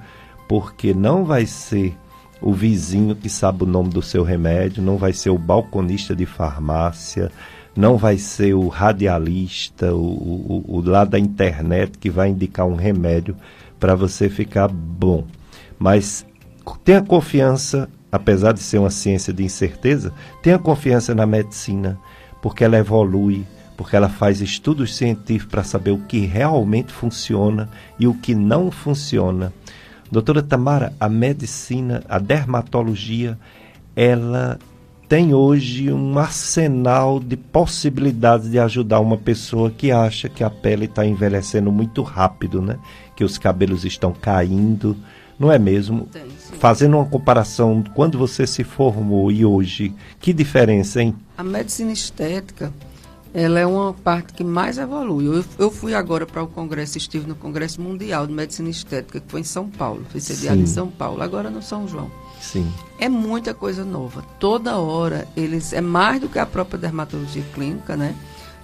porque 0.47 0.93
não 0.93 1.23
vai 1.23 1.45
ser 1.45 1.95
o 2.41 2.53
vizinho 2.53 3.15
que 3.15 3.29
sabe 3.29 3.63
o 3.63 3.67
nome 3.67 3.89
do 3.89 4.01
seu 4.01 4.23
remédio, 4.23 4.83
não 4.83 4.97
vai 4.97 5.13
ser 5.13 5.29
o 5.29 5.37
balconista 5.37 6.15
de 6.15 6.25
farmácia, 6.25 7.31
não 7.75 7.97
vai 7.97 8.17
ser 8.17 8.53
o 8.53 8.67
radialista, 8.67 9.93
o, 9.93 10.01
o, 10.01 10.63
o 10.67 10.81
lá 10.81 11.05
da 11.05 11.19
internet 11.19 11.97
que 11.97 12.09
vai 12.09 12.29
indicar 12.29 12.65
um 12.65 12.75
remédio 12.75 13.35
para 13.79 13.95
você 13.95 14.29
ficar 14.29 14.67
bom. 14.67 15.25
Mas 15.77 16.25
tenha 16.83 17.01
confiança, 17.01 17.89
apesar 18.11 18.53
de 18.53 18.59
ser 18.59 18.79
uma 18.79 18.89
ciência 18.89 19.33
de 19.33 19.43
incerteza, 19.43 20.13
tenha 20.41 20.57
confiança 20.57 21.13
na 21.13 21.25
medicina, 21.25 21.97
porque 22.41 22.63
ela 22.63 22.77
evolui, 22.77 23.45
porque 23.77 23.95
ela 23.95 24.09
faz 24.09 24.41
estudos 24.41 24.95
científicos 24.95 25.51
para 25.51 25.63
saber 25.63 25.91
o 25.91 25.99
que 25.99 26.25
realmente 26.25 26.91
funciona 26.91 27.69
e 27.99 28.07
o 28.07 28.13
que 28.13 28.35
não 28.35 28.71
funciona. 28.71 29.53
Doutora 30.11 30.41
Tamara, 30.41 30.93
a 30.99 31.07
medicina, 31.07 32.03
a 32.09 32.17
dermatologia, 32.17 33.37
ela 33.95 34.57
tem 35.07 35.33
hoje 35.33 35.91
um 35.91 36.19
arsenal 36.19 37.19
de 37.19 37.35
possibilidades 37.35 38.49
de 38.51 38.59
ajudar 38.59 38.99
uma 38.99 39.17
pessoa 39.17 39.71
que 39.71 39.91
acha 39.91 40.29
que 40.29 40.43
a 40.43 40.49
pele 40.49 40.85
está 40.85 41.05
envelhecendo 41.05 41.71
muito 41.71 42.03
rápido, 42.03 42.61
né? 42.61 42.77
Que 43.15 43.23
os 43.23 43.37
cabelos 43.37 43.85
estão 43.85 44.13
caindo, 44.13 44.95
não 45.39 45.51
é 45.51 45.57
mesmo? 45.57 46.05
Tem, 46.11 46.23
Fazendo 46.59 46.97
uma 46.97 47.05
comparação, 47.05 47.81
quando 47.95 48.17
você 48.17 48.45
se 48.45 48.63
formou 48.63 49.31
e 49.31 49.45
hoje, 49.45 49.95
que 50.19 50.33
diferença, 50.33 51.01
hein? 51.01 51.15
A 51.37 51.43
medicina 51.43 51.93
estética, 51.93 52.73
ela 53.33 53.59
é 53.59 53.65
uma 53.65 53.93
parte 53.93 54.33
que 54.33 54.43
mais 54.43 54.77
evolui. 54.77 55.25
Eu, 55.25 55.45
eu 55.57 55.71
fui 55.71 55.93
agora 55.93 56.25
para 56.25 56.43
o 56.43 56.47
congresso, 56.47 56.97
estive 56.97 57.25
no 57.25 57.35
Congresso 57.35 57.81
Mundial 57.81 58.27
de 58.27 58.33
Medicina 58.33 58.69
Estética, 58.69 59.21
que 59.21 59.29
foi 59.29 59.39
em 59.39 59.45
São 59.45 59.69
Paulo, 59.69 60.05
foi 60.09 60.19
sediado 60.19 60.59
em 60.59 60.65
São 60.65 60.89
Paulo, 60.89 61.21
agora 61.21 61.49
no 61.49 61.61
São 61.61 61.87
João. 61.87 62.11
Sim. 62.41 62.69
É 62.99 63.07
muita 63.07 63.53
coisa 63.53 63.85
nova. 63.85 64.23
Toda 64.39 64.77
hora 64.77 65.27
eles 65.37 65.73
é 65.73 65.81
mais 65.81 66.19
do 66.19 66.27
que 66.27 66.39
a 66.39 66.45
própria 66.45 66.79
dermatologia 66.79 67.43
clínica, 67.53 67.95
né? 67.95 68.15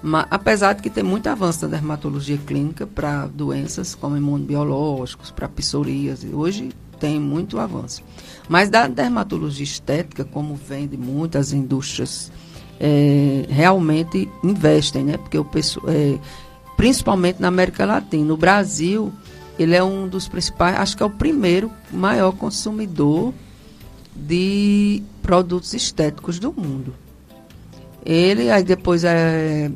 Mas, 0.08 0.28
apesar 0.30 0.74
de 0.74 0.84
que 0.84 0.90
tem 0.92 1.04
muito 1.04 1.26
avanço 1.26 1.66
na 1.66 1.72
dermatologia 1.72 2.38
clínica 2.38 2.86
para 2.86 3.26
doenças 3.26 3.96
como 3.96 4.16
imunobiológicos, 4.16 5.32
para 5.32 5.50
psoríase, 5.50 6.30
hoje 6.32 6.70
tem 7.00 7.20
muito 7.20 7.58
avanço. 7.58 8.04
Mas 8.48 8.70
da 8.70 8.88
dermatologia 8.88 9.64
estética, 9.64 10.24
como 10.24 10.54
vem 10.54 10.88
de 10.88 10.96
muitas 10.96 11.52
indústrias 11.52 12.32
é, 12.80 13.48
realmente 13.50 14.30
investem, 14.44 15.06
né? 15.06 15.18
Porque 15.18 15.40
o 15.40 15.44
pessoal, 15.44 15.88
é, 15.90 16.20
principalmente 16.78 17.42
na 17.42 17.48
América 17.48 17.84
Latina, 17.84 18.26
no 18.26 18.38
Brasil, 18.38 19.12
ele 19.58 19.76
é 19.76 19.84
um 19.84 20.08
dos 20.08 20.28
principais, 20.28 20.78
acho 20.78 20.96
que 20.96 21.02
é 21.02 21.06
o 21.08 21.10
primeiro 21.10 21.72
maior 21.92 22.32
consumidor 22.34 23.34
de 24.16 25.02
produtos 25.24 25.74
estéticos 25.74 26.38
do 26.38 26.54
mundo. 26.54 26.94
Ele, 28.06 28.52
aí 28.52 28.64
depois 28.64 29.04
é, 29.04 29.72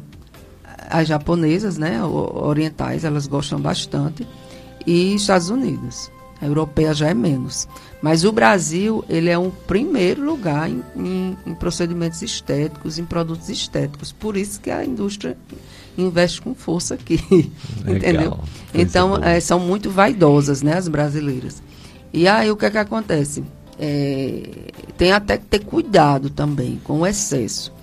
as 0.90 1.08
japonesas, 1.08 1.78
né, 1.78 2.04
orientais, 2.04 3.04
elas 3.04 3.28
gostam 3.28 3.60
bastante, 3.60 4.28
e 4.86 5.14
Estados 5.14 5.50
Unidos. 5.50 6.12
A 6.42 6.46
europeia 6.46 6.94
já 6.94 7.10
é 7.10 7.14
menos. 7.14 7.68
Mas 8.02 8.24
o 8.24 8.32
Brasil, 8.32 9.04
ele 9.10 9.30
é 9.30 9.38
um 9.38 9.52
primeiro 9.52 10.24
lugar 10.24 10.70
em, 10.70 10.82
em, 10.96 11.38
em 11.46 11.54
procedimentos 11.54 12.22
estéticos, 12.22 12.98
em 12.98 13.04
produtos 13.04 13.50
estéticos. 13.50 14.14
Por 14.14 14.38
isso 14.38 14.62
que 14.62 14.72
a 14.72 14.86
indústria 14.86 15.38
investe 15.98 16.42
com 16.42 16.56
força 16.56 16.94
aqui. 16.94 17.20
entendeu? 17.86 18.40
Então, 18.74 19.18
é, 19.18 19.40
são 19.42 19.60
muito 19.60 19.90
vaidosas, 19.90 20.62
né, 20.62 20.78
as 20.78 20.88
brasileiras. 20.88 21.62
E 22.14 22.28
aí, 22.28 22.50
o 22.50 22.56
que 22.56 22.66
é 22.66 22.72
que 22.72 22.78
acontece? 22.78 23.44
É, 23.78 24.72
tem 24.98 25.12
até 25.12 25.38
que 25.38 25.46
ter 25.46 25.60
cuidado 25.60 26.30
também 26.30 26.80
com 26.84 27.02
o 27.02 27.08
excesso. 27.08 27.74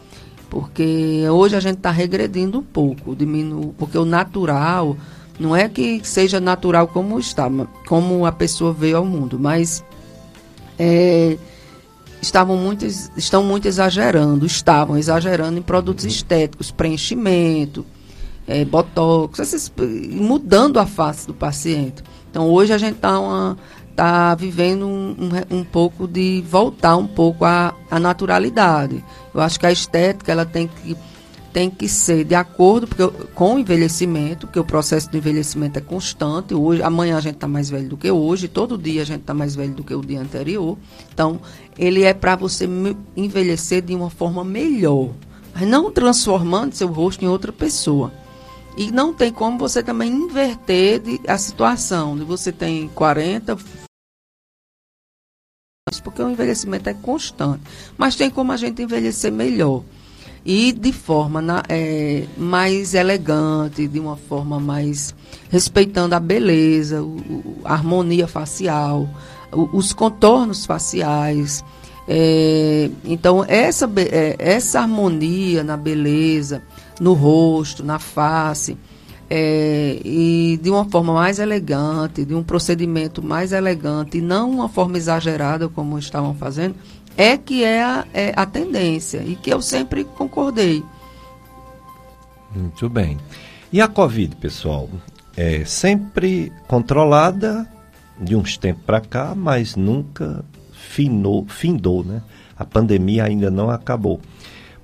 Porque 0.48 1.24
hoje 1.28 1.56
a 1.56 1.60
gente 1.60 1.78
está 1.78 1.90
regredindo 1.90 2.58
um 2.58 2.62
pouco, 2.62 3.14
diminu 3.16 3.74
porque 3.76 3.98
o 3.98 4.04
natural 4.04 4.96
não 5.38 5.54
é 5.54 5.68
que 5.68 6.00
seja 6.04 6.40
natural 6.40 6.88
como 6.88 7.18
está, 7.18 7.50
como 7.86 8.24
a 8.24 8.32
pessoa 8.32 8.72
veio 8.72 8.96
ao 8.96 9.04
mundo, 9.04 9.38
mas 9.38 9.84
é, 10.78 11.36
estavam 12.20 12.56
muito, 12.56 12.86
estão 13.16 13.42
muito 13.42 13.66
exagerando, 13.66 14.46
estavam 14.46 14.96
exagerando 14.96 15.58
em 15.58 15.62
produtos 15.62 16.04
estéticos, 16.04 16.70
preenchimento, 16.70 17.84
é, 18.46 18.64
botox, 18.64 19.38
esses, 19.38 19.72
mudando 20.10 20.78
a 20.78 20.86
face 20.86 21.26
do 21.26 21.34
paciente. 21.34 22.02
Então 22.30 22.48
hoje 22.48 22.72
a 22.72 22.78
gente 22.78 22.96
está 22.96 23.56
tá 23.94 24.34
vivendo 24.34 24.86
um, 24.86 25.16
um, 25.50 25.58
um, 25.58 25.64
pouco 25.64 26.06
de 26.06 26.44
voltar 26.48 26.96
um 26.96 27.06
pouco 27.06 27.44
à, 27.44 27.74
à 27.90 27.98
naturalidade. 27.98 29.02
Eu 29.36 29.42
acho 29.42 29.60
que 29.60 29.66
a 29.66 29.70
estética 29.70 30.32
ela 30.32 30.46
tem 30.46 30.66
que 30.66 30.96
tem 31.52 31.70
que 31.70 31.88
ser 31.88 32.22
de 32.24 32.34
acordo 32.34 32.86
porque, 32.86 33.26
com 33.34 33.54
o 33.54 33.58
envelhecimento, 33.58 34.46
porque 34.46 34.60
o 34.60 34.64
processo 34.64 35.10
de 35.10 35.16
envelhecimento 35.16 35.78
é 35.78 35.80
constante. 35.80 36.54
Hoje, 36.54 36.82
amanhã 36.82 37.16
a 37.16 37.20
gente 37.20 37.36
está 37.36 37.48
mais 37.48 37.70
velho 37.70 37.88
do 37.88 37.96
que 37.96 38.10
hoje, 38.10 38.46
todo 38.46 38.76
dia 38.76 39.00
a 39.00 39.06
gente 39.06 39.20
está 39.20 39.32
mais 39.32 39.56
velho 39.56 39.72
do 39.72 39.82
que 39.82 39.94
o 39.94 40.02
dia 40.02 40.20
anterior. 40.20 40.76
Então, 41.12 41.40
ele 41.78 42.02
é 42.02 42.12
para 42.12 42.36
você 42.36 42.68
envelhecer 43.16 43.80
de 43.80 43.94
uma 43.94 44.10
forma 44.10 44.44
melhor, 44.44 45.10
mas 45.54 45.66
não 45.66 45.90
transformando 45.90 46.74
seu 46.74 46.88
rosto 46.88 47.24
em 47.24 47.28
outra 47.28 47.50
pessoa. 47.52 48.12
E 48.76 48.90
não 48.90 49.14
tem 49.14 49.32
como 49.32 49.58
você 49.58 49.82
também 49.82 50.12
inverter 50.12 51.00
a 51.26 51.38
situação. 51.38 52.18
De 52.18 52.24
você 52.24 52.52
tem 52.52 52.88
40, 52.88 53.56
porque 56.02 56.20
o 56.20 56.28
envelhecimento 56.28 56.88
é 56.88 56.94
constante. 56.94 57.62
Mas 57.96 58.16
tem 58.16 58.28
como 58.28 58.50
a 58.50 58.56
gente 58.56 58.82
envelhecer 58.82 59.30
melhor. 59.30 59.84
E 60.44 60.72
de 60.72 60.92
forma 60.92 61.40
na, 61.40 61.62
é, 61.68 62.24
mais 62.36 62.92
elegante, 62.92 63.86
de 63.86 64.00
uma 64.00 64.16
forma 64.16 64.58
mais 64.58 65.14
respeitando 65.48 66.16
a 66.16 66.18
beleza, 66.18 67.04
o, 67.04 67.60
a 67.64 67.74
harmonia 67.74 68.26
facial, 68.26 69.08
o, 69.52 69.76
os 69.76 69.92
contornos 69.92 70.66
faciais. 70.66 71.64
É, 72.08 72.90
então, 73.04 73.44
essa, 73.46 73.88
é, 73.96 74.34
essa 74.40 74.80
harmonia 74.80 75.62
na 75.62 75.76
beleza, 75.76 76.64
no 77.00 77.12
rosto, 77.12 77.84
na 77.84 78.00
face, 78.00 78.76
é, 79.28 80.00
e 80.04 80.58
de 80.62 80.70
uma 80.70 80.84
forma 80.84 81.12
mais 81.12 81.38
elegante, 81.38 82.24
de 82.24 82.34
um 82.34 82.42
procedimento 82.42 83.22
mais 83.22 83.52
elegante, 83.52 84.18
e 84.18 84.20
não 84.20 84.50
uma 84.50 84.68
forma 84.68 84.96
exagerada 84.96 85.68
como 85.68 85.98
estavam 85.98 86.34
fazendo, 86.34 86.74
é 87.16 87.36
que 87.36 87.64
é 87.64 87.82
a, 87.82 88.04
é 88.12 88.32
a 88.36 88.46
tendência 88.46 89.18
e 89.18 89.34
que 89.36 89.50
eu 89.50 89.60
sempre 89.60 90.04
concordei. 90.04 90.82
Muito 92.54 92.88
bem. 92.88 93.18
E 93.72 93.80
a 93.80 93.88
Covid, 93.88 94.36
pessoal? 94.36 94.88
É 95.36 95.64
sempre 95.64 96.52
controlada 96.66 97.68
de 98.18 98.34
uns 98.34 98.56
tempos 98.56 98.82
para 98.84 99.00
cá, 99.00 99.34
mas 99.34 99.76
nunca 99.76 100.44
finou, 100.72 101.46
findou, 101.48 102.04
né? 102.04 102.22
A 102.56 102.64
pandemia 102.64 103.24
ainda 103.24 103.50
não 103.50 103.68
acabou. 103.68 104.20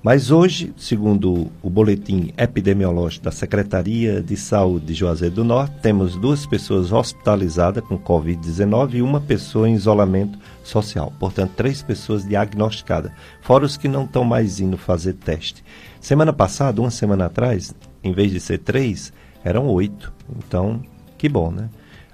Mas 0.03 0.31
hoje, 0.31 0.73
segundo 0.75 1.49
o 1.61 1.69
boletim 1.69 2.33
epidemiológico 2.37 3.23
da 3.23 3.31
Secretaria 3.31 4.21
de 4.21 4.35
Saúde 4.35 4.87
de 4.87 4.93
Juazeiro 4.93 5.35
do 5.35 5.45
Norte, 5.45 5.77
temos 5.81 6.17
duas 6.17 6.45
pessoas 6.45 6.91
hospitalizadas 6.91 7.81
com 7.85 7.97
Covid-19 7.97 8.95
e 8.95 9.01
uma 9.01 9.21
pessoa 9.21 9.69
em 9.69 9.75
isolamento 9.75 10.37
social. 10.61 11.13
Portanto, 11.17 11.53
três 11.55 11.81
pessoas 11.81 12.27
diagnosticadas, 12.27 13.13
fora 13.39 13.63
os 13.63 13.77
que 13.77 13.87
não 13.87 14.03
estão 14.03 14.25
mais 14.25 14.59
indo 14.59 14.77
fazer 14.77 15.13
teste. 15.13 15.63
Semana 16.01 16.33
passada, 16.33 16.81
uma 16.81 16.91
semana 16.91 17.27
atrás, 17.27 17.73
em 18.03 18.11
vez 18.11 18.29
de 18.29 18.41
ser 18.41 18.57
três, 18.57 19.13
eram 19.41 19.67
oito. 19.67 20.11
Então, 20.37 20.81
que 21.17 21.29
bom, 21.29 21.49
né? 21.49 21.69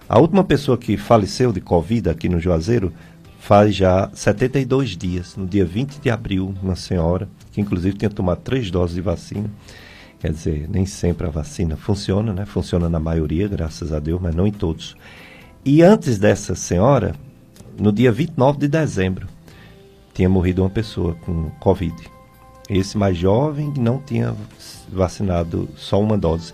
A 0.07 0.19
última 0.19 0.43
pessoa 0.43 0.77
que 0.77 0.95
faleceu 0.95 1.51
de 1.51 1.61
Covid 1.61 2.09
aqui 2.09 2.29
no 2.29 2.39
Juazeiro 2.39 2.93
faz 3.39 3.75
já 3.75 4.09
72 4.13 4.95
dias, 4.95 5.35
no 5.35 5.47
dia 5.47 5.65
20 5.65 5.99
de 5.99 6.09
abril, 6.09 6.53
uma 6.61 6.75
senhora 6.75 7.27
que 7.51 7.59
inclusive 7.59 7.97
tinha 7.97 8.09
tomado 8.09 8.41
três 8.41 8.69
doses 8.69 8.95
de 8.95 9.01
vacina. 9.01 9.49
Quer 10.19 10.31
dizer, 10.31 10.69
nem 10.69 10.85
sempre 10.85 11.25
a 11.25 11.29
vacina 11.29 11.77
funciona, 11.77 12.33
né? 12.33 12.45
Funciona 12.45 12.89
na 12.89 12.99
maioria, 12.99 13.47
graças 13.47 13.93
a 13.93 13.99
Deus, 13.99 14.21
mas 14.21 14.35
não 14.35 14.45
em 14.45 14.51
todos. 14.51 14.95
E 15.63 15.81
antes 15.81 16.19
dessa 16.19 16.55
senhora, 16.55 17.15
no 17.79 17.91
dia 17.91 18.11
29 18.11 18.59
de 18.59 18.67
dezembro, 18.67 19.27
tinha 20.13 20.27
morrido 20.27 20.61
uma 20.61 20.69
pessoa 20.69 21.15
com 21.15 21.49
Covid. 21.61 21.95
Esse 22.69 22.97
mais 22.97 23.17
jovem 23.17 23.73
não 23.77 23.99
tinha 23.99 24.35
vacinado 24.91 25.69
só 25.75 26.01
uma 26.01 26.17
dose. 26.17 26.53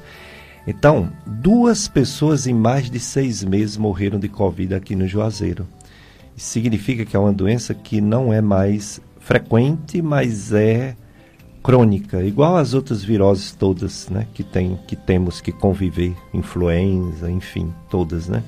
Então, 0.67 1.11
duas 1.25 1.87
pessoas 1.87 2.47
em 2.47 2.53
mais 2.53 2.89
de 2.89 2.99
seis 2.99 3.43
meses 3.43 3.77
morreram 3.77 4.19
de 4.19 4.29
Covid 4.29 4.75
aqui 4.75 4.95
no 4.95 5.07
Juazeiro. 5.07 5.67
Significa 6.35 7.05
que 7.05 7.15
é 7.15 7.19
uma 7.19 7.33
doença 7.33 7.73
que 7.73 8.01
não 8.01 8.33
é 8.33 8.41
mais 8.41 9.01
frequente, 9.19 10.01
mas 10.01 10.51
é 10.51 10.95
crônica, 11.63 12.21
igual 12.23 12.57
as 12.57 12.75
outras 12.75 13.03
viroses 13.03 13.51
todas, 13.51 14.07
né, 14.09 14.27
que 14.35 14.43
tem 14.43 14.77
que 14.87 14.95
temos 14.95 15.41
que 15.41 15.51
conviver, 15.51 16.15
influenza, 16.31 17.31
enfim, 17.31 17.73
todas, 17.89 18.27
né? 18.27 18.43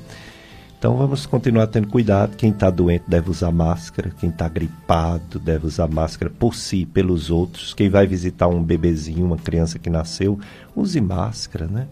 Então 0.78 0.96
vamos 0.96 1.26
continuar 1.26 1.66
tendo 1.66 1.88
cuidado. 1.88 2.38
Quem 2.38 2.52
está 2.52 2.70
doente 2.70 3.06
deve 3.08 3.32
usar 3.32 3.52
máscara, 3.52 4.12
quem 4.20 4.30
está 4.30 4.48
gripado 4.48 5.40
deve 5.40 5.66
usar 5.66 5.88
máscara 5.88 6.32
por 6.32 6.54
si, 6.54 6.86
pelos 6.86 7.32
outros. 7.32 7.74
Quem 7.74 7.90
vai 7.90 8.06
visitar 8.06 8.48
um 8.48 8.62
bebezinho, 8.62 9.26
uma 9.26 9.38
criança 9.38 9.80
que 9.80 9.90
nasceu, 9.90 10.40
use 10.76 11.02
máscara, 11.02 11.66
né? 11.66 11.88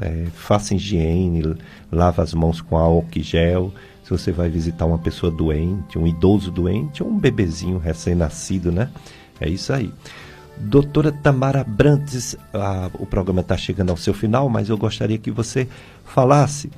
É, 0.00 0.26
faça 0.34 0.74
higiene, 0.74 1.56
lava 1.92 2.20
as 2.20 2.34
mãos 2.34 2.60
com 2.60 2.76
álcool 2.76 3.18
e 3.18 3.22
gel 3.22 3.72
se 4.08 4.10
você 4.10 4.32
vai 4.32 4.48
visitar 4.48 4.86
uma 4.86 4.98
pessoa 4.98 5.30
doente, 5.30 5.98
um 5.98 6.06
idoso 6.06 6.50
doente 6.50 7.02
ou 7.02 7.10
um 7.10 7.18
bebezinho 7.18 7.76
recém-nascido, 7.76 8.72
né? 8.72 8.88
É 9.38 9.46
isso 9.46 9.70
aí. 9.70 9.92
Doutora 10.56 11.12
Tamara 11.12 11.62
Brantes, 11.62 12.34
ah, 12.54 12.88
o 12.94 13.04
programa 13.04 13.42
está 13.42 13.54
chegando 13.54 13.90
ao 13.90 13.98
seu 13.98 14.14
final, 14.14 14.48
mas 14.48 14.70
eu 14.70 14.78
gostaria 14.78 15.18
que 15.18 15.30
você 15.30 15.68
falasse 16.06 16.70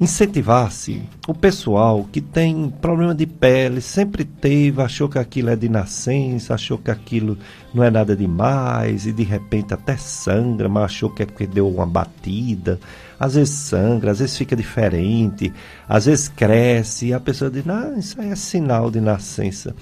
incentivasse 0.00 1.02
o 1.28 1.32
pessoal 1.32 2.08
que 2.10 2.20
tem 2.20 2.68
problema 2.80 3.14
de 3.14 3.24
pele, 3.24 3.80
sempre 3.80 4.24
teve, 4.24 4.82
achou 4.82 5.08
que 5.08 5.20
aquilo 5.20 5.50
é 5.50 5.56
de 5.56 5.68
nascença, 5.68 6.54
achou 6.54 6.76
que 6.76 6.90
aquilo 6.90 7.38
não 7.72 7.84
é 7.84 7.90
nada 7.90 8.16
demais 8.16 9.06
e 9.06 9.12
de 9.12 9.22
repente 9.22 9.72
até 9.72 9.96
sangra, 9.96 10.68
mas 10.68 10.84
achou 10.84 11.08
que 11.08 11.22
é 11.22 11.26
porque 11.26 11.46
deu 11.46 11.68
uma 11.68 11.86
batida. 11.86 12.80
Às 13.18 13.34
vezes 13.34 13.54
sangra, 13.54 14.10
às 14.10 14.18
vezes 14.18 14.36
fica 14.36 14.56
diferente, 14.56 15.52
às 15.88 16.06
vezes 16.06 16.28
cresce 16.28 17.06
e 17.06 17.14
a 17.14 17.20
pessoa 17.20 17.50
diz: 17.50 17.64
"Não, 17.64 17.98
isso 17.98 18.20
aí 18.20 18.30
é 18.30 18.36
sinal 18.36 18.90
de 18.90 19.00
nascença". 19.00 19.74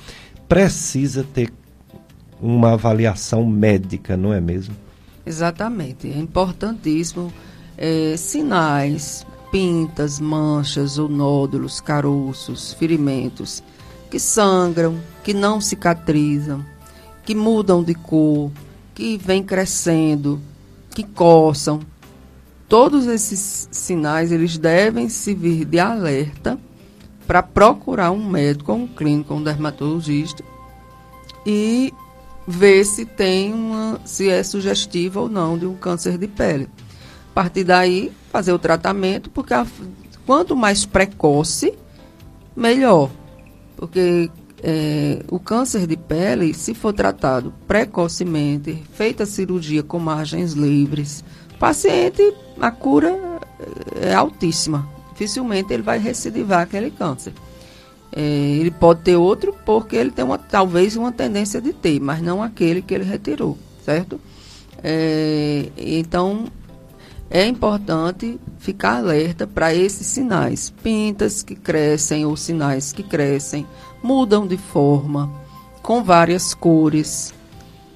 Precisa 0.49 1.25
ter 1.25 1.53
uma 2.41 2.73
avaliação 2.73 3.47
médica, 3.47 4.17
não 4.17 4.33
é 4.33 4.41
mesmo? 4.41 4.75
Exatamente, 5.25 6.11
é 6.11 6.19
importantíssimo. 6.19 7.33
É, 7.79 8.17
sinais 8.17 9.27
pintas, 9.51 10.19
manchas 10.19 10.99
ou 10.99 11.09
nódulos, 11.09 11.81
caroços, 11.81 12.73
ferimentos 12.73 13.63
que 14.13 14.21
sangram, 14.21 14.99
que 15.25 15.33
não 15.33 15.59
cicatrizam, 15.59 16.63
que 17.25 17.35
mudam 17.35 17.83
de 17.83 17.95
cor, 17.95 18.51
que 18.95 19.17
vêm 19.17 19.43
crescendo, 19.43 20.39
que 20.91 21.03
coçam. 21.03 21.81
Todos 22.73 23.07
esses 23.07 23.69
sinais 23.71 24.33
eles 24.33 24.57
devem 24.57 25.07
servir 25.11 25.67
de 25.67 25.79
alerta 25.79 26.59
para 27.27 27.43
procurar 27.43 28.11
um 28.13 28.27
médico, 28.27 28.73
um 28.73 28.87
clínico, 28.87 29.35
um 29.35 29.43
dermatologista 29.43 30.43
e 31.45 31.93
ver 32.49 32.87
se 32.87 33.05
tem 33.05 33.53
uma, 33.53 34.01
se 34.07 34.31
é 34.31 34.43
sugestivo 34.43 35.21
ou 35.21 35.29
não 35.29 35.59
de 35.59 35.67
um 35.67 35.75
câncer 35.75 36.17
de 36.17 36.27
pele. 36.27 36.67
A 37.31 37.35
partir 37.35 37.63
daí, 37.63 38.11
fazer 38.31 38.55
o 38.55 38.59
tratamento, 38.59 39.29
porque 39.29 39.53
a, 39.53 39.67
quanto 40.25 40.57
mais 40.57 40.87
precoce, 40.87 41.75
melhor. 42.57 43.11
Porque 43.77 44.31
é, 44.63 45.23
o 45.31 45.39
câncer 45.39 45.87
de 45.87 45.99
pele, 45.99 46.55
se 46.55 46.73
for 46.73 46.95
tratado 46.95 47.53
precocemente, 47.69 48.83
feita 48.95 49.25
a 49.25 49.27
cirurgia 49.27 49.83
com 49.83 49.99
margens 49.99 50.55
livres, 50.55 51.23
paciente, 51.63 52.35
a 52.61 52.73
cura 52.73 53.39
é 54.01 54.13
altíssima. 54.13 54.89
Dificilmente 55.13 55.73
ele 55.73 55.85
vai 55.85 55.97
recidivar 55.97 56.63
aquele 56.63 56.91
câncer. 56.91 57.33
É, 58.11 58.21
ele 58.21 58.73
pode 58.73 59.03
ter 59.03 59.15
outro 59.15 59.55
porque 59.65 59.95
ele 59.95 60.11
tem 60.11 60.25
uma, 60.25 60.37
talvez 60.37 60.97
uma 60.97 61.13
tendência 61.13 61.61
de 61.61 61.73
ter, 61.73 62.01
mas 62.01 62.21
não 62.21 62.43
aquele 62.43 62.83
que 62.83 62.93
ele 62.93 63.05
retirou, 63.05 63.57
certo? 63.85 64.21
É, 64.83 65.69
então, 65.77 66.47
é 67.31 67.47
importante 67.47 68.41
ficar 68.59 68.97
alerta 68.97 69.47
para 69.47 69.73
esses 69.73 70.09
sinais. 70.09 70.69
Pintas 70.83 71.45
que 71.45 71.55
crescem 71.55 72.27
ou 72.27 72.37
sinais 72.37 72.93
que 72.93 73.05
crescem, 73.05 73.65
mudam 74.03 74.49
de 74.49 74.57
forma, 74.57 75.33
com 75.81 76.03
várias 76.03 76.55
cores, 76.55 77.33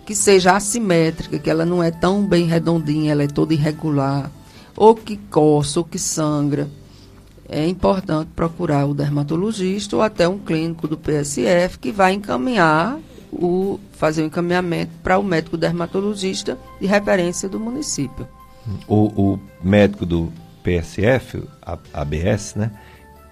que 0.06 0.14
seja 0.14 0.56
assimétrica, 0.56 1.38
que 1.38 1.50
ela 1.50 1.66
não 1.66 1.82
é 1.82 1.90
tão 1.90 2.24
bem 2.24 2.46
redondinha, 2.46 3.10
ela 3.10 3.24
é 3.24 3.26
toda 3.26 3.52
irregular, 3.52 4.30
ou 4.76 4.94
que 4.94 5.16
coça, 5.16 5.80
ou 5.80 5.84
que 5.84 5.98
sangra. 5.98 6.68
É 7.48 7.66
importante 7.66 8.30
procurar 8.34 8.86
o 8.86 8.94
dermatologista 8.94 9.96
ou 9.96 10.02
até 10.02 10.28
um 10.28 10.38
clínico 10.38 10.88
do 10.88 10.96
PSF 10.96 11.78
que 11.78 11.92
vai 11.92 12.12
encaminhar 12.12 12.98
o 13.32 13.78
fazer 13.92 14.22
o 14.22 14.26
encaminhamento 14.26 14.92
para 15.02 15.18
o 15.18 15.22
médico 15.22 15.56
dermatologista 15.56 16.58
de 16.80 16.86
referência 16.86 17.48
do 17.48 17.58
município. 17.58 18.26
O, 18.86 19.34
o 19.34 19.40
médico 19.62 20.04
do 20.04 20.32
PSF, 20.62 21.42
a, 21.62 21.78
ABS, 21.92 22.54
né? 22.56 22.72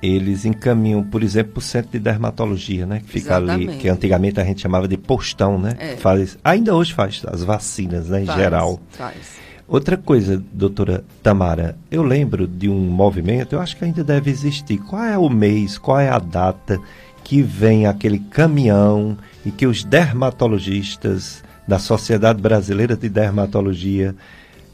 Eles 0.06 0.44
encaminham, 0.44 1.02
por 1.02 1.22
exemplo, 1.22 1.54
para 1.54 1.58
o 1.60 1.62
centro 1.62 1.92
de 1.92 1.98
dermatologia, 1.98 2.84
né? 2.84 3.00
Que 3.00 3.08
fica 3.08 3.36
Exatamente. 3.38 3.70
ali, 3.70 3.78
que 3.78 3.88
antigamente 3.88 4.40
a 4.40 4.44
gente 4.44 4.60
chamava 4.60 4.86
de 4.86 4.96
postão, 4.96 5.58
né? 5.58 5.74
É. 5.78 5.96
Faz, 5.96 6.36
ainda 6.44 6.74
hoje 6.74 6.92
faz 6.92 7.22
as 7.26 7.42
vacinas, 7.42 8.08
né? 8.08 8.22
Em 8.22 8.26
faz, 8.26 8.38
geral. 8.38 8.80
Faz. 8.90 9.44
Outra 9.66 9.96
coisa, 9.96 10.42
doutora 10.52 11.04
Tamara, 11.22 11.78
eu 11.90 12.02
lembro 12.02 12.46
de 12.46 12.68
um 12.68 12.78
movimento, 12.78 13.54
eu 13.54 13.60
acho 13.60 13.76
que 13.76 13.84
ainda 13.84 14.04
deve 14.04 14.30
existir. 14.30 14.78
Qual 14.78 15.02
é 15.02 15.16
o 15.16 15.30
mês, 15.30 15.78
qual 15.78 15.98
é 15.98 16.10
a 16.10 16.18
data 16.18 16.78
que 17.22 17.40
vem 17.40 17.86
aquele 17.86 18.18
caminhão 18.18 19.16
e 19.44 19.50
que 19.50 19.66
os 19.66 19.82
dermatologistas 19.82 21.42
da 21.66 21.78
Sociedade 21.78 22.42
Brasileira 22.42 22.94
de 22.94 23.08
Dermatologia 23.08 24.14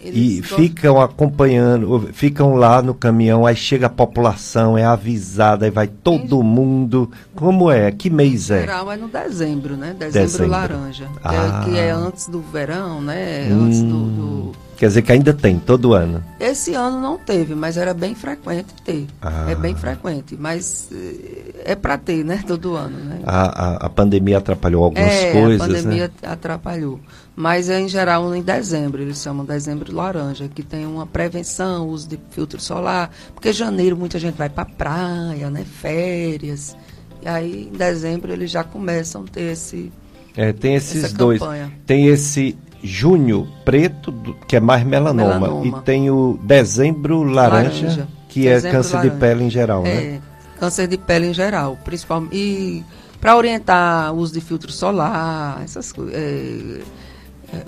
Eles 0.02 0.38
e 0.38 0.42
ficam 0.42 1.00
acompanhando, 1.00 2.08
ficam 2.12 2.54
lá 2.54 2.80
no 2.80 2.94
caminhão, 2.94 3.44
aí 3.44 3.54
chega 3.54 3.86
a 3.86 3.90
população, 3.90 4.76
é 4.76 4.84
avisada, 4.84 5.66
aí 5.66 5.70
vai 5.70 5.86
todo 5.86 6.42
mundo. 6.42 7.10
Como 7.34 7.70
é? 7.70 7.90
Que 7.92 8.08
mês 8.08 8.50
é? 8.50 8.60
geral 8.60 8.90
é 8.90 8.96
no 8.96 9.08
dezembro, 9.08 9.76
né? 9.76 9.94
Dezembro, 9.98 10.28
dezembro. 10.28 10.50
laranja. 10.50 11.06
Ah. 11.22 11.34
É, 11.34 11.64
que 11.64 11.78
é 11.78 11.90
antes 11.90 12.28
do 12.28 12.40
verão, 12.40 13.02
né? 13.02 13.48
Hum. 13.50 13.66
Antes 13.66 13.82
do, 13.82 14.04
do 14.06 14.52
Quer 14.80 14.86
dizer 14.86 15.02
que 15.02 15.12
ainda 15.12 15.34
tem, 15.34 15.58
todo 15.58 15.92
ano. 15.92 16.24
Esse 16.40 16.72
ano 16.72 16.98
não 16.98 17.18
teve, 17.18 17.54
mas 17.54 17.76
era 17.76 17.92
bem 17.92 18.14
frequente 18.14 18.72
ter. 18.82 19.06
Ah. 19.20 19.50
É 19.50 19.54
bem 19.54 19.74
frequente, 19.74 20.38
mas 20.40 20.88
eh, 20.90 21.72
é 21.72 21.74
para 21.74 21.98
ter, 21.98 22.24
né? 22.24 22.42
Todo 22.46 22.76
ano, 22.76 22.96
né? 22.96 23.20
A, 23.26 23.42
a, 23.42 23.76
a 23.76 23.90
pandemia 23.90 24.38
atrapalhou 24.38 24.84
algumas 24.84 25.12
é, 25.12 25.32
coisas, 25.32 25.60
a 25.60 25.66
pandemia 25.66 26.10
né? 26.22 26.28
atrapalhou. 26.30 26.98
Mas 27.40 27.70
é 27.70 27.80
em 27.80 27.88
geral 27.88 28.34
em 28.34 28.42
dezembro, 28.42 29.00
eles 29.00 29.22
chamam 29.22 29.46
dezembro 29.46 29.96
laranja, 29.96 30.46
que 30.46 30.62
tem 30.62 30.84
uma 30.84 31.06
prevenção, 31.06 31.88
uso 31.88 32.06
de 32.06 32.20
filtro 32.28 32.60
solar, 32.60 33.10
porque 33.34 33.50
janeiro 33.50 33.96
muita 33.96 34.18
gente 34.18 34.36
vai 34.36 34.50
para 34.50 34.66
praia, 34.66 35.48
né? 35.48 35.64
Férias. 35.64 36.76
E 37.22 37.26
aí 37.26 37.70
em 37.72 37.78
dezembro 37.78 38.30
eles 38.30 38.50
já 38.50 38.62
começam 38.62 39.22
a 39.22 39.24
ter 39.24 39.52
esse... 39.52 39.90
É, 40.36 40.52
tem 40.52 40.74
esses 40.74 41.14
dois. 41.14 41.40
Tem 41.86 42.08
esse 42.08 42.58
junho 42.82 43.48
preto, 43.64 44.12
que 44.46 44.56
é 44.56 44.60
mais 44.60 44.84
melanoma, 44.84 45.40
melanoma. 45.40 45.78
e 45.78 45.82
tem 45.82 46.10
o 46.10 46.38
dezembro 46.42 47.22
laranja, 47.22 47.86
laranja. 47.86 48.08
que 48.28 48.46
é 48.46 48.52
dezembro 48.52 48.68
é 48.68 48.72
câncer 48.72 48.96
laranja. 48.96 49.14
de 49.14 49.18
pele 49.18 49.44
em 49.44 49.50
geral, 49.50 49.82
né? 49.82 49.90
é, 49.90 50.10
né? 50.10 50.22
Câncer 50.58 50.86
de 50.86 50.98
pele 50.98 51.28
em 51.28 51.34
geral, 51.34 51.78
principalmente. 51.82 52.36
E 52.36 52.84
para 53.18 53.34
orientar 53.34 54.12
o 54.12 54.18
uso 54.18 54.34
de 54.34 54.42
filtro 54.42 54.70
solar, 54.70 55.62
essas 55.64 55.90
coisas. 55.90 56.14
É, 56.14 56.99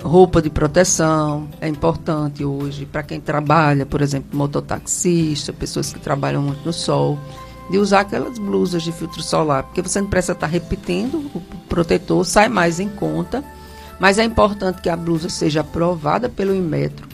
roupa 0.03 0.41
de 0.41 0.51
proteção 0.51 1.49
é 1.61 1.69
importante 1.69 2.45
hoje 2.45 2.87
para 2.87 3.03
quem 3.03 3.21
trabalha, 3.21 3.87
por 3.87 4.01
exemplo, 4.01 4.37
mototaxista, 4.37 5.53
pessoas 5.53 5.93
que 5.93 6.01
trabalham 6.01 6.43
muito 6.43 6.65
no 6.65 6.73
sol, 6.73 7.19
de 7.71 7.79
usar 7.79 8.01
aquelas 8.01 8.39
blusas 8.39 8.83
de 8.83 8.93
filtro 8.93 9.23
solar, 9.23 9.65
porque 9.65 9.83
você 9.83 10.01
não 10.01 10.09
precisa 10.09 10.33
estar 10.33 10.47
tá 10.47 10.53
repetindo, 10.53 11.19
o 11.35 11.41
protetor 11.69 12.25
sai 12.25 12.49
mais 12.49 12.81
em 12.81 12.89
conta 12.89 13.43
mas 14.03 14.19
é 14.19 14.25
importante 14.25 14.83
que 14.83 14.89
a 14.89 14.97
blusa 14.97 15.29
seja 15.29 15.61
aprovada 15.61 16.29
pelo 16.29 16.53
Inmetro, 16.53 17.07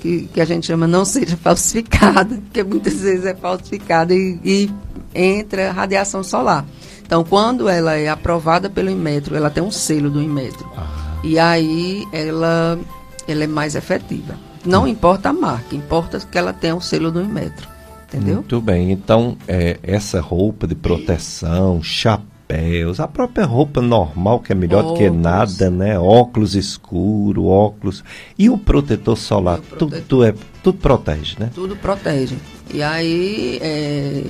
que, 0.00 0.22
que 0.32 0.40
a 0.40 0.46
gente 0.46 0.66
chama 0.66 0.86
não 0.86 1.04
seja 1.04 1.36
falsificada, 1.44 2.36
porque 2.36 2.64
muitas 2.64 2.94
vezes 3.00 3.26
é 3.26 3.34
falsificada 3.34 4.14
e, 4.14 4.40
e 4.42 4.70
entra 5.14 5.70
radiação 5.72 6.24
solar. 6.24 6.64
Então, 7.04 7.22
quando 7.22 7.68
ela 7.68 7.96
é 7.96 8.08
aprovada 8.08 8.70
pelo 8.70 8.88
Inmetro, 8.88 9.36
ela 9.36 9.50
tem 9.50 9.62
um 9.62 9.70
selo 9.70 10.08
do 10.08 10.22
Inmetro. 10.22 10.66
Ah. 10.74 11.05
E 11.26 11.38
aí 11.38 12.06
ela, 12.12 12.78
ela 13.26 13.44
é 13.44 13.46
mais 13.46 13.74
efetiva. 13.74 14.36
Não 14.64 14.84
hum. 14.84 14.88
importa 14.88 15.30
a 15.30 15.32
marca, 15.32 15.74
importa 15.74 16.18
que 16.20 16.38
ela 16.38 16.52
tenha 16.52 16.74
o 16.76 16.80
selo 16.80 17.10
do 17.10 17.20
Inmetro. 17.20 17.68
Entendeu? 18.08 18.36
Muito 18.36 18.60
bem. 18.60 18.92
Então, 18.92 19.36
é, 19.48 19.78
essa 19.82 20.20
roupa 20.20 20.66
de 20.66 20.74
proteção, 20.74 21.82
chapéu 21.82 22.36
chapéus, 22.46 23.00
a 23.00 23.08
própria 23.08 23.44
roupa 23.44 23.82
normal, 23.82 24.40
que 24.40 24.52
é 24.52 24.54
melhor 24.54 24.84
óculos. 24.84 24.98
do 24.98 25.04
que 25.04 25.10
nada, 25.10 25.70
né? 25.70 25.98
Óculos 25.98 26.54
escuro, 26.54 27.46
óculos. 27.46 28.04
E 28.38 28.48
o 28.48 28.56
protetor 28.56 29.16
solar, 29.16 29.58
o 29.58 29.62
protetor. 29.62 30.02
Tudo, 30.08 30.24
é, 30.24 30.34
tudo 30.62 30.78
protege, 30.78 31.36
né? 31.38 31.50
Tudo 31.54 31.76
protege. 31.76 32.36
E 32.72 32.82
aí 32.82 33.58
é, 33.60 34.24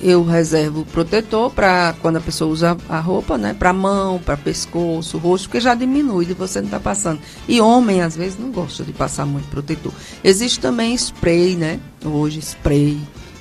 eu 0.00 0.24
reservo 0.24 0.84
protetor 0.86 1.50
para 1.50 1.94
quando 2.00 2.16
a 2.16 2.20
pessoa 2.20 2.50
usa 2.50 2.76
a 2.88 3.00
roupa, 3.00 3.36
né? 3.36 3.54
Para 3.54 3.72
mão, 3.72 4.18
para 4.18 4.36
pescoço, 4.36 5.18
rosto, 5.18 5.48
porque 5.48 5.60
já 5.60 5.74
diminui 5.74 6.26
de 6.26 6.34
você 6.34 6.60
não 6.60 6.66
estar 6.66 6.78
tá 6.78 6.84
passando. 6.84 7.20
E 7.48 7.60
homem, 7.60 8.02
às 8.02 8.16
vezes, 8.16 8.38
não 8.38 8.50
gosta 8.50 8.84
de 8.84 8.92
passar 8.92 9.26
muito 9.26 9.48
protetor. 9.48 9.92
Existe 10.24 10.60
também 10.60 10.94
spray, 10.94 11.56
né? 11.56 11.80
Hoje, 12.04 12.40
spray 12.40 13.00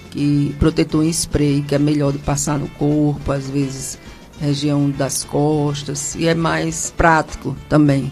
que 0.10 0.56
protetor 0.60 1.04
em 1.04 1.10
spray, 1.10 1.62
que 1.62 1.76
é 1.76 1.80
melhor 1.80 2.12
de 2.12 2.18
passar 2.20 2.58
no 2.58 2.68
corpo, 2.70 3.32
às 3.32 3.50
vezes 3.50 3.98
região 4.40 4.90
das 4.90 5.24
costas, 5.24 6.16
e 6.16 6.28
é 6.28 6.34
mais 6.34 6.94
prático 6.96 7.56
também. 7.68 8.12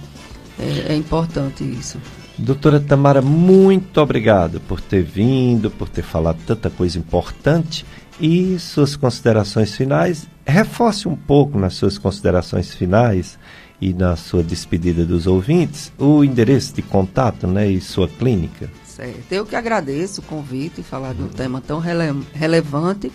É, 0.59 0.93
é 0.93 0.95
importante 0.95 1.63
isso. 1.63 1.97
Doutora 2.37 2.79
Tamara, 2.79 3.21
muito 3.21 3.99
obrigado 3.99 4.59
por 4.61 4.79
ter 4.79 5.03
vindo, 5.03 5.71
por 5.71 5.89
ter 5.89 6.03
falado 6.03 6.37
tanta 6.45 6.69
coisa 6.69 6.97
importante 6.97 7.85
e 8.19 8.59
suas 8.59 8.95
considerações 8.95 9.75
finais. 9.75 10.27
Reforce 10.45 11.07
um 11.07 11.15
pouco 11.15 11.57
nas 11.57 11.73
suas 11.73 11.97
considerações 11.97 12.73
finais 12.73 13.37
e 13.81 13.93
na 13.93 14.15
sua 14.15 14.43
despedida 14.43 15.05
dos 15.05 15.27
ouvintes 15.27 15.91
o 15.97 16.23
endereço 16.23 16.75
de 16.75 16.81
contato 16.81 17.47
né, 17.47 17.69
e 17.69 17.81
sua 17.81 18.07
clínica 18.07 18.69
certo. 18.97 19.31
Eu 19.31 19.45
que 19.45 19.55
agradeço 19.55 20.21
o 20.21 20.23
convite 20.23 20.81
e 20.81 20.83
falar 20.83 21.13
de 21.13 21.21
um 21.21 21.27
tema 21.27 21.61
tão 21.61 21.79
rele 21.79 22.25
relevante, 22.33 23.11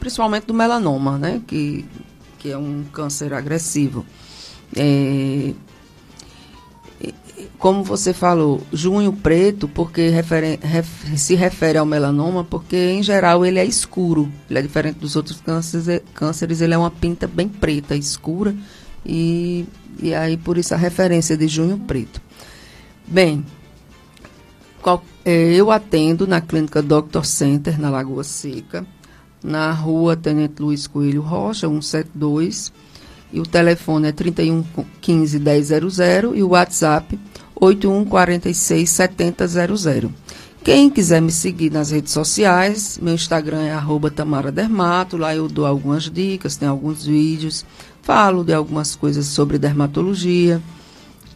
principalmente 0.00 0.46
do 0.46 0.54
melanoma, 0.54 1.16
né? 1.16 1.40
Que, 1.46 1.84
que 2.38 2.50
é 2.50 2.58
um 2.58 2.84
câncer 2.92 3.32
agressivo. 3.32 4.04
É, 4.74 5.52
como 7.62 7.84
você 7.84 8.12
falou, 8.12 8.60
junho 8.72 9.12
preto, 9.12 9.68
porque 9.68 10.08
ref, 10.08 11.16
se 11.16 11.36
refere 11.36 11.78
ao 11.78 11.86
melanoma, 11.86 12.42
porque 12.42 12.76
em 12.76 13.04
geral 13.04 13.46
ele 13.46 13.60
é 13.60 13.64
escuro. 13.64 14.28
Ele 14.50 14.58
é 14.58 14.62
diferente 14.62 14.98
dos 14.98 15.14
outros 15.14 15.40
cânceres, 15.40 15.86
é, 15.86 16.02
cânceres 16.12 16.60
ele 16.60 16.74
é 16.74 16.76
uma 16.76 16.90
pinta 16.90 17.28
bem 17.28 17.48
preta, 17.48 17.94
escura, 17.94 18.52
e, 19.06 19.64
e 20.00 20.12
aí 20.12 20.36
por 20.36 20.58
isso 20.58 20.74
a 20.74 20.76
referência 20.76 21.36
de 21.36 21.46
junho 21.46 21.78
preto. 21.78 22.20
Bem, 23.06 23.46
qual, 24.82 25.00
é, 25.24 25.54
eu 25.54 25.70
atendo 25.70 26.26
na 26.26 26.40
clínica 26.40 26.82
Doctor 26.82 27.24
Center, 27.24 27.80
na 27.80 27.90
Lagoa 27.90 28.24
Seca, 28.24 28.84
na 29.40 29.70
rua 29.70 30.16
Tenente 30.16 30.60
Luiz 30.60 30.88
Coelho 30.88 31.22
Rocha, 31.22 31.68
172. 31.68 32.72
E 33.32 33.38
o 33.38 33.44
telefone 33.44 34.08
é 34.08 34.12
31 34.12 34.64
15 35.00 35.38
1000 35.38 36.34
e 36.34 36.42
o 36.42 36.48
WhatsApp 36.48 37.18
8146 37.62 38.90
7000. 38.90 40.12
Quem 40.64 40.90
quiser 40.90 41.22
me 41.22 41.30
seguir 41.30 41.70
nas 41.70 41.92
redes 41.92 42.12
sociais, 42.12 42.98
meu 43.00 43.14
Instagram 43.14 43.62
é 43.62 43.72
arroba 43.72 44.10
Tamara 44.10 44.50
Dermato, 44.50 45.16
lá 45.16 45.34
eu 45.34 45.46
dou 45.48 45.64
algumas 45.64 46.10
dicas, 46.10 46.56
tem 46.56 46.68
alguns 46.68 47.06
vídeos, 47.06 47.64
falo 48.02 48.42
de 48.42 48.52
algumas 48.52 48.96
coisas 48.96 49.26
sobre 49.26 49.58
dermatologia, 49.58 50.60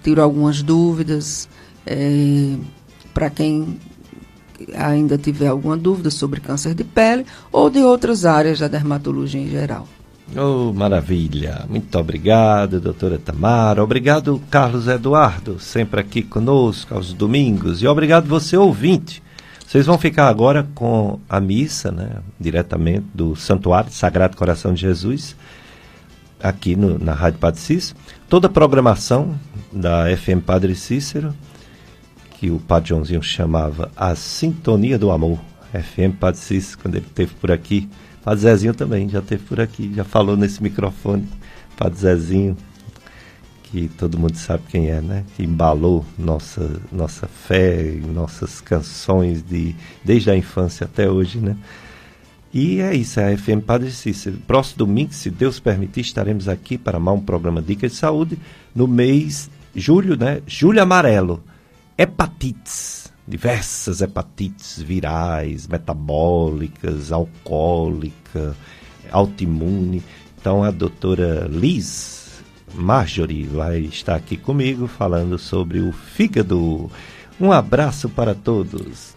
tiro 0.03 0.21
algumas 0.21 0.63
dúvidas. 0.63 1.49
É, 1.87 2.57
para 3.15 3.31
quem 3.31 3.79
ainda 4.75 5.17
tiver 5.17 5.47
alguma 5.47 5.77
dúvida 5.77 6.11
sobre 6.11 6.41
câncer 6.41 6.75
de 6.75 6.83
pele 6.83 7.25
ou 7.53 7.71
de 7.71 7.79
outras 7.79 8.25
áreas 8.25 8.59
da 8.59 8.67
dermatologia 8.67 9.41
em 9.41 9.49
geral. 9.49 9.87
Oh, 10.35 10.73
maravilha. 10.73 11.65
Muito 11.69 11.97
obrigado, 11.99 12.81
doutora 12.81 13.19
Tamara. 13.19 13.83
Obrigado, 13.83 14.43
Carlos 14.51 14.89
Eduardo, 14.89 15.61
sempre 15.61 16.01
aqui 16.01 16.23
conosco 16.23 16.95
aos 16.95 17.13
domingos. 17.13 17.83
E 17.83 17.87
obrigado 17.87 18.27
você, 18.27 18.57
ouvinte. 18.57 19.23
Vocês 19.67 19.87
vão 19.87 19.99
ficar 19.99 20.29
agora 20.29 20.67
com 20.75 21.21
a 21.29 21.41
missa, 21.41 21.93
né, 21.93 22.19
diretamente 22.39 23.05
do 23.15 23.37
Santuário 23.37 23.93
Sagrado 23.93 24.37
Coração 24.37 24.75
de 24.75 24.81
Jesus, 24.81 25.37
aqui 26.43 26.77
no, 26.77 26.99
na 26.99 27.15
Rádio 27.15 27.39
Padre 27.39 27.61
Cícero. 27.61 27.99
Toda 28.29 28.47
a 28.47 28.51
programação 28.51 29.39
da 29.73 30.05
FM 30.17 30.45
Padre 30.45 30.75
Cícero 30.75 31.35
que 32.39 32.51
o 32.51 32.59
Padre 32.59 32.91
Joãozinho 32.91 33.23
chamava 33.23 33.91
A 33.97 34.15
Sintonia 34.15 34.99
do 34.99 35.11
Amor, 35.11 35.41
FM 35.73 36.19
Padre 36.19 36.41
Cis, 36.41 36.77
quando 36.77 36.97
ele 36.97 37.07
esteve 37.07 37.35
por 37.35 37.51
aqui. 37.51 37.89
Padre 38.27 38.41
Zezinho 38.41 38.75
também 38.75 39.09
já 39.09 39.21
esteve 39.21 39.45
por 39.45 39.61
aqui, 39.61 39.93
já 39.95 40.03
falou 40.03 40.37
nesse 40.37 40.61
microfone. 40.61 41.29
Padre 41.77 42.01
Zezinho, 42.01 42.57
que 43.63 43.87
todo 43.87 44.19
mundo 44.19 44.35
sabe 44.35 44.65
quem 44.69 44.91
é, 44.91 45.01
né? 45.01 45.23
Que 45.37 45.45
embalou 45.45 46.05
nossa, 46.19 46.83
nossa 46.91 47.29
fé, 47.29 47.85
nossas 48.13 48.61
canções 48.61 49.45
de, 49.45 49.77
desde 50.05 50.29
a 50.29 50.37
infância 50.37 50.87
até 50.87 51.09
hoje, 51.09 51.39
né? 51.39 51.57
E 52.53 52.81
é 52.81 52.97
isso, 52.97 53.21
é 53.21 53.33
a 53.33 53.39
FM 53.39 53.63
Padre 53.65 53.93
Cícero. 53.93 54.39
Próximo 54.45 54.79
domingo, 54.79 55.13
se 55.15 55.31
Deus 55.31 55.61
permitir, 55.61 56.01
estaremos 56.01 56.49
aqui 56.49 56.77
para 56.77 56.99
mais 56.99 57.17
um 57.17 57.23
programa 57.23 57.63
Dicas 57.63 57.93
de 57.93 57.99
Saúde 57.99 58.37
no 58.75 58.89
mês 58.89 59.49
julho, 59.73 60.17
né? 60.17 60.43
Julho 60.49 60.83
Amarelo 60.83 61.45
hepatites, 61.97 62.96
diversas 63.27 64.01
hepatites 64.01 64.81
virais, 64.81 65.67
metabólicas, 65.67 67.11
alcoólica, 67.11 68.57
autoimune. 69.11 70.03
Então 70.39 70.63
a 70.63 70.71
doutora 70.71 71.49
Liz 71.51 72.43
Marjorie 72.75 73.45
vai 73.45 73.81
estar 73.81 74.15
aqui 74.15 74.37
comigo 74.37 74.87
falando 74.87 75.39
sobre 75.39 75.81
o 75.81 75.93
fígado. 75.93 76.91
Um 77.41 77.53
abraço 77.53 78.09
para 78.09 78.35
todos. 78.35 79.15